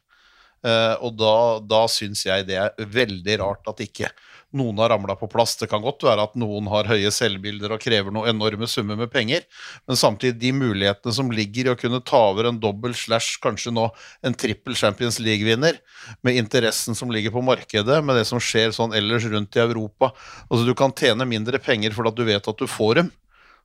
Eh, 0.65 0.95
og 1.03 1.17
da, 1.19 1.36
da 1.61 1.83
syns 1.91 2.23
jeg 2.25 2.47
det 2.47 2.57
er 2.61 2.88
veldig 2.95 3.39
rart 3.43 3.67
at 3.69 3.83
ikke 3.83 4.09
noen 4.58 4.80
har 4.82 4.91
ramla 4.93 5.16
på 5.20 5.30
plass. 5.32 5.56
Det 5.60 5.68
kan 5.72 5.84
godt 5.84 6.06
være 6.08 6.26
at 6.28 6.38
noen 6.39 6.70
har 6.72 6.89
høye 6.89 7.12
selvbilder 7.14 7.76
og 7.76 7.82
krever 7.84 8.14
noen 8.14 8.32
enorme 8.32 8.70
summer 8.72 8.97
med 8.99 9.12
penger, 9.14 9.43
men 9.88 9.99
samtidig 9.99 10.39
de 10.41 10.53
mulighetene 10.56 11.16
som 11.16 11.32
ligger 11.34 11.70
i 11.70 11.74
å 11.74 11.80
kunne 11.80 12.01
ta 12.06 12.22
over 12.32 12.49
en 12.49 12.62
dobbel 12.62 12.95
slash, 12.97 13.39
kanskje 13.43 13.74
nå 13.76 13.89
en 14.26 14.38
trippel 14.38 14.78
Champions 14.80 15.20
League-vinner, 15.24 15.80
med 16.26 16.39
interessen 16.39 16.97
som 16.97 17.12
ligger 17.14 17.34
på 17.36 17.43
markedet, 17.45 17.99
med 18.06 18.20
det 18.20 18.26
som 18.30 18.41
skjer 18.41 18.74
sånn 18.76 18.95
ellers 18.95 19.28
rundt 19.32 19.58
i 19.58 19.64
Europa. 19.64 20.14
Altså 20.49 20.66
Du 20.66 20.74
kan 20.78 20.93
tjene 20.95 21.28
mindre 21.28 21.60
penger 21.60 21.95
fordi 21.95 22.14
at 22.14 22.20
du 22.20 22.26
vet 22.28 22.51
at 22.51 22.60
du 22.60 22.68
får 22.70 23.01
dem. 23.01 23.14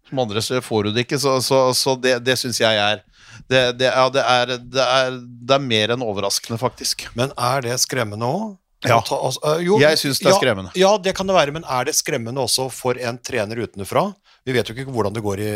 Som 0.08 0.22
andre 0.22 0.40
steder 0.42 0.64
får 0.64 0.88
du 0.88 0.94
det 0.96 1.04
ikke, 1.04 1.20
så, 1.20 1.36
så, 1.44 1.58
så 1.76 1.94
det, 2.00 2.16
det 2.24 2.38
syns 2.40 2.58
jeg 2.62 2.78
er 2.80 3.02
det, 3.48 3.60
det, 3.78 3.90
ja, 3.90 4.08
det, 4.12 4.22
er, 4.24 4.56
det, 4.58 4.84
er, 4.84 5.20
det 5.20 5.54
er 5.56 5.62
mer 5.62 5.94
enn 5.94 6.04
overraskende, 6.04 6.58
faktisk. 6.60 7.06
Men 7.18 7.34
er 7.38 7.62
det 7.64 7.78
skremmende 7.82 8.26
òg? 8.26 8.56
Ja. 8.86 8.96
Jeg 9.82 9.98
syns 10.00 10.22
det 10.22 10.30
er 10.30 10.38
skremmende. 10.38 10.72
Ja, 10.78 10.94
det 10.96 11.12
kan 11.16 11.28
det 11.28 11.36
være, 11.36 11.52
men 11.52 11.66
er 11.68 11.84
det 11.84 11.92
skremmende 11.98 12.40
også 12.40 12.70
for 12.72 12.96
en 12.96 13.18
trener 13.20 13.60
utenfra? 13.60 14.06
Vi 14.48 14.54
vet 14.56 14.70
jo 14.70 14.72
ikke 14.72 14.88
hvordan 14.88 15.12
det 15.12 15.22
går 15.24 15.42
i, 15.44 15.52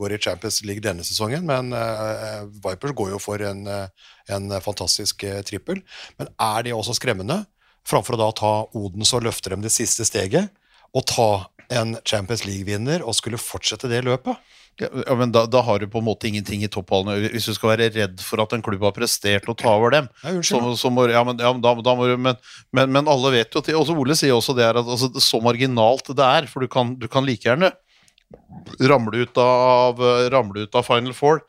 går 0.00 0.14
i 0.16 0.20
Champions 0.24 0.62
League 0.64 0.84
denne 0.84 1.04
sesongen, 1.04 1.44
men 1.48 1.74
uh, 1.76 2.48
Vipers 2.64 2.94
går 2.96 3.12
jo 3.12 3.20
for 3.20 3.44
en, 3.44 3.66
uh, 3.68 4.14
en 4.32 4.48
fantastisk 4.64 5.26
uh, 5.28 5.42
trippel. 5.44 5.82
Men 6.16 6.32
er 6.40 6.64
det 6.64 6.72
også 6.72 6.96
skremmende, 6.96 7.42
framfor 7.88 8.16
å 8.16 8.22
da 8.22 8.30
ta 8.40 8.54
Odens 8.78 9.12
og 9.12 9.26
løfte 9.28 9.52
dem 9.52 9.64
det 9.64 9.74
siste 9.74 10.08
steget, 10.08 10.48
og 10.96 11.04
ta 11.12 11.30
en 11.72 11.98
Champions 12.08 12.46
League-vinner 12.48 13.04
og 13.04 13.16
skulle 13.20 13.40
fortsette 13.40 13.90
det 13.92 14.00
løpet? 14.08 14.40
Ja, 14.80 15.14
men 15.18 15.32
da, 15.34 15.44
da 15.46 15.60
har 15.66 15.82
du 15.82 15.86
på 15.90 16.00
en 16.00 16.06
måte 16.06 16.26
ingenting 16.30 16.62
i 16.64 16.68
topphallen. 16.72 17.26
Hvis 17.34 17.44
du 17.50 17.52
skal 17.54 17.74
være 17.74 17.90
redd 17.92 18.22
for 18.24 18.40
at 18.42 18.54
en 18.56 18.62
klubb 18.64 18.82
har 18.86 18.94
prestert 18.96 19.48
å 19.50 19.54
ta 19.58 19.74
over 19.76 19.92
dem 19.92 20.08
så, 20.40 20.62
så 20.80 20.90
må, 20.90 21.04
ja, 21.12 21.20
men, 21.28 21.36
ja, 21.36 21.52
men 21.52 21.60
da, 21.64 21.74
da 21.84 21.94
må 21.98 22.08
du, 22.08 22.14
men, 22.16 22.38
men, 22.72 22.88
men 22.96 23.10
alle 23.10 23.34
vet 23.34 23.52
jo 23.52 23.60
at 23.60 23.68
også 23.76 23.96
Ole 24.00 24.16
sier 24.18 24.32
også 24.34 24.56
det 24.56 24.64
er 24.64 24.80
at 24.80 24.88
altså, 24.88 25.12
så 25.20 25.42
marginalt 25.44 26.08
det 26.16 26.24
er, 26.24 26.48
for 26.48 26.64
du 26.64 26.72
kan, 26.72 26.94
du 26.98 27.04
kan 27.12 27.28
like 27.28 27.44
gjerne 27.44 27.72
ramle 28.88 29.26
ut 29.26 29.38
av, 29.40 30.00
ramle 30.32 30.64
ut 30.64 30.78
av 30.78 30.86
Final 30.88 31.12
Four 31.16 31.42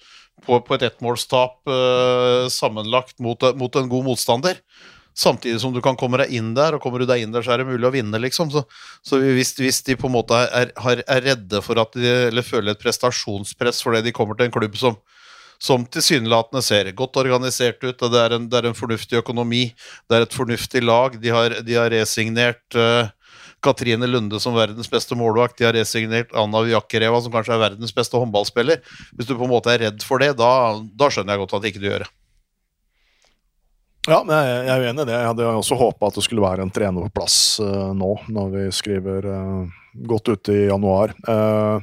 på, 0.44 0.60
på 0.60 0.76
et 0.76 0.88
ettmålstap 0.90 1.72
uh, 1.72 2.50
sammenlagt 2.52 3.20
mot, 3.24 3.40
mot 3.60 3.80
en 3.80 3.90
god 3.92 4.10
motstander. 4.10 4.60
Samtidig 5.14 5.62
som 5.62 5.74
du 5.74 5.82
kan 5.86 5.98
komme 6.00 6.18
deg 6.24 6.34
inn 6.34 6.54
der, 6.58 6.76
og 6.76 6.84
kommer 6.84 7.02
du 7.02 7.08
deg 7.10 7.22
inn 7.22 7.34
der, 7.34 7.46
så 7.46 7.54
er 7.54 7.62
det 7.62 7.70
mulig 7.70 7.86
å 7.86 7.94
vinne, 7.94 8.22
liksom. 8.22 8.50
Så, 8.54 8.64
så 9.06 9.20
hvis, 9.22 9.54
hvis 9.62 9.84
de 9.86 9.98
på 10.00 10.10
en 10.10 10.16
måte 10.16 10.38
er, 10.44 10.74
er, 10.74 11.04
redde 11.30 11.62
for 11.66 11.82
at 11.82 11.94
de 11.98 12.10
eller 12.30 12.46
føler 12.46 12.74
et 12.74 12.82
prestasjonspress 12.82 13.84
fordi 13.86 14.08
de 14.08 14.16
kommer 14.16 14.40
til 14.40 14.50
en 14.50 14.56
klubb 14.56 14.80
som 14.80 14.98
som 15.64 15.86
tilsynelatende 15.88 16.60
ser 16.66 16.90
godt 16.98 17.16
organisert 17.22 17.84
ut. 17.86 17.96
Det 17.96 18.20
er, 18.20 18.34
en, 18.36 18.50
det 18.52 18.58
er 18.60 18.66
en 18.68 18.76
fornuftig 18.76 19.22
økonomi, 19.22 19.70
det 20.12 20.18
er 20.18 20.26
et 20.26 20.36
fornuftig 20.36 20.82
lag. 20.84 21.16
De 21.24 21.32
har, 21.32 21.56
de 21.64 21.78
har 21.78 21.94
resignert 21.94 22.76
uh, 22.76 23.08
Katrine 23.64 24.10
Lunde 24.10 24.42
som 24.44 24.58
verdens 24.58 24.92
beste 24.92 25.16
målvakt. 25.16 25.56
De 25.60 25.68
har 25.70 25.76
resignert 25.78 26.36
Anna 26.36 26.66
Vjakereva, 26.68 27.22
som 27.24 27.32
kanskje 27.32 27.56
er 27.56 27.64
verdens 27.64 27.96
beste 27.96 28.20
håndballspiller. 28.20 28.84
Hvis 29.16 29.30
du 29.30 29.38
på 29.38 29.48
en 29.48 29.54
måte 29.54 29.72
er 29.72 29.86
redd 29.88 30.04
for 30.04 30.20
det, 30.20 30.34
da, 30.42 30.52
da 31.00 31.10
skjønner 31.10 31.38
jeg 31.38 31.46
godt 31.46 31.58
at 31.62 31.72
ikke 31.72 31.84
du 31.84 31.88
gjør 31.88 32.06
det. 32.06 32.12
Ja, 34.04 34.20
jeg, 34.28 34.68
er 34.68 34.84
uenig 34.84 35.06
i 35.06 35.08
det. 35.08 35.16
Jeg 35.16 35.28
hadde 35.30 35.48
også 35.48 35.78
håpa 35.80 36.10
at 36.10 36.18
det 36.18 36.26
skulle 36.26 36.44
være 36.44 36.66
en 36.66 36.72
trener 36.76 37.06
på 37.06 37.22
plass 37.22 37.38
uh, 37.64 37.94
nå, 37.96 38.18
når 38.36 38.50
vi 38.52 38.64
skriver 38.76 39.28
uh, 39.32 39.78
godt 40.10 40.34
ute 40.34 40.56
i 40.58 40.66
januar. 40.68 41.14
Uh, 41.24 41.80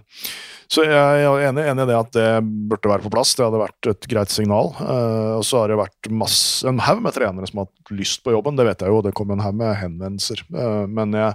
så 0.70 0.84
jeg 0.84 1.22
er 1.24 1.46
enig, 1.48 1.64
enig 1.72 1.86
i 1.86 1.88
det 1.88 1.96
at 1.96 2.10
det 2.14 2.26
burde 2.44 2.92
være 2.92 3.06
på 3.06 3.12
plass. 3.14 3.32
Det 3.34 3.46
hadde 3.46 3.62
vært 3.62 3.88
et 3.90 4.10
greit 4.12 4.30
signal. 4.30 4.68
Og 4.78 5.42
så 5.42 5.58
har 5.58 5.72
det 5.72 5.80
vært 5.80 6.10
masse, 6.14 6.62
en 6.68 6.78
haug 6.86 7.00
med 7.02 7.16
trenere 7.16 7.48
som 7.50 7.58
har 7.58 7.66
hatt 7.66 7.90
lyst 7.98 8.22
på 8.22 8.36
jobben, 8.36 8.54
det 8.54 8.68
vet 8.68 8.84
jeg 8.84 8.94
jo. 8.94 9.00
Det 9.02 9.10
kom 9.18 9.32
en 9.34 9.42
haug 9.42 9.56
med 9.58 9.74
henvendelser. 9.80 10.44
Men 10.86 11.16
jeg, 11.18 11.34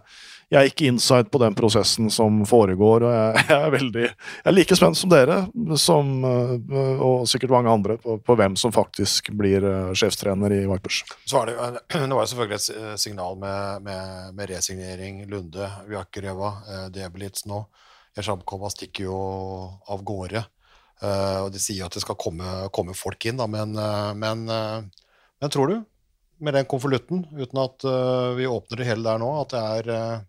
jeg 0.55 0.61
er 0.61 0.71
ikke 0.71 0.87
inside 0.87 1.29
på 1.31 1.39
den 1.41 1.55
prosessen 1.57 2.07
som 2.13 2.39
foregår, 2.47 3.05
og 3.05 3.13
jeg, 3.13 3.45
jeg 3.49 3.57
er 3.57 3.73
veldig 3.73 4.03
Jeg 4.05 4.49
er 4.51 4.55
like 4.55 4.77
spent 4.79 4.99
som 4.99 5.11
dere, 5.11 5.39
som, 5.81 6.11
eh, 6.29 7.01
og 7.03 7.25
sikkert 7.29 7.53
mange 7.57 7.73
andre, 7.73 7.97
på, 8.01 8.17
på 8.23 8.37
hvem 8.39 8.55
som 8.59 8.73
faktisk 8.75 9.33
blir 9.35 9.65
eh, 9.67 9.93
sjefstrener 9.97 10.55
i 10.55 10.61
Vipers. 10.69 11.01
Så 11.27 11.41
er 11.41 11.51
det, 11.51 11.57
det 11.99 12.19
var 12.19 12.29
selvfølgelig 12.31 12.59
et 12.61 13.01
signal 13.03 13.39
med, 13.41 13.87
med, 13.87 14.35
med 14.37 14.51
resignering. 14.53 15.23
Lunde, 15.31 15.69
Vjakereva, 15.89 16.53
eh, 16.71 16.85
Debelitz 16.95 17.47
nå. 17.49 17.65
Jeshamkova 18.15 18.71
stikker 18.71 19.09
jo 19.09 19.17
av 19.91 20.05
gårde. 20.07 20.45
Og 21.03 21.49
de 21.51 21.59
sier 21.59 21.83
at 21.83 21.91
det 21.91 21.99
skal 21.99 22.15
komme, 22.15 22.47
komme 22.73 22.93
folk 22.95 23.25
inn, 23.27 23.35
da, 23.35 23.43
men, 23.51 23.75
men, 24.15 24.45
men 24.47 25.51
tror 25.51 25.67
du, 25.67 25.73
med 26.37 26.53
den 26.53 26.65
konvolutten, 26.65 27.25
uten 27.31 27.59
at 27.61 27.85
uh, 27.87 28.35
vi 28.35 28.47
åpner 28.47 28.81
det 28.81 28.87
hele 28.89 29.07
der 29.07 29.21
nå, 29.21 29.29
at 29.41 29.53
det 29.53 29.61
er, 29.61 29.91
eh, 29.95 30.23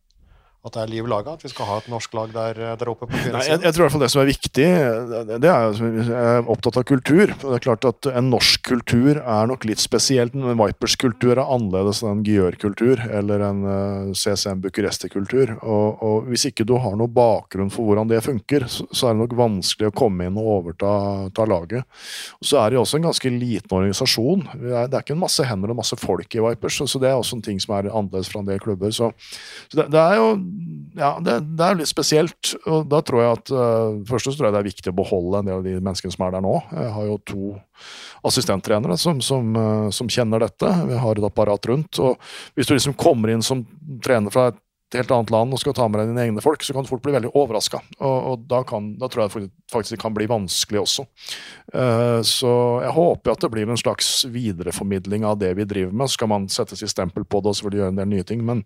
at 0.67 0.75
det 0.77 0.83
er 0.83 0.91
liv 0.93 1.07
laga? 1.11 1.35
At 1.37 1.45
vi 1.47 1.51
skal 1.53 1.69
ha 1.71 1.77
et 1.81 1.89
norsk 1.93 2.15
lag 2.19 2.33
der, 2.35 2.61
der 2.81 2.91
oppe 2.91 3.07
på 3.09 3.15
Nei, 3.33 3.43
jeg, 3.47 3.61
jeg 3.63 3.73
tror 3.77 3.83
i 3.83 3.85
hvert 3.87 3.95
fall 3.97 4.03
det 4.05 4.11
som 4.13 4.23
er 4.23 4.31
viktig, 4.31 4.67
det- 5.13 5.41
det 5.43 5.51
er 5.51 5.67
jeg 5.77 6.09
er 6.11 6.49
opptatt 6.53 6.77
av 6.81 6.85
kultur. 6.89 7.31
og 7.33 7.47
det 7.53 7.57
er 7.61 7.65
klart 7.67 7.85
at 7.89 8.07
En 8.17 8.31
norsk 8.31 8.63
kultur 8.67 9.19
er 9.23 9.47
nok 9.51 9.65
litt 9.69 9.79
spesielt. 9.83 10.35
En 10.35 10.57
Vipers 10.59 10.97
kultur 10.97 11.33
er 11.37 11.45
annerledes 11.45 12.03
enn 12.03 12.19
en 12.19 12.25
Gjør-kultur 12.27 13.03
eller 13.11 13.41
en 13.47 13.63
uh, 13.65 14.13
CCM 14.17 14.61
Bucuresti-kultur. 14.65 15.57
Og, 15.63 16.03
og 16.03 16.27
Hvis 16.31 16.47
ikke 16.51 16.67
du 16.67 16.77
har 16.83 16.97
noen 16.99 17.13
bakgrunn 17.15 17.71
for 17.73 17.87
hvordan 17.89 18.09
det 18.11 18.23
funker, 18.27 18.67
så, 18.71 18.87
så 18.91 19.09
er 19.11 19.15
det 19.17 19.23
nok 19.25 19.37
vanskelig 19.39 19.91
å 19.91 19.95
komme 19.97 20.27
inn 20.29 20.39
og 20.41 20.51
overta 20.61 20.93
ta 21.37 21.47
laget. 21.49 21.85
Og 22.41 22.47
Så 22.51 22.59
er 22.61 22.71
det 22.71 22.79
jo 22.79 22.85
også 22.85 22.99
en 23.01 23.09
ganske 23.09 23.31
liten 23.33 23.77
organisasjon. 23.79 24.47
Det 24.55 24.73
er, 24.73 24.89
det 24.91 24.99
er 24.99 25.05
ikke 25.07 25.17
en 25.17 25.23
masse 25.25 25.47
hender 25.47 25.73
og 25.73 25.81
masse 25.81 25.97
folk 26.01 26.35
i 26.37 26.43
Vipers, 26.43 26.79
så, 26.81 26.89
så 26.91 27.01
det 27.03 27.11
er 27.11 27.19
også 27.21 27.39
en 27.39 27.45
ting 27.47 27.61
som 27.63 27.77
er 27.79 27.91
annerledes 27.93 28.31
fra 28.33 28.41
en 28.43 28.49
del 28.51 28.61
klubber. 28.63 28.91
Så, 28.97 29.13
så 29.71 29.81
det, 29.83 29.89
det 29.95 30.03
er 30.03 30.17
jo 30.21 30.29
ja, 30.97 31.11
det, 31.21 31.37
det 31.59 31.65
er 31.67 31.79
litt 31.79 31.91
spesielt. 31.91 32.55
og 32.65 32.87
da 32.91 33.03
tror 33.05 33.23
jeg 33.23 33.39
at 33.39 33.53
uh, 33.53 33.97
Først 34.09 34.31
tror 34.31 34.49
jeg 34.49 34.55
det 34.55 34.61
er 34.63 34.69
viktig 34.71 34.93
å 34.93 34.97
beholde 34.97 35.41
en 35.41 35.49
del 35.51 35.59
av 35.61 35.67
de 35.67 35.75
menneskene 35.77 36.15
som 36.15 36.27
er 36.27 36.37
der 36.37 36.45
nå. 36.45 36.55
Jeg 36.73 36.93
har 36.95 37.09
jo 37.09 37.17
to 37.29 37.49
assistenttrenere 38.27 38.97
som, 39.01 39.21
som, 39.25 39.51
uh, 39.57 39.89
som 39.95 40.11
kjenner 40.11 40.47
dette. 40.47 40.71
Vi 40.89 41.01
har 41.03 41.19
et 41.19 41.27
apparat 41.29 41.69
rundt. 41.71 42.01
og 42.01 42.17
Hvis 42.57 42.71
du 42.71 42.77
liksom 42.77 42.97
kommer 42.99 43.35
inn 43.35 43.45
som 43.45 43.67
trener 44.05 44.33
fra 44.33 44.49
et 44.53 44.63
helt 44.95 45.11
annet 45.11 45.33
land 45.35 45.53
og 45.53 45.61
skal 45.61 45.75
ta 45.75 45.89
med 45.91 46.01
deg 46.01 46.13
dine 46.13 46.25
egne 46.29 46.43
folk, 46.45 46.63
så 46.63 46.73
kan 46.73 46.87
du 46.87 46.91
fort 46.91 47.03
bli 47.05 47.15
veldig 47.17 47.33
overraska. 47.37 47.83
Og, 47.99 48.17
og 48.31 48.47
da, 48.49 48.63
da 49.03 49.11
tror 49.11 49.25
jeg 49.27 49.51
faktisk 49.73 49.97
det 49.97 50.03
kan 50.05 50.15
bli 50.17 50.29
vanskelig 50.31 50.85
også. 50.85 51.07
Uh, 51.75 52.23
så 52.25 52.55
jeg 52.87 52.97
håper 52.97 53.35
at 53.35 53.45
det 53.45 53.53
blir 53.53 53.69
en 53.69 53.83
slags 53.83 54.21
videreformidling 54.31 55.27
av 55.27 55.41
det 55.43 55.53
vi 55.59 55.69
driver 55.69 55.93
med. 55.93 56.09
Så 56.09 56.21
skal 56.21 56.33
man 56.33 56.49
sette 56.53 56.79
sitt 56.79 56.95
stempel 56.95 57.27
på 57.27 57.43
det 57.43 57.53
og 57.53 57.61
selvfølgelig 57.61 57.83
gjøre 57.83 57.97
en 57.97 58.03
del 58.05 58.13
nye 58.15 58.29
ting. 58.33 58.47
men 58.47 58.65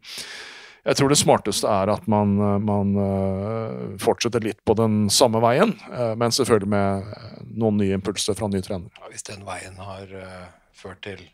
jeg 0.84 0.96
tror 0.96 1.12
det 1.12 1.18
smarteste 1.20 1.68
er 1.68 1.92
at 1.92 2.06
man, 2.08 2.36
man 2.64 2.94
øh, 2.96 3.98
fortsetter 4.00 4.40
litt 4.44 4.62
på 4.64 4.76
den 4.78 5.10
samme 5.12 5.42
veien, 5.44 5.74
øh, 5.90 6.14
men 6.20 6.32
selvfølgelig 6.32 6.72
med 6.72 7.50
noen 7.50 7.82
nye 7.82 7.98
impulser 7.98 8.38
fra 8.38 8.48
en 8.48 8.56
ny 8.56 8.62
trener. 8.64 8.88
Ja, 8.96 9.12
hvis 9.12 9.26
den 9.28 9.44
veien 9.48 9.76
har 9.80 10.08
eh, 10.08 10.48
ført 10.76 11.02
til 11.04 11.26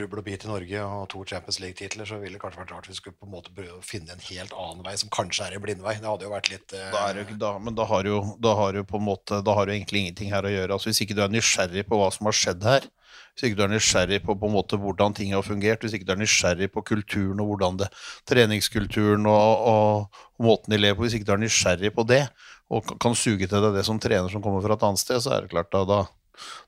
rubbel 0.00 0.22
og 0.22 0.24
bit 0.24 0.46
i 0.46 0.48
Norge 0.48 0.82
og 0.86 1.02
to 1.12 1.22
Champions 1.28 1.58
League-titler, 1.60 2.06
så 2.08 2.18
ville 2.20 2.38
det 2.38 2.42
kanskje 2.42 2.62
vært 2.62 2.72
rart 2.72 2.86
hvis 2.88 2.96
vi 2.96 3.02
skulle 3.02 3.18
på 3.20 3.28
en 3.28 3.34
måte 3.34 3.52
prøve 3.54 3.76
å 3.76 3.84
finne 3.84 4.14
en 4.14 4.24
helt 4.24 4.54
annen 4.56 4.80
vei, 4.86 4.94
som 4.98 5.12
kanskje 5.12 5.46
er 5.46 5.56
en 5.56 5.64
blindvei. 5.64 5.98
Det 6.00 6.08
hadde 6.08 6.26
jo 6.26 6.32
vært 6.32 6.50
litt 6.52 6.74
uh... 6.74 6.86
Da 6.94 7.02
er 7.08 7.18
det 7.18 7.26
jo 7.26 7.38
da, 7.42 7.52
men 7.60 7.76
da 7.76 7.86
har, 7.90 8.08
jo, 8.08 8.22
da 8.42 8.54
har 8.58 8.78
jo 8.80 8.86
på 8.88 8.98
en 8.98 9.06
måte 9.10 9.42
Da 9.44 9.56
har 9.56 9.68
du 9.68 9.74
egentlig 9.74 10.06
ingenting 10.06 10.32
her 10.32 10.48
å 10.48 10.52
gjøre. 10.52 10.78
Altså 10.78 10.90
Hvis 10.90 11.02
ikke 11.04 11.18
du 11.18 11.22
er 11.24 11.32
nysgjerrig 11.32 11.84
på 11.88 12.00
hva 12.00 12.08
som 12.14 12.30
har 12.30 12.38
skjedd 12.38 12.66
her, 12.66 12.88
hvis 13.32 13.48
ikke 13.48 13.56
du 13.58 13.62
er 13.64 13.72
nysgjerrig 13.72 14.18
på, 14.26 14.34
på 14.36 14.48
en 14.48 14.52
måte 14.52 14.76
hvordan 14.80 15.14
ting 15.16 15.30
har 15.32 15.44
fungert, 15.46 15.84
hvis 15.84 15.94
ikke 15.96 16.08
du 16.08 16.12
er 16.14 16.20
nysgjerrig 16.20 16.68
på 16.74 16.82
kulturen 16.84 17.40
og 17.40 17.52
hvordan 17.52 17.78
det, 17.80 17.88
treningskulturen 18.28 19.28
og, 19.30 19.62
og, 19.72 20.24
og 20.36 20.48
måten 20.48 20.74
de 20.74 20.80
lever 20.80 20.98
på, 20.98 21.06
hvis 21.06 21.16
ikke 21.16 21.30
du 21.30 21.32
er 21.36 21.40
nysgjerrig 21.40 21.94
på 21.96 22.04
det, 22.08 22.26
og 22.72 22.92
kan, 23.00 23.16
suge 23.16 23.48
til 23.48 23.64
deg 23.64 23.72
det 23.76 23.86
som 23.88 24.00
trener 24.00 24.28
som 24.32 24.44
kommer 24.44 24.64
fra 24.64 24.76
et 24.76 24.84
annet 24.88 25.00
sted, 25.00 25.20
så 25.24 25.32
er 25.32 25.44
det 25.44 25.52
klart 25.52 25.72
da, 25.72 25.82
da, 25.88 26.02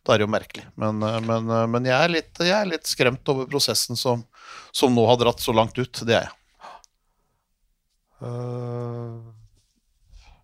da 0.04 0.14
er 0.14 0.20
det 0.20 0.26
jo 0.26 0.32
merkelig. 0.32 0.64
Men, 0.80 1.00
men, 1.00 1.52
men 1.72 1.88
jeg, 1.88 1.96
er 1.96 2.12
litt, 2.12 2.32
jeg, 2.40 2.56
er 2.56 2.72
litt, 2.72 2.88
skremt 2.88 3.32
over 3.32 3.48
prosessen 3.50 4.00
som, 4.00 4.24
som 4.72 4.92
nå 4.96 5.04
har 5.08 5.20
dratt 5.20 5.44
så 5.44 5.52
langt 5.56 5.78
ut. 5.80 6.02
Det 6.04 6.16
er 6.16 6.26
jeg. 6.26 6.40
Uh, 8.24 9.20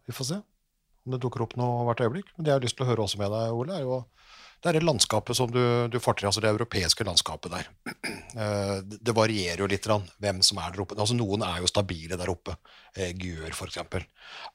vi 0.09 0.17
får 0.17 0.33
se 0.35 0.41
om 0.41 1.15
det 1.15 1.21
dukker 1.23 1.45
opp 1.45 1.57
noe 1.61 1.85
hvert 1.89 2.03
øyeblikk. 2.05 2.33
Men 2.37 2.45
det 2.45 2.53
jeg 2.53 2.61
har 2.61 2.65
lyst 2.65 2.77
til 2.77 2.85
å 2.85 2.91
høre 2.91 3.05
også 3.05 3.21
med 3.21 3.33
deg, 3.33 3.53
Ole, 3.57 3.77
er 3.77 3.87
jo 3.87 4.01
det 4.61 4.69
er 4.69 4.77
det 4.77 4.85
landskapet 4.85 5.37
som 5.37 5.49
du, 5.53 5.63
du 5.89 5.97
til, 5.99 6.27
altså 6.29 6.43
det 6.45 6.51
europeiske 6.53 7.05
landskapet 7.07 7.53
der. 7.55 7.69
Uh, 8.37 8.79
det 8.85 9.17
varierer 9.17 9.63
jo 9.63 9.69
litt 9.71 9.89
hvem 9.89 10.43
som 10.45 10.61
er 10.61 10.75
der 10.75 10.85
oppe. 10.85 10.99
Altså 11.01 11.17
Noen 11.17 11.45
er 11.47 11.63
jo 11.63 11.71
stabile 11.71 12.19
der 12.21 12.33
oppe. 12.33 12.59
Uh, 12.93 13.09
Gjør, 13.09 13.55
f.eks. 13.55 13.81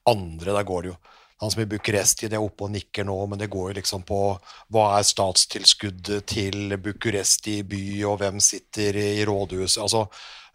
Andre, 0.06 0.52
der 0.52 0.68
går 0.68 0.86
det 0.86 0.92
jo 0.94 0.98
han 1.42 1.50
som 1.52 1.60
i 1.60 1.68
Bucuresti, 1.68 2.30
det 2.32 2.38
er 2.38 2.44
oppe 2.44 2.64
og 2.64 2.70
nikker 2.72 3.04
nå, 3.04 3.16
men 3.28 3.36
det 3.36 3.50
går 3.52 3.68
jo 3.68 3.76
liksom 3.76 4.06
på 4.08 4.20
hva 4.72 4.84
er 4.96 5.04
statstilskuddet 5.04 6.24
til 6.32 6.78
Bucuresti 6.80 7.58
by, 7.68 7.82
og 8.08 8.22
hvem 8.22 8.40
sitter 8.40 8.96
i 8.96 9.26
rådhuset? 9.28 9.82
Altså, 9.82 10.06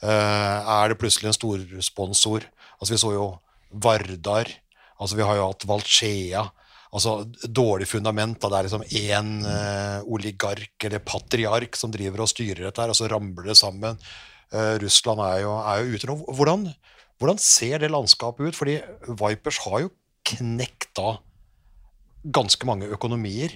er 0.02 0.90
det 0.90 0.98
plutselig 0.98 1.30
en 1.30 1.38
storsponsor? 1.38 2.48
Altså, 2.80 2.96
vi 2.96 2.98
så 3.04 3.14
jo 3.14 3.28
Vardar. 3.70 4.50
Altså, 4.98 5.20
vi 5.20 5.28
har 5.28 5.38
jo 5.38 5.52
hatt 5.52 5.68
Valchea. 5.70 6.48
Altså, 6.92 7.22
dårlig 7.48 7.88
fundament. 7.88 8.40
Da. 8.42 8.50
Det 8.52 8.58
er 8.60 8.68
liksom 8.68 8.84
én 9.00 9.32
uh, 9.46 10.12
oligark 10.12 10.88
eller 10.88 11.04
patriark 11.08 11.78
som 11.80 11.94
driver 11.94 12.26
og 12.26 12.32
styrer 12.32 12.66
dette 12.66 12.84
her, 12.84 12.92
og 12.92 13.00
så 13.00 13.08
ramler 13.12 13.48
det 13.48 13.58
sammen. 13.60 14.00
Uh, 14.52 14.76
Russland 14.84 15.24
er 15.24 15.44
jo, 15.46 15.56
er 15.56 15.80
jo 15.80 15.96
ute 15.96 16.10
nå. 16.10 16.18
Hvordan, 16.36 16.68
hvordan, 17.22 17.40
ser 17.40 17.80
det 17.80 17.94
landskapet 17.94 18.52
ut? 18.52 18.60
Fordi 18.60 18.82
Vipers 19.08 19.62
har 19.64 19.86
jo 19.86 19.94
knekt 20.28 20.92
da 21.00 21.16
ganske 22.22 22.68
mange 22.70 22.92
økonomier 22.92 23.56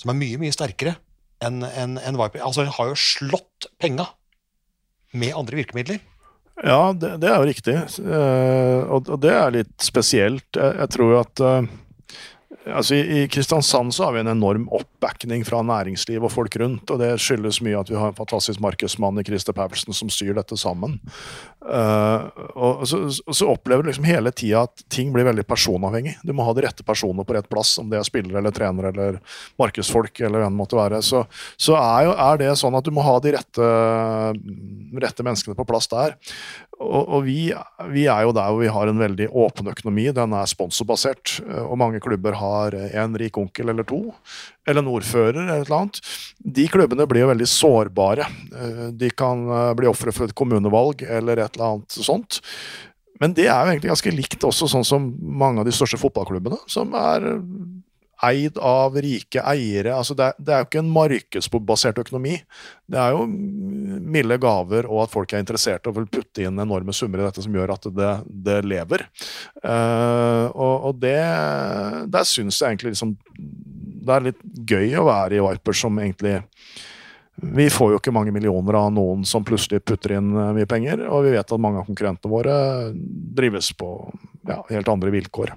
som 0.00 0.10
er 0.10 0.18
mye, 0.18 0.40
mye 0.40 0.54
sterkere 0.54 0.96
enn 1.44 1.60
en, 1.64 1.98
en 2.00 2.18
Viper. 2.20 2.40
Altså, 2.44 2.64
den 2.64 2.72
har 2.72 2.88
jo 2.88 2.96
slått 2.98 3.68
penga 3.80 4.08
med 5.12 5.36
andre 5.36 5.60
virkemidler. 5.60 6.00
Ja, 6.60 6.92
det, 6.92 7.14
det 7.20 7.28
er 7.28 7.36
jo 7.40 7.48
riktig. 7.48 7.76
Uh, 8.00 8.80
og, 8.88 9.08
og, 9.12 9.20
det 9.20 9.32
er 9.36 9.54
litt 9.54 9.76
spesielt. 9.84 10.48
Jeg, 10.56 10.76
jeg 10.80 10.92
tror 10.96 11.14
jo 11.14 11.20
at 11.20 11.44
uh, 11.44 11.70
altså 12.74 12.96
i, 12.96 13.24
Kristiansand 13.30 13.94
så 13.94 14.06
har 14.06 14.14
vi 14.14 14.22
en 14.22 14.32
enorm 14.32 14.66
oppbackning 14.74 15.44
fra 15.46 15.62
næringsliv 15.66 16.24
og 16.24 16.32
folk 16.32 16.56
rundt. 16.60 16.90
og 16.90 17.00
Det 17.02 17.10
skyldes 17.22 17.60
mye 17.64 17.78
at 17.80 17.90
vi 17.90 17.98
har 17.98 18.12
en 18.12 18.18
fantastisk 18.18 18.62
markedsmann 18.62 19.20
i 19.20 19.24
Christer 19.26 19.56
Pavelsen 19.56 19.96
som 19.96 20.12
styrer 20.12 20.38
dette 20.40 20.58
sammen. 20.60 20.98
Uh, 21.60 22.30
og 22.56 22.84
så, 22.88 23.02
så, 23.12 23.50
opplever 23.50 23.84
du 23.84 23.90
liksom 23.90 24.08
hele 24.08 24.32
tida 24.32 24.64
at 24.68 24.84
ting 24.92 25.12
blir 25.14 25.28
veldig 25.28 25.44
personavhengig. 25.48 26.16
Du 26.26 26.32
må 26.36 26.46
ha 26.46 26.54
de 26.56 26.64
rette 26.64 26.86
personene 26.86 27.26
på 27.26 27.36
rett 27.36 27.50
plass, 27.50 27.76
om 27.82 27.90
det 27.92 28.00
er 28.00 28.08
spillere 28.08 28.40
eller 28.40 28.54
trenere 28.56 28.94
eller 28.94 29.20
markedsfolk. 29.60 30.22
eller 30.24 30.44
hvem 30.44 30.54
det 30.54 30.62
måtte 30.62 30.80
være. 30.80 31.02
Så, 31.04 31.24
så 31.60 31.76
er, 31.78 32.08
jo, 32.08 32.16
er, 32.16 32.40
det 32.40 32.54
sånn 32.60 32.78
at 32.78 32.86
du 32.86 32.94
må 32.94 33.04
ha 33.06 33.18
de 33.22 33.34
rette, 33.36 33.72
rette 35.04 35.26
menneskene 35.26 35.58
på 35.58 35.68
plass 35.68 35.90
der 35.90 36.16
og, 36.80 37.24
vi, 37.26 37.50
vi, 37.92 38.06
er 38.08 38.24
jo 38.24 38.32
der 38.32 38.48
hvor 38.48 38.62
vi 38.62 38.70
har 38.72 38.88
en 38.88 39.00
veldig 39.00 39.28
åpen 39.36 39.68
økonomi. 39.68 40.06
Den 40.16 40.32
er 40.36 40.48
sponsorbasert. 40.48 41.36
Og 41.66 41.76
mange 41.80 42.00
klubber 42.00 42.38
har 42.40 42.76
en 42.88 43.16
rik 43.20 43.36
onkel 43.40 43.72
eller 43.72 43.84
to, 43.84 44.00
eller 44.64 44.80
en 44.80 44.92
ordfører 44.92 45.42
eller 45.42 45.60
eller 45.60 45.76
annet. 45.76 46.00
De 46.40 46.66
klubbene 46.72 47.06
blir 47.10 47.26
jo 47.26 47.32
veldig 47.32 47.48
sårbare. 47.52 48.28
De 48.96 49.10
kan 49.12 49.44
eh, 49.44 49.72
bli 49.76 49.90
ofre 49.90 50.14
for 50.16 50.28
et 50.28 50.36
kommunevalg 50.36 51.04
eller 51.04 51.44
et 51.44 51.58
eller 51.58 51.76
annet 51.76 52.00
sånt. 52.00 52.40
Men 53.20 53.36
det 53.36 53.50
er 53.50 53.60
jo 53.60 53.74
egentlig 53.74 53.92
ganske 53.92 54.14
likt 54.16 54.48
også 54.48 54.70
sånn 54.72 54.86
som 54.86 55.10
mange 55.20 55.60
av 55.60 55.68
de 55.68 55.74
største 55.76 56.00
fotballklubbene, 56.00 56.62
som 56.70 56.94
er 56.96 57.26
eid 58.26 58.58
av 58.58 58.96
rike 59.00 59.42
eiere. 59.46 59.94
Altså 59.96 60.16
det, 60.18 60.32
det, 60.38 60.52
er 60.52 60.62
jo 60.62 60.68
ikke 60.68 60.82
en 60.82 60.92
markedsbasert 60.94 62.00
økonomi. 62.02 62.36
Det 62.90 63.00
er 63.00 63.14
jo 63.14 63.24
milde 63.26 64.38
gaver 64.42 64.88
og 64.90 65.04
at 65.04 65.14
folk 65.14 65.32
er 65.32 65.44
interessert 65.44 65.88
og 65.88 65.96
vil 65.98 66.08
putte 66.10 66.44
inn 66.44 66.60
enorme 66.60 66.94
summer 66.96 67.22
i 67.22 67.26
dette 67.28 67.44
som 67.44 67.56
gjør 67.56 67.74
at 67.76 67.88
det, 67.96 68.12
det 68.48 68.60
lever. 68.66 69.06
Uh, 69.64 70.46
og, 70.52 70.74
og, 70.90 70.94
det 71.00 71.16
Der 72.12 72.26
syns 72.28 72.58
jeg 72.60 72.72
egentlig 72.72 72.92
liksom 72.92 73.12
Det 73.36 74.14
er 74.14 74.24
litt 74.24 74.40
gøy 74.68 74.96
å 75.00 75.06
være 75.08 75.38
i 75.38 75.42
Vipers 75.44 75.82
som 75.84 75.98
egentlig 76.00 76.40
vi 77.40 77.70
får 77.72 77.94
jo 77.94 77.98
ikke 78.00 78.12
mange 78.12 78.34
millioner 78.36 78.76
av 78.76 78.90
noen 78.92 79.22
som 79.24 79.44
plutselig 79.46 79.80
putter 79.88 80.18
inn 80.18 80.28
eh, 80.36 80.52
mye 80.58 80.68
penger, 80.68 81.06
og 81.08 81.24
vi 81.24 81.32
vet 81.32 81.54
at 81.54 81.62
mange 81.62 81.80
av 81.80 81.88
konkurrentene 81.88 82.32
våre 82.32 82.54
drives 82.92 83.70
på 83.80 83.88
ja, 84.48 84.58
helt 84.68 84.90
andre 84.92 85.12
vilkår. 85.14 85.54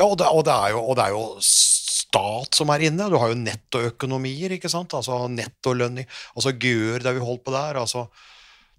Ja, 0.00 0.06
og 0.08 0.16
det, 0.16 0.30
og 0.32 0.46
det, 0.48 0.54
er, 0.54 0.72
jo, 0.72 0.80
og 0.80 0.96
det 0.96 1.04
er 1.04 1.12
jo 1.12 1.24
stat 1.44 2.56
som 2.56 2.72
er 2.72 2.86
inne. 2.88 3.10
Du 3.12 3.18
har 3.20 3.34
jo 3.34 3.36
nettoøkonomier, 3.36 4.56
ikke 4.56 4.70
sant. 4.72 4.96
Altså 4.96 5.26
nettolønning. 5.28 6.08
Altså 6.32 6.54
Gør, 6.56 7.04
der 7.04 7.16
vi 7.18 7.24
holdt 7.26 7.44
på 7.44 7.52
der. 7.52 7.76
altså 7.82 8.06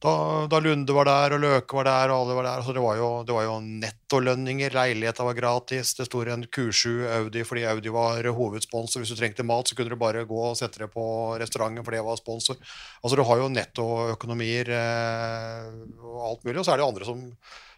da, 0.01 0.11
da, 0.49 0.57
Lunde 0.57 0.95
var 0.97 1.05
der, 1.05 1.35
og 1.35 1.43
Løke 1.43 1.77
var 1.77 1.85
der, 1.85 2.09
og 2.09 2.23
alle 2.23 2.37
var 2.39 2.47
der. 2.47 2.55
Altså, 2.63 2.73
det, 2.73 2.81
var 2.81 2.95
jo, 2.97 3.09
det 3.21 3.35
var 3.35 3.45
jo 3.45 3.59
nettolønninger. 3.61 4.73
Leiligheta 4.73 5.27
var 5.27 5.37
gratis. 5.37 5.93
Det 5.93 6.07
sto 6.07 6.23
en 6.25 6.47
Q7 6.49 7.05
Audi 7.19 7.43
fordi 7.45 7.67
Audi 7.69 7.93
var 7.93 8.25
hovedsponsor. 8.33 9.03
Hvis 9.03 9.13
du 9.13 9.19
trengte 9.19 9.45
mat, 9.45 9.69
så 9.69 9.77
kunne 9.77 9.93
du 9.93 10.01
bare 10.01 10.25
gå 10.25 10.41
og 10.47 10.57
sette 10.57 10.81
deg 10.81 10.89
på 10.89 11.05
restauranten, 11.37 11.85
for 11.85 11.93
det 11.93 12.01
var 12.07 12.17
sponsor. 12.17 12.57
Altså, 13.03 13.13
du 13.19 13.27
har 13.29 13.43
jo 13.43 13.51
nettoøkonomier 13.53 14.73
eh, 14.79 15.67
og 16.01 16.23
alt 16.31 16.49
mulig. 16.49 16.57
Og 16.57 16.65
så 16.65 16.73
er 16.73 16.81
det 16.81 16.89
andre 16.89 17.11
som 17.11 17.21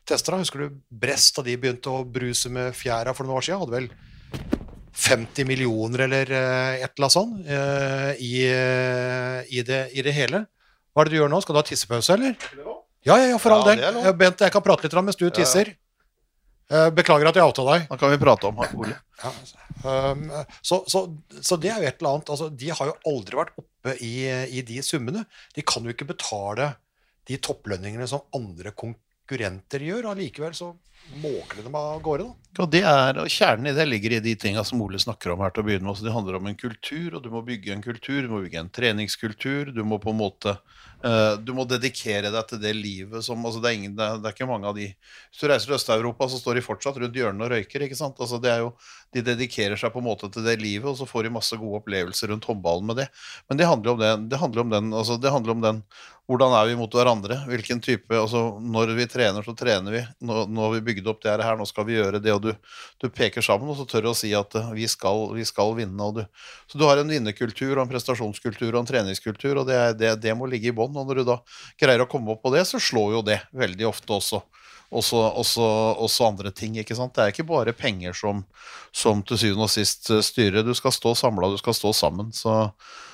tester. 0.07 0.35
da. 0.35 0.43
Husker 0.43 0.65
du 0.65 0.81
Brest, 0.89 1.35
da 1.37 1.45
de 1.45 1.57
begynte 1.59 1.91
å 1.91 2.03
bruse 2.05 2.51
med 2.53 2.75
fjæra 2.77 3.15
for 3.15 3.27
noen 3.27 3.39
år 3.39 3.47
siden? 3.47 3.63
Hadde 3.63 3.77
vel 3.77 3.89
50 4.93 5.47
millioner 5.49 6.05
eller 6.05 6.31
eh, 6.31 6.83
et 6.83 6.91
eller 6.93 7.07
annet 7.07 7.15
sånt 7.15 7.47
uh, 7.49 8.11
i, 8.21 8.33
uh, 8.45 9.39
i, 9.49 9.63
det, 9.65 9.87
i, 9.97 10.03
det, 10.05 10.13
hele. 10.13 10.43
Hva 10.93 11.01
er 11.01 11.09
det 11.09 11.15
du 11.15 11.19
gjør 11.21 11.31
nå? 11.33 11.39
Skal 11.41 11.57
du 11.57 11.59
ha 11.59 11.65
tissepause, 11.65 12.13
eller? 12.13 12.35
Ja, 13.03 13.17
ja, 13.17 13.31
ja, 13.31 13.39
for 13.41 13.55
all 13.55 13.65
del. 13.65 13.81
Bent, 14.19 14.45
jeg 14.45 14.53
kan 14.53 14.63
prate 14.63 14.85
litt 14.85 14.99
mens 15.01 15.17
du 15.19 15.25
tisser. 15.33 15.73
Beklager 16.95 17.27
at 17.27 17.37
jeg 17.37 17.45
outa 17.45 17.65
deg. 17.67 17.87
Da 17.89 17.97
kan 17.99 18.13
vi 18.13 18.19
prate 18.21 18.47
om 18.47 18.61
Ole. 18.63 18.93
Ja, 19.23 19.31
um, 20.13 20.23
så, 20.61 20.79
så, 20.89 21.03
så, 21.35 21.57
det 21.61 21.73
er 21.73 21.81
jo 21.81 21.89
et 21.89 21.99
eller 22.01 22.15
annet 22.15 22.31
altså, 22.33 22.47
De 22.49 22.71
har 22.75 22.89
jo 22.89 22.95
aldri 23.11 23.37
vært 23.37 23.53
oppe 23.61 23.93
i, 24.03 24.13
i 24.57 24.63
de 24.65 24.79
summene. 24.85 25.25
De 25.55 25.65
kan 25.67 25.85
jo 25.85 25.93
ikke 25.93 26.07
betale 26.13 26.71
de 27.29 27.37
topplønningene 27.43 28.07
som 28.09 28.23
andre 28.35 28.73
konkurrenter 29.33 29.81
gjør. 29.81 30.11
Allikevel 30.13 30.53
så 30.53 30.73
måker 31.21 31.57
de 31.57 31.63
dem 31.63 31.75
av 31.75 32.01
gårde. 32.01 32.23
da. 32.53 32.65
Det 32.69 32.83
er, 32.85 33.17
og 33.17 33.29
Kjernen 33.31 33.71
i 33.71 33.73
det 33.75 33.85
ligger 33.87 34.15
i 34.17 34.21
de 34.23 34.35
tinga 34.39 34.63
som 34.65 34.81
Ole 34.85 34.99
snakker 35.01 35.33
om 35.33 35.41
her 35.41 35.53
til 35.53 35.63
å 35.63 35.67
begynne 35.67 35.87
med. 35.87 35.97
Så 35.97 36.05
det 36.05 36.13
handler 36.13 36.37
om 36.37 36.47
en 36.49 36.57
kultur, 36.57 37.15
og 37.15 37.23
du 37.23 37.29
må 37.33 37.41
bygge 37.45 37.73
en 37.73 37.83
kultur. 37.83 38.21
Du 38.21 38.29
må 38.31 38.43
bygge 38.43 38.61
en 38.61 38.71
treningskultur. 38.73 39.73
Du 39.73 39.83
må 39.87 39.99
på 40.01 40.13
en 40.13 40.19
måte 40.21 40.55
uh, 41.05 41.33
du 41.41 41.53
må 41.57 41.65
dedikere 41.69 42.31
deg 42.33 42.47
til 42.49 42.61
det 42.61 42.75
livet 42.77 43.25
som 43.25 43.41
altså, 43.45 43.61
det, 43.61 43.71
er 43.71 43.79
ingen, 43.79 43.97
det, 43.97 44.09
det, 44.21 44.29
er 44.29 44.37
ikke 44.37 44.49
mange 44.49 44.69
av 44.69 44.77
de 44.77 44.87
Hvis 44.93 45.41
du 45.41 45.47
reiser 45.49 45.71
til 45.71 45.77
Øst-Europa, 45.79 46.29
så 46.29 46.41
står 46.41 46.59
de 46.59 46.65
fortsatt 46.69 47.01
rundt 47.01 47.17
hjørnet 47.17 47.47
og 47.47 47.53
røyker. 47.55 47.87
ikke 47.87 47.99
sant? 47.99 48.21
Altså, 48.21 48.41
det 48.41 48.53
er 48.53 48.63
jo, 48.65 48.73
De 49.13 49.25
dedikerer 49.25 49.77
seg 49.79 49.93
på 49.93 50.01
en 50.01 50.09
måte 50.09 50.29
til 50.33 50.45
det 50.45 50.59
livet, 50.61 50.89
og 50.89 50.97
så 50.97 51.09
får 51.09 51.27
de 51.27 51.35
masse 51.37 51.57
gode 51.57 51.81
opplevelser 51.81 52.33
rundt 52.33 52.49
håndballen 52.49 52.89
med 52.89 53.01
det. 53.01 53.09
Men 53.49 53.61
det 53.61 53.69
handler 53.69 53.93
om, 53.93 54.01
det, 54.01 54.15
det 54.29 54.41
handler 54.41 54.65
om 54.65 54.73
den, 54.77 54.93
altså, 54.93 55.17
det 55.21 55.33
handler 55.33 55.57
om 55.57 55.65
den 55.65 55.85
hvordan 56.29 56.53
er 56.55 56.69
vi 56.69 56.75
mot 56.79 56.93
hverandre? 56.95 57.35
Hvilken 57.49 57.81
type, 57.83 58.15
altså 58.15 58.57
Når 58.63 58.93
vi 58.95 59.07
trener, 59.11 59.43
så 59.43 59.51
trener 59.59 59.91
vi. 59.91 60.03
Når, 60.23 60.45
når 60.47 60.77
vi 60.77 60.79
vi 60.87 60.92
bygd 60.93 61.09
opp 61.11 61.21
det 61.25 61.33
her, 61.35 61.57
nå 61.59 61.67
skal 61.69 61.87
vi 61.87 61.97
gjøre 61.97 62.21
det. 62.23 62.33
Og 62.35 62.45
du, 62.45 62.51
du 63.01 63.09
peker 63.09 63.45
sammen, 63.45 63.69
og 63.71 63.79
så 63.79 63.87
tør 63.89 64.07
du 64.07 64.09
å 64.13 64.17
si 64.17 64.33
at 64.37 64.57
uh, 64.59 64.71
vi, 64.75 64.87
skal, 64.89 65.27
vi 65.35 65.45
skal, 65.49 65.75
vinne. 65.77 66.09
Du, 66.15 66.23
så 66.69 66.79
du 66.79 66.85
har 66.87 67.01
en 67.01 67.09
vinnerkultur, 67.09 67.75
og 67.75 67.85
en 67.85 67.91
prestasjonskultur 67.91 68.71
og 68.71 68.83
en 68.83 68.89
treningskultur, 68.93 69.61
og 69.61 69.69
det, 69.69 69.79
det, 70.01 70.15
det 70.23 70.35
må 70.37 70.49
ligge 70.49 70.71
i 70.71 70.75
bånn. 70.75 70.95
Og 70.95 71.09
når 71.09 71.21
du 71.21 71.29
da 71.33 71.39
greier 71.81 72.05
å 72.05 72.09
komme 72.09 72.35
opp 72.35 72.43
på 72.45 72.53
det, 72.55 72.65
så 72.69 72.81
slår 72.81 73.17
jo 73.17 73.23
det 73.33 73.41
veldig 73.55 73.89
ofte 73.89 74.17
også. 74.17 74.43
Også, 74.93 75.17
også, 75.17 75.63
også, 76.05 76.27
andre 76.27 76.51
ting. 76.53 76.75
ikke 76.77 76.93
sant? 76.93 77.15
Det 77.15 77.23
er 77.23 77.31
ikke 77.33 77.47
bare 77.49 77.73
penger 77.73 78.13
som, 78.13 78.43
som 78.93 79.23
til 79.25 79.39
syvende 79.41 79.65
og 79.65 79.73
sist 79.73 80.11
uh, 80.13 80.21
styrer. 80.21 80.61
Du 80.61 80.75
skal 80.77 80.93
stå 80.93 81.15
samla, 81.17 81.49
du 81.49 81.57
skal 81.57 81.73
stå 81.73 81.95
sammen. 81.97 82.29
Så, 82.35 82.53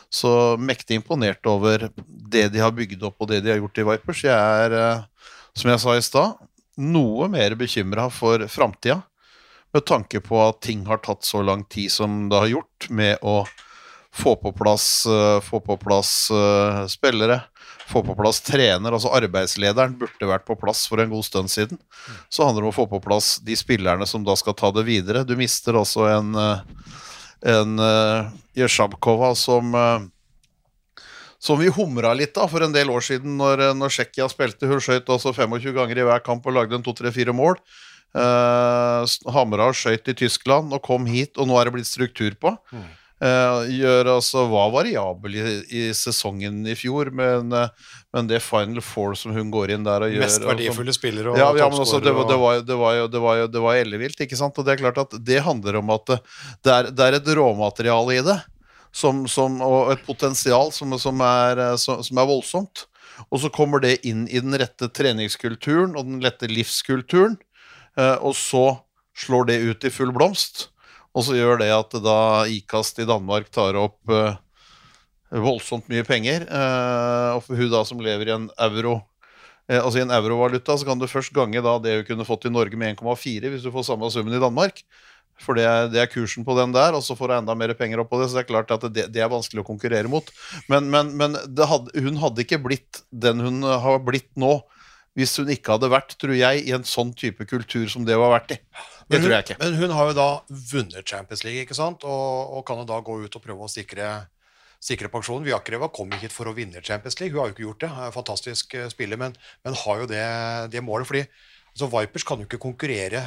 så 0.09 0.57
mektig 0.57 0.99
imponert 0.99 1.45
over 1.47 1.88
det 2.05 2.49
de 2.53 2.61
har 2.61 2.73
bygd 2.75 3.05
opp, 3.07 3.15
og 3.21 3.30
det 3.32 3.43
de 3.45 3.53
har 3.53 3.61
gjort 3.61 3.80
i 3.80 3.88
Vipers. 3.91 4.23
Jeg 4.25 4.65
er, 4.65 4.75
eh, 4.75 5.30
som 5.55 5.71
jeg 5.71 5.82
sa 5.84 5.95
i 5.95 6.05
stad, 6.05 6.49
noe 6.80 7.27
mer 7.32 7.55
bekymra 7.59 8.09
for 8.13 8.47
framtida. 8.47 9.01
Med 9.73 9.86
tanke 9.86 10.21
på 10.25 10.39
at 10.41 10.61
ting 10.65 10.86
har 10.88 11.01
tatt 11.05 11.27
så 11.27 11.43
lang 11.45 11.63
tid 11.69 11.91
som 11.93 12.30
det 12.30 12.39
har 12.41 12.53
gjort, 12.55 12.89
med 12.89 13.19
å 13.21 13.43
få 14.11 14.34
på 14.41 14.51
plass, 14.57 15.05
uh, 15.05 15.38
få 15.45 15.59
på 15.61 15.77
plass 15.77 16.32
uh, 16.34 16.88
spillere, 16.89 17.41
få 17.88 18.01
på 18.05 18.15
plass 18.17 18.41
trener. 18.41 18.95
Altså 18.95 19.11
arbeidslederen 19.13 19.93
burde 19.99 20.32
vært 20.32 20.47
på 20.47 20.57
plass 20.57 20.88
for 20.89 21.01
en 21.03 21.11
god 21.11 21.27
stund 21.27 21.53
siden. 21.53 21.77
Så 22.30 22.47
handler 22.47 22.65
det 22.65 22.71
om 22.71 22.73
å 22.73 22.80
få 22.80 22.88
på 22.89 23.01
plass 23.03 23.36
de 23.45 23.57
spillerne 23.59 24.07
som 24.09 24.25
da 24.25 24.34
skal 24.39 24.57
ta 24.57 24.71
det 24.73 24.88
videre. 24.89 25.25
Du 25.27 25.36
mister 25.38 25.77
også 25.77 26.09
en 26.09 26.34
uh, 26.36 26.63
en 27.39 27.80
Jesjabkova 28.51 29.30
som 29.32 29.71
som 31.39 31.59
vi 31.59 31.71
humra 31.71 32.11
litt 32.17 32.37
av 32.37 32.51
for 32.51 32.65
en 32.65 32.75
del 32.75 32.91
år 32.91 33.05
siden, 33.05 33.37
når, 33.39 33.69
når 33.79 33.93
Tsjekkia 33.95 34.27
spilte. 34.31 34.67
Hun 34.67 34.83
skøyt 34.83 35.09
også 35.09 35.31
25 35.35 35.71
ganger 35.77 36.01
i 36.01 36.07
hver 36.09 36.23
kamp 36.25 36.47
og 36.49 36.57
lagde 36.57 36.75
en 36.75 36.83
to-tre-fire 36.83 37.35
mål. 37.35 37.55
Uh, 38.09 39.05
hamra 39.29 39.69
og 39.69 39.77
skøyt 39.77 40.09
i 40.09 40.15
Tyskland 40.25 40.73
og 40.73 40.81
kom 40.83 41.05
hit, 41.07 41.37
og 41.37 41.47
nå 41.47 41.59
er 41.59 41.69
det 41.69 41.77
blitt 41.77 41.89
struktur 41.89 42.35
på. 42.41 42.55
Mm. 42.73 42.87
Uh, 43.19 43.67
gjør 43.67 44.13
altså, 44.15 44.45
var 44.47 44.69
variabel 44.71 45.33
i, 45.35 45.41
i, 45.75 45.81
sesongen 45.95 46.61
i 46.71 46.75
fjor, 46.79 47.11
men, 47.15 47.51
uh, 47.51 47.95
men, 48.15 48.29
det 48.31 48.39
Final 48.43 48.79
Four 48.83 49.17
som 49.19 49.33
hun 49.35 49.49
går 49.51 49.75
inn 49.75 49.83
der 49.83 50.05
og 50.07 50.13
gjør 50.13 50.23
Mest 50.23 50.45
verdifulle 50.47 50.95
spillere 50.95 51.33
og 51.33 51.35
ja, 51.35 51.49
ja, 51.59 51.67
men 51.67 51.83
også, 51.83 51.99
det, 51.99 52.13
var, 52.15 52.29
det, 52.31 52.37
var, 52.39 52.61
det, 52.63 52.77
var, 52.79 52.95
jo, 52.95 53.09
det, 53.11 53.21
var, 53.25 53.41
det 53.51 53.63
var 53.65 53.81
ellevilt, 53.81 54.23
ikke 54.23 54.39
sant? 54.39 54.55
Og 54.55 54.67
det 54.67 54.77
er 54.77 54.83
klart 54.85 55.03
at 55.03 55.19
det 55.19 55.43
handler 55.43 55.81
om 55.81 55.91
at 55.97 56.15
det 56.15 56.77
er, 56.77 56.89
det 56.95 57.09
er 57.09 57.19
et 57.19 57.35
råmateriale 57.41 58.15
i 58.15 58.23
det, 58.23 58.39
som, 58.95 59.25
som, 59.29 59.59
og 59.61 59.93
et 59.93 60.03
potensial 60.07 60.73
som, 60.73 60.95
som, 60.99 61.21
er, 61.21 61.61
som, 61.77 62.01
er 62.01 62.29
voldsomt. 62.29 62.85
Og 63.29 63.43
så 63.43 63.51
kommer 63.53 63.83
det 63.83 63.99
inn 64.07 64.25
i 64.31 64.41
den 64.41 64.55
rette 64.57 64.89
treningskulturen 64.95 65.95
og 65.99 66.07
den 66.07 66.21
lette 66.23 66.49
livskulturen, 66.49 67.37
uh, 67.99 68.17
og 68.23 68.35
så 68.37 68.79
slår 69.19 69.49
det 69.49 69.59
ut 69.65 69.87
i 69.87 69.91
full 69.93 70.13
blomst. 70.15 70.69
Og 71.17 71.25
så 71.25 71.35
gjør 71.35 71.59
det 71.59 71.71
at 71.73 71.95
da 72.05 72.19
Ikast 72.47 73.01
i 73.01 73.07
Danmark 73.09 73.49
tar 73.51 73.75
opp 73.79 74.13
uh, 74.13 74.37
voldsomt 75.29 75.89
mye 75.91 76.05
penger. 76.07 76.45
Og 77.35 77.43
for 77.45 77.59
hun 77.59 77.69
da 77.69 77.83
som 77.85 77.99
lever 78.01 78.29
i 78.29 78.33
en 78.33 78.47
euro 78.65 79.01
altså 79.69 79.99
i 79.99 80.01
en 80.01 80.13
eurovaluta, 80.15 80.73
så 80.73 80.87
kan 80.87 80.97
du 80.97 81.05
først 81.05 81.29
gange 81.29 81.61
da 81.61 81.75
det 81.77 81.99
hun 81.99 82.07
kunne 82.07 82.25
fått 82.25 82.47
i 82.49 82.51
Norge 82.53 82.77
med 82.79 82.95
1,4 82.95 83.51
hvis 83.53 83.61
du 83.61 83.69
får 83.69 83.85
samme 83.91 84.09
summen 84.09 84.33
i 84.33 84.41
Danmark. 84.41 84.81
For 85.39 85.55
det 85.55 85.67
det 85.93 86.01
er, 86.01 86.09
kursen 86.11 86.45
på 86.47 86.55
den 86.57 86.73
der, 86.75 86.95
og 86.97 87.03
så 87.05 87.15
får 87.17 87.33
hun 87.33 87.41
enda 87.41 87.55
mer 87.57 87.73
penger 87.77 88.03
oppå 88.03 88.19
det. 88.21 88.29
Så 88.29 88.39
det 88.39 88.43
er 88.43 88.49
klart 88.49 88.73
at 88.75 88.83
det, 88.91 89.07
det 89.13 89.23
er 89.23 89.31
vanskelig 89.31 89.63
å 89.63 89.69
konkurrere 89.69 90.11
mot. 90.11 90.27
Men, 90.71 90.89
men, 90.91 91.13
men 91.19 91.37
hadde, 91.39 91.93
hun 91.95 92.19
hadde 92.21 92.43
ikke 92.45 92.61
blitt 92.63 93.03
den 93.09 93.43
hun 93.45 93.63
har 93.63 94.01
blitt 94.05 94.31
nå, 94.39 94.57
hvis 95.17 95.35
hun 95.41 95.51
ikke 95.51 95.75
hadde 95.75 95.91
vært, 95.91 96.15
tror 96.21 96.35
jeg, 96.37 96.63
i 96.67 96.73
en 96.75 96.85
sånn 96.87 97.13
type 97.17 97.47
kultur 97.49 97.87
som 97.91 98.05
det 98.07 98.17
hun 98.17 98.27
har 98.27 98.35
vært 98.37 98.55
i. 98.55 98.59
Det 99.09 99.17
men 99.17 99.23
tror 99.23 99.33
jeg 99.33 99.47
ikke. 99.47 99.59
Men 99.63 99.79
hun 99.79 99.95
har 99.97 100.11
jo 100.11 100.17
da 100.19 100.29
vunnet 100.71 101.07
Champions 101.07 101.45
League, 101.47 101.63
ikke 101.65 101.77
sant? 101.77 102.05
Og, 102.07 102.57
og 102.59 102.65
kan 102.67 102.81
jo 102.81 102.87
da 102.89 102.99
gå 103.03 103.15
ut 103.23 103.39
og 103.39 103.43
prøve 103.43 103.65
å 103.65 103.71
sikre, 103.71 104.11
sikre 104.83 105.09
pensjonen. 105.11 105.47
Viakreva 105.47 105.89
kom 105.93 106.13
hit 106.21 106.35
for 106.35 106.51
å 106.51 106.55
vinne 106.57 106.83
Champions 106.85 107.17
League, 107.21 107.33
hun 107.33 107.41
har 107.41 107.49
jo 107.49 107.57
ikke 107.57 107.65
gjort 107.65 107.85
det. 107.85 107.91
Er 108.05 108.15
Fantastisk 108.15 108.77
eh, 108.77 108.89
spiller, 108.93 109.19
men, 109.19 109.37
men 109.65 109.79
har 109.81 110.03
jo 110.03 110.09
det, 110.11 110.25
det 110.75 110.85
målet. 110.85 111.09
fordi 111.09 111.25
altså 111.73 111.89
Vipers 111.95 112.27
kan 112.27 112.43
jo 112.43 112.47
ikke 112.47 112.61
konkurrere 112.61 113.23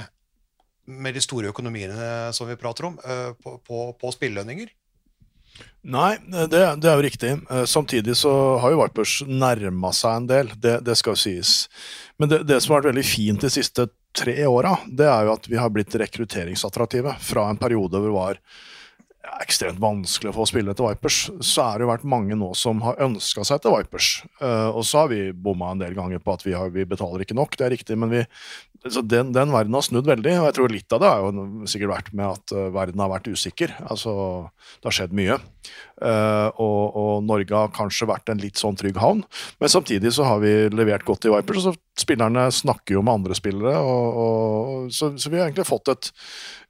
med 0.87 1.15
de 1.15 1.23
store 1.23 1.51
økonomiene 1.53 2.33
som 2.35 2.49
vi 2.49 2.59
prater 2.59 2.89
om, 2.91 2.99
eh, 3.05 3.33
på, 3.39 3.59
på, 3.67 3.85
på 3.99 4.15
spillelønninger. 4.15 4.73
Nei, 5.83 6.15
det, 6.31 6.61
det, 6.81 6.89
er 6.89 6.97
jo 6.97 7.05
riktig. 7.05 7.33
Eh, 7.51 7.65
samtidig 7.69 8.15
så 8.19 8.33
har 8.63 8.73
jo 8.73 8.81
Vipers 8.83 9.21
nærma 9.27 9.93
seg 9.97 10.21
en 10.21 10.29
del, 10.31 10.53
det, 10.57 10.79
det 10.87 10.97
skal 10.99 11.17
jo 11.17 11.23
sies. 11.25 11.57
Men 12.23 12.31
det, 12.31 12.43
det, 12.49 12.61
som 12.63 12.75
har 12.75 12.83
vært 12.83 12.93
veldig 12.93 13.07
fint 13.07 13.43
de 13.43 13.51
siste 13.53 13.89
tre 14.17 14.37
åra, 14.47 14.77
det 14.87 15.09
er 15.09 15.27
jo 15.27 15.35
at 15.35 15.49
vi 15.51 15.59
har 15.61 15.73
blitt 15.75 15.97
rekrutteringsattraktive. 15.99 17.17
Fra 17.23 17.49
en 17.51 17.61
periode 17.61 17.99
hvor 17.99 18.13
det 18.13 18.19
var 18.19 18.43
ekstremt 19.43 19.81
vanskelig 19.81 20.33
å 20.33 20.37
få 20.37 20.47
spille 20.51 20.75
til 20.77 20.89
Vipers, 20.89 21.19
så 21.45 21.65
er 21.65 21.79
det 21.79 21.87
jo 21.87 21.93
vært 21.93 22.07
mange 22.11 22.37
nå 22.39 22.51
som 22.59 22.83
har 22.85 23.01
ønska 23.05 23.45
seg 23.47 23.63
til 23.63 23.75
Vipers. 23.77 24.11
Uh, 24.43 24.69
og 24.75 24.83
så 24.87 25.05
har 25.05 25.13
vi 25.13 25.21
bomma 25.33 25.73
en 25.73 25.83
del 25.83 25.95
ganger 25.97 26.23
på 26.23 26.35
at 26.35 26.45
vi, 26.47 26.55
har, 26.59 26.73
vi, 26.75 26.87
betaler 26.89 27.25
ikke 27.25 27.39
nok, 27.39 27.57
det 27.59 27.67
er 27.67 27.75
riktig, 27.77 27.99
men 27.99 28.13
vi, 28.13 28.25
den, 28.83 29.33
den, 29.35 29.53
verden 29.55 29.77
har 29.77 29.85
snudd 29.87 30.09
veldig. 30.09 30.33
Og 30.41 30.47
jeg 30.49 30.57
tror 30.57 30.73
litt 30.73 30.95
av 30.95 31.03
det 31.03 31.11
har 31.11 31.23
jo 31.23 31.67
sikkert 31.71 31.93
vært 31.93 32.13
med 32.19 32.27
at 32.27 32.55
uh, 32.57 32.69
verden 32.75 33.03
har 33.03 33.13
vært 33.13 33.31
usikker. 33.31 33.75
Altså, 33.87 34.15
det 34.81 34.91
har 34.91 34.97
skjedd 34.97 35.15
mye. 35.17 35.39
Uh, 36.03 36.49
og, 36.59 36.81
og, 36.99 37.13
Norge 37.29 37.55
har 37.55 37.75
kanskje 37.75 38.09
vært 38.11 38.33
en 38.33 38.43
litt 38.43 38.59
sånn 38.59 38.79
trygg 38.79 38.99
havn, 38.99 39.21
men 39.63 39.71
samtidig 39.71 40.11
så 40.17 40.27
har 40.27 40.41
vi 40.43 40.51
levert 40.75 41.07
godt 41.07 41.29
i 41.29 41.33
Vipers. 41.33 41.69
og 41.71 41.79
Spillerne 41.99 42.49
snakker 42.51 42.97
jo 42.97 43.05
med 43.05 43.21
andre 43.21 43.37
spillere, 43.39 43.77
og, 43.79 44.19
og, 44.25 44.91
så, 44.91 45.13
så 45.15 45.31
vi 45.31 45.39
har 45.39 45.47
egentlig 45.47 45.69
fått 45.69 45.93
et 45.93 46.11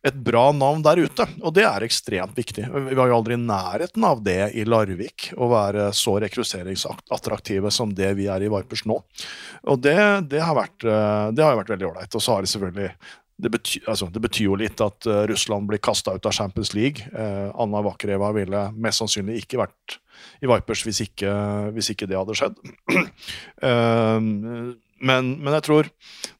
et 0.03 0.17
bra 0.19 0.49
navn 0.51 0.83
der 0.83 0.99
ute, 1.05 1.25
og 1.47 1.55
det 1.55 1.63
er 1.63 1.85
ekstremt 1.87 2.35
viktig. 2.35 2.65
Vi 2.67 2.97
var 2.99 3.07
jo 3.07 3.19
aldri 3.21 3.37
i 3.37 3.43
nærheten 3.43 4.03
av 4.07 4.23
det 4.27 4.51
i 4.59 4.65
Larvik, 4.67 5.29
å 5.39 5.47
være 5.53 5.93
så 5.95 6.17
rekrutteringsattraktive 6.25 7.71
som 7.71 7.93
det 7.95 8.11
vi 8.19 8.27
er 8.31 8.43
i 8.43 8.51
Vipers 8.51 8.83
nå. 8.91 8.99
Og 9.71 9.79
det, 9.85 9.95
det, 10.33 10.41
har, 10.43 10.57
vært, 10.59 10.83
eh, 10.83 11.31
vært 11.39 11.71
veldig 11.71 11.87
ålreit. 11.93 12.02
Og 12.11 12.23
så 12.23 12.35
har 12.35 12.43
det 12.43 12.51
selvfølgelig 12.51 12.91
det 13.43 13.51
betyr, 13.51 13.83
altså, 13.91 14.07
det 14.13 14.23
betyr, 14.23 14.45
jo 14.45 14.57
litt 14.59 14.81
at 14.85 15.09
uh, 15.09 15.25
Russland 15.31 15.67
blir 15.71 15.81
kasta 15.83 16.15
ut 16.15 16.27
av 16.29 16.35
Champions 16.37 16.75
League. 16.77 17.09
Uh, 17.11 17.51
Anna 17.59 17.83
Vakreva 17.83 18.31
ville 18.37 18.61
mest 18.77 19.03
sannsynlig 19.03 19.41
ikke 19.43 19.63
vært 19.63 19.99
i 20.45 20.51
Vipers 20.51 20.85
hvis 20.87 21.01
ikke, 21.09 21.33
hvis 21.75 21.91
ikke 21.95 22.07
det 22.11 22.19
hadde 22.21 22.37
skjedd. 22.39 22.61
uh, 23.65 24.19
Men, 25.03 25.33
men, 25.43 25.55
jeg 25.57 25.65
tror 25.67 25.89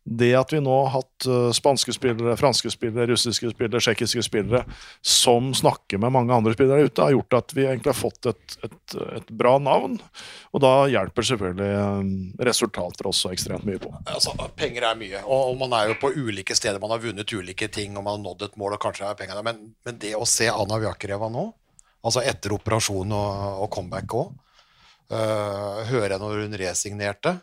det 0.03 0.31
at 0.39 0.53
vi 0.55 0.61
nå 0.63 0.75
har 0.85 0.93
hatt 0.97 1.27
uh, 1.27 1.51
spanske 1.55 1.95
spillere, 1.95 2.37
franske 2.39 2.71
spillere, 2.71 3.09
russiske 3.11 3.51
spillere, 3.51 3.83
tsjekkiske 3.83 4.23
spillere 4.23 4.63
som 5.03 5.51
snakker 5.55 5.99
med 6.03 6.15
mange 6.15 6.35
andre 6.35 6.55
spillere 6.55 6.87
ute, 6.87 7.03
har 7.03 7.15
gjort 7.17 7.37
at 7.41 7.55
vi 7.57 7.67
egentlig 7.67 7.91
har 7.91 7.99
fått 7.99 8.31
et, 8.31 8.57
et, 8.67 8.97
et 9.19 9.33
bra 9.43 9.57
navn. 9.63 9.99
Og 10.55 10.63
da 10.63 10.73
hjelper 10.93 11.27
selvfølgelig 11.27 11.83
um, 11.83 12.15
resultater 12.51 13.11
også 13.11 13.35
ekstremt 13.35 13.67
mye 13.67 13.83
på. 13.83 13.91
Altså, 14.07 14.35
penger 14.59 14.87
er 14.93 14.99
mye, 15.03 15.27
og, 15.27 15.59
man 15.63 15.75
er 15.79 15.91
jo 15.91 15.99
på 16.03 16.15
ulike 16.15 16.55
steder. 16.59 16.83
Man 16.83 16.95
har 16.95 17.03
vunnet 17.03 17.35
ulike 17.35 17.71
ting, 17.73 17.97
og 17.97 18.07
man 18.07 18.19
har 18.19 18.25
nådd 18.29 18.47
et 18.47 18.59
mål, 18.63 18.79
og 18.79 18.83
kanskje 18.87 19.11
er 19.11 19.19
pengene 19.19 19.43
men, 19.47 19.63
men 19.87 19.99
det 20.03 20.15
å 20.15 20.27
se 20.29 20.47
Anna 20.51 20.79
Vjakereva 20.83 21.31
nå, 21.33 21.49
altså 22.07 22.23
etter 22.27 22.55
operasjon 22.55 23.15
og, 23.15 23.47
og 23.65 23.73
comeback 23.75 24.19
òg, 24.19 24.35
uh, 25.15 25.83
høre 25.91 26.19
når 26.23 26.45
hun 26.45 26.63
resignerte 26.63 27.41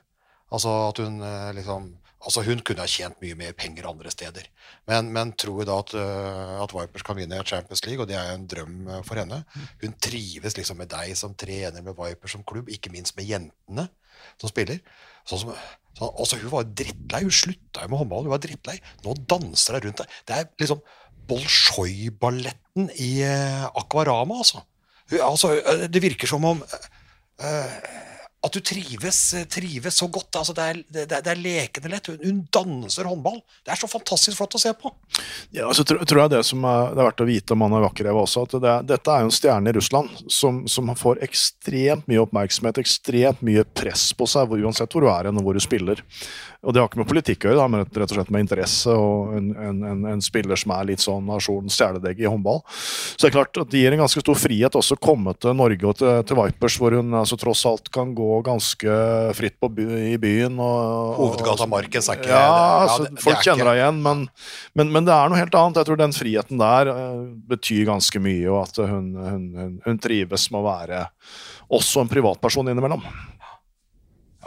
Altså 0.49 0.71
at 0.89 1.01
hun 1.03 1.19
eh, 1.25 1.49
liksom 1.57 1.89
Altså 2.19 2.41
Hun 2.43 2.59
kunne 2.67 2.83
ha 2.83 2.89
tjent 2.89 3.21
mye 3.23 3.35
mer 3.39 3.53
penger 3.55 3.85
andre 3.87 4.11
steder, 4.11 4.47
men, 4.89 5.07
men 5.15 5.29
tror 5.39 5.63
da 5.63 5.77
at, 5.79 5.93
uh, 5.95 6.57
at, 6.59 6.73
Vipers 6.75 7.05
kan 7.07 7.15
vinne 7.15 7.37
Champions 7.47 7.85
League, 7.85 8.03
og 8.03 8.09
det 8.09 8.17
er 8.19 8.25
jo 8.27 8.33
en 8.35 8.49
drøm 8.51 8.73
eh, 8.89 9.03
for 9.07 9.21
henne. 9.21 9.37
Hun 9.79 9.95
trives 10.03 10.57
liksom 10.57 10.81
med 10.81 10.91
deg 10.91 11.13
som 11.15 11.31
trener, 11.39 11.79
med 11.85 11.95
Vipers 11.95 12.35
som 12.35 12.43
klubb, 12.43 12.67
ikke 12.75 12.91
minst 12.91 13.15
med 13.15 13.29
jentene 13.29 13.87
som 14.35 14.51
spiller. 14.51 14.81
Sånn 15.31 15.45
som, 15.45 15.53
så, 15.95 16.09
altså 16.09 16.41
Hun 16.41 16.51
var 16.57 16.67
drittlei. 16.81 17.23
Hun 17.23 17.37
slutta 17.39 17.85
jo 17.85 17.93
med 17.93 18.01
håndball, 18.03 18.27
hun 18.27 18.35
var 18.35 18.43
drittlei. 18.43 18.75
Nå 19.07 19.15
danser 19.23 19.79
hun 19.79 19.87
rundt 19.87 20.03
deg. 20.03 20.19
Det 20.27 20.41
er 20.41 20.51
liksom 20.59 20.83
Bolsjoj-balletten 21.31 22.91
i 22.99 23.13
Aquarama, 23.79 24.43
altså. 24.43 24.65
Hun, 25.07 25.23
altså. 25.23 25.55
Det 25.87 26.03
virker 26.03 26.27
som 26.27 26.51
om 26.51 26.59
uh, 26.67 27.79
at 28.39 28.55
du 28.55 28.61
trives, 28.63 29.17
trives 29.51 29.97
så 29.99 30.07
godt. 30.07 30.37
Altså, 30.39 30.53
det, 30.55 30.63
er, 30.65 30.77
det, 30.87 31.05
det, 31.11 31.27
er, 31.27 31.41
lekende 31.43 31.91
lett. 31.91 32.07
Hun, 32.21 32.43
danser 32.53 33.09
håndball. 33.09 33.41
Det 33.67 33.73
er 33.73 33.81
så 33.81 33.89
fantastisk 33.91 34.39
flott 34.39 34.55
å 34.55 34.61
se 34.61 34.71
på. 34.79 34.91
Ja, 35.51 35.65
altså, 35.67 35.83
tror, 35.83 36.05
tror 36.07 36.23
jeg 36.23 36.33
Det 36.37 36.43
som 36.47 36.63
er, 36.63 36.93
det 36.93 37.03
er 37.03 37.09
verdt 37.09 37.23
å 37.25 37.27
vite 37.27 37.55
om 37.55 37.65
Anna 37.67 37.81
Vakreva 37.83 38.23
også, 38.23 38.45
at 38.47 38.55
det, 38.63 38.75
dette 38.93 39.11
er 39.11 39.25
jo 39.25 39.29
en 39.29 39.35
stjerne 39.35 39.71
i 39.71 39.75
Russland 39.75 40.23
som, 40.31 40.61
som, 40.71 40.93
får 40.99 41.19
ekstremt 41.27 42.07
mye 42.09 42.23
oppmerksomhet, 42.23 42.79
ekstremt 42.79 43.43
mye 43.45 43.65
press 43.75 44.09
på 44.15 44.27
seg, 44.29 44.55
uansett 44.55 44.95
hvor 44.95 45.03
du 45.03 45.11
er 45.11 45.29
og 45.29 45.43
hvor 45.43 45.59
du 45.59 45.63
spiller. 45.63 46.03
Og 46.59 46.75
det 46.75 46.81
har 46.81 46.89
ikke 46.89 46.99
med 46.99 47.07
politikk 47.07 47.45
å 47.45 47.53
gjøre, 47.53 47.65
men 47.71 47.85
rett 47.85 48.11
og 48.11 48.17
slett 48.17 48.31
med 48.35 48.43
interesse 48.43 48.91
og 48.91 49.31
en, 49.37 49.45
en, 49.55 49.77
en, 49.87 50.01
en 50.11 50.23
spiller 50.23 50.59
som 50.59 50.73
er 50.75 50.89
litt 50.89 50.99
sånn 50.99 51.23
nasjonens 51.29 51.77
stjernelegg 51.77 52.19
i 52.19 52.27
håndball. 52.27 52.59
Så 52.67 53.21
det 53.21 53.29
er 53.29 53.35
klart 53.37 53.59
at 53.61 53.71
det 53.71 53.79
gir 53.79 53.95
en 53.95 54.03
ganske 54.03 54.23
stor 54.25 54.35
frihet 54.35 54.75
også 54.75 54.97
å 54.97 54.99
komme 54.99 55.31
til 55.39 55.55
Norge 55.55 55.87
og 55.87 55.95
til, 56.01 56.11
til 56.27 56.39
Vipers, 56.41 56.75
hvor 56.81 56.97
hun 56.99 57.15
altså, 57.21 57.39
tross 57.39 57.63
alt 57.69 57.87
kan 57.95 58.11
gå 58.17 58.41
ganske 58.43 58.97
fritt 59.39 59.55
på 59.63 59.71
by, 59.71 59.87
i 60.09 60.19
byen. 60.19 60.59
Og, 60.59 61.15
Hovedgata 61.21 61.69
Markens 61.71 62.11
er 62.11 62.19
ikke 62.19 62.33
Ja, 62.33 62.43
altså, 62.83 63.07
ja 63.07 63.15
det, 63.15 63.23
folk 63.23 63.39
det 63.39 63.47
kjenner 63.47 63.71
deg 63.71 63.79
igjen, 63.79 64.03
men, 64.09 64.27
men, 64.75 64.93
men, 64.97 65.07
det 65.07 65.15
er 65.15 65.31
noe 65.31 65.39
helt 65.39 65.59
annet. 65.63 65.79
Jeg 65.79 65.91
tror 65.93 66.03
den 66.03 66.19
friheten 66.19 66.59
der 66.59 66.91
uh, 66.91 67.25
betyr 67.55 67.87
ganske 67.93 68.25
mye, 68.27 68.43
og 68.51 68.65
at 68.65 68.83
hun, 68.83 69.13
hun, 69.15 69.49
hun, 69.55 69.75
hun 69.87 70.03
trives 70.03 70.51
med 70.51 70.59
å 70.59 70.67
være 70.67 71.05
også 71.79 72.03
en 72.03 72.11
privatperson 72.11 72.67
innimellom. 72.67 73.07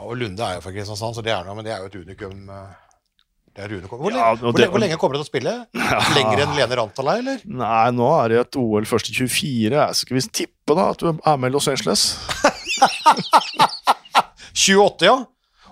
Ja, 0.02 0.08
og 0.10 0.16
Lunde 0.18 0.42
er 0.42 0.56
jo 0.58 0.62
fra 0.64 0.72
Kristiansand, 0.74 1.14
så 1.14 1.22
det 1.22 1.30
er 1.30 1.44
noe, 1.46 1.54
men 1.54 1.66
det 1.66 1.70
er 1.70 1.82
jo 1.84 1.86
et 1.86 1.96
unikum. 2.02 2.48
Eh, 2.50 2.70
det 3.54 3.62
er 3.62 3.74
unikum. 3.76 4.00
Hvor, 4.02 4.10
lenge, 4.10 4.52
det, 4.58 4.66
hvor 4.72 4.82
lenge 4.82 4.96
kommer 4.98 5.14
det 5.14 5.20
til 5.22 5.28
å 5.28 5.30
spille? 5.30 5.52
Ja. 5.78 5.98
Lenger 6.16 6.42
enn 6.42 6.56
Lene 6.56 6.78
Rantala, 6.80 7.14
eller? 7.22 7.44
Nei, 7.46 7.84
nå 7.94 8.08
er 8.16 8.32
det 8.32 8.40
et 8.40 8.58
OL 8.58 8.88
først 8.88 9.12
i 9.12 9.14
24. 9.14 9.84
Skal 10.00 10.18
vi 10.18 10.24
tippe 10.40 10.74
da 10.78 10.88
at 10.90 11.04
du 11.04 11.12
er 11.12 11.38
med 11.38 11.52
i 11.52 11.54
Los 11.54 11.70
Angeles? 11.70 12.08
28, 14.58 15.06
ja. 15.06 15.14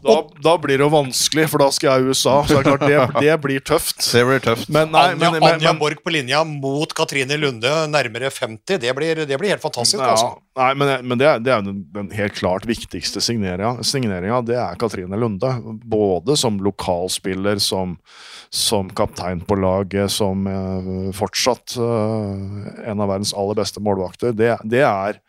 Da, 0.03 0.17
da, 0.43 0.55
blir 0.59 0.79
det 0.79 0.85
jo 0.85 0.91
vanskelig, 0.93 1.47
for 1.53 1.63
da 1.63 1.69
skal 1.75 1.91
jeg 1.91 2.03
i 2.05 2.13
USA. 2.13 2.35
Så 2.47 2.55
det 2.55 2.61
er 2.61 2.67
klart, 2.69 2.85
det, 2.89 3.27
det 3.27 3.35
blir 3.43 3.65
tøft. 3.65 3.99
Det 4.01 4.23
blir 4.25 4.43
tøft. 4.45 4.71
Men, 4.73 4.89
nei, 4.95 5.03
Anja, 5.13 5.31
men, 5.35 5.43
men, 5.43 5.57
Anja 5.59 5.75
Borg 5.77 6.01
på 6.05 6.15
linja 6.15 6.41
mot 6.49 6.95
Katrine 6.97 7.37
Lunde, 7.41 7.73
nærmere 7.93 8.31
50. 8.33 8.81
Det 8.81 8.95
blir, 8.97 9.23
det 9.29 9.39
blir 9.41 9.53
helt 9.53 9.65
fantastisk. 9.65 10.01
Ja, 10.01 10.15
altså. 10.15 10.31
Nei, 10.61 10.71
men, 10.81 10.93
men 11.11 11.21
det, 11.21 11.29
er, 11.29 11.45
det 11.45 11.53
er 11.55 11.67
den, 11.67 11.83
den, 11.95 12.11
helt 12.17 12.39
klart 12.39 12.67
viktigste 12.69 13.23
signeringa. 13.25 13.85
Signeringa 13.87 14.41
det 14.47 14.57
er 14.61 14.81
Katrine 14.81 15.21
Lunde. 15.21 15.53
Både 15.85 16.37
som 16.41 16.59
lokalspiller, 16.65 17.61
som, 17.61 17.99
som 18.49 18.89
kaptein 18.97 19.45
på 19.45 19.61
laget, 19.61 20.09
som 20.17 20.49
eh, 20.49 20.91
fortsatt 21.17 21.77
uh, 21.77 22.89
en 22.89 23.01
av 23.01 23.13
verdens 23.13 23.37
aller 23.37 23.61
beste 23.61 23.85
målvakter. 23.85 24.33
Det, 24.37 24.57
det 24.65 24.85
er 24.87 25.21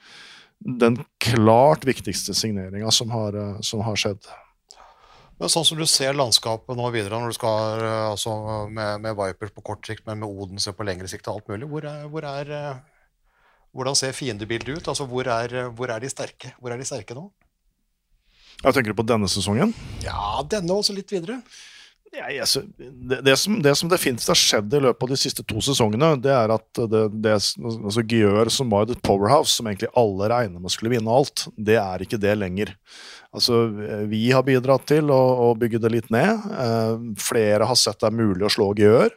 den 0.62 1.00
klart 1.24 1.86
viktigste 1.86 2.34
signeringa 2.38 2.92
som, 2.92 3.12
eh, 3.12 3.60
som 3.62 3.82
har 3.82 3.96
skjedd. 3.96 4.32
Men 5.42 5.50
sånn 5.50 5.66
som 5.66 5.80
du 5.80 5.88
ser 5.90 6.14
landskapet 6.14 6.78
nå 6.78 6.90
videre, 6.94 7.18
når 7.18 7.32
du 7.34 7.38
skal 7.40 7.82
eh, 7.82 8.08
altså, 8.12 8.36
med, 8.70 9.02
med 9.02 9.18
Vipers 9.18 9.54
på 9.56 9.64
kort 9.72 9.88
sikt, 9.90 10.06
men 10.06 10.20
med 10.22 10.30
Odense 10.30 10.70
på 10.78 10.86
lengre 10.86 11.10
sikt 11.10 11.26
og 11.32 11.40
alt 11.40 11.50
mulig, 11.50 11.70
hvor 11.72 11.88
er, 11.90 12.04
hvor 12.14 12.28
er, 12.30 12.52
eh, 12.54 13.48
hvordan 13.74 13.98
ser 13.98 14.14
fiendebildet 14.14 14.78
ut? 14.78 14.92
Altså, 14.94 15.08
hvor 15.10 15.26
er, 15.34 15.56
hvor 15.74 15.90
er 15.90 16.04
de 16.04 16.12
sterke? 16.14 16.54
Hvor 16.62 16.70
er 16.70 16.78
de 16.78 16.86
sterke 16.86 17.18
nå? 17.18 17.26
Jeg 18.62 18.78
tenker 18.78 18.94
på 18.94 19.08
denne 19.10 19.26
sesongen. 19.34 19.74
Ja, 20.06 20.44
denne 20.46 20.78
også 20.78 20.94
litt 20.94 21.10
videre. 21.10 21.40
Ja, 22.12 22.28
altså, 22.44 22.62
det, 22.78 23.22
det, 23.24 23.34
som, 23.40 23.56
det 23.64 23.72
som 23.80 23.90
definitivt 23.90 24.30
har 24.30 24.38
skjedd 24.38 24.74
i 24.76 24.82
løpet 24.84 25.06
av 25.08 25.14
de 25.14 25.18
siste 25.18 25.46
to 25.48 25.62
sesongene, 25.64 26.12
det 26.22 26.34
er 26.36 26.52
at 26.54 26.82
det, 26.92 27.06
det 27.24 27.34
altså 27.40 28.04
Gjør, 28.04 28.52
som 28.52 28.70
var 28.70 28.92
et 28.92 29.02
powerhouse, 29.02 29.56
som 29.56 29.70
egentlig 29.72 29.90
alle 29.98 30.28
regner 30.30 30.62
med 30.62 30.74
skulle 30.76 30.92
vinne 30.94 31.18
alt, 31.18 31.48
det 31.56 31.80
er 31.80 32.04
ikke 32.04 32.20
det 32.22 32.36
lenger. 32.38 32.76
Altså, 33.32 33.64
Vi 34.12 34.26
har 34.32 34.44
bidratt 34.48 34.86
til 34.92 35.12
å, 35.14 35.22
å 35.48 35.56
bygge 35.60 35.80
det 35.84 35.94
litt 35.94 36.12
ned. 36.14 36.46
Eh, 36.52 36.94
flere 37.22 37.68
har 37.70 37.80
sett 37.80 38.00
det 38.02 38.10
er 38.12 38.22
mulig 38.22 38.48
å 38.48 38.54
slå 38.54 38.72
Gjør. 38.82 39.12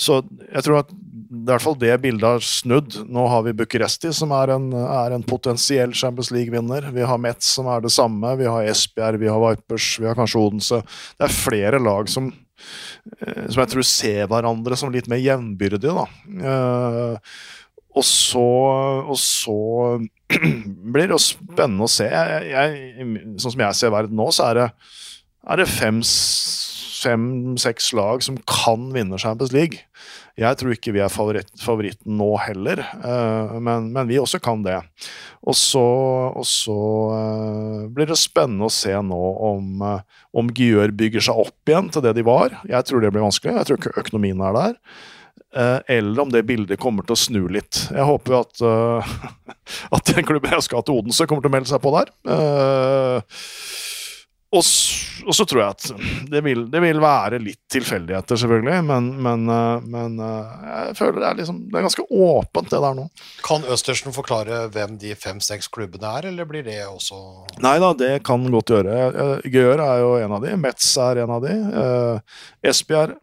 Så 0.00 0.22
jeg 0.48 0.64
tror 0.64 0.80
at 0.80 0.92
i 0.92 1.42
hvert 1.46 1.62
fall 1.62 1.76
det 1.78 1.92
bildet 2.02 2.26
har 2.26 2.44
snudd. 2.44 2.96
Nå 3.10 3.26
har 3.30 3.44
vi 3.46 3.54
Bucuresti, 3.56 4.10
som 4.16 4.32
er 4.34 4.54
en, 4.56 4.70
er 4.72 5.14
en 5.14 5.24
potensiell 5.26 5.92
Champions 5.96 6.32
League-vinner. 6.34 6.88
Vi 6.94 7.04
har 7.06 7.20
Metz, 7.20 7.50
som 7.58 7.68
er 7.70 7.84
det 7.84 7.92
samme. 7.94 8.32
Vi 8.40 8.48
har 8.48 8.66
Esbjerg, 8.70 9.20
vi 9.20 9.30
har 9.30 9.42
Vipers, 9.44 9.92
vi 10.00 10.08
har 10.08 10.18
kanskje 10.18 10.40
Odense. 10.40 10.80
Det 11.18 11.28
er 11.28 11.36
flere 11.36 11.82
lag 11.82 12.08
som, 12.10 12.32
eh, 13.20 13.46
som 13.46 13.62
jeg 13.62 13.72
tror 13.74 13.86
ser 13.86 14.30
hverandre 14.32 14.78
som 14.80 14.92
litt 14.94 15.10
mer 15.10 15.22
jevnbyrdige. 15.22 15.94
da. 16.00 17.20
Og 17.98 18.06
så, 18.06 18.46
og 19.10 19.18
så 19.18 19.58
blir 20.94 21.10
det 21.10 21.20
spennende 21.24 21.88
å 21.88 21.90
se. 21.90 22.06
Jeg, 22.06 22.50
jeg, 22.52 23.22
sånn 23.42 23.56
som 23.56 23.64
jeg 23.66 23.78
ser 23.78 23.94
verden 23.94 24.18
nå, 24.20 24.28
så 24.34 24.50
er 24.50 24.60
det, 24.60 24.68
er 25.50 25.62
det 25.62 25.70
fem 25.70 26.02
fem-seks 27.00 27.92
lag 27.96 28.24
som 28.24 28.38
kan 28.48 28.90
vinne 28.94 29.18
Champions 29.20 29.54
League. 29.54 29.84
Jeg 30.40 30.56
tror 30.60 30.72
ikke 30.72 30.94
vi 30.94 31.02
er 31.04 31.12
favoritt, 31.12 31.50
favoritten 31.60 32.16
nå 32.20 32.28
heller, 32.40 32.80
uh, 33.02 33.58
men, 33.60 33.90
men, 33.92 34.08
vi 34.08 34.20
også 34.20 34.40
kan 34.42 34.62
det. 34.64 34.78
Og 35.40 35.56
så, 35.58 35.84
og 36.30 36.46
så 36.48 36.78
uh, 37.12 37.88
blir 37.92 38.08
det 38.10 38.18
spennende 38.20 38.68
å 38.68 38.72
se 38.72 38.94
nå 39.04 39.20
om, 39.50 39.84
uh, 39.84 40.24
om 40.36 40.52
Gjør 40.60 40.94
bygger 40.96 41.24
seg 41.24 41.44
opp 41.46 41.70
igjen 41.72 41.90
til 41.92 42.04
det 42.04 42.14
de 42.18 42.26
var. 42.26 42.56
Jeg 42.68 42.88
tror 42.88 43.04
det 43.04 43.12
blir 43.14 43.26
vanskelig. 43.26 43.56
Jeg 43.58 43.68
tror 43.68 43.80
ikke 43.80 43.96
økonomien 44.04 44.44
er 44.44 44.56
der. 44.56 44.78
Eller 45.50 46.22
om 46.22 46.30
det 46.30 46.44
bildet 46.46 46.78
kommer 46.78 47.02
til 47.06 47.16
å 47.16 47.18
snu 47.18 47.40
litt. 47.50 47.88
Jeg 47.90 48.06
håper 48.06 48.34
jo 48.36 48.40
at, 48.44 48.60
at 49.98 50.12
den 50.14 50.26
klubben 50.28 50.54
jeg 50.54 50.66
skal 50.68 50.84
til 50.86 51.00
Odense, 51.00 51.26
kommer 51.26 51.42
til 51.42 51.50
å 51.50 51.56
melde 51.56 51.72
seg 51.72 51.82
på 51.82 51.94
der. 51.96 52.12
Og, 54.50 54.64
og, 55.28 55.34
så 55.36 55.44
tror 55.46 55.60
jeg 55.60 55.74
at 55.76 55.84
det 56.32 56.40
vil, 56.42 56.64
det 56.72 56.80
vil 56.82 56.98
være 57.02 57.38
litt 57.38 57.60
tilfeldigheter, 57.70 58.38
selvfølgelig, 58.40 58.80
men, 58.88 59.10
men, 59.22 59.44
uh, 59.46 59.84
men, 59.86 60.16
eh, 60.26 60.64
jeg 60.88 60.96
føler 60.98 61.20
det 61.20 61.28
er, 61.28 61.36
liksom, 61.38 61.60
det 61.70 61.78
er 61.78 61.84
ganske 61.86 62.06
åpent, 62.10 62.72
det 62.72 62.80
der 62.82 62.96
nå. 62.98 63.04
Kan 63.46 63.66
Østersen 63.70 64.16
forklare 64.16 64.64
hvem 64.74 64.98
de 64.98 65.14
fem-seks 65.14 65.70
klubbene 65.70 66.10
er, 66.18 66.32
eller 66.32 66.50
blir 66.50 66.66
det 66.66 66.80
også 66.82 67.20
Nei 67.62 67.76
da, 67.78 67.92
det 67.94 68.10
kan 68.26 68.42
godt 68.50 68.74
gjøre. 68.74 68.96
Gjør 69.46 69.84
er 69.86 70.02
jo 70.02 70.12
en 70.18 70.34
av 70.34 70.42
de, 70.42 70.58
Metz 70.58 70.90
er 70.98 71.22
en 71.22 71.36
av 71.36 71.46
de. 71.46 71.54
Uh, 71.70 72.42
Esbjerg, 72.72 73.20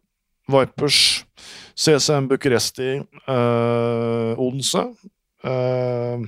Vipers, 0.48 1.02
CSM 1.78 2.28
Bucuresti, 2.32 2.98
uh, 3.30 4.34
Odense. 4.42 4.82
Uh, 5.46 6.26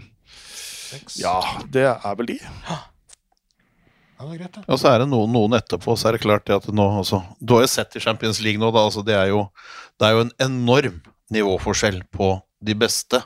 ja, 1.18 1.36
det 1.74 1.88
er 1.90 2.18
vel 2.20 2.30
de. 2.30 2.38
Ja, 4.20 4.28
greit, 4.30 4.60
ja. 4.60 4.64
Og 4.68 4.78
så 4.82 4.92
er 4.92 5.02
det 5.02 5.10
noen, 5.10 5.32
noen, 5.34 5.56
etterpå, 5.58 5.96
så 5.98 6.10
er 6.10 6.18
det 6.18 6.26
klart 6.26 6.46
det 6.50 6.58
at 6.58 6.68
nå 6.76 6.86
altså, 7.00 7.22
Du 7.40 7.56
har 7.56 7.64
jo 7.64 7.72
sett 7.72 7.96
i 7.96 8.04
Champions 8.04 8.42
League 8.46 8.62
nå, 8.62 8.70
da. 8.76 8.86
Altså, 8.90 9.04
det, 9.06 9.16
er 9.18 9.32
jo, 9.32 9.48
det 9.98 10.10
er 10.10 10.18
jo 10.18 10.26
en 10.28 10.34
enorm 10.46 11.02
nivåforskjell 11.34 12.02
på 12.14 12.34
de 12.66 12.76
beste 12.78 13.22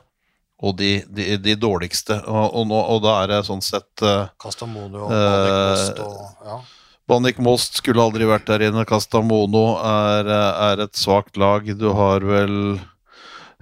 og 0.64 0.78
de, 0.80 0.94
de, 1.12 1.34
de 1.44 1.58
dårligste. 1.60 2.22
Og, 2.24 2.46
og, 2.46 2.68
nå, 2.70 2.80
og, 2.94 3.02
da 3.04 3.18
er 3.24 3.34
det 3.34 3.42
sånn 3.50 3.64
sett 3.66 4.06
uh, 4.06 4.30
Castamono 4.40 5.10
og 5.10 5.12
Most 5.12 6.00
og 6.06 6.48
ja. 6.48 6.62
Banik 7.10 7.40
Most 7.44 7.80
skulle 7.82 8.04
aldri 8.04 8.28
vært 8.28 8.48
der 8.48 8.68
inne. 8.70 8.86
Castamono 8.88 9.78
er, 9.84 10.30
er 10.30 10.84
et 10.86 10.96
svakt 10.96 11.40
lag. 11.40 11.68
Du 11.78 11.90
har 11.96 12.24
vel 12.24 12.80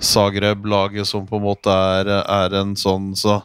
Zagreb-laget 0.01 1.09
som 1.09 1.25
på 1.29 1.39
en 1.39 1.45
måte 1.45 1.73
er, 1.73 2.09
er 2.21 2.59
en 2.61 2.75
sånn 2.79 3.11
så 3.17 3.41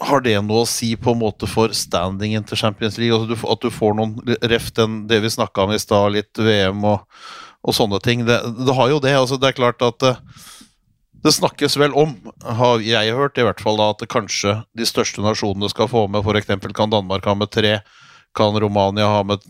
har 0.00 0.22
det 0.24 0.36
noe 0.44 0.64
å 0.64 0.68
si 0.68 0.94
på 0.96 1.12
en 1.12 1.20
måte 1.20 1.48
for 1.50 1.74
standingen 1.76 2.44
til 2.48 2.58
Champions 2.60 2.96
League? 3.00 3.16
Altså 3.16 3.50
at 3.52 3.64
du 3.64 3.68
får 3.72 3.96
noen 3.98 4.14
ref 4.48 4.70
den, 4.76 5.04
det 5.10 5.20
vi 5.24 5.32
snakka 5.32 5.66
om 5.66 5.74
i 5.74 5.80
stad, 5.80 6.14
litt 6.14 6.40
VM 6.40 6.80
og, 6.88 7.04
og 7.60 7.76
sånne 7.76 8.00
ting. 8.04 8.24
Det, 8.28 8.38
det, 8.62 8.76
har 8.76 8.94
jo 8.94 9.02
det. 9.04 9.12
altså 9.18 9.36
Det 9.40 9.50
er 9.50 9.58
klart 9.58 9.84
at 9.84 10.00
det, 10.00 10.14
eh, 10.16 10.46
det 11.20 11.34
snakkes 11.36 11.74
vel 11.76 11.92
om, 12.00 12.14
har 12.40 12.80
jeg 12.80 13.12
hørt 13.12 13.36
i 13.36 13.44
hvert 13.44 13.58
fall, 13.60 13.76
da, 13.76 13.90
at 13.92 14.06
kanskje 14.08 14.54
de 14.72 14.86
største 14.88 15.20
nasjonene 15.20 15.68
skal 15.68 15.90
få 15.92 16.06
med. 16.08 16.24
F.eks. 16.24 16.72
kan 16.72 16.88
Danmark 16.88 17.28
ha 17.28 17.34
med 17.36 17.52
tre, 17.52 17.74
kan 18.36 18.56
Romania 18.60 19.08
ha 19.10 19.22
med, 19.26 19.44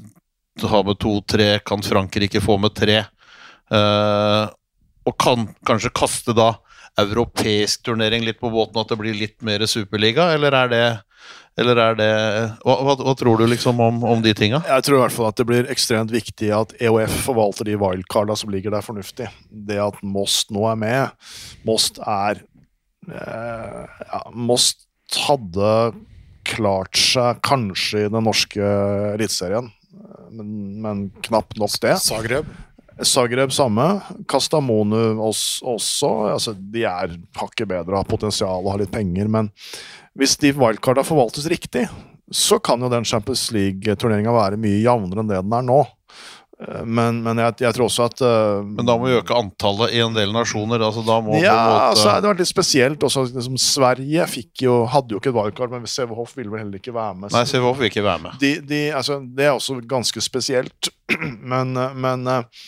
ha 0.62 0.82
med 0.86 0.98
to-tre, 1.02 1.58
kan 1.66 1.82
Frankrike 1.82 2.40
få 2.40 2.58
med 2.60 2.74
tre? 2.76 3.02
Uh, 3.70 4.50
og 5.06 5.16
kan 5.20 5.46
kanskje 5.66 5.92
kaste 5.94 6.34
da 6.36 6.54
europeisk 7.00 7.84
turnering 7.86 8.24
litt 8.26 8.40
på 8.40 8.50
båten, 8.52 8.80
at 8.80 8.90
det 8.90 8.98
blir 9.00 9.16
litt 9.16 9.38
mer 9.46 9.62
superliga, 9.70 10.32
eller 10.34 10.56
er 10.64 10.72
det 10.72 10.84
eller 11.58 11.78
er 11.82 11.96
det 11.98 12.12
Hva, 12.64 12.76
hva, 12.86 12.94
hva 13.02 13.12
tror 13.18 13.40
du 13.40 13.44
liksom 13.50 13.80
om, 13.82 14.02
om, 14.06 14.20
de 14.24 14.32
tinga? 14.36 14.62
Jeg 14.68 14.86
tror 14.86 14.96
i 14.96 15.00
hvert 15.02 15.14
fall 15.14 15.28
at 15.28 15.40
det 15.40 15.46
blir 15.48 15.70
ekstremt 15.72 16.12
viktig 16.14 16.48
at 16.56 16.72
EOF 16.80 17.16
forvalter 17.26 17.68
de 17.68 17.76
wildcarda 17.80 18.36
som 18.38 18.52
ligger 18.54 18.72
der, 18.72 18.84
fornuftig. 18.86 19.28
Det 19.50 19.80
at 19.82 19.98
Most 20.00 20.54
nå 20.54 20.64
er 20.70 20.78
med 20.80 21.66
Most 21.68 22.00
er 22.00 22.40
eh, 23.10 23.82
ja, 24.06 24.22
Most 24.32 24.86
hadde 25.26 25.74
klart 26.50 26.98
seg 26.98 27.40
kanskje 27.46 28.06
i 28.06 28.10
den 28.12 28.26
norske 28.26 28.72
eliteserien, 29.14 29.70
men, 30.34 30.50
men 30.82 31.06
knapt 31.26 31.58
nok 31.60 31.78
det. 31.82 31.96
Zagreb? 32.02 32.50
Zagreb 33.06 33.52
samme. 33.54 33.86
Kastamonu 34.28 35.20
også. 35.24 36.10
Altså, 36.34 36.54
de 36.54 36.84
er 36.84 37.16
hakket 37.40 37.70
bedre, 37.70 37.96
har 37.96 38.08
potensial 38.08 38.64
og 38.64 38.74
har 38.74 38.82
litt 38.82 38.92
penger. 38.92 39.30
Men 39.32 39.48
hvis 40.18 40.36
de 40.42 40.52
wildcarda 40.56 41.04
forvaltes 41.06 41.48
riktig, 41.50 41.86
så 42.30 42.60
kan 42.62 42.82
jo 42.82 42.90
den 42.92 43.06
Champions 43.08 43.48
League-turneringa 43.54 44.34
være 44.34 44.60
mye 44.60 44.82
jevnere 44.84 45.24
enn 45.24 45.32
det 45.32 45.40
den 45.40 45.56
er 45.56 45.66
nå. 45.66 45.80
Men, 46.84 47.22
men 47.24 47.38
jeg, 47.40 47.54
jeg, 47.62 47.72
tror 47.76 47.86
også 47.86 48.06
at 48.10 48.20
uh, 48.20 48.60
Men 48.66 48.84
da 48.84 48.96
må 49.00 49.08
vi 49.08 49.14
øke 49.16 49.36
antallet 49.36 49.94
i 49.96 50.02
en 50.04 50.12
del 50.16 50.32
nasjoner? 50.34 50.82
Altså 50.84 51.00
da 51.06 51.16
må 51.24 51.38
ja, 51.40 51.54
måte... 51.56 51.86
altså, 51.94 52.16
det 52.20 52.28
var 52.28 52.40
litt 52.42 52.50
spesielt. 52.50 53.06
Også, 53.08 53.24
liksom, 53.32 53.56
Sverige 53.60 54.26
jo, 54.60 54.76
hadde 54.92 55.16
jo 55.16 55.22
ikke 55.22 55.32
et 55.32 55.38
wildcard, 55.38 55.72
men 55.72 55.88
CVH 55.88 56.20
ville 56.36 56.52
vel 56.52 56.64
heller 56.64 56.82
ikke 56.82 56.94
være 56.96 57.16
med. 57.16 57.32
Nei, 57.32 57.46
CVH 57.48 57.72
vil 57.80 57.90
ikke 57.90 58.04
være 58.04 58.24
med. 58.26 58.36
De, 58.42 58.52
de, 58.68 58.82
altså, 58.96 59.18
det 59.24 59.48
er 59.48 59.56
også 59.56 59.80
ganske 59.88 60.24
spesielt. 60.24 60.92
men, 61.54 61.72
men 62.04 62.28
uh, 62.28 62.66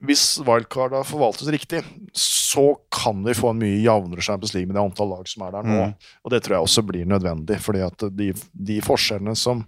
hvis 0.00 0.38
wildcarda 0.46 1.02
forvaltes 1.04 1.50
riktig, 1.52 1.82
så 2.16 2.72
kan 2.94 3.20
vi 3.24 3.34
få 3.36 3.50
en 3.52 3.60
mye 3.60 3.82
jevnere 3.82 4.24
Champions 4.24 4.54
League 4.54 4.70
med 4.70 4.78
det 4.78 4.82
antall 4.82 5.12
lag 5.12 5.28
som 5.28 5.44
er 5.44 5.52
der 5.52 5.68
nå. 5.68 5.82
Mm. 5.90 6.08
Og 6.24 6.32
det 6.32 6.40
tror 6.44 6.56
jeg 6.56 6.68
også 6.68 6.84
blir 6.88 7.10
nødvendig, 7.10 7.58
fordi 7.60 7.82
at 7.84 8.06
de, 8.16 8.30
de 8.52 8.80
forskjellene 8.84 9.36
som 9.36 9.66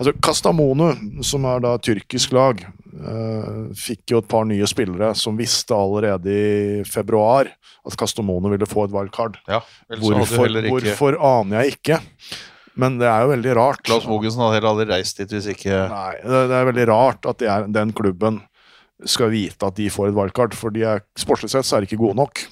Altså 0.00 0.14
Kastamonu, 0.18 0.90
som 1.26 1.46
er 1.46 1.62
da 1.62 1.76
tyrkisk 1.78 2.34
lag, 2.34 2.64
uh, 2.98 3.70
fikk 3.78 4.10
jo 4.14 4.24
et 4.24 4.30
par 4.30 4.46
nye 4.48 4.66
spillere 4.68 5.12
som 5.18 5.38
visste 5.38 5.76
allerede 5.76 6.34
i 6.34 6.84
februar 6.88 7.52
at 7.86 7.98
Kastamonu 7.98 8.50
ville 8.50 8.68
få 8.68 8.88
et 8.88 8.94
wildcard. 8.94 9.38
Ja, 9.48 9.62
hvorfor, 10.02 10.50
hvorfor 10.66 11.20
aner 11.20 11.62
jeg 11.62 11.78
ikke. 11.78 12.02
Men 12.80 12.98
det 13.00 13.08
er 13.10 13.24
jo 13.24 13.32
veldig 13.32 13.56
rart. 13.58 13.82
Lars 13.90 14.06
Mogensen 14.08 14.42
hadde 14.42 14.58
heller 14.58 14.72
aldri 14.72 14.86
reist 14.90 15.18
dit 15.20 15.32
hvis 15.34 15.48
ikke 15.52 15.84
Nei, 15.90 16.14
det, 16.22 16.44
det 16.50 16.58
er 16.58 16.70
veldig 16.70 16.86
rart 16.90 17.26
at 17.28 17.40
det 17.42 17.50
er 17.50 17.66
den 17.70 17.94
klubben 17.96 18.40
skal 19.08 19.32
vite 19.32 19.66
at 19.66 19.76
de 19.78 19.88
får 19.92 20.10
et 20.10 20.16
wildcard, 20.16 20.56
for 20.56 20.74
de 20.74 20.84
er, 20.86 21.04
sportslig 21.18 21.50
sett 21.52 21.68
så 21.68 21.76
er 21.76 21.84
de 21.84 21.90
ikke 21.90 22.02
gode 22.02 22.18
nok. 22.20 22.42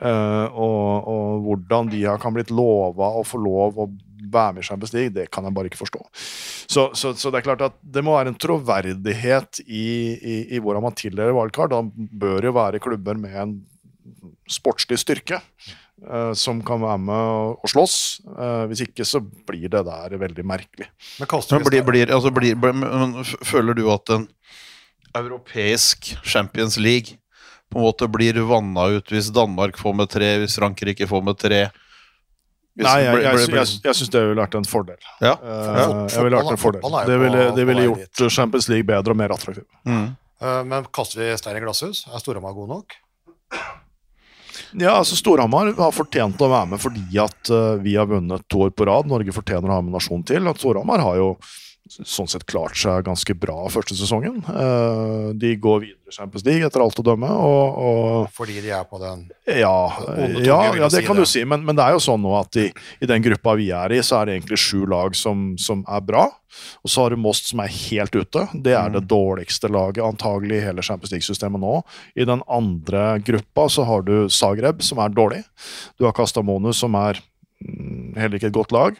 Uh, 0.00 0.46
og, 0.52 1.08
og, 1.08 1.40
hvordan 1.46 1.88
de 1.92 2.04
har 2.04 2.20
kan 2.22 2.34
blitt 2.36 2.52
lova 2.54 3.14
å 3.18 3.24
få 3.26 3.40
lov 3.40 3.80
å 3.80 3.88
være 4.28 4.58
med 4.58 4.64
i 4.64 4.68
Champions 4.68 4.92
League, 4.92 5.14
det 5.14 5.28
kan 5.32 5.46
jeg 5.46 5.56
bare 5.56 5.70
ikke 5.70 5.80
forstå. 5.80 6.02
Så, 6.68 6.88
så, 6.98 7.14
så, 7.16 7.32
det 7.32 7.40
er 7.40 7.48
klart 7.48 7.64
at 7.64 7.78
det 7.80 8.04
må 8.04 8.16
være 8.16 8.34
en 8.34 8.40
troverdighet 8.40 9.62
i, 9.64 9.88
i, 10.18 10.38
i 10.56 10.62
hvordan 10.62 10.84
man 10.84 10.96
tildeler 10.98 11.36
wildcard. 11.36 11.72
Da 11.72 12.08
bør 12.24 12.50
jo 12.50 12.56
være 12.58 12.82
klubber 12.84 13.20
med 13.20 13.36
en 13.38 13.58
sportslig 14.50 15.00
styrke. 15.00 15.42
Uh, 15.98 16.30
som 16.38 16.60
kan 16.62 16.78
være 16.78 16.98
med 17.02 17.30
og 17.58 17.70
slåss. 17.72 17.94
Uh, 18.22 18.68
hvis 18.70 18.84
ikke 18.84 19.02
så 19.02 19.18
blir 19.18 19.66
det 19.72 19.80
der 19.88 20.12
veldig 20.14 20.44
merkelig. 20.46 20.86
Men, 21.18 21.32
men 21.50 21.64
blir, 21.66 21.82
blir, 21.88 22.12
altså 22.14 22.30
blir, 22.30 22.54
føler 23.42 23.74
du 23.74 23.88
at 23.90 24.12
en 24.14 24.28
europeisk 25.18 26.12
Champions 26.24 26.78
League 26.80 27.18
på 27.68 27.78
en 27.78 27.84
måte 27.84 28.08
blir 28.08 28.38
vanna 28.48 28.86
ut 28.96 29.12
hvis 29.12 29.28
Danmark 29.34 29.76
får 29.78 29.94
med 29.94 30.10
tre, 30.10 30.30
hvis 30.42 30.56
Frankrike 30.56 31.08
får 31.08 31.24
med 31.24 31.38
tre? 31.40 31.66
Hvis 32.78 32.86
Nei, 32.86 33.00
jeg, 33.02 33.24
jeg, 33.24 33.48
jeg, 33.50 33.66
jeg, 33.84 33.98
syns 33.98 34.12
det 34.14 34.22
ville 34.22 34.38
vært 34.38 34.54
en 34.54 34.68
fordel. 34.68 34.98
Ja. 35.18 35.34
Uh, 35.42 36.06
jeg 36.06 36.24
ville 36.24 36.38
vært 36.38 36.54
en 36.54 36.62
fordel. 36.62 36.96
Det 37.08 37.18
ville, 37.24 37.44
det 37.56 37.66
ville 37.66 37.86
gjort 37.88 38.24
Champions 38.30 38.70
League 38.70 38.86
bedre 38.86 39.16
og 39.16 39.18
mer 39.18 39.34
attraktiv. 39.34 39.66
Mm. 39.88 40.14
Uh, 40.38 40.62
Men 40.70 40.86
kaster 40.94 41.24
vi 41.24 41.32
stein 41.40 41.58
i 41.58 41.64
glasshus? 41.64 42.04
Er 42.06 42.22
Storhamar 42.22 42.54
god 42.56 42.70
nok? 42.76 42.96
Ja, 44.78 44.94
altså 44.94 45.16
Storhamar 45.18 45.72
har 45.74 45.94
fortjent 45.96 46.40
å 46.44 46.50
være 46.52 46.70
med 46.74 46.82
fordi 46.82 47.18
at 47.18 47.50
uh, 47.50 47.80
vi 47.82 47.96
har 47.98 48.08
vunnet 48.10 48.46
to 48.46 48.62
år 48.68 48.70
på 48.76 48.86
rad. 48.86 49.10
Norge 49.10 49.34
fortjener 49.34 49.72
å 49.72 49.80
ha 49.80 49.84
med 49.84 49.96
nasjon 49.96 50.22
til. 50.28 50.46
At 50.46 50.62
Storhamar 50.62 51.02
har 51.02 51.18
jo 51.18 51.32
sånn 51.88 52.28
sett 52.30 52.46
klart 52.48 52.76
seg 52.78 53.06
ganske 53.06 53.34
bra 53.38 53.66
første 53.72 53.96
sesongen. 53.98 54.40
Eh, 54.48 55.28
de 55.38 55.54
går 55.60 55.80
videre 55.84 56.12
i 56.12 56.14
Champions 56.14 56.44
League 56.46 56.66
etter 56.66 56.82
alt 56.84 56.98
å 57.00 57.04
dømme, 57.04 57.28
og, 57.28 57.78
og 57.88 58.32
Fordi 58.36 58.60
de 58.64 58.72
er 58.74 58.84
på 58.88 59.00
den 59.02 59.26
Ja, 59.48 59.90
ja, 60.44 60.58
ja 60.76 60.88
det 60.92 61.04
kan 61.06 61.18
det. 61.18 61.26
du 61.26 61.30
si, 61.30 61.44
men, 61.48 61.64
men 61.66 61.78
det 61.78 61.84
er 61.84 61.96
jo 61.96 62.02
sånn 62.04 62.22
nå 62.24 62.34
at 62.38 62.60
i, 62.60 62.68
i 63.02 63.08
den 63.08 63.24
gruppa 63.24 63.56
vi 63.58 63.70
er 63.74 63.94
i, 63.96 64.02
så 64.04 64.20
er 64.20 64.28
det 64.28 64.38
egentlig 64.38 64.60
sju 64.62 64.84
lag 64.88 65.16
som, 65.18 65.50
som 65.60 65.84
er 65.88 66.04
bra. 66.04 66.28
Og 66.82 66.92
så 66.92 67.04
har 67.04 67.12
du 67.12 67.20
Most 67.20 67.50
som 67.50 67.62
er 67.62 67.72
helt 67.72 68.14
ute. 68.16 68.44
Det 68.54 68.74
er 68.76 68.92
det 68.94 69.06
dårligste 69.10 69.70
laget 69.72 70.04
antagelig 70.04 70.60
i 70.60 70.64
hele 70.64 70.84
Champions 70.84 71.12
League-systemet 71.14 71.62
nå. 71.62 71.80
I 72.18 72.26
den 72.28 72.44
andre 72.48 73.18
gruppa 73.24 73.68
så 73.72 73.84
har 73.88 74.06
du 74.06 74.30
Zagreb, 74.32 74.82
som 74.84 75.00
er 75.02 75.12
dårlig. 75.14 75.42
Du 75.98 76.06
har 76.08 76.16
Castamonu, 76.16 76.72
som 76.76 76.96
er 76.98 77.20
mm, 77.64 78.16
heller 78.18 78.40
ikke 78.40 78.50
et 78.52 78.56
godt 78.56 78.74
lag. 78.74 78.98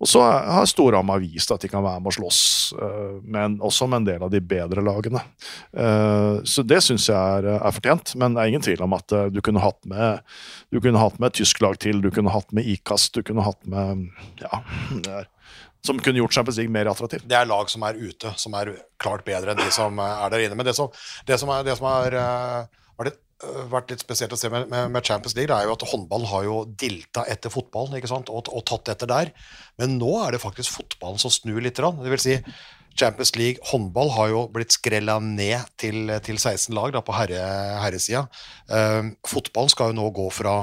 Og 0.00 0.08
så 0.10 0.20
er- 0.24 0.50
har 0.58 0.66
Storhamar 0.66 1.20
vist 1.22 1.50
at 1.54 1.60
de 1.60 1.68
kan 1.68 1.82
være 1.84 2.00
med 2.02 2.12
å 2.12 2.16
slåss, 2.18 2.40
eh, 2.78 3.20
men 3.24 3.58
også 3.58 3.88
med 3.88 4.02
en 4.02 4.08
del 4.12 4.22
av 4.26 4.30
de 4.30 4.40
bedre 4.40 4.82
lagene. 4.84 5.22
Eh, 5.72 6.40
Så 6.44 6.62
det 6.66 6.82
syns 6.82 7.06
jeg 7.08 7.16
er, 7.16 7.46
er 7.56 7.72
fortjent, 7.72 8.14
men 8.16 8.34
det 8.34 8.42
er 8.42 8.48
ingen 8.52 8.62
tvil 8.64 8.82
om 8.82 8.92
at 8.94 9.12
eh, 9.12 9.28
du 9.30 9.40
kunne 9.40 9.60
hatt 9.60 9.80
med 9.86 10.20
du 10.72 10.80
kunne 10.80 10.98
hatt 10.98 11.18
med 11.20 11.28
et 11.30 11.38
tysk 11.44 11.60
lag 11.62 11.78
til, 11.78 12.00
du 12.02 12.10
kunne 12.10 12.30
hatt 12.34 12.52
med 12.52 12.64
IKAST, 12.66 13.12
du 13.14 13.22
kunne 13.22 13.44
hatt 13.46 13.60
med 13.66 14.08
ja, 14.42 14.62
det 14.90 15.06
er, 15.20 15.26
som 15.84 15.98
kunne 16.00 16.16
gjort 16.18 16.32
Champions 16.32 16.56
League 16.58 16.72
mer 16.72 16.86
attraktivt. 16.90 17.26
Det 17.28 17.36
er 17.36 17.46
lag 17.46 17.68
som 17.70 17.82
er 17.84 17.94
ute, 17.94 18.32
som 18.40 18.54
er 18.54 18.72
klart 18.98 19.24
bedre 19.26 19.52
enn 19.52 19.60
de 19.60 19.70
som 19.70 19.98
er 20.00 20.30
der 20.32 20.46
inne. 20.46 20.56
Men 20.56 20.66
det 20.66 20.74
som, 20.74 20.88
det 21.28 21.38
som, 21.38 21.50
er, 21.52 21.62
det 21.62 21.76
som 21.78 21.86
er, 21.90 22.16
litt, 23.04 23.14
eh, 23.14 23.23
vært 23.72 23.90
litt 23.92 24.04
spesielt 24.04 24.32
å 24.34 24.38
se 24.38 24.50
med, 24.52 24.68
med, 24.70 24.92
med 24.94 25.06
Champions 25.06 25.34
League, 25.36 25.50
det 25.50 25.56
er 25.56 25.68
jo 25.68 25.74
at 25.74 25.86
håndball 25.90 26.28
har 26.30 26.46
jo 26.46 26.60
dilta 26.80 27.26
etter 27.30 27.52
fotballen? 27.52 27.98
Og, 28.30 28.48
og 28.48 28.64
tatt 28.68 28.92
etter 28.94 29.10
der. 29.10 29.34
Men 29.80 29.98
nå 29.98 30.12
er 30.22 30.34
det 30.34 30.44
faktisk 30.44 30.76
fotballen 30.76 31.20
som 31.22 31.32
snur 31.32 31.60
litt. 31.64 31.78
Det 31.80 32.14
vil 32.14 32.22
si, 32.22 32.38
Champions 32.94 33.34
League 33.36 33.62
håndball 33.72 34.12
har 34.14 34.30
jo 34.30 34.44
blitt 34.54 34.76
skrella 34.76 35.18
ned 35.22 35.66
til, 35.80 36.12
til 36.24 36.38
16 36.38 36.74
lag 36.76 36.94
da, 36.94 37.02
på 37.04 37.16
herre, 37.16 37.42
herresida. 37.82 38.26
Uh, 38.70 39.14
fotballen 39.26 39.72
skal 39.72 39.92
jo 39.92 39.98
nå 39.98 40.10
gå 40.14 40.28
fra 40.34 40.58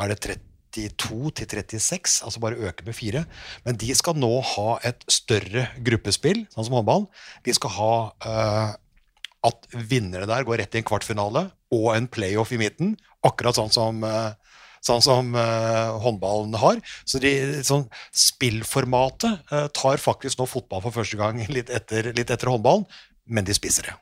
er 0.00 0.10
det 0.10 0.38
32 0.74 1.34
til 1.38 1.50
36, 1.50 2.22
altså 2.26 2.40
bare 2.42 2.58
øke 2.66 2.86
med 2.86 2.96
fire. 2.98 3.24
Men 3.66 3.78
de 3.78 3.94
skal 3.94 4.18
nå 4.18 4.32
ha 4.54 4.78
et 4.86 5.04
større 5.10 5.68
gruppespill, 5.86 6.44
sånn 6.54 6.66
som 6.66 6.78
håndballen. 6.78 7.06
De 7.46 7.54
skal 7.54 7.74
ha 7.76 7.92
eh, 8.26 8.72
at 9.44 9.68
vinnere 9.74 10.28
der 10.30 10.46
går 10.46 10.62
rett 10.62 10.74
i 10.76 10.80
en 10.80 10.86
kvartfinale 10.88 11.48
og 11.74 11.90
en 11.94 12.08
playoff 12.10 12.52
i 12.54 12.60
midten, 12.60 12.94
akkurat 13.26 13.58
sånn 13.58 13.72
som, 13.74 14.04
eh, 14.06 14.60
sånn 14.84 15.02
som 15.04 15.32
uh, 15.32 15.96
håndballen 16.04 16.54
har. 16.60 16.80
Så 17.08 17.20
de, 17.22 17.32
sånn, 17.64 17.86
spillformatet 18.12 19.48
uh, 19.48 19.66
tar 19.72 20.00
faktisk 20.02 20.38
nå 20.38 20.48
fotball 20.50 20.84
for 20.84 21.00
første 21.00 21.16
gang 21.20 21.40
litt 21.48 21.72
etter, 21.72 22.12
litt 22.12 22.28
etter 22.28 22.52
håndballen, 22.52 22.84
men 23.24 23.48
de 23.48 23.56
spiser 23.56 23.88
det. 23.88 23.96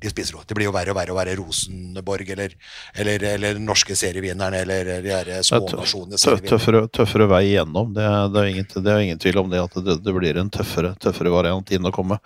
De 0.00 0.08
spiser 0.08 0.38
det. 0.38 0.46
Det 0.48 0.56
blir 0.56 0.64
jo 0.68 0.72
verre 0.72 0.94
og 0.94 0.96
verre 0.96 1.12
å 1.12 1.16
være 1.18 1.34
Rosenborg 1.36 2.30
eller, 2.32 2.54
eller, 2.96 3.24
eller 3.34 3.58
norske 3.60 3.92
serievinneren 4.00 4.54
eller 4.62 5.02
de 5.04 5.12
her 5.12 5.30
smånasjonene. 5.44 6.16
Tø- 6.20 6.38
Tøffere, 6.54 6.80
tøffere 6.88 7.26
vei 7.28 7.42
igjennom. 7.50 7.92
Det, 7.96 8.06
det, 8.32 8.40
er 8.40 8.50
ingen, 8.54 8.68
det 8.84 8.94
er 8.94 9.04
ingen 9.04 9.20
tvil 9.20 9.42
om 9.42 9.50
det, 9.52 9.60
at 9.60 9.76
det, 9.84 9.98
det 10.06 10.14
blir 10.16 10.40
en 10.40 10.48
tøffere, 10.52 10.94
tøffere 11.04 11.34
variant 11.34 11.70
inn 11.76 11.84
å 11.84 11.92
komme. 11.92 12.16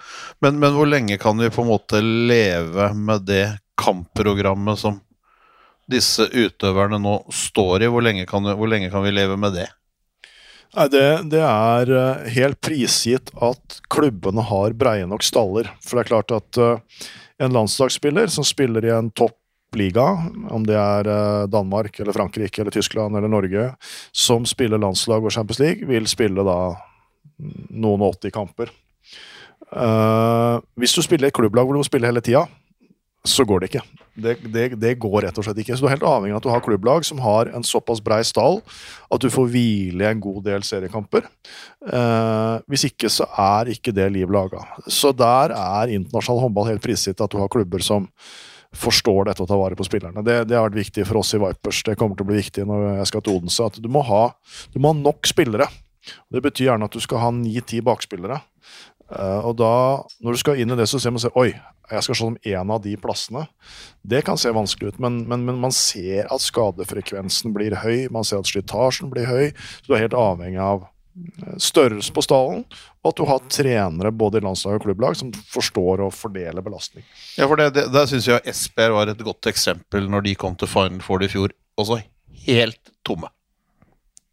Men, 0.45 0.61
men 0.63 0.77
hvor 0.79 0.87
lenge 0.87 1.19
kan 1.19 1.41
vi 1.43 1.51
på 1.51 1.65
en 1.65 1.73
måte 1.73 2.03
leve 2.05 2.93
med 2.95 3.27
det 3.27 3.45
kampprogrammet 3.83 4.79
som 4.81 5.01
disse 5.91 6.25
utøverne 6.33 6.97
nå 7.03 7.19
står 7.35 7.83
i? 7.85 7.91
Hvor 7.93 8.05
lenge 8.07 8.29
kan, 8.31 8.47
hvor 8.57 8.71
lenge 8.71 8.93
kan 8.95 9.03
vi 9.05 9.13
leve 9.19 9.35
med 9.41 9.59
det? 9.59 9.67
Nei, 10.75 10.89
det, 10.91 11.05
det 11.31 11.43
er 11.47 11.91
eh, 11.95 12.25
helt 12.35 12.59
prisgitt 12.65 13.29
at 13.47 13.77
klubbene 13.95 14.43
har 14.49 14.73
breie 14.75 15.05
nok 15.07 15.23
staller. 15.23 15.69
For 15.85 15.99
det 15.99 16.03
er 16.07 16.09
klart 16.09 16.33
at 16.35 16.59
eh, 16.59 17.05
en 17.43 17.55
landslagsspiller 17.55 18.31
som 18.33 18.47
spiller 18.47 18.85
i 18.85 18.93
en 18.95 19.11
toppliga, 19.11 20.07
om 20.51 20.67
det 20.67 20.77
er 20.79 21.11
eh, 21.11 21.47
Danmark 21.51 22.01
eller 22.01 22.17
Frankrike 22.17 22.63
eller 22.63 22.75
Tyskland 22.75 23.17
eller 23.17 23.31
Norge, 23.31 23.69
som 24.13 24.47
spiller 24.47 24.81
landslag 24.81 25.25
og 25.25 25.35
Champions 25.35 25.63
League, 25.63 25.89
vil 25.89 26.09
spille 26.11 26.47
da 26.47 26.59
noen 27.75 28.05
og 28.05 28.19
80 28.21 28.35
kamper. 28.35 28.73
Uh, 29.75 30.61
hvis 30.79 30.93
du 30.95 31.01
spiller 31.03 31.33
et 31.33 31.35
klubblag 31.35 31.67
hvor 31.67 31.75
du 31.75 31.81
må 31.81 31.87
spille 31.87 32.07
hele 32.07 32.23
tida, 32.23 32.45
så 33.25 33.45
går 33.49 33.63
det 33.63 33.71
ikke. 33.71 33.83
Det, 34.15 34.35
det, 34.53 34.65
det 34.79 34.93
går 35.03 35.25
rett 35.25 35.39
og 35.41 35.47
slett 35.47 35.59
ikke. 35.63 35.75
Så 35.75 35.85
du 35.85 35.89
er 35.89 35.97
helt 35.97 36.07
avhengig 36.07 36.37
av 36.37 36.43
at 36.43 36.47
du 36.47 36.53
har 36.53 36.63
klubblag 36.65 37.07
som 37.09 37.23
har 37.25 37.49
en 37.57 37.65
såpass 37.67 38.03
brei 38.05 38.21
stall 38.27 38.61
at 39.11 39.25
du 39.25 39.31
får 39.33 39.49
hvile 39.51 40.11
en 40.11 40.21
god 40.23 40.43
del 40.47 40.67
seriekamper. 40.67 41.27
Eh, 41.89 42.57
hvis 42.71 42.87
ikke 42.91 43.11
så 43.11 43.27
er 43.41 43.73
ikke 43.75 43.95
det 43.97 44.11
liv 44.15 44.31
laga. 44.31 44.63
Så 44.87 45.15
der 45.17 45.57
er 45.57 45.95
internasjonal 45.97 46.45
håndball 46.45 46.69
helt 46.71 46.85
prisgitt 46.85 47.25
at 47.25 47.33
du 47.33 47.41
har 47.41 47.51
klubber 47.53 47.83
som 47.85 48.11
forstår 48.75 49.31
dette 49.31 49.43
og 49.43 49.49
tar 49.49 49.61
vare 49.61 49.79
på 49.79 49.87
spillerne. 49.87 50.23
Det, 50.27 50.43
det 50.51 50.59
har 50.59 50.69
vært 50.69 50.83
viktig 50.83 51.07
for 51.09 51.23
oss 51.23 51.33
i 51.35 51.41
Vipers. 51.41 51.83
Det 51.87 51.97
kommer 51.99 52.19
til 52.19 52.27
å 52.27 52.31
bli 52.31 52.41
viktig 52.43 52.67
når 52.69 52.87
jeg 53.01 53.11
skal 53.11 53.25
til 53.25 53.39
Odense. 53.39 53.71
At 53.71 53.81
du 53.81 53.89
må 53.91 54.03
ha, 54.07 54.25
du 54.75 54.81
må 54.83 54.93
ha 54.93 55.01
nok 55.01 55.31
spillere. 55.31 55.71
Det 56.29 56.43
betyr 56.45 56.73
gjerne 56.73 56.91
at 56.91 56.95
du 56.95 57.01
skal 57.01 57.23
ha 57.23 57.31
ni-ti 57.35 57.81
bakspillere. 57.85 58.43
Eh, 59.13 59.41
og 59.45 59.57
da, 59.61 59.75
når 60.25 60.35
du 60.37 60.41
skal 60.41 60.61
inn 60.61 60.73
i 60.73 60.79
det 60.79 60.89
systemet 60.91 61.21
og 61.21 61.25
se 61.27 61.33
Oi, 61.41 61.51
jeg 61.93 62.07
skal 62.07 62.17
se 62.17 62.23
som 62.23 62.39
en 62.55 62.73
av 62.73 62.81
de 62.85 62.95
plassene. 63.01 63.45
Det 64.03 64.23
kan 64.25 64.41
se 64.41 64.53
vanskelig 64.55 64.95
ut, 64.95 65.03
men, 65.05 65.21
men, 65.29 65.45
men 65.45 65.61
man 65.61 65.75
ser 65.75 66.31
at 66.33 66.45
skadefrekvensen 66.45 67.53
blir 67.57 67.77
høy. 67.83 68.09
Man 68.15 68.25
ser 68.25 68.41
at 68.41 68.49
slitasjen 68.49 69.13
blir 69.13 69.29
høy. 69.29 69.53
Så 69.83 69.91
du 69.91 69.97
er 69.97 70.07
helt 70.07 70.17
avhengig 70.17 70.63
av 70.65 70.87
eh, 70.87 71.59
størrelse 71.61 72.15
på 72.17 72.25
stallen, 72.25 72.65
og 73.05 73.13
at 73.13 73.21
du 73.21 73.27
har 73.29 73.45
trenere 73.53 74.15
både 74.17 74.41
i 74.41 74.47
landslag 74.47 74.81
og 74.81 74.89
klubblag 74.89 75.21
som 75.21 75.35
forstår 75.53 76.07
å 76.07 76.11
fordele 76.15 76.65
belastning. 76.65 77.05
Ja, 77.37 77.51
for 77.51 77.61
det, 77.61 77.75
det, 77.77 77.91
Der 77.93 78.09
syns 78.11 78.31
jeg 78.31 78.41
Esbjerg 78.49 78.97
var 78.97 79.13
et 79.13 79.25
godt 79.29 79.53
eksempel 79.53 80.09
når 80.09 80.31
de 80.31 80.37
kom 80.41 80.57
til 80.57 80.71
Final 80.73 81.05
Four 81.05 81.27
i 81.27 81.31
fjor. 81.31 81.53
Også 81.81 82.01
helt 82.47 82.95
tomme. 83.05 83.29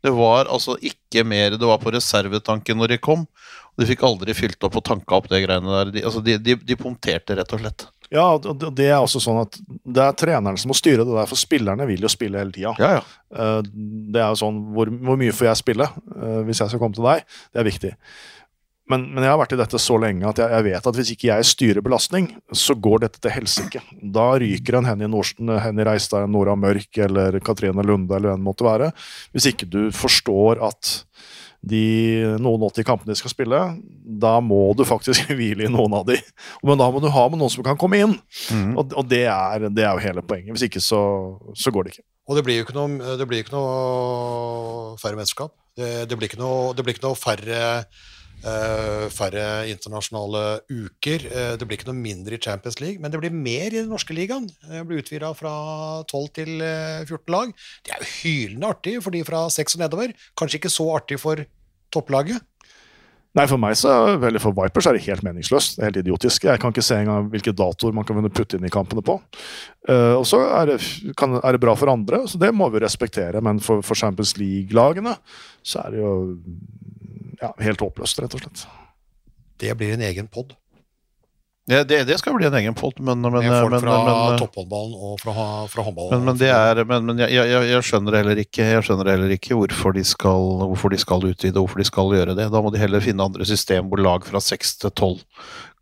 Det 0.01 0.11
var 0.17 0.49
altså 0.49 0.77
ikke 0.81 1.23
mer 1.27 1.53
Det 1.57 1.67
var 1.67 1.77
på 1.81 1.91
reservetanken 1.93 2.77
når 2.79 2.95
de 2.95 2.97
kom. 2.97 3.27
Og 3.71 3.81
de 3.83 3.87
fikk 3.87 4.01
aldri 4.03 4.33
fylt 4.35 4.63
opp 4.67 4.75
og 4.81 4.83
tanka 4.87 5.15
opp 5.19 5.29
det 5.31 5.43
greiene 5.45 5.71
der. 5.77 5.91
De, 5.95 6.01
altså 6.07 6.21
de, 6.25 6.37
de, 6.41 6.55
de 6.55 6.75
punkterte, 6.79 7.37
rett 7.37 7.53
og 7.55 7.61
slett. 7.63 7.85
Ja, 8.11 8.25
og 8.35 8.43
det- 8.75 8.89
er 8.89 8.97
også 8.99 9.21
sånn 9.23 9.37
at 9.45 9.55
det 9.87 10.01
er 10.03 10.17
treneren 10.19 10.57
som 10.59 10.67
må 10.73 10.75
styre 10.75 11.05
det 11.07 11.13
der, 11.15 11.29
for 11.29 11.39
spillerne 11.39 11.85
vil 11.87 12.01
jo 12.03 12.09
spille 12.11 12.41
hele 12.41 12.51
tida. 12.51 12.73
Ja, 12.81 12.89
ja. 12.97 13.03
Eh, 13.31 13.61
Det 14.11 14.19
er 14.19 14.33
jo 14.33 14.41
sånn 14.41 14.57
hvor, 14.75 14.91
hvor 14.91 15.15
mye 15.21 15.31
får 15.31 15.47
jeg 15.47 15.61
spille 15.61 15.87
eh, 15.87 16.41
hvis 16.43 16.59
jeg 16.59 16.73
skal 16.73 16.81
komme 16.83 16.97
til 16.97 17.07
deg? 17.07 17.23
Det 17.53 17.61
er 17.63 17.69
viktig. 17.69 17.93
Men, 18.91 19.07
men 19.13 19.25
jeg 19.25 19.31
har 19.31 19.39
vært 19.39 19.55
i 19.55 19.59
dette 19.59 19.79
så 19.81 19.97
lenge 20.01 20.27
at 20.27 20.41
jeg, 20.41 20.51
jeg 20.51 20.67
vet 20.67 20.89
at 20.91 20.97
hvis 20.99 21.11
ikke 21.13 21.29
jeg 21.29 21.49
styrer 21.51 21.85
belastning, 21.85 22.31
så 22.55 22.75
går 22.75 23.05
dette 23.05 23.21
til 23.23 23.35
helsike. 23.35 23.83
Da 24.15 24.31
ryker 24.41 24.79
en 24.79 24.89
Henny, 24.89 25.07
Norsen, 25.11 25.53
Henny 25.63 25.85
Reistad, 25.87 26.27
Nora 26.31 26.57
Mørk 26.59 26.99
eller 27.07 27.39
Katrine 27.45 27.85
Lunde 27.87 28.17
eller 28.17 28.33
hvem 28.33 28.43
det 28.43 28.49
måtte 28.49 28.67
være. 28.67 28.91
Hvis 29.35 29.51
ikke 29.53 29.69
du 29.71 29.81
forstår 29.95 30.61
at 30.67 30.97
de 31.61 31.81
noen 32.41 32.63
80 32.65 32.85
kampene 32.87 33.13
de 33.13 33.19
skal 33.19 33.33
spille, 33.33 33.57
da 34.21 34.33
må 34.41 34.71
du 34.77 34.81
faktisk 34.87 35.29
hvile 35.37 35.67
i 35.67 35.71
noen 35.71 35.93
av 35.99 36.07
de. 36.09 36.17
Men 36.65 36.79
da 36.81 36.89
må 36.91 37.01
du 37.03 37.09
ha 37.13 37.25
med 37.29 37.41
noen 37.41 37.53
som 37.53 37.65
kan 37.65 37.77
komme 37.79 38.01
inn. 38.01 38.15
Mm. 38.49 38.73
Og, 38.73 38.95
og 38.97 39.09
det, 39.09 39.27
er, 39.29 39.69
det 39.69 39.85
er 39.85 39.93
jo 39.93 40.05
hele 40.07 40.25
poenget. 40.25 40.55
Hvis 40.55 40.65
ikke, 40.67 40.81
så, 40.83 41.01
så 41.53 41.73
går 41.73 41.85
det 41.85 41.95
ikke. 41.95 42.07
Og 42.29 42.37
det 42.37 42.45
blir 42.47 42.59
jo 42.59 42.65
ikke 42.65 42.77
noe, 42.77 43.15
det 43.19 43.27
blir 43.29 43.43
ikke 43.43 43.55
noe 43.55 44.95
færre 45.01 45.19
mesterskap. 45.19 45.53
Det, 45.77 45.91
det, 46.09 46.17
blir 46.17 46.31
ikke 46.31 46.41
noe, 46.41 46.73
det 46.75 46.83
blir 46.85 46.97
ikke 46.97 47.05
noe 47.05 47.17
færre, 47.19 47.61
færre 49.13 49.45
internasjonale 49.69 50.43
uker. 50.69 51.25
Eh, 51.29 51.53
det 51.59 51.67
blir 51.67 51.77
ikke 51.77 51.89
noe 51.91 52.01
mindre 52.01 52.37
i 52.37 52.41
Champions 52.41 52.79
League, 52.81 53.01
men 53.01 53.13
det 53.13 53.21
blir 53.21 53.33
mer 53.33 53.69
i 53.69 53.79
den 53.79 53.91
norske 53.91 54.15
ligaen. 54.17 54.47
Det 54.65 54.83
blir 54.89 55.03
utvida 55.03 55.31
fra 55.37 55.55
12 56.09 56.29
til 56.39 56.63
eh, 56.65 57.03
14 57.05 57.33
lag. 57.33 57.51
Det 57.85 57.95
er 57.95 58.01
jo 58.01 58.13
hylende 58.21 58.71
artig 58.73 58.95
for 59.03 59.13
de 59.13 59.25
fra 59.27 59.45
6 59.53 59.77
og 59.77 59.83
nedover. 59.85 60.15
Kanskje 60.39 60.61
ikke 60.61 60.73
så 60.73 60.87
artig 60.95 61.19
for 61.21 61.43
topplaget. 61.93 62.41
Nei, 63.31 63.45
for 63.47 63.61
meg 63.63 63.77
så, 63.79 63.91
eller 64.17 64.41
for 64.43 64.51
Vipers 64.57 64.89
er 64.89 64.97
det 64.97 65.05
helt 65.05 65.23
meningsløst. 65.23 65.77
Det 65.77 65.83
er 65.83 65.87
helt 65.87 66.01
idiotisk. 66.01 66.49
Jeg 66.49 66.59
kan 66.59 66.73
ikke 66.73 66.83
se 66.83 66.97
engang 66.99 67.29
hvilke 67.31 67.53
datoer 67.55 67.93
man 67.95 68.03
kan 68.07 68.19
putte 68.27 68.57
inn 68.57 68.67
i 68.67 68.71
kampene 68.73 69.03
på. 69.07 69.15
Uh, 69.87 70.17
og 70.17 70.25
så 70.27 70.41
er 70.49 70.73
er 70.75 71.55
det 71.55 71.61
bra 71.63 71.77
for 71.79 71.93
andre, 71.93 72.25
så 72.27 72.41
det 72.41 72.51
må 72.51 72.67
vi 72.73 72.81
respektere. 72.83 73.39
Men 73.39 73.63
for, 73.63 73.79
for 73.87 73.95
Champions 73.95 74.35
League-lagene 74.35 75.15
så 75.63 75.85
er 75.85 75.95
det 75.95 76.03
jo 76.03 76.11
ja, 77.41 77.51
helt 77.61 77.81
håpløst, 77.83 78.21
rett 78.21 78.35
og 78.37 78.43
slett. 78.43 78.65
Det 79.61 79.73
blir 79.77 79.95
en 79.95 80.05
egen 80.05 80.29
pod. 80.31 80.55
Det, 81.69 81.83
det, 81.83 82.03
det 82.09 82.17
skal 82.17 82.33
bli 82.33 82.47
en 82.47 82.55
egen 82.57 82.73
pott, 82.73 82.97
men, 82.99 83.21
men, 83.21 83.35
men, 83.37 83.45
folk 83.53 83.83
fra 83.83 83.97
men, 84.01 84.39
topphåndballen 84.41 84.95
og 84.97 85.19
fra, 85.21 85.33
fra 85.69 85.83
håndballen. 85.85 86.23
men, 86.25 86.33
men 86.33 86.47
er 86.47 86.81
Men, 86.89 87.05
men 87.05 87.21
jeg, 87.21 87.35
jeg, 87.37 87.67
jeg 87.69 87.85
skjønner 87.85 88.17
heller 88.17 88.41
ikke 88.41 88.65
Jeg 88.65 88.85
skjønner 88.87 89.11
heller 89.13 89.33
ikke 89.35 89.57
hvorfor 89.59 89.93
de 89.93 90.03
skal 90.07 90.47
Hvorfor 90.63 90.93
de 90.93 90.99
skal 91.01 91.27
utvide, 91.29 91.53
hvorfor 91.59 91.83
de 91.83 91.85
skal 91.85 92.15
gjøre 92.17 92.35
det. 92.39 92.49
Da 92.49 92.63
må 92.65 92.73
de 92.73 92.81
heller 92.81 93.03
finne 93.05 93.27
andre 93.29 93.45
system 93.45 93.91
hvor 93.91 94.01
lag 94.01 94.25
fra 94.25 94.41
6 94.41 94.73
til 94.81 94.95
12 94.95 95.21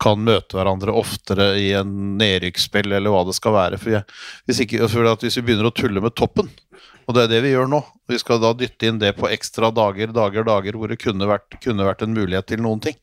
kan 0.00 0.20
møte 0.24 0.56
hverandre 0.56 0.94
oftere 0.96 1.50
i 1.60 1.72
en 1.76 1.90
nedrykksspill, 2.20 2.88
eller 2.96 3.12
hva 3.12 3.20
det 3.28 3.34
skal 3.36 3.52
være. 3.52 3.80
For 3.80 3.92
jeg, 3.92 4.06
hvis, 4.48 4.62
ikke, 4.64 4.86
hvis 4.88 5.36
vi 5.36 5.44
begynner 5.44 5.68
å 5.68 5.74
tulle 5.76 6.00
med 6.00 6.16
toppen, 6.16 6.48
og 7.04 7.16
det 7.16 7.26
er 7.26 7.32
det 7.34 7.40
vi 7.44 7.50
gjør 7.52 7.68
nå 7.68 7.80
Vi 8.08 8.20
skal 8.22 8.38
da 8.42 8.52
dytte 8.54 8.86
inn 8.86 9.00
det 9.02 9.12
på 9.18 9.28
ekstra 9.28 9.72
dager, 9.74 10.12
dager, 10.14 10.46
dager 10.46 10.78
hvor 10.78 10.90
det 10.90 11.00
kunne 11.02 11.28
vært, 11.28 11.58
kunne 11.64 11.86
vært 11.88 12.04
en 12.06 12.16
mulighet 12.16 12.48
til 12.52 12.62
noen 12.64 12.80
ting. 12.84 12.96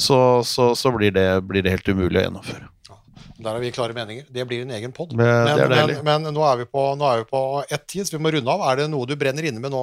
Så, 0.00 0.16
så, 0.48 0.70
så 0.78 0.92
blir, 0.96 1.12
det, 1.12 1.26
blir 1.44 1.62
det 1.66 1.74
helt 1.74 1.88
umulig 1.92 2.22
å 2.22 2.26
gjennomføre. 2.28 2.66
Der 3.40 3.54
har 3.56 3.60
vi 3.62 3.70
klare 3.72 3.94
meninger. 3.96 4.24
Det 4.32 4.44
blir 4.48 4.62
en 4.66 4.72
egen 4.76 4.92
pod. 4.96 5.12
Det- 5.12 5.16
Men, 5.16 5.68
men, 5.72 5.92
men 6.04 6.34
nå 6.36 6.42
er 6.44 6.58
vi 6.60 6.66
på, 6.68 6.82
nå 7.00 7.06
er 7.08 7.22
vi 7.22 7.28
på 7.30 7.40
ett 7.72 7.86
tid, 7.88 8.04
så 8.08 8.16
vi 8.16 8.22
må 8.24 8.32
runde 8.32 8.48
av. 8.52 8.60
Er 8.72 8.82
det 8.82 8.90
noe 8.92 9.08
du 9.08 9.14
brenner 9.16 9.44
inne 9.48 9.60
med 9.64 9.72
nå, 9.72 9.80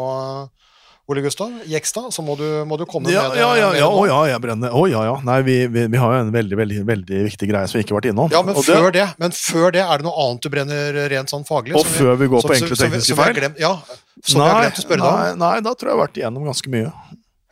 Ole 1.09 1.21
Gustav 1.25 1.53
Jekstad? 1.65 2.09
Så 2.13 2.21
må 2.25 2.35
du, 2.37 2.43
må 2.69 2.77
du 2.77 2.85
komme 2.89 3.09
Ja, 3.09 3.23
med 3.29 3.37
det. 3.37 3.41
ja, 3.41 3.49
ja, 3.57 3.69
ja, 3.71 3.71
det 3.79 3.87
å, 3.87 4.03
ja, 4.09 4.19
jeg 4.29 4.41
brenner. 4.43 4.73
Å, 4.77 4.83
ja, 4.91 5.01
ja. 5.07 5.15
Nei, 5.25 5.37
vi, 5.47 5.55
vi, 5.73 5.85
vi 5.93 6.01
har 6.01 6.13
jo 6.17 6.19
en 6.25 6.31
veldig, 6.35 6.57
veldig, 6.61 6.81
veldig 6.89 7.21
viktig 7.31 7.49
greie 7.49 7.69
som 7.71 7.79
vi 7.79 7.85
ikke 7.85 7.95
har 7.95 8.01
vært 8.01 8.09
innom. 8.11 8.29
Ja, 8.33 8.41
men 8.45 8.57
Og 8.59 8.65
før 8.67 8.91
det, 8.93 9.07
men 9.21 9.33
før 9.37 9.71
det, 9.73 9.81
er 9.87 10.03
det 10.03 10.05
noe 10.09 10.27
annet 10.27 10.43
du 10.45 10.49
brenner 10.53 10.99
rent 11.15 11.33
sånn 11.33 11.45
faglig? 11.47 11.77
Og 11.79 11.85
som 11.87 11.97
før 12.01 12.19
vi 12.21 12.27
går 12.33 12.41
som- 12.45 12.51
på 12.51 12.57
som- 12.57 12.67
enkle 12.67 12.77
som 12.77 12.85
vi- 12.85 12.97
tekniske 12.97 13.15
som 13.15 13.23
vi 13.23 13.41
feil? 13.41 13.55
Ja, 13.57 13.73
nei, 13.81 14.45
jeg 14.45 14.53
har 14.53 14.61
glemt 14.65 14.81
å 14.81 14.85
spørre 14.85 15.01
deg 15.05 15.17
nei, 15.17 15.33
nei, 15.47 15.55
da 15.65 15.73
tror 15.73 15.89
jeg 15.89 15.93
jeg 15.93 15.97
har 15.97 16.07
vært 16.07 16.19
igjennom 16.21 16.45
ganske 16.51 16.69
mye. 16.77 16.93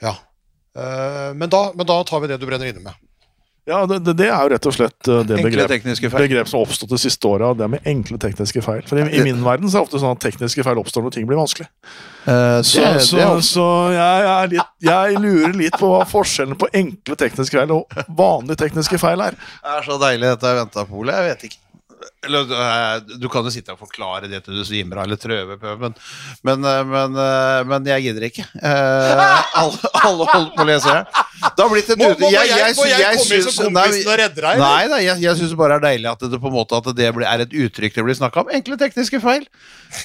Ja. 0.06 0.16
Eh, 0.76 1.34
men, 1.40 1.50
da, 1.50 1.70
men 1.76 1.88
da 1.88 2.02
tar 2.04 2.20
vi 2.24 2.28
det 2.34 2.40
du 2.42 2.46
brenner 2.50 2.68
inne 2.72 2.84
med. 2.84 3.02
Ja, 3.66 3.80
det, 3.90 3.96
det, 4.06 4.14
det 4.20 4.28
er 4.30 4.44
jo 4.46 4.50
rett 4.52 4.66
og 4.70 4.74
slett 4.76 5.08
uh, 5.10 5.24
det 5.26 5.40
begrep, 5.42 5.72
begrep 6.14 6.46
som 6.52 6.60
har 6.60 6.68
oppstått 6.68 6.92
de 6.92 7.00
siste 7.02 7.26
åra, 7.26 7.48
det 7.58 7.66
med 7.74 7.88
enkle 7.90 8.20
tekniske 8.22 8.62
feil. 8.62 8.84
For 8.86 9.00
i, 9.02 9.06
i 9.18 9.24
min 9.26 9.40
verden 9.42 9.72
så 9.74 9.80
er 9.80 9.82
det 9.82 9.88
ofte 9.88 10.02
sånn 10.04 10.14
at 10.14 10.22
tekniske 10.22 10.62
feil 10.68 10.78
oppstår 10.84 11.02
når 11.08 11.16
ting 11.16 11.26
blir 11.26 11.40
vanskelig. 11.42 11.66
Uh, 12.28 12.62
Så, 12.62 12.84
det- 12.86 13.02
så, 13.08 13.18
det 13.18 13.26
er 13.26 13.42
så 13.48 13.66
jeg, 13.96 14.28
er 14.36 14.52
litt, 14.54 14.70
jeg 14.86 15.18
lurer 15.24 15.58
litt 15.58 15.80
på 15.82 15.90
hva 15.96 16.04
forskjellen 16.12 16.60
på 16.62 16.70
enkle 16.78 17.18
tekniske 17.24 17.58
feil 17.58 17.74
og 17.80 17.98
vanlige 18.22 18.62
tekniske 18.68 19.02
feil 19.02 19.26
er. 19.32 19.40
Det 19.66 19.74
er 19.80 19.90
så 19.90 19.98
deilig 20.04 20.30
dette 20.36 20.52
jeg 20.54 20.62
venta 20.62 20.86
på, 20.86 21.02
Ole. 21.02 21.18
Jeg 21.18 21.32
vet 21.32 21.48
ikke. 21.50 21.62
Eller, 22.26 22.49
eh, 22.49 22.99
du 23.22 23.27
kan 23.30 23.44
jo 23.45 23.52
sitte 23.53 23.73
og 23.76 23.80
forklare 23.80 24.27
det 24.32 24.44
til 24.45 24.56
du 24.57 24.64
svimer 24.65 24.98
av, 24.98 25.06
eller 25.06 25.19
trøve 25.22 25.57
på, 25.61 25.73
men, 25.82 25.94
men, 26.48 26.65
eh, 26.65 26.84
men, 26.90 27.18
eh, 27.22 27.64
men 27.69 27.86
jeg 27.91 28.06
gidder 28.07 28.26
ikke. 28.30 28.45
Eh, 28.61 29.23
alle, 29.61 29.91
alle 30.02 30.27
holder 30.32 30.52
på 30.57 30.64
å 30.64 30.68
lese 30.72 30.90
her. 30.90 31.06
Det 31.45 31.61
har 31.61 31.69
blitt 31.69 31.90
et 31.90 31.99
ute- 32.15 32.32
jeg- 32.32 32.49
jeg- 32.49 32.76
jeg 32.90 32.99
jeg 32.99 33.19
syns- 33.45 33.60
nei. 33.73 33.88
Nei, 34.57 35.03
jeg, 35.06 35.19
jeg 35.22 35.36
syns 35.38 35.53
bare 35.60 35.77
det 35.80 35.84
er 35.84 35.88
deilig 35.98 36.11
at 36.11 36.19
det 36.32 36.41
på 36.41 36.48
en 36.49 36.57
måte 36.57 36.77
at 36.82 36.95
det 36.95 37.14
blir, 37.14 37.27
er 37.30 37.45
et 37.45 37.49
uttrykk 37.65 37.94
det 37.99 38.03
blir 38.07 38.15
snakka 38.18 38.41
om. 38.45 38.49
Enkle 38.49 38.77
tekniske 38.77 39.22
feil. 39.22 39.45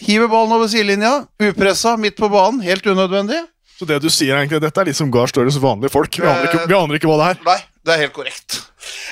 Hiver 0.05 0.29
ballen 0.29 0.53
over 0.53 0.69
sidelinja, 0.69 1.27
upressa, 1.41 1.97
midt 1.97 2.17
på 2.21 2.29
banen. 2.31 2.61
Helt 2.63 2.85
unødvendig. 2.85 3.41
Så 3.81 3.87
det 3.89 3.97
du 4.05 4.11
sier 4.13 4.37
egentlig, 4.37 4.61
dette 4.61 4.83
er 4.83 4.91
litt 4.91 4.99
som 4.99 5.09
Gahr 5.13 5.31
Støres 5.31 5.57
vanlige 5.57 5.89
folk. 5.95 6.13
Vi 6.21 6.27
aner 6.29 6.51
ikke, 6.51 6.67
vi 6.69 6.77
aner 6.77 6.99
ikke 6.99 7.09
hva 7.09 7.15
det 7.17 7.29
er. 7.31 7.39
Nei, 7.47 7.61
det 7.89 7.95
er 7.95 8.03
helt 8.03 8.13
korrekt. 8.13 8.59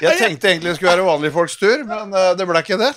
Jeg 0.04 0.18
tenkte 0.20 0.50
egentlig 0.50 0.74
det 0.74 0.76
skulle 0.76 0.92
være 0.92 1.06
vanlige 1.06 1.32
folks 1.32 1.56
tur, 1.56 1.86
men 1.88 2.12
eh, 2.12 2.34
det 2.36 2.46
ble 2.50 2.60
ikke 2.60 2.76
det. 2.80 2.90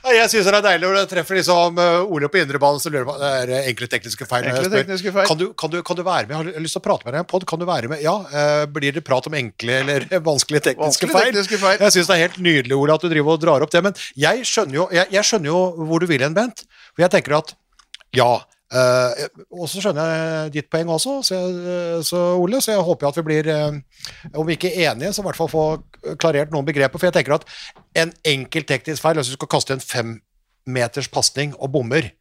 Jeg 0.00 0.30
syns 0.32 0.46
det 0.48 0.52
er 0.56 0.64
deilig 0.64 0.88
når 0.88 0.94
du 0.96 1.08
treffer 1.10 1.36
liksom 1.36 1.80
uh, 1.80 2.12
Ole 2.12 2.28
på 2.32 2.40
indrebanen, 2.40 2.80
så 2.80 2.92
lurer 2.92 3.04
på 3.08 3.16
det 3.20 3.30
er 3.36 3.66
enkle 3.68 3.88
tekniske 3.92 4.28
feil. 4.28 4.46
Enkle 4.48 4.70
tekniske 4.72 5.12
feil. 5.12 5.26
Kan, 5.28 5.40
du, 5.40 5.46
kan, 5.52 5.72
du, 5.72 5.80
kan 5.84 5.98
du 5.98 6.04
være 6.06 6.28
med? 6.28 6.36
Jeg 6.36 6.54
har 6.56 6.64
lyst 6.64 6.76
til 6.76 6.80
å 6.80 6.84
prate 6.86 7.04
med 7.04 7.12
deg 7.12 7.20
i 7.20 7.24
en 7.24 7.28
pod. 7.32 7.44
Kan 7.48 7.60
du 7.60 7.66
være 7.68 7.90
med? 7.92 8.00
Ja. 8.04 8.14
eh, 8.28 8.62
blir 8.72 8.96
det 8.96 9.04
prat 9.04 9.28
om 9.28 9.36
enkle 9.36 9.76
eller 9.82 10.06
vanskelige 10.30 10.70
tekniske 10.70 10.86
Vanskelige 10.86 11.16
feil? 11.18 11.28
tekniske 11.34 11.60
feil. 11.64 11.82
Jeg 11.84 11.96
syns 11.96 12.12
det 12.12 12.16
er 12.16 12.22
helt 12.24 12.40
nydelig, 12.46 12.78
Ole, 12.78 12.96
at 12.96 13.04
du 13.04 13.12
driver 13.12 13.36
og 13.36 13.42
drar 13.44 13.66
opp 13.66 13.74
det. 13.74 13.84
Men 13.88 14.00
jeg 14.24 14.46
skjønner 14.48 14.80
jo, 14.80 14.88
jeg, 14.96 15.12
jeg 15.16 15.28
skjønner 15.32 15.52
jo 15.52 15.60
hvor 15.90 16.00
du 16.04 16.08
vil 16.08 16.24
hen, 16.24 16.36
Bent. 16.36 16.64
For 16.94 17.04
jeg 17.04 17.12
tenker 17.16 17.36
at 17.42 17.52
ja. 18.16 18.32
Eh, 18.70 19.26
og 19.50 19.66
så 19.70 19.82
skjønner 19.82 20.10
jeg 20.10 20.54
ditt 20.54 20.70
poeng 20.72 20.90
også, 20.94 21.16
så, 21.26 21.38
jeg, 21.38 22.04
så 22.06 22.22
Ole. 22.38 22.60
Så 22.62 22.74
jeg 22.74 22.86
håper 22.86 23.10
at 23.10 23.20
vi 23.20 23.26
blir, 23.26 23.50
uh, 23.50 24.34
om 24.34 24.46
vi 24.46 24.58
ikke 24.58 24.72
er 24.72 24.92
enige, 24.92 25.12
så 25.14 25.24
i 25.24 25.28
hvert 25.28 25.38
fall 25.40 25.52
få 25.52 25.66
klarert 26.20 26.54
noen 26.54 26.68
begreper. 26.68 26.98
For 26.98 27.10
jeg 27.10 27.18
tenker 27.18 27.38
at 27.38 27.46
en 27.98 28.14
enkel 28.34 28.66
teknisk 28.68 29.02
feil, 29.04 29.18
hvis 29.18 29.32
du 29.32 29.38
skal 29.38 29.52
kaste 29.56 29.76
en 29.76 29.84
fem 29.84 30.18
meters 30.70 31.08
pasning 31.10 31.54
og 31.58 31.72
bommer, 31.74 32.10
eh, 32.10 32.19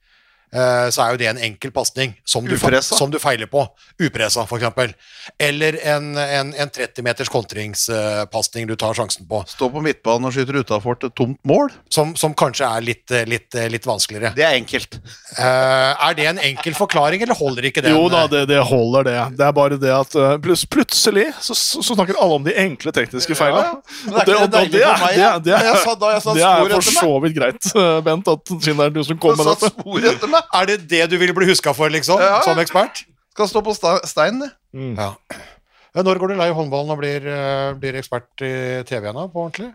så 0.50 1.04
er 1.04 1.14
jo 1.14 1.20
det 1.22 1.28
en 1.30 1.42
enkel 1.50 1.72
pasning 1.74 2.16
som, 2.26 2.46
du 2.48 2.56
som 2.82 3.12
du 3.12 3.20
feiler 3.22 3.50
på. 3.52 3.62
Upressa, 4.02 4.46
eksempel. 4.50 4.94
Eller 5.38 5.78
en, 5.86 6.18
en, 6.18 6.54
en 6.54 6.70
30 6.70 7.04
meters 7.06 7.30
kontringspasning 7.30 8.68
du 8.68 8.76
tar 8.80 8.98
sjansen 8.98 9.28
på, 9.30 9.44
Stå 9.48 9.70
på 9.72 9.82
midtbanen 9.84 10.28
og 10.30 10.34
skyter 10.36 10.60
utafor 10.62 10.98
et 10.98 11.14
tomt 11.18 11.40
mål. 11.48 11.72
som, 11.90 12.16
som 12.20 12.34
kanskje 12.38 12.68
er 12.68 12.86
litt, 12.86 13.12
eh, 13.12 13.26
litt, 13.30 13.56
eh, 13.56 13.70
litt 13.72 13.86
vanskeligere. 13.88 14.34
Det 14.36 14.46
er 14.46 14.58
enkelt. 14.58 15.00
Uh, 15.38 15.94
er 16.08 16.16
det 16.18 16.28
en 16.30 16.42
enkel 16.52 16.76
forklaring, 16.78 17.24
eller 17.26 17.38
holder 17.38 17.70
ikke 17.70 17.84
det? 17.86 17.94
Jo 17.94 18.08
da, 18.12 18.24
eh, 18.26 18.32
det, 18.34 18.44
det 18.52 18.60
holder, 18.70 19.08
det. 19.08 19.18
Det 19.40 19.48
er 19.48 19.56
bare 19.56 19.80
det 19.82 19.94
at 19.94 20.18
plus, 20.44 20.66
plutselig 20.70 21.28
så, 21.46 21.56
så 21.56 21.96
snakker 21.96 22.20
alle 22.20 22.40
om 22.40 22.48
de 22.48 22.56
enkle 22.60 22.94
tekniske 22.96 23.38
feilene. 23.38 23.80
Ja, 24.10 24.26
det 24.26 24.36
er 24.36 24.52
det 24.52 24.84
for 24.86 25.06
meg, 25.06 25.18
ja. 25.20 25.32
det, 25.40 25.56
Jeg 25.56 25.84
sa 25.84 25.96
da 26.00 26.14
jeg 26.16 26.24
sa 26.26 26.36
det 26.38 26.46
er 26.46 26.74
for 26.76 27.00
så 27.00 27.12
vidt 27.24 27.38
greit, 27.38 27.72
Bent, 28.06 28.30
at 28.32 28.54
siden 28.56 28.80
det 28.80 28.90
er 28.90 28.96
du 28.96 29.02
som 29.06 29.20
kom 29.22 29.38
med 29.38 29.50
dette. 29.50 29.72
spor 29.74 30.10
etter 30.14 30.32
meg. 30.32 30.39
Er 30.60 30.66
det 30.70 30.80
det 30.90 31.04
du 31.12 31.18
vil 31.22 31.34
bli 31.36 31.50
huska 31.50 31.74
for, 31.76 31.92
liksom? 31.94 32.22
Ja. 32.24 32.42
Som 32.46 32.60
ekspert? 32.62 33.04
Skal 33.36 33.48
stå 33.52 33.62
på 33.64 33.76
stein, 34.08 34.42
det. 34.44 34.52
Ja. 34.98 35.14
Ja, 35.96 36.04
Når 36.06 36.20
går 36.22 36.32
du 36.34 36.36
lei 36.38 36.50
håndballen 36.54 36.92
og 36.94 37.00
blir, 37.02 37.24
eh, 37.26 37.74
blir 37.80 37.96
ekspert 37.98 38.28
i 38.46 38.84
TV 38.86 39.08
igjen, 39.08 39.18
da, 39.18 39.28
på 39.32 39.46
ordentlig? 39.48 39.72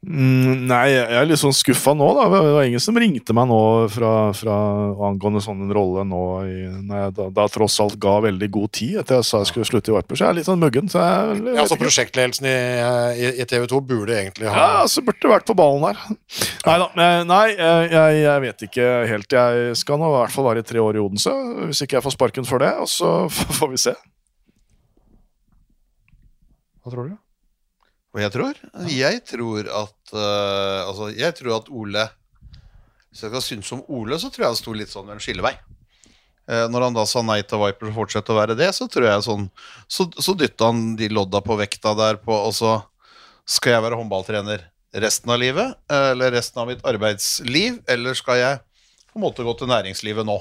Mm, 0.00 0.62
nei, 0.64 0.94
jeg 0.94 1.12
er 1.12 1.26
litt 1.28 1.36
sånn 1.42 1.52
skuffa 1.52 1.92
nå, 1.92 2.06
da. 2.16 2.22
Det 2.32 2.52
var 2.54 2.64
ingen 2.64 2.80
som 2.80 2.96
ringte 2.96 3.34
meg 3.36 3.50
nå 3.50 3.58
fra, 3.92 4.30
fra 4.32 4.54
angående 5.10 5.42
sånn 5.44 5.66
en 5.66 5.74
rolle 5.76 6.06
nå 6.08 6.20
i, 6.48 6.54
når 6.88 7.02
jeg 7.02 7.14
da, 7.18 7.26
da 7.36 7.44
tross 7.52 7.76
alt 7.84 7.98
ga 8.00 8.14
veldig 8.24 8.48
god 8.54 8.72
tid 8.78 9.02
etter 9.02 9.18
jeg 9.18 9.28
sa 9.28 9.42
jeg 9.42 9.50
skulle 9.50 9.68
slutte 9.68 9.92
i 9.92 9.96
Viper, 9.98 10.16
så 10.16 10.24
jeg 10.24 10.32
er 10.32 10.38
litt 10.40 10.48
sånn 10.48 10.64
muggen. 10.64 10.88
Så 10.88 11.04
jeg, 11.04 11.36
jeg 11.44 11.58
Ja, 11.58 11.66
så 11.68 11.76
ikke. 11.76 11.84
Prosjektledelsen 11.84 12.48
i, 12.48 12.56
i, 13.12 13.30
i 13.44 13.48
TV 13.52 13.68
2 13.68 13.84
burde 13.92 14.16
egentlig 14.16 14.48
ha 14.48 14.56
Ja, 14.56 14.82
så 14.88 15.04
burde 15.04 15.34
vært 15.34 15.48
på 15.52 15.58
ballen 15.60 15.84
her. 15.90 16.00
Nei 16.64 16.80
da. 16.80 16.90
Nei, 17.28 17.44
jeg, 17.52 17.92
jeg, 17.92 18.20
jeg 18.24 18.44
vet 18.48 18.68
ikke 18.70 18.90
helt. 19.12 19.36
Jeg 19.36 19.80
skal 19.84 20.00
nå 20.00 20.08
i 20.08 20.16
hvert 20.16 20.32
fall 20.32 20.48
være 20.48 20.64
i 20.64 20.70
tre 20.72 20.80
år 20.80 20.96
i 20.96 21.04
Odense, 21.04 21.36
hvis 21.68 21.84
ikke 21.84 22.00
jeg 22.00 22.08
får 22.08 22.16
sparken 22.16 22.48
for 22.48 22.64
det. 22.64 22.72
Og 22.80 22.88
så 22.88 23.18
får 23.60 23.76
vi 23.76 23.84
se. 23.84 23.98
Hva 26.80 26.88
tror 26.88 27.12
du? 27.12 27.18
Og 28.10 28.22
jeg 28.24 28.32
tror? 28.34 28.56
Jeg 28.90 29.20
tror 29.28 29.68
at 29.70 30.14
uh, 30.16 30.88
Altså, 30.88 31.10
jeg 31.14 31.36
tror 31.38 31.60
at 31.60 31.68
Ole 31.70 32.06
Hvis 33.10 33.22
jeg 33.22 33.30
skal 33.30 33.44
synes 33.44 33.72
om 33.76 33.84
Ole, 33.86 34.18
så 34.18 34.30
tror 34.30 34.46
jeg 34.46 34.54
han 34.54 34.58
sto 34.58 34.74
litt 34.74 34.90
sånn 34.90 35.06
ved 35.06 35.18
en 35.18 35.22
skillevei. 35.22 35.54
Uh, 36.50 36.66
når 36.72 36.88
han 36.88 36.98
da 36.98 37.06
sa 37.06 37.22
nei 37.22 37.40
til 37.46 37.62
Viper 37.62 37.90
og 37.92 37.98
fortsatte 38.00 38.34
å 38.34 38.38
være 38.40 38.58
det, 38.58 38.72
så 38.74 38.88
tror 38.90 39.06
jeg 39.06 39.26
sånn 39.26 39.46
Så, 39.86 40.08
så 40.18 40.34
dytta 40.38 40.72
han 40.72 40.96
de 40.98 41.10
lodda 41.12 41.42
på 41.44 41.58
vekta 41.60 41.94
der 41.98 42.18
på, 42.22 42.34
og 42.34 42.54
så 42.56 42.80
skal 43.50 43.76
jeg 43.76 43.84
være 43.86 43.98
håndballtrener 43.98 44.66
resten 45.02 45.30
av 45.30 45.38
livet, 45.38 45.74
eh, 45.90 46.10
eller 46.12 46.30
resten 46.34 46.60
av 46.62 46.68
mitt 46.70 46.84
arbeidsliv, 46.86 47.80
eller 47.90 48.14
skal 48.18 48.38
jeg 48.38 48.58
på 49.10 49.18
en 49.18 49.24
måte 49.24 49.46
gå 49.46 49.54
til 49.58 49.70
næringslivet 49.70 50.26
nå? 50.26 50.38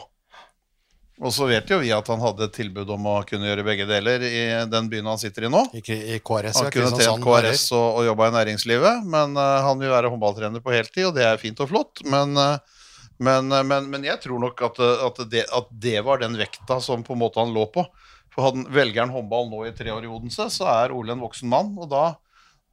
Og 1.19 1.33
så 1.35 1.49
vet 1.49 1.67
jo 1.67 1.81
vi 1.81 1.89
at 1.91 2.07
han 2.07 2.21
hadde 2.23 2.45
et 2.47 2.53
tilbud 2.55 2.89
om 2.95 3.07
å 3.11 3.17
kunne 3.27 3.49
gjøre 3.49 3.65
begge 3.67 3.85
deler 3.89 4.23
i 4.23 4.43
den 4.71 4.87
byen 4.91 5.09
han 5.11 5.19
sitter 5.19 5.49
i 5.49 5.51
nå. 5.51 5.65
I, 5.75 5.81
I 6.15 6.19
KRS, 6.23 6.61
Han 6.61 6.69
kunne 6.71 6.91
Kristiansand 6.93 7.25
KRS 7.25 7.65
og, 7.75 7.87
og 7.99 8.05
jobba 8.07 8.29
i 8.29 8.35
næringslivet, 8.37 9.07
men 9.11 9.35
uh, 9.35 9.59
han 9.65 9.81
vil 9.81 9.91
være 9.91 10.11
håndballtrener 10.13 10.63
på 10.63 10.71
heltid, 10.71 11.09
og 11.09 11.17
det 11.17 11.25
er 11.27 11.41
fint 11.41 11.59
og 11.59 11.67
flott. 11.73 11.99
Men, 12.07 12.39
uh, 12.39 12.87
men, 13.19 13.51
uh, 13.51 13.65
men, 13.67 13.89
men 13.91 14.07
jeg 14.07 14.21
tror 14.23 14.39
nok 14.45 14.63
at, 14.69 14.79
at, 15.09 15.19
det, 15.33 15.43
at 15.59 15.67
det 15.87 15.97
var 16.07 16.23
den 16.23 16.39
vekta 16.39 16.79
som 16.85 17.03
på 17.03 17.17
en 17.17 17.23
måte 17.25 17.43
han 17.43 17.51
lå 17.51 17.67
på. 17.73 17.83
For 18.31 18.45
hadde 18.47 18.63
han- 18.63 18.71
velger 18.79 19.03
han 19.03 19.11
håndball 19.11 19.51
nå 19.51 19.65
i 19.67 19.75
tre 19.75 19.91
år 19.91 20.07
i 20.07 20.11
Odense, 20.13 20.47
så 20.55 20.71
er 20.71 20.95
Ole 20.95 21.17
en 21.17 21.25
voksen 21.25 21.51
mann, 21.51 21.73
og 21.75 21.91
da, 21.91 22.13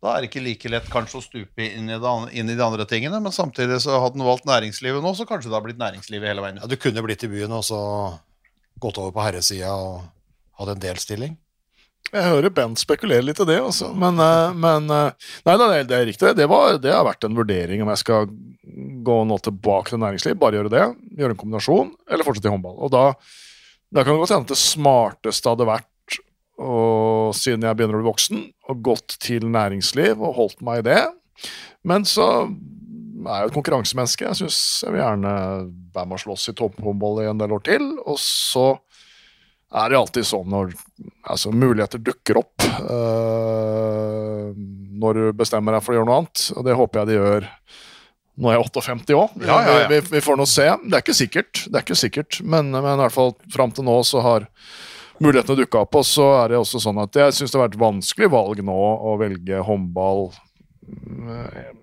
da 0.05 0.12
er 0.14 0.23
det 0.23 0.31
ikke 0.31 0.44
like 0.44 0.70
lett 0.70 0.86
kanskje 0.93 1.18
å 1.18 1.24
stupe 1.24 1.66
inn 1.66 1.90
i, 1.90 1.98
det, 1.98 2.14
inn 2.39 2.52
i 2.52 2.55
de 2.55 2.62
andre 2.62 2.86
tingene, 2.86 3.18
men 3.24 3.35
samtidig 3.35 3.81
så 3.82 3.98
hadde 3.98 4.20
han 4.20 4.28
valgt 4.28 4.47
næringslivet 4.47 5.02
nå, 5.02 5.16
så 5.18 5.27
kanskje 5.27 5.51
det 5.51 5.59
har 5.59 5.66
blitt 5.66 5.82
næringslivet 5.82 6.31
hele 6.31 6.47
veien. 6.47 6.62
Ja, 6.62 6.70
du 6.70 6.78
kunne 6.78 7.02
blitt 7.02 7.27
i 7.27 7.32
byen 7.32 7.59
og 7.59 7.66
så 7.66 7.81
gått 8.82 9.01
over 9.01 9.15
på 9.15 9.24
herresida 9.24 9.73
og 9.74 10.07
hatt 10.61 10.73
en 10.73 10.82
delstilling. 10.82 11.36
Jeg 12.12 12.23
hører 12.23 12.53
Bent 12.55 12.78
spekulere 12.78 13.24
litt 13.27 13.40
i 13.43 13.47
det, 13.48 13.57
altså. 13.59 13.89
Men, 13.98 14.20
eh, 14.23 14.53
men 14.55 14.86
nei, 14.86 15.07
Nei, 15.47 15.57
er, 15.57 15.89
det 15.89 15.97
er 15.97 16.07
riktig. 16.07 16.36
Det, 16.39 16.47
var, 16.51 16.77
det 16.78 16.94
har 16.94 17.07
vært 17.07 17.27
en 17.27 17.35
vurdering 17.35 17.82
om 17.82 17.90
jeg 17.90 18.05
skal 18.05 18.31
gå 19.07 19.16
nå 19.27 19.39
tilbake 19.43 19.93
til 19.93 20.01
næringsliv, 20.03 20.39
bare 20.39 20.61
gjøre 20.61 20.73
det, 20.73 20.86
gjøre 21.19 21.35
en 21.35 21.40
kombinasjon, 21.40 21.93
eller 22.11 22.27
fortsette 22.27 22.51
i 22.51 22.55
håndball. 22.55 22.78
Og 22.82 22.93
da, 22.94 23.05
da 23.90 24.05
kan 24.05 24.15
det 24.15 24.23
godt 24.23 24.35
hende 24.35 24.48
at 24.48 24.55
det 24.55 24.61
smarteste 24.62 25.53
hadde 25.53 25.69
vært, 25.69 26.19
og, 26.57 27.35
siden 27.36 27.66
jeg 27.66 27.77
begynner 27.77 27.98
å 27.98 28.03
bli 28.03 28.11
voksen, 28.11 28.44
og 28.70 28.82
gått 28.86 29.19
til 29.23 29.47
næringsliv 29.53 30.23
og 30.23 30.39
holdt 30.39 30.65
meg 30.66 30.82
i 30.82 30.89
det. 30.89 31.03
Men 31.86 32.07
så 32.09 32.47
er 33.24 33.44
jo 33.44 33.51
et 33.51 33.56
konkurransemenneske. 33.56 34.26
Jeg 34.28 34.40
syns 34.43 34.60
jeg 34.84 34.94
vil 34.94 35.02
gjerne 35.02 35.34
være 35.94 36.09
med 36.09 36.18
og 36.18 36.22
slåss 36.24 36.51
i 36.52 36.56
topphåndball 36.59 37.22
i 37.24 37.30
en 37.30 37.40
del 37.40 37.55
år 37.56 37.64
til. 37.66 37.88
Og 38.05 38.18
så 38.22 38.68
er 39.76 39.90
det 39.90 39.98
alltid 39.98 40.28
sånn 40.28 40.48
når 40.52 40.74
altså, 41.26 41.52
muligheter 41.55 42.02
dukker 42.02 42.40
opp. 42.43 42.66
øh, 42.82 44.52
når 44.97 45.18
du 45.18 45.24
bestemmer 45.36 45.76
deg 45.76 45.84
for 45.84 45.93
å 45.93 45.98
gjøre 45.98 46.09
noe 46.09 46.22
annet. 46.22 46.47
Og 46.56 46.66
det 46.66 46.78
håper 46.78 47.02
jeg 47.02 47.12
de 47.12 47.20
gjør 47.20 47.51
Nå 48.36 48.51
er 48.51 48.59
jeg 48.59 48.66
58 48.68 49.14
òg. 49.16 49.36
Ja, 49.48 49.55
ja, 49.64 49.74
ja. 49.80 49.84
vi, 49.88 49.98
vi 50.12 50.20
får 50.20 50.36
nå 50.36 50.44
se. 50.44 50.66
Det 50.84 50.98
er 50.98 51.01
ikke 51.01 51.16
sikkert, 51.16 51.62
det 51.72 51.78
er 51.78 51.84
ikke 51.86 51.97
sikkert. 51.97 52.36
Men, 52.44 52.68
men 52.68 52.90
i 52.90 53.01
hvert 53.01 53.14
fall 53.14 53.32
fram 53.55 53.72
til 53.72 53.86
nå 53.86 53.94
så 54.05 54.20
har 54.20 54.44
mulighetene 55.24 55.62
dukka 55.62 55.86
opp. 55.86 55.97
Og 55.97 56.05
så 56.05 56.26
er 56.43 56.52
det 56.52 56.59
også 56.60 56.82
sånn 56.84 57.01
at 57.01 57.16
jeg 57.16 57.32
syns 57.32 57.55
det 57.55 57.56
har 57.56 57.64
vært 57.64 57.78
vanskelig 57.80 58.28
valg 58.34 58.60
nå 58.60 58.76
å 58.76 59.14
velge 59.22 59.62
håndball 59.64 60.28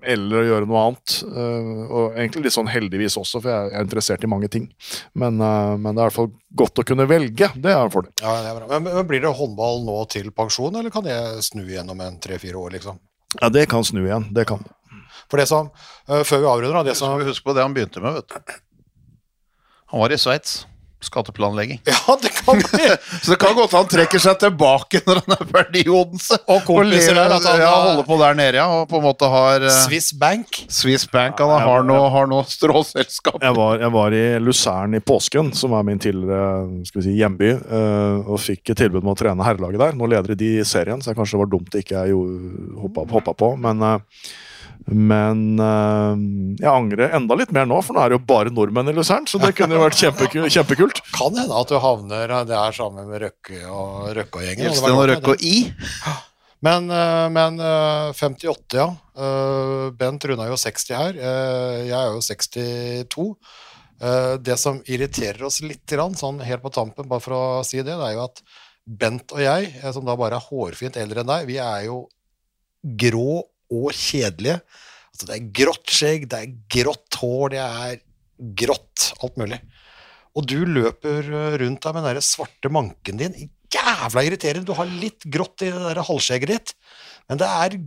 eller 0.03 0.39
å 0.39 0.45
gjøre 0.47 0.67
noe 0.69 0.81
annet. 0.88 1.15
Eh, 1.27 1.81
Og 1.93 2.15
egentlig 2.17 2.45
litt 2.45 2.55
sånn 2.55 2.69
heldigvis 2.71 3.17
også, 3.19 3.41
for 3.43 3.51
jeg 3.51 3.73
er 3.73 3.84
interessert 3.85 4.23
i 4.23 4.30
mange 4.31 4.49
ting. 4.51 4.69
Men, 5.13 5.39
eh, 5.41 5.73
men 5.77 5.93
det 5.95 6.01
er 6.01 6.05
i 6.05 6.09
hvert 6.11 6.17
fall 6.19 6.31
godt 6.63 6.80
å 6.84 6.85
kunne 6.88 7.07
velge. 7.09 7.49
Det 7.55 7.71
er 7.71 7.81
en 7.84 7.93
fordel. 7.93 8.13
Ja, 8.21 8.35
det 8.41 8.51
er 8.51 8.59
bra. 8.59 8.67
Men, 8.80 8.84
men 8.95 9.07
Blir 9.09 9.21
det 9.25 9.34
håndball 9.35 9.84
nå 9.88 9.97
til 10.13 10.31
pensjon, 10.31 10.75
eller 10.80 10.93
kan 10.93 11.03
det 11.07 11.17
snu 11.43 11.63
igjen 11.65 11.89
om 11.91 11.99
en 12.01 12.19
tre-fire 12.23 12.55
år? 12.59 12.71
liksom? 12.77 12.99
Ja, 13.41 13.49
det 13.49 13.67
kan 13.69 13.84
snu 13.84 14.03
igjen. 14.05 14.30
Det 14.34 14.45
kan 14.47 14.63
For 15.30 15.38
det 15.41 15.47
som, 15.49 15.71
eh, 16.07 16.23
Før 16.23 16.39
vi 16.43 16.45
avrunder, 16.51 16.73
da, 16.80 16.84
det 16.84 16.97
som 16.97 17.19
Husk 17.21 17.43
på 17.43 17.53
det 17.55 17.63
han 17.65 17.73
begynte 17.73 18.01
med, 18.01 18.13
vet 18.21 18.27
du. 18.30 18.59
Han 19.93 19.99
var 20.01 20.11
i 20.11 20.17
Sveits. 20.17 20.65
Skatteplanlegging. 21.03 21.81
Ja, 21.89 22.17
det 22.21 22.31
kan 22.38 22.61
bli! 22.63 22.89
Så 23.21 23.34
det 23.34 23.39
kan 23.41 23.55
godt 23.57 23.75
han 23.75 23.89
trekker 23.91 24.21
seg 24.23 24.39
tilbake 24.41 25.03
når 25.07 25.23
han 25.23 25.35
er 25.38 25.49
ferdig 25.51 25.84
i 25.85 25.91
Odense. 25.91 26.39
Og 26.47 26.63
kompiser 26.67 27.17
der, 27.17 27.35
at 27.38 27.47
han 27.49 27.61
ja, 27.63 27.73
holder 27.73 28.07
på 28.07 28.19
der 28.21 28.39
nede, 28.39 28.61
ja. 28.61 28.67
Og 28.80 28.88
på 28.91 29.01
en 29.01 29.05
måte 29.07 29.30
har 29.34 29.67
uh, 29.67 29.71
Swiss 29.84 30.13
Bank. 30.17 30.63
Swiss 30.71 31.07
Bank 31.11 31.41
han 31.43 31.53
har 31.67 31.85
noe, 31.88 32.07
har 32.13 32.30
noe 32.31 32.47
stråselskap. 32.49 33.41
Jeg 33.43 33.57
var, 33.57 33.81
jeg 33.84 33.95
var 33.97 34.17
i 34.17 34.23
Luzern 34.43 34.97
i 34.97 35.03
påsken, 35.03 35.51
som 35.57 35.75
er 35.77 35.88
min 35.88 36.01
tidligere 36.01 36.84
skal 36.88 37.01
vi 37.01 37.07
si, 37.09 37.17
hjemby, 37.19 37.53
uh, 37.67 38.23
og 38.23 38.41
fikk 38.41 38.73
et 38.73 38.84
tilbud 38.85 39.03
om 39.03 39.13
å 39.13 39.17
trene 39.19 39.47
herrelaget 39.47 39.81
der. 39.84 39.99
Nå 39.99 40.09
leder 40.11 40.38
de 40.39 40.55
serien, 40.67 41.03
så 41.03 41.15
kanskje 41.17 41.38
det 41.38 41.43
var 41.43 41.53
dumt 41.53 41.73
det 41.73 41.84
ikke 41.84 42.03
jeg 42.05 42.17
hoppa, 42.80 43.05
hoppa 43.09 43.34
på. 43.38 43.53
Men, 43.61 43.81
eh, 43.81 43.99
men 44.90 45.44
eh, 45.64 46.24
jeg 46.60 46.70
angrer 46.70 47.16
enda 47.16 47.38
litt 47.40 47.54
mer 47.56 47.68
nå, 47.70 47.80
for 47.86 47.95
nå 47.95 48.04
er 48.04 48.12
det 48.12 48.18
jo 48.20 48.26
bare 48.28 48.52
nordmenn 48.54 48.91
i 48.91 48.95
Luzern. 48.95 49.28
Så 49.30 49.40
det 49.41 49.54
kunne 49.58 49.78
jo 49.78 49.84
vært 49.86 50.00
kjempekult. 50.02 50.52
kjempekult. 50.58 51.02
Kan 51.16 51.40
hende 51.40 51.56
at 51.62 51.72
du 51.72 51.78
havner 51.82 52.34
Det 52.34 52.52
der 52.52 52.76
sammen 52.76 53.08
med 53.10 53.24
Røkke 53.24 53.64
og 53.70 54.12
Røkka-gjengen. 54.18 54.68
Gjelsten 54.68 54.98
og 54.98 55.08
Røkke 55.12 55.36
og 55.36 55.45
I. 55.48 55.58
Men, 56.64 56.86
eh, 56.95 57.26
men 57.36 57.58
eh, 57.60 58.14
58, 58.16 58.78
ja. 58.80 58.86
Eh, 59.20 59.90
Bent 60.00 60.24
runda 60.30 60.45
jo 60.48 60.56
60 60.56 60.94
her. 60.95 61.18
Eh, 61.20 61.80
Jeg 61.90 61.98
er 61.98 62.14
jo 62.14 62.22
62. 62.24 63.26
Eh, 64.00 64.36
Det 64.40 64.56
som 64.62 64.80
irriterer 64.88 65.44
oss 65.44 65.60
litt, 65.66 65.84
sånn 66.20 66.40
helt 66.40 66.64
på 66.64 66.72
tampen, 66.72 67.10
bare 67.12 67.24
for 67.24 67.36
å 67.36 67.44
si 67.68 67.82
det, 67.82 67.91
det 67.91 68.08
er 68.08 68.16
jo 68.16 68.24
at 68.30 68.40
Bent 68.84 69.32
og 69.36 69.44
jeg, 69.44 69.74
eh, 69.82 69.91
som 69.91 70.08
da 70.08 70.16
bare 70.20 70.40
er 70.40 70.48
hårfint 70.48 70.95
eldre 71.00 71.24
enn 71.24 71.34
deg, 71.34 71.48
vi 71.52 71.60
er 71.60 71.86
jo 71.90 72.06
grå 72.84 73.44
og 73.74 73.94
kjedelige. 73.98 74.60
Altså, 75.14 75.30
det 75.30 75.36
er 75.38 75.50
grått 75.62 75.94
skjegg, 75.94 76.28
det 76.30 76.40
er 76.40 76.54
grått 76.78 77.20
hår, 77.22 77.54
det 77.54 77.64
er 77.64 77.98
grått, 78.64 79.10
alt 79.24 79.40
mulig. 79.41 79.60
Og 80.34 80.48
du 80.50 80.60
løper 80.66 81.28
eh, 81.30 81.58
rundt 81.62 81.84
der 81.86 81.95
med 81.95 82.08
den 82.08 82.18
der 82.18 82.26
svarte 82.26 82.72
manken 82.74 83.20
din. 83.22 83.36
Jævla 83.74 84.24
irriterende! 84.26 84.68
Du 84.68 84.76
har 84.78 84.90
litt 84.90 85.26
grått 85.30 85.66
i 85.66 85.72
det 85.74 85.82
der 85.82 86.06
halvskjegget 86.06 86.54
ditt, 86.54 86.74
men 87.30 87.41
det 87.41 87.50
er 87.50 87.78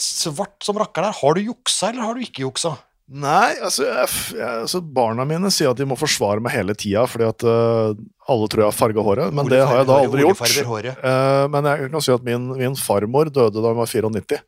svart 0.00 0.64
som 0.64 0.78
rakker 0.80 1.04
der. 1.04 1.16
Har 1.20 1.36
du 1.36 1.44
juksa, 1.44 1.90
eller 1.90 2.08
har 2.08 2.16
du 2.16 2.24
ikke 2.24 2.44
juksa? 2.46 2.74
Nei, 3.04 3.52
altså, 3.60 3.84
jeg, 3.84 4.08
jeg, 4.32 4.60
altså 4.64 4.80
Barna 4.80 5.26
mine 5.28 5.50
sier 5.52 5.74
at 5.74 5.76
de 5.76 5.84
må 5.84 5.96
forsvare 6.00 6.40
meg 6.40 6.54
hele 6.54 6.72
tida, 6.72 7.02
fordi 7.04 7.26
at 7.28 7.44
uh, 7.44 7.90
alle 8.32 8.46
tror 8.48 8.62
jeg 8.62 8.70
har 8.70 8.76
farga 8.78 9.02
håret. 9.04 9.34
Men 9.36 9.50
det 9.52 9.58
har 9.60 9.82
jeg 9.82 9.88
da 9.90 9.98
aldri 10.00 10.24
gjort. 10.24 10.40
Uh. 10.40 10.86
Eh, 10.88 11.42
men 11.52 11.68
jeg 11.68 11.90
kan 11.92 12.04
si 12.06 12.14
at 12.14 12.24
min, 12.24 12.46
min 12.56 12.78
farmor 12.80 13.28
døde 13.28 13.60
da 13.60 13.74
hun 13.74 13.82
var 13.82 13.90
94 13.90 14.38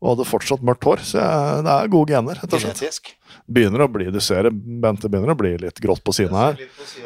og 0.00 0.08
hadde 0.14 0.26
fortsatt 0.30 0.64
mørkt 0.64 0.88
hår. 0.88 1.02
Så 1.04 1.20
jeg, 1.20 1.58
det 1.66 1.74
er 1.74 1.92
gode 1.92 2.16
gener. 2.16 2.40
rett 2.40 2.56
og 2.56 2.62
slett. 2.64 2.80
Genetisk. 2.80 3.12
Begynner 3.52 3.84
å 3.84 3.88
bli, 3.92 4.08
Du 4.14 4.18
ser 4.24 4.48
det, 4.48 4.54
Bente 4.56 5.10
begynner 5.12 5.34
å 5.34 5.38
bli 5.38 5.52
litt 5.66 5.76
grått 5.84 6.00
på 6.00 6.16
siden 6.16 6.34
her. 6.40 6.56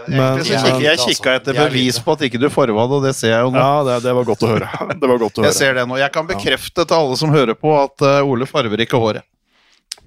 Men- 0.06 0.44
jeg 0.46 1.02
kikka 1.02 1.34
etter 1.40 1.58
er 1.58 1.66
bevis 1.66 1.98
på 1.98 2.14
at 2.14 2.22
ikke 2.30 2.38
du 2.38 2.46
forva 2.54 2.86
det, 2.86 3.00
og 3.00 3.04
det 3.08 3.16
ser 3.18 3.34
jeg 3.34 3.42
jo 3.48 3.50
nå. 3.50 3.58
Ja, 3.58 3.82
det, 3.88 3.98
det 4.06 4.14
var 4.14 4.30
godt 4.30 4.46
å 4.46 4.54
høre. 4.54 4.70
Det 5.00 5.10
var 5.10 5.18
godt 5.26 5.42
å 5.42 5.48
Jeg 5.48 5.58
ser 5.58 5.74
det 5.74 5.88
nå. 5.90 5.98
Jeg 5.98 6.14
kan 6.14 6.30
bekrefte 6.30 6.86
til 6.86 6.96
alle 7.02 7.18
som 7.18 7.34
hører 7.34 7.58
på, 7.58 7.74
at 7.82 8.06
uh, 8.06 8.22
Ole 8.22 8.46
farver 8.46 8.86
ikke 8.86 9.02
håret. 9.02 9.26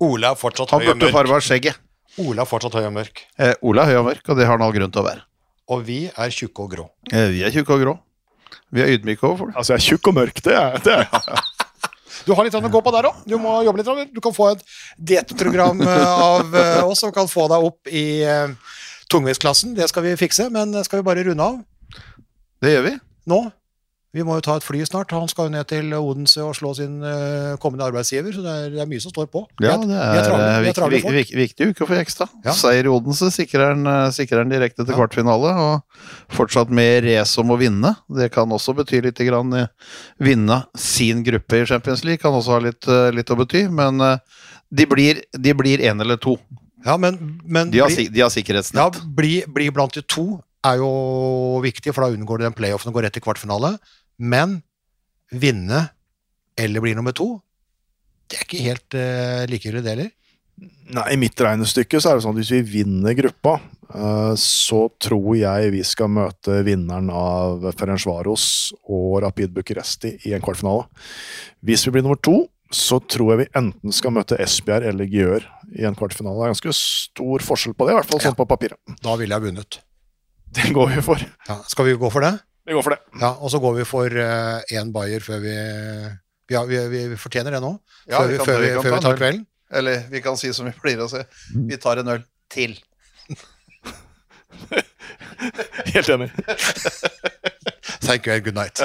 Ole 0.03 0.31
er 0.34 0.39
fortsatt 0.39 0.73
Han 0.75 0.84
høy 0.84 0.89
og 0.89 0.95
burde 0.95 1.09
mørk. 1.09 1.15
farva 1.17 1.41
skjegget. 1.43 1.80
Ole 2.23 2.43
er 2.43 2.49
fortsatt 2.49 2.75
høy 2.77 2.88
og 2.88 2.95
mørk. 2.99 3.23
Eh, 3.39 3.53
Ole 3.65 3.84
er 3.84 3.93
høy 3.93 3.99
og 4.01 4.09
mørk, 4.11 4.23
og 4.30 4.38
det 4.39 4.47
har 4.49 4.57
han 4.57 4.65
all 4.67 4.75
grunn 4.75 4.93
til 4.93 5.01
å 5.03 5.07
være. 5.07 5.25
Og 5.73 5.85
vi 5.88 5.99
er 6.11 6.34
tjukke 6.35 6.65
og 6.65 6.73
grå. 6.75 6.89
Eh, 7.11 7.30
vi 7.34 7.43
er 7.47 7.53
tjukke 7.55 7.77
og 7.77 7.85
grå. 7.85 7.95
Vi 8.73 8.84
er 8.84 8.93
ydmyke 8.97 9.25
overfor 9.27 9.49
det. 9.51 9.57
Altså, 9.57 9.73
jeg 9.73 9.81
er 9.81 9.88
tjukk 9.91 10.09
og 10.11 10.17
mørk, 10.19 10.41
det 10.45 10.55
er 10.59 10.80
det. 10.85 10.99
Er. 11.07 11.43
Du 12.23 12.31
har 12.38 12.45
litt 12.45 12.55
å 12.55 12.61
gå 12.61 12.80
på 12.85 12.91
der 12.93 13.07
òg. 13.09 13.23
Du 13.27 13.35
må 13.41 13.57
jobbe 13.65 13.81
litt. 13.81 13.88
grann. 13.89 14.11
Du 14.13 14.21
kan 14.23 14.35
få 14.35 14.51
et 14.53 14.61
diettprogram 15.11 15.81
eh, 15.84 16.11
av 16.23 16.53
eh, 16.55 16.84
oss 16.85 17.01
som 17.03 17.11
kan 17.15 17.27
få 17.27 17.49
deg 17.51 17.65
opp 17.67 17.89
i 17.91 18.05
eh, 18.23 18.53
tungvektsklassen. 19.11 19.73
Det 19.75 19.89
skal 19.91 20.05
vi 20.05 20.13
fikse, 20.19 20.47
men 20.53 20.71
skal 20.85 21.01
vi 21.01 21.07
bare 21.09 21.25
runde 21.27 21.43
av 21.43 21.59
Det 22.63 22.71
gjør 22.75 22.85
vi. 22.88 22.93
nå? 23.34 23.41
Vi 24.14 24.22
må 24.22 24.35
jo 24.38 24.44
ta 24.45 24.56
et 24.60 24.65
fly 24.65 24.84
snart. 24.85 25.10
Han 25.15 25.26
skal 25.31 25.48
jo 25.48 25.53
ned 25.56 25.65
til 25.72 25.88
Odense 25.98 26.38
og 26.45 26.53
slå 26.53 26.76
sin 26.77 26.99
eh, 27.02 27.56
kommende 27.61 27.88
arbeidsgiver, 27.88 28.30
så 28.35 28.44
det 28.45 28.52
er, 28.53 28.68
det 28.76 28.81
er 28.84 28.90
mye 28.91 29.02
som 29.02 29.10
står 29.10 29.26
på. 29.34 29.41
Ja, 29.64 29.72
er- 29.73 29.81
det 29.81 29.88
vi 29.90 30.19
er, 30.19 30.27
travle- 30.27 30.52
er 30.52 30.65
viktig, 30.68 30.90
viktig, 30.94 31.14
viktig, 31.18 31.40
viktig 31.40 31.69
uke 31.72 31.88
for 31.90 31.98
Jekstad. 31.98 32.30
Ja. 32.45 32.53
Seier 32.53 32.85
i 32.85 32.91
Odense 32.94 33.31
sikrer 33.34 33.72
han, 33.72 33.81
eh, 33.90 34.11
sikrer 34.14 34.44
han 34.44 34.53
direkte 34.53 34.85
til 34.85 34.94
Ja. 34.94 34.99
kvartfinale, 34.99 35.56
og 35.65 35.81
fortsatt 36.38 36.69
med 36.69 37.07
race 37.10 37.41
om 37.41 37.49
å 37.49 37.57
vinne. 37.57 37.95
Det 38.14 38.30
kan 38.35 38.49
også 38.53 38.76
bety 38.77 39.02
litt 39.02 39.18
grann, 39.26 39.52
eh, 39.53 39.68
vinne 40.22 40.60
sin 40.77 41.23
gruppe 41.26 41.64
i 41.64 41.65
Champions 41.65 42.03
League, 42.06 42.22
kan 42.22 42.34
også 42.38 42.53
ha 42.53 42.60
litt, 42.69 42.85
litt 43.18 43.34
å 43.34 43.40
bety, 43.41 43.65
men 43.73 43.98
de 44.73 44.85
blir, 44.85 45.23
de 45.34 45.53
blir 45.57 45.81
en 45.90 45.99
eller 46.02 46.18
to. 46.18 46.38
Ja, 46.85 46.98
men, 46.98 47.40
men 47.45 47.72
De 47.72 47.80
har, 47.80 47.90
bli- 47.90 48.10
de 48.14 48.22
har 48.22 48.30
ja, 48.30 48.90
bli, 49.15 49.41
bli 49.48 49.69
blant 49.72 49.94
de 49.94 50.02
to 50.03 50.44
er 50.64 50.77
jo 50.77 51.60
viktig, 51.64 51.94
for 51.94 52.03
da 52.06 52.15
unngår 52.15 52.40
du 52.40 52.44
den 52.45 52.53
playoffen 52.56 52.88
og 52.91 52.94
går 52.95 53.03
rett 53.07 53.14
til 53.18 53.23
kvartfinale. 53.26 53.77
Men 54.22 54.61
vinne 55.34 55.88
eller 56.60 56.84
bli 56.84 56.94
nummer 56.98 57.15
to, 57.18 57.38
det 58.30 58.40
er 58.40 58.45
ikke 58.48 58.65
helt 58.65 58.98
uh, 58.98 59.45
likegyldig, 59.49 59.84
det 59.84 59.94
heller. 59.95 60.11
Nei, 60.94 61.06
I 61.15 61.18
mitt 61.18 61.40
regnestykke 61.41 61.99
så 62.02 62.11
er 62.11 62.18
det 62.18 62.26
sånn 62.26 62.35
at 62.35 62.41
hvis 62.44 62.52
vi 62.53 62.80
vinner 62.80 63.15
gruppa, 63.18 63.56
uh, 63.94 64.34
så 64.40 64.85
tror 65.02 65.34
jeg 65.38 65.73
vi 65.73 65.81
skal 65.88 66.11
møte 66.14 66.61
vinneren 66.65 67.10
av 67.14 67.65
Ferencvaros 67.77 68.45
og 68.85 69.23
Rapid 69.26 69.53
Bucuresti 69.56 70.15
i 70.30 70.35
en 70.38 70.44
kvartfinale. 70.45 70.85
Hvis 71.65 71.88
vi 71.88 71.95
blir 71.95 72.06
nummer 72.06 72.22
to, 72.22 72.44
så 72.73 72.98
tror 73.06 73.34
jeg 73.34 73.44
vi 73.44 73.52
enten 73.60 73.94
skal 73.94 74.15
møte 74.15 74.38
Esbjerg 74.41 74.90
eller 74.90 75.10
Gjør 75.10 75.45
i 75.77 75.85
en 75.85 75.98
kvartfinale. 75.98 76.40
Det 76.40 76.45
er 76.48 76.56
ganske 76.56 76.77
stor 76.77 77.45
forskjell 77.45 77.76
på 77.77 77.85
det, 77.85 77.94
i 77.94 77.99
hvert 77.99 78.10
fall 78.10 78.23
sånn 78.23 78.38
på 78.38 78.49
papiret. 78.49 78.80
Da 79.06 79.18
ville 79.19 79.38
jeg 79.38 79.45
vunnet. 79.49 79.77
Det 80.53 80.73
går 80.73 80.95
vi 80.95 81.06
for. 81.06 81.22
Ja, 81.49 81.60
skal 81.69 81.90
vi 81.90 81.98
gå 82.02 82.10
for 82.14 82.26
det? 82.26 82.34
Vi 82.65 82.73
går 82.73 82.81
for 82.85 82.90
det. 82.95 82.99
Ja, 83.19 83.30
Og 83.40 83.52
så 83.52 83.60
går 83.60 83.73
vi 83.81 83.85
for 83.88 84.10
én 84.10 84.91
Bayer 84.95 85.19
før 85.23 85.40
vi 85.44 85.56
ja, 86.52 86.64
vi, 86.68 86.77
vi, 86.91 87.07
vi 87.07 87.15
fortjener 87.18 87.52
det 87.56 87.61
nå. 87.64 87.72
Ja, 88.07 88.18
før 88.22 88.27
vi 88.27 88.38
før 88.38 88.60
vi 88.61 88.68
vi, 88.69 88.73
før 88.84 88.90
ta 88.90 88.95
vi 88.95 89.02
tar 89.07 89.18
kvelden. 89.19 89.45
Eller 89.73 90.03
vi 90.11 90.19
kan 90.22 90.38
si 90.38 90.53
som 90.53 90.65
vi 90.68 90.72
pleier 90.77 91.02
å 91.06 91.07
si, 91.10 91.18
vi 91.69 91.77
tar 91.81 91.98
en 92.03 92.07
øl 92.14 92.22
til. 92.53 92.76
Helt 95.94 96.10
enig. 96.14 96.30
Thank 98.06 98.27
you 98.27 98.34
and 98.35 98.44
good 98.45 98.56
night. 98.56 98.80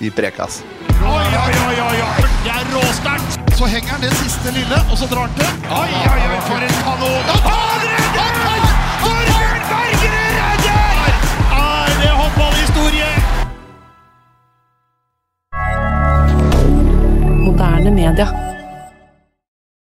Vi 0.00 0.10
prekas. 0.10 0.62
Oi, 1.00 1.06
oi, 1.10 1.54
oi, 1.66 1.80
oi, 1.84 1.98
oi. 2.06 2.22
Det 2.46 2.52
er 2.54 2.64
råsterkt! 2.72 3.32
Så 3.58 3.64
henger 3.68 3.88
han 3.92 4.00
det 4.06 4.12
siste 4.16 4.48
lille, 4.56 4.78
og 4.88 4.96
så 4.96 5.04
drar 5.10 5.26
han 5.28 5.34
til. 5.36 5.44
Oi, 5.68 5.90
oi, 5.92 6.20
oi, 6.30 6.40
for 6.48 6.58
en 6.64 6.74
kanon! 6.86 7.22
Han 7.28 7.40
redder! 7.44 7.79
Moderne 17.60 17.90
media. 17.90 18.49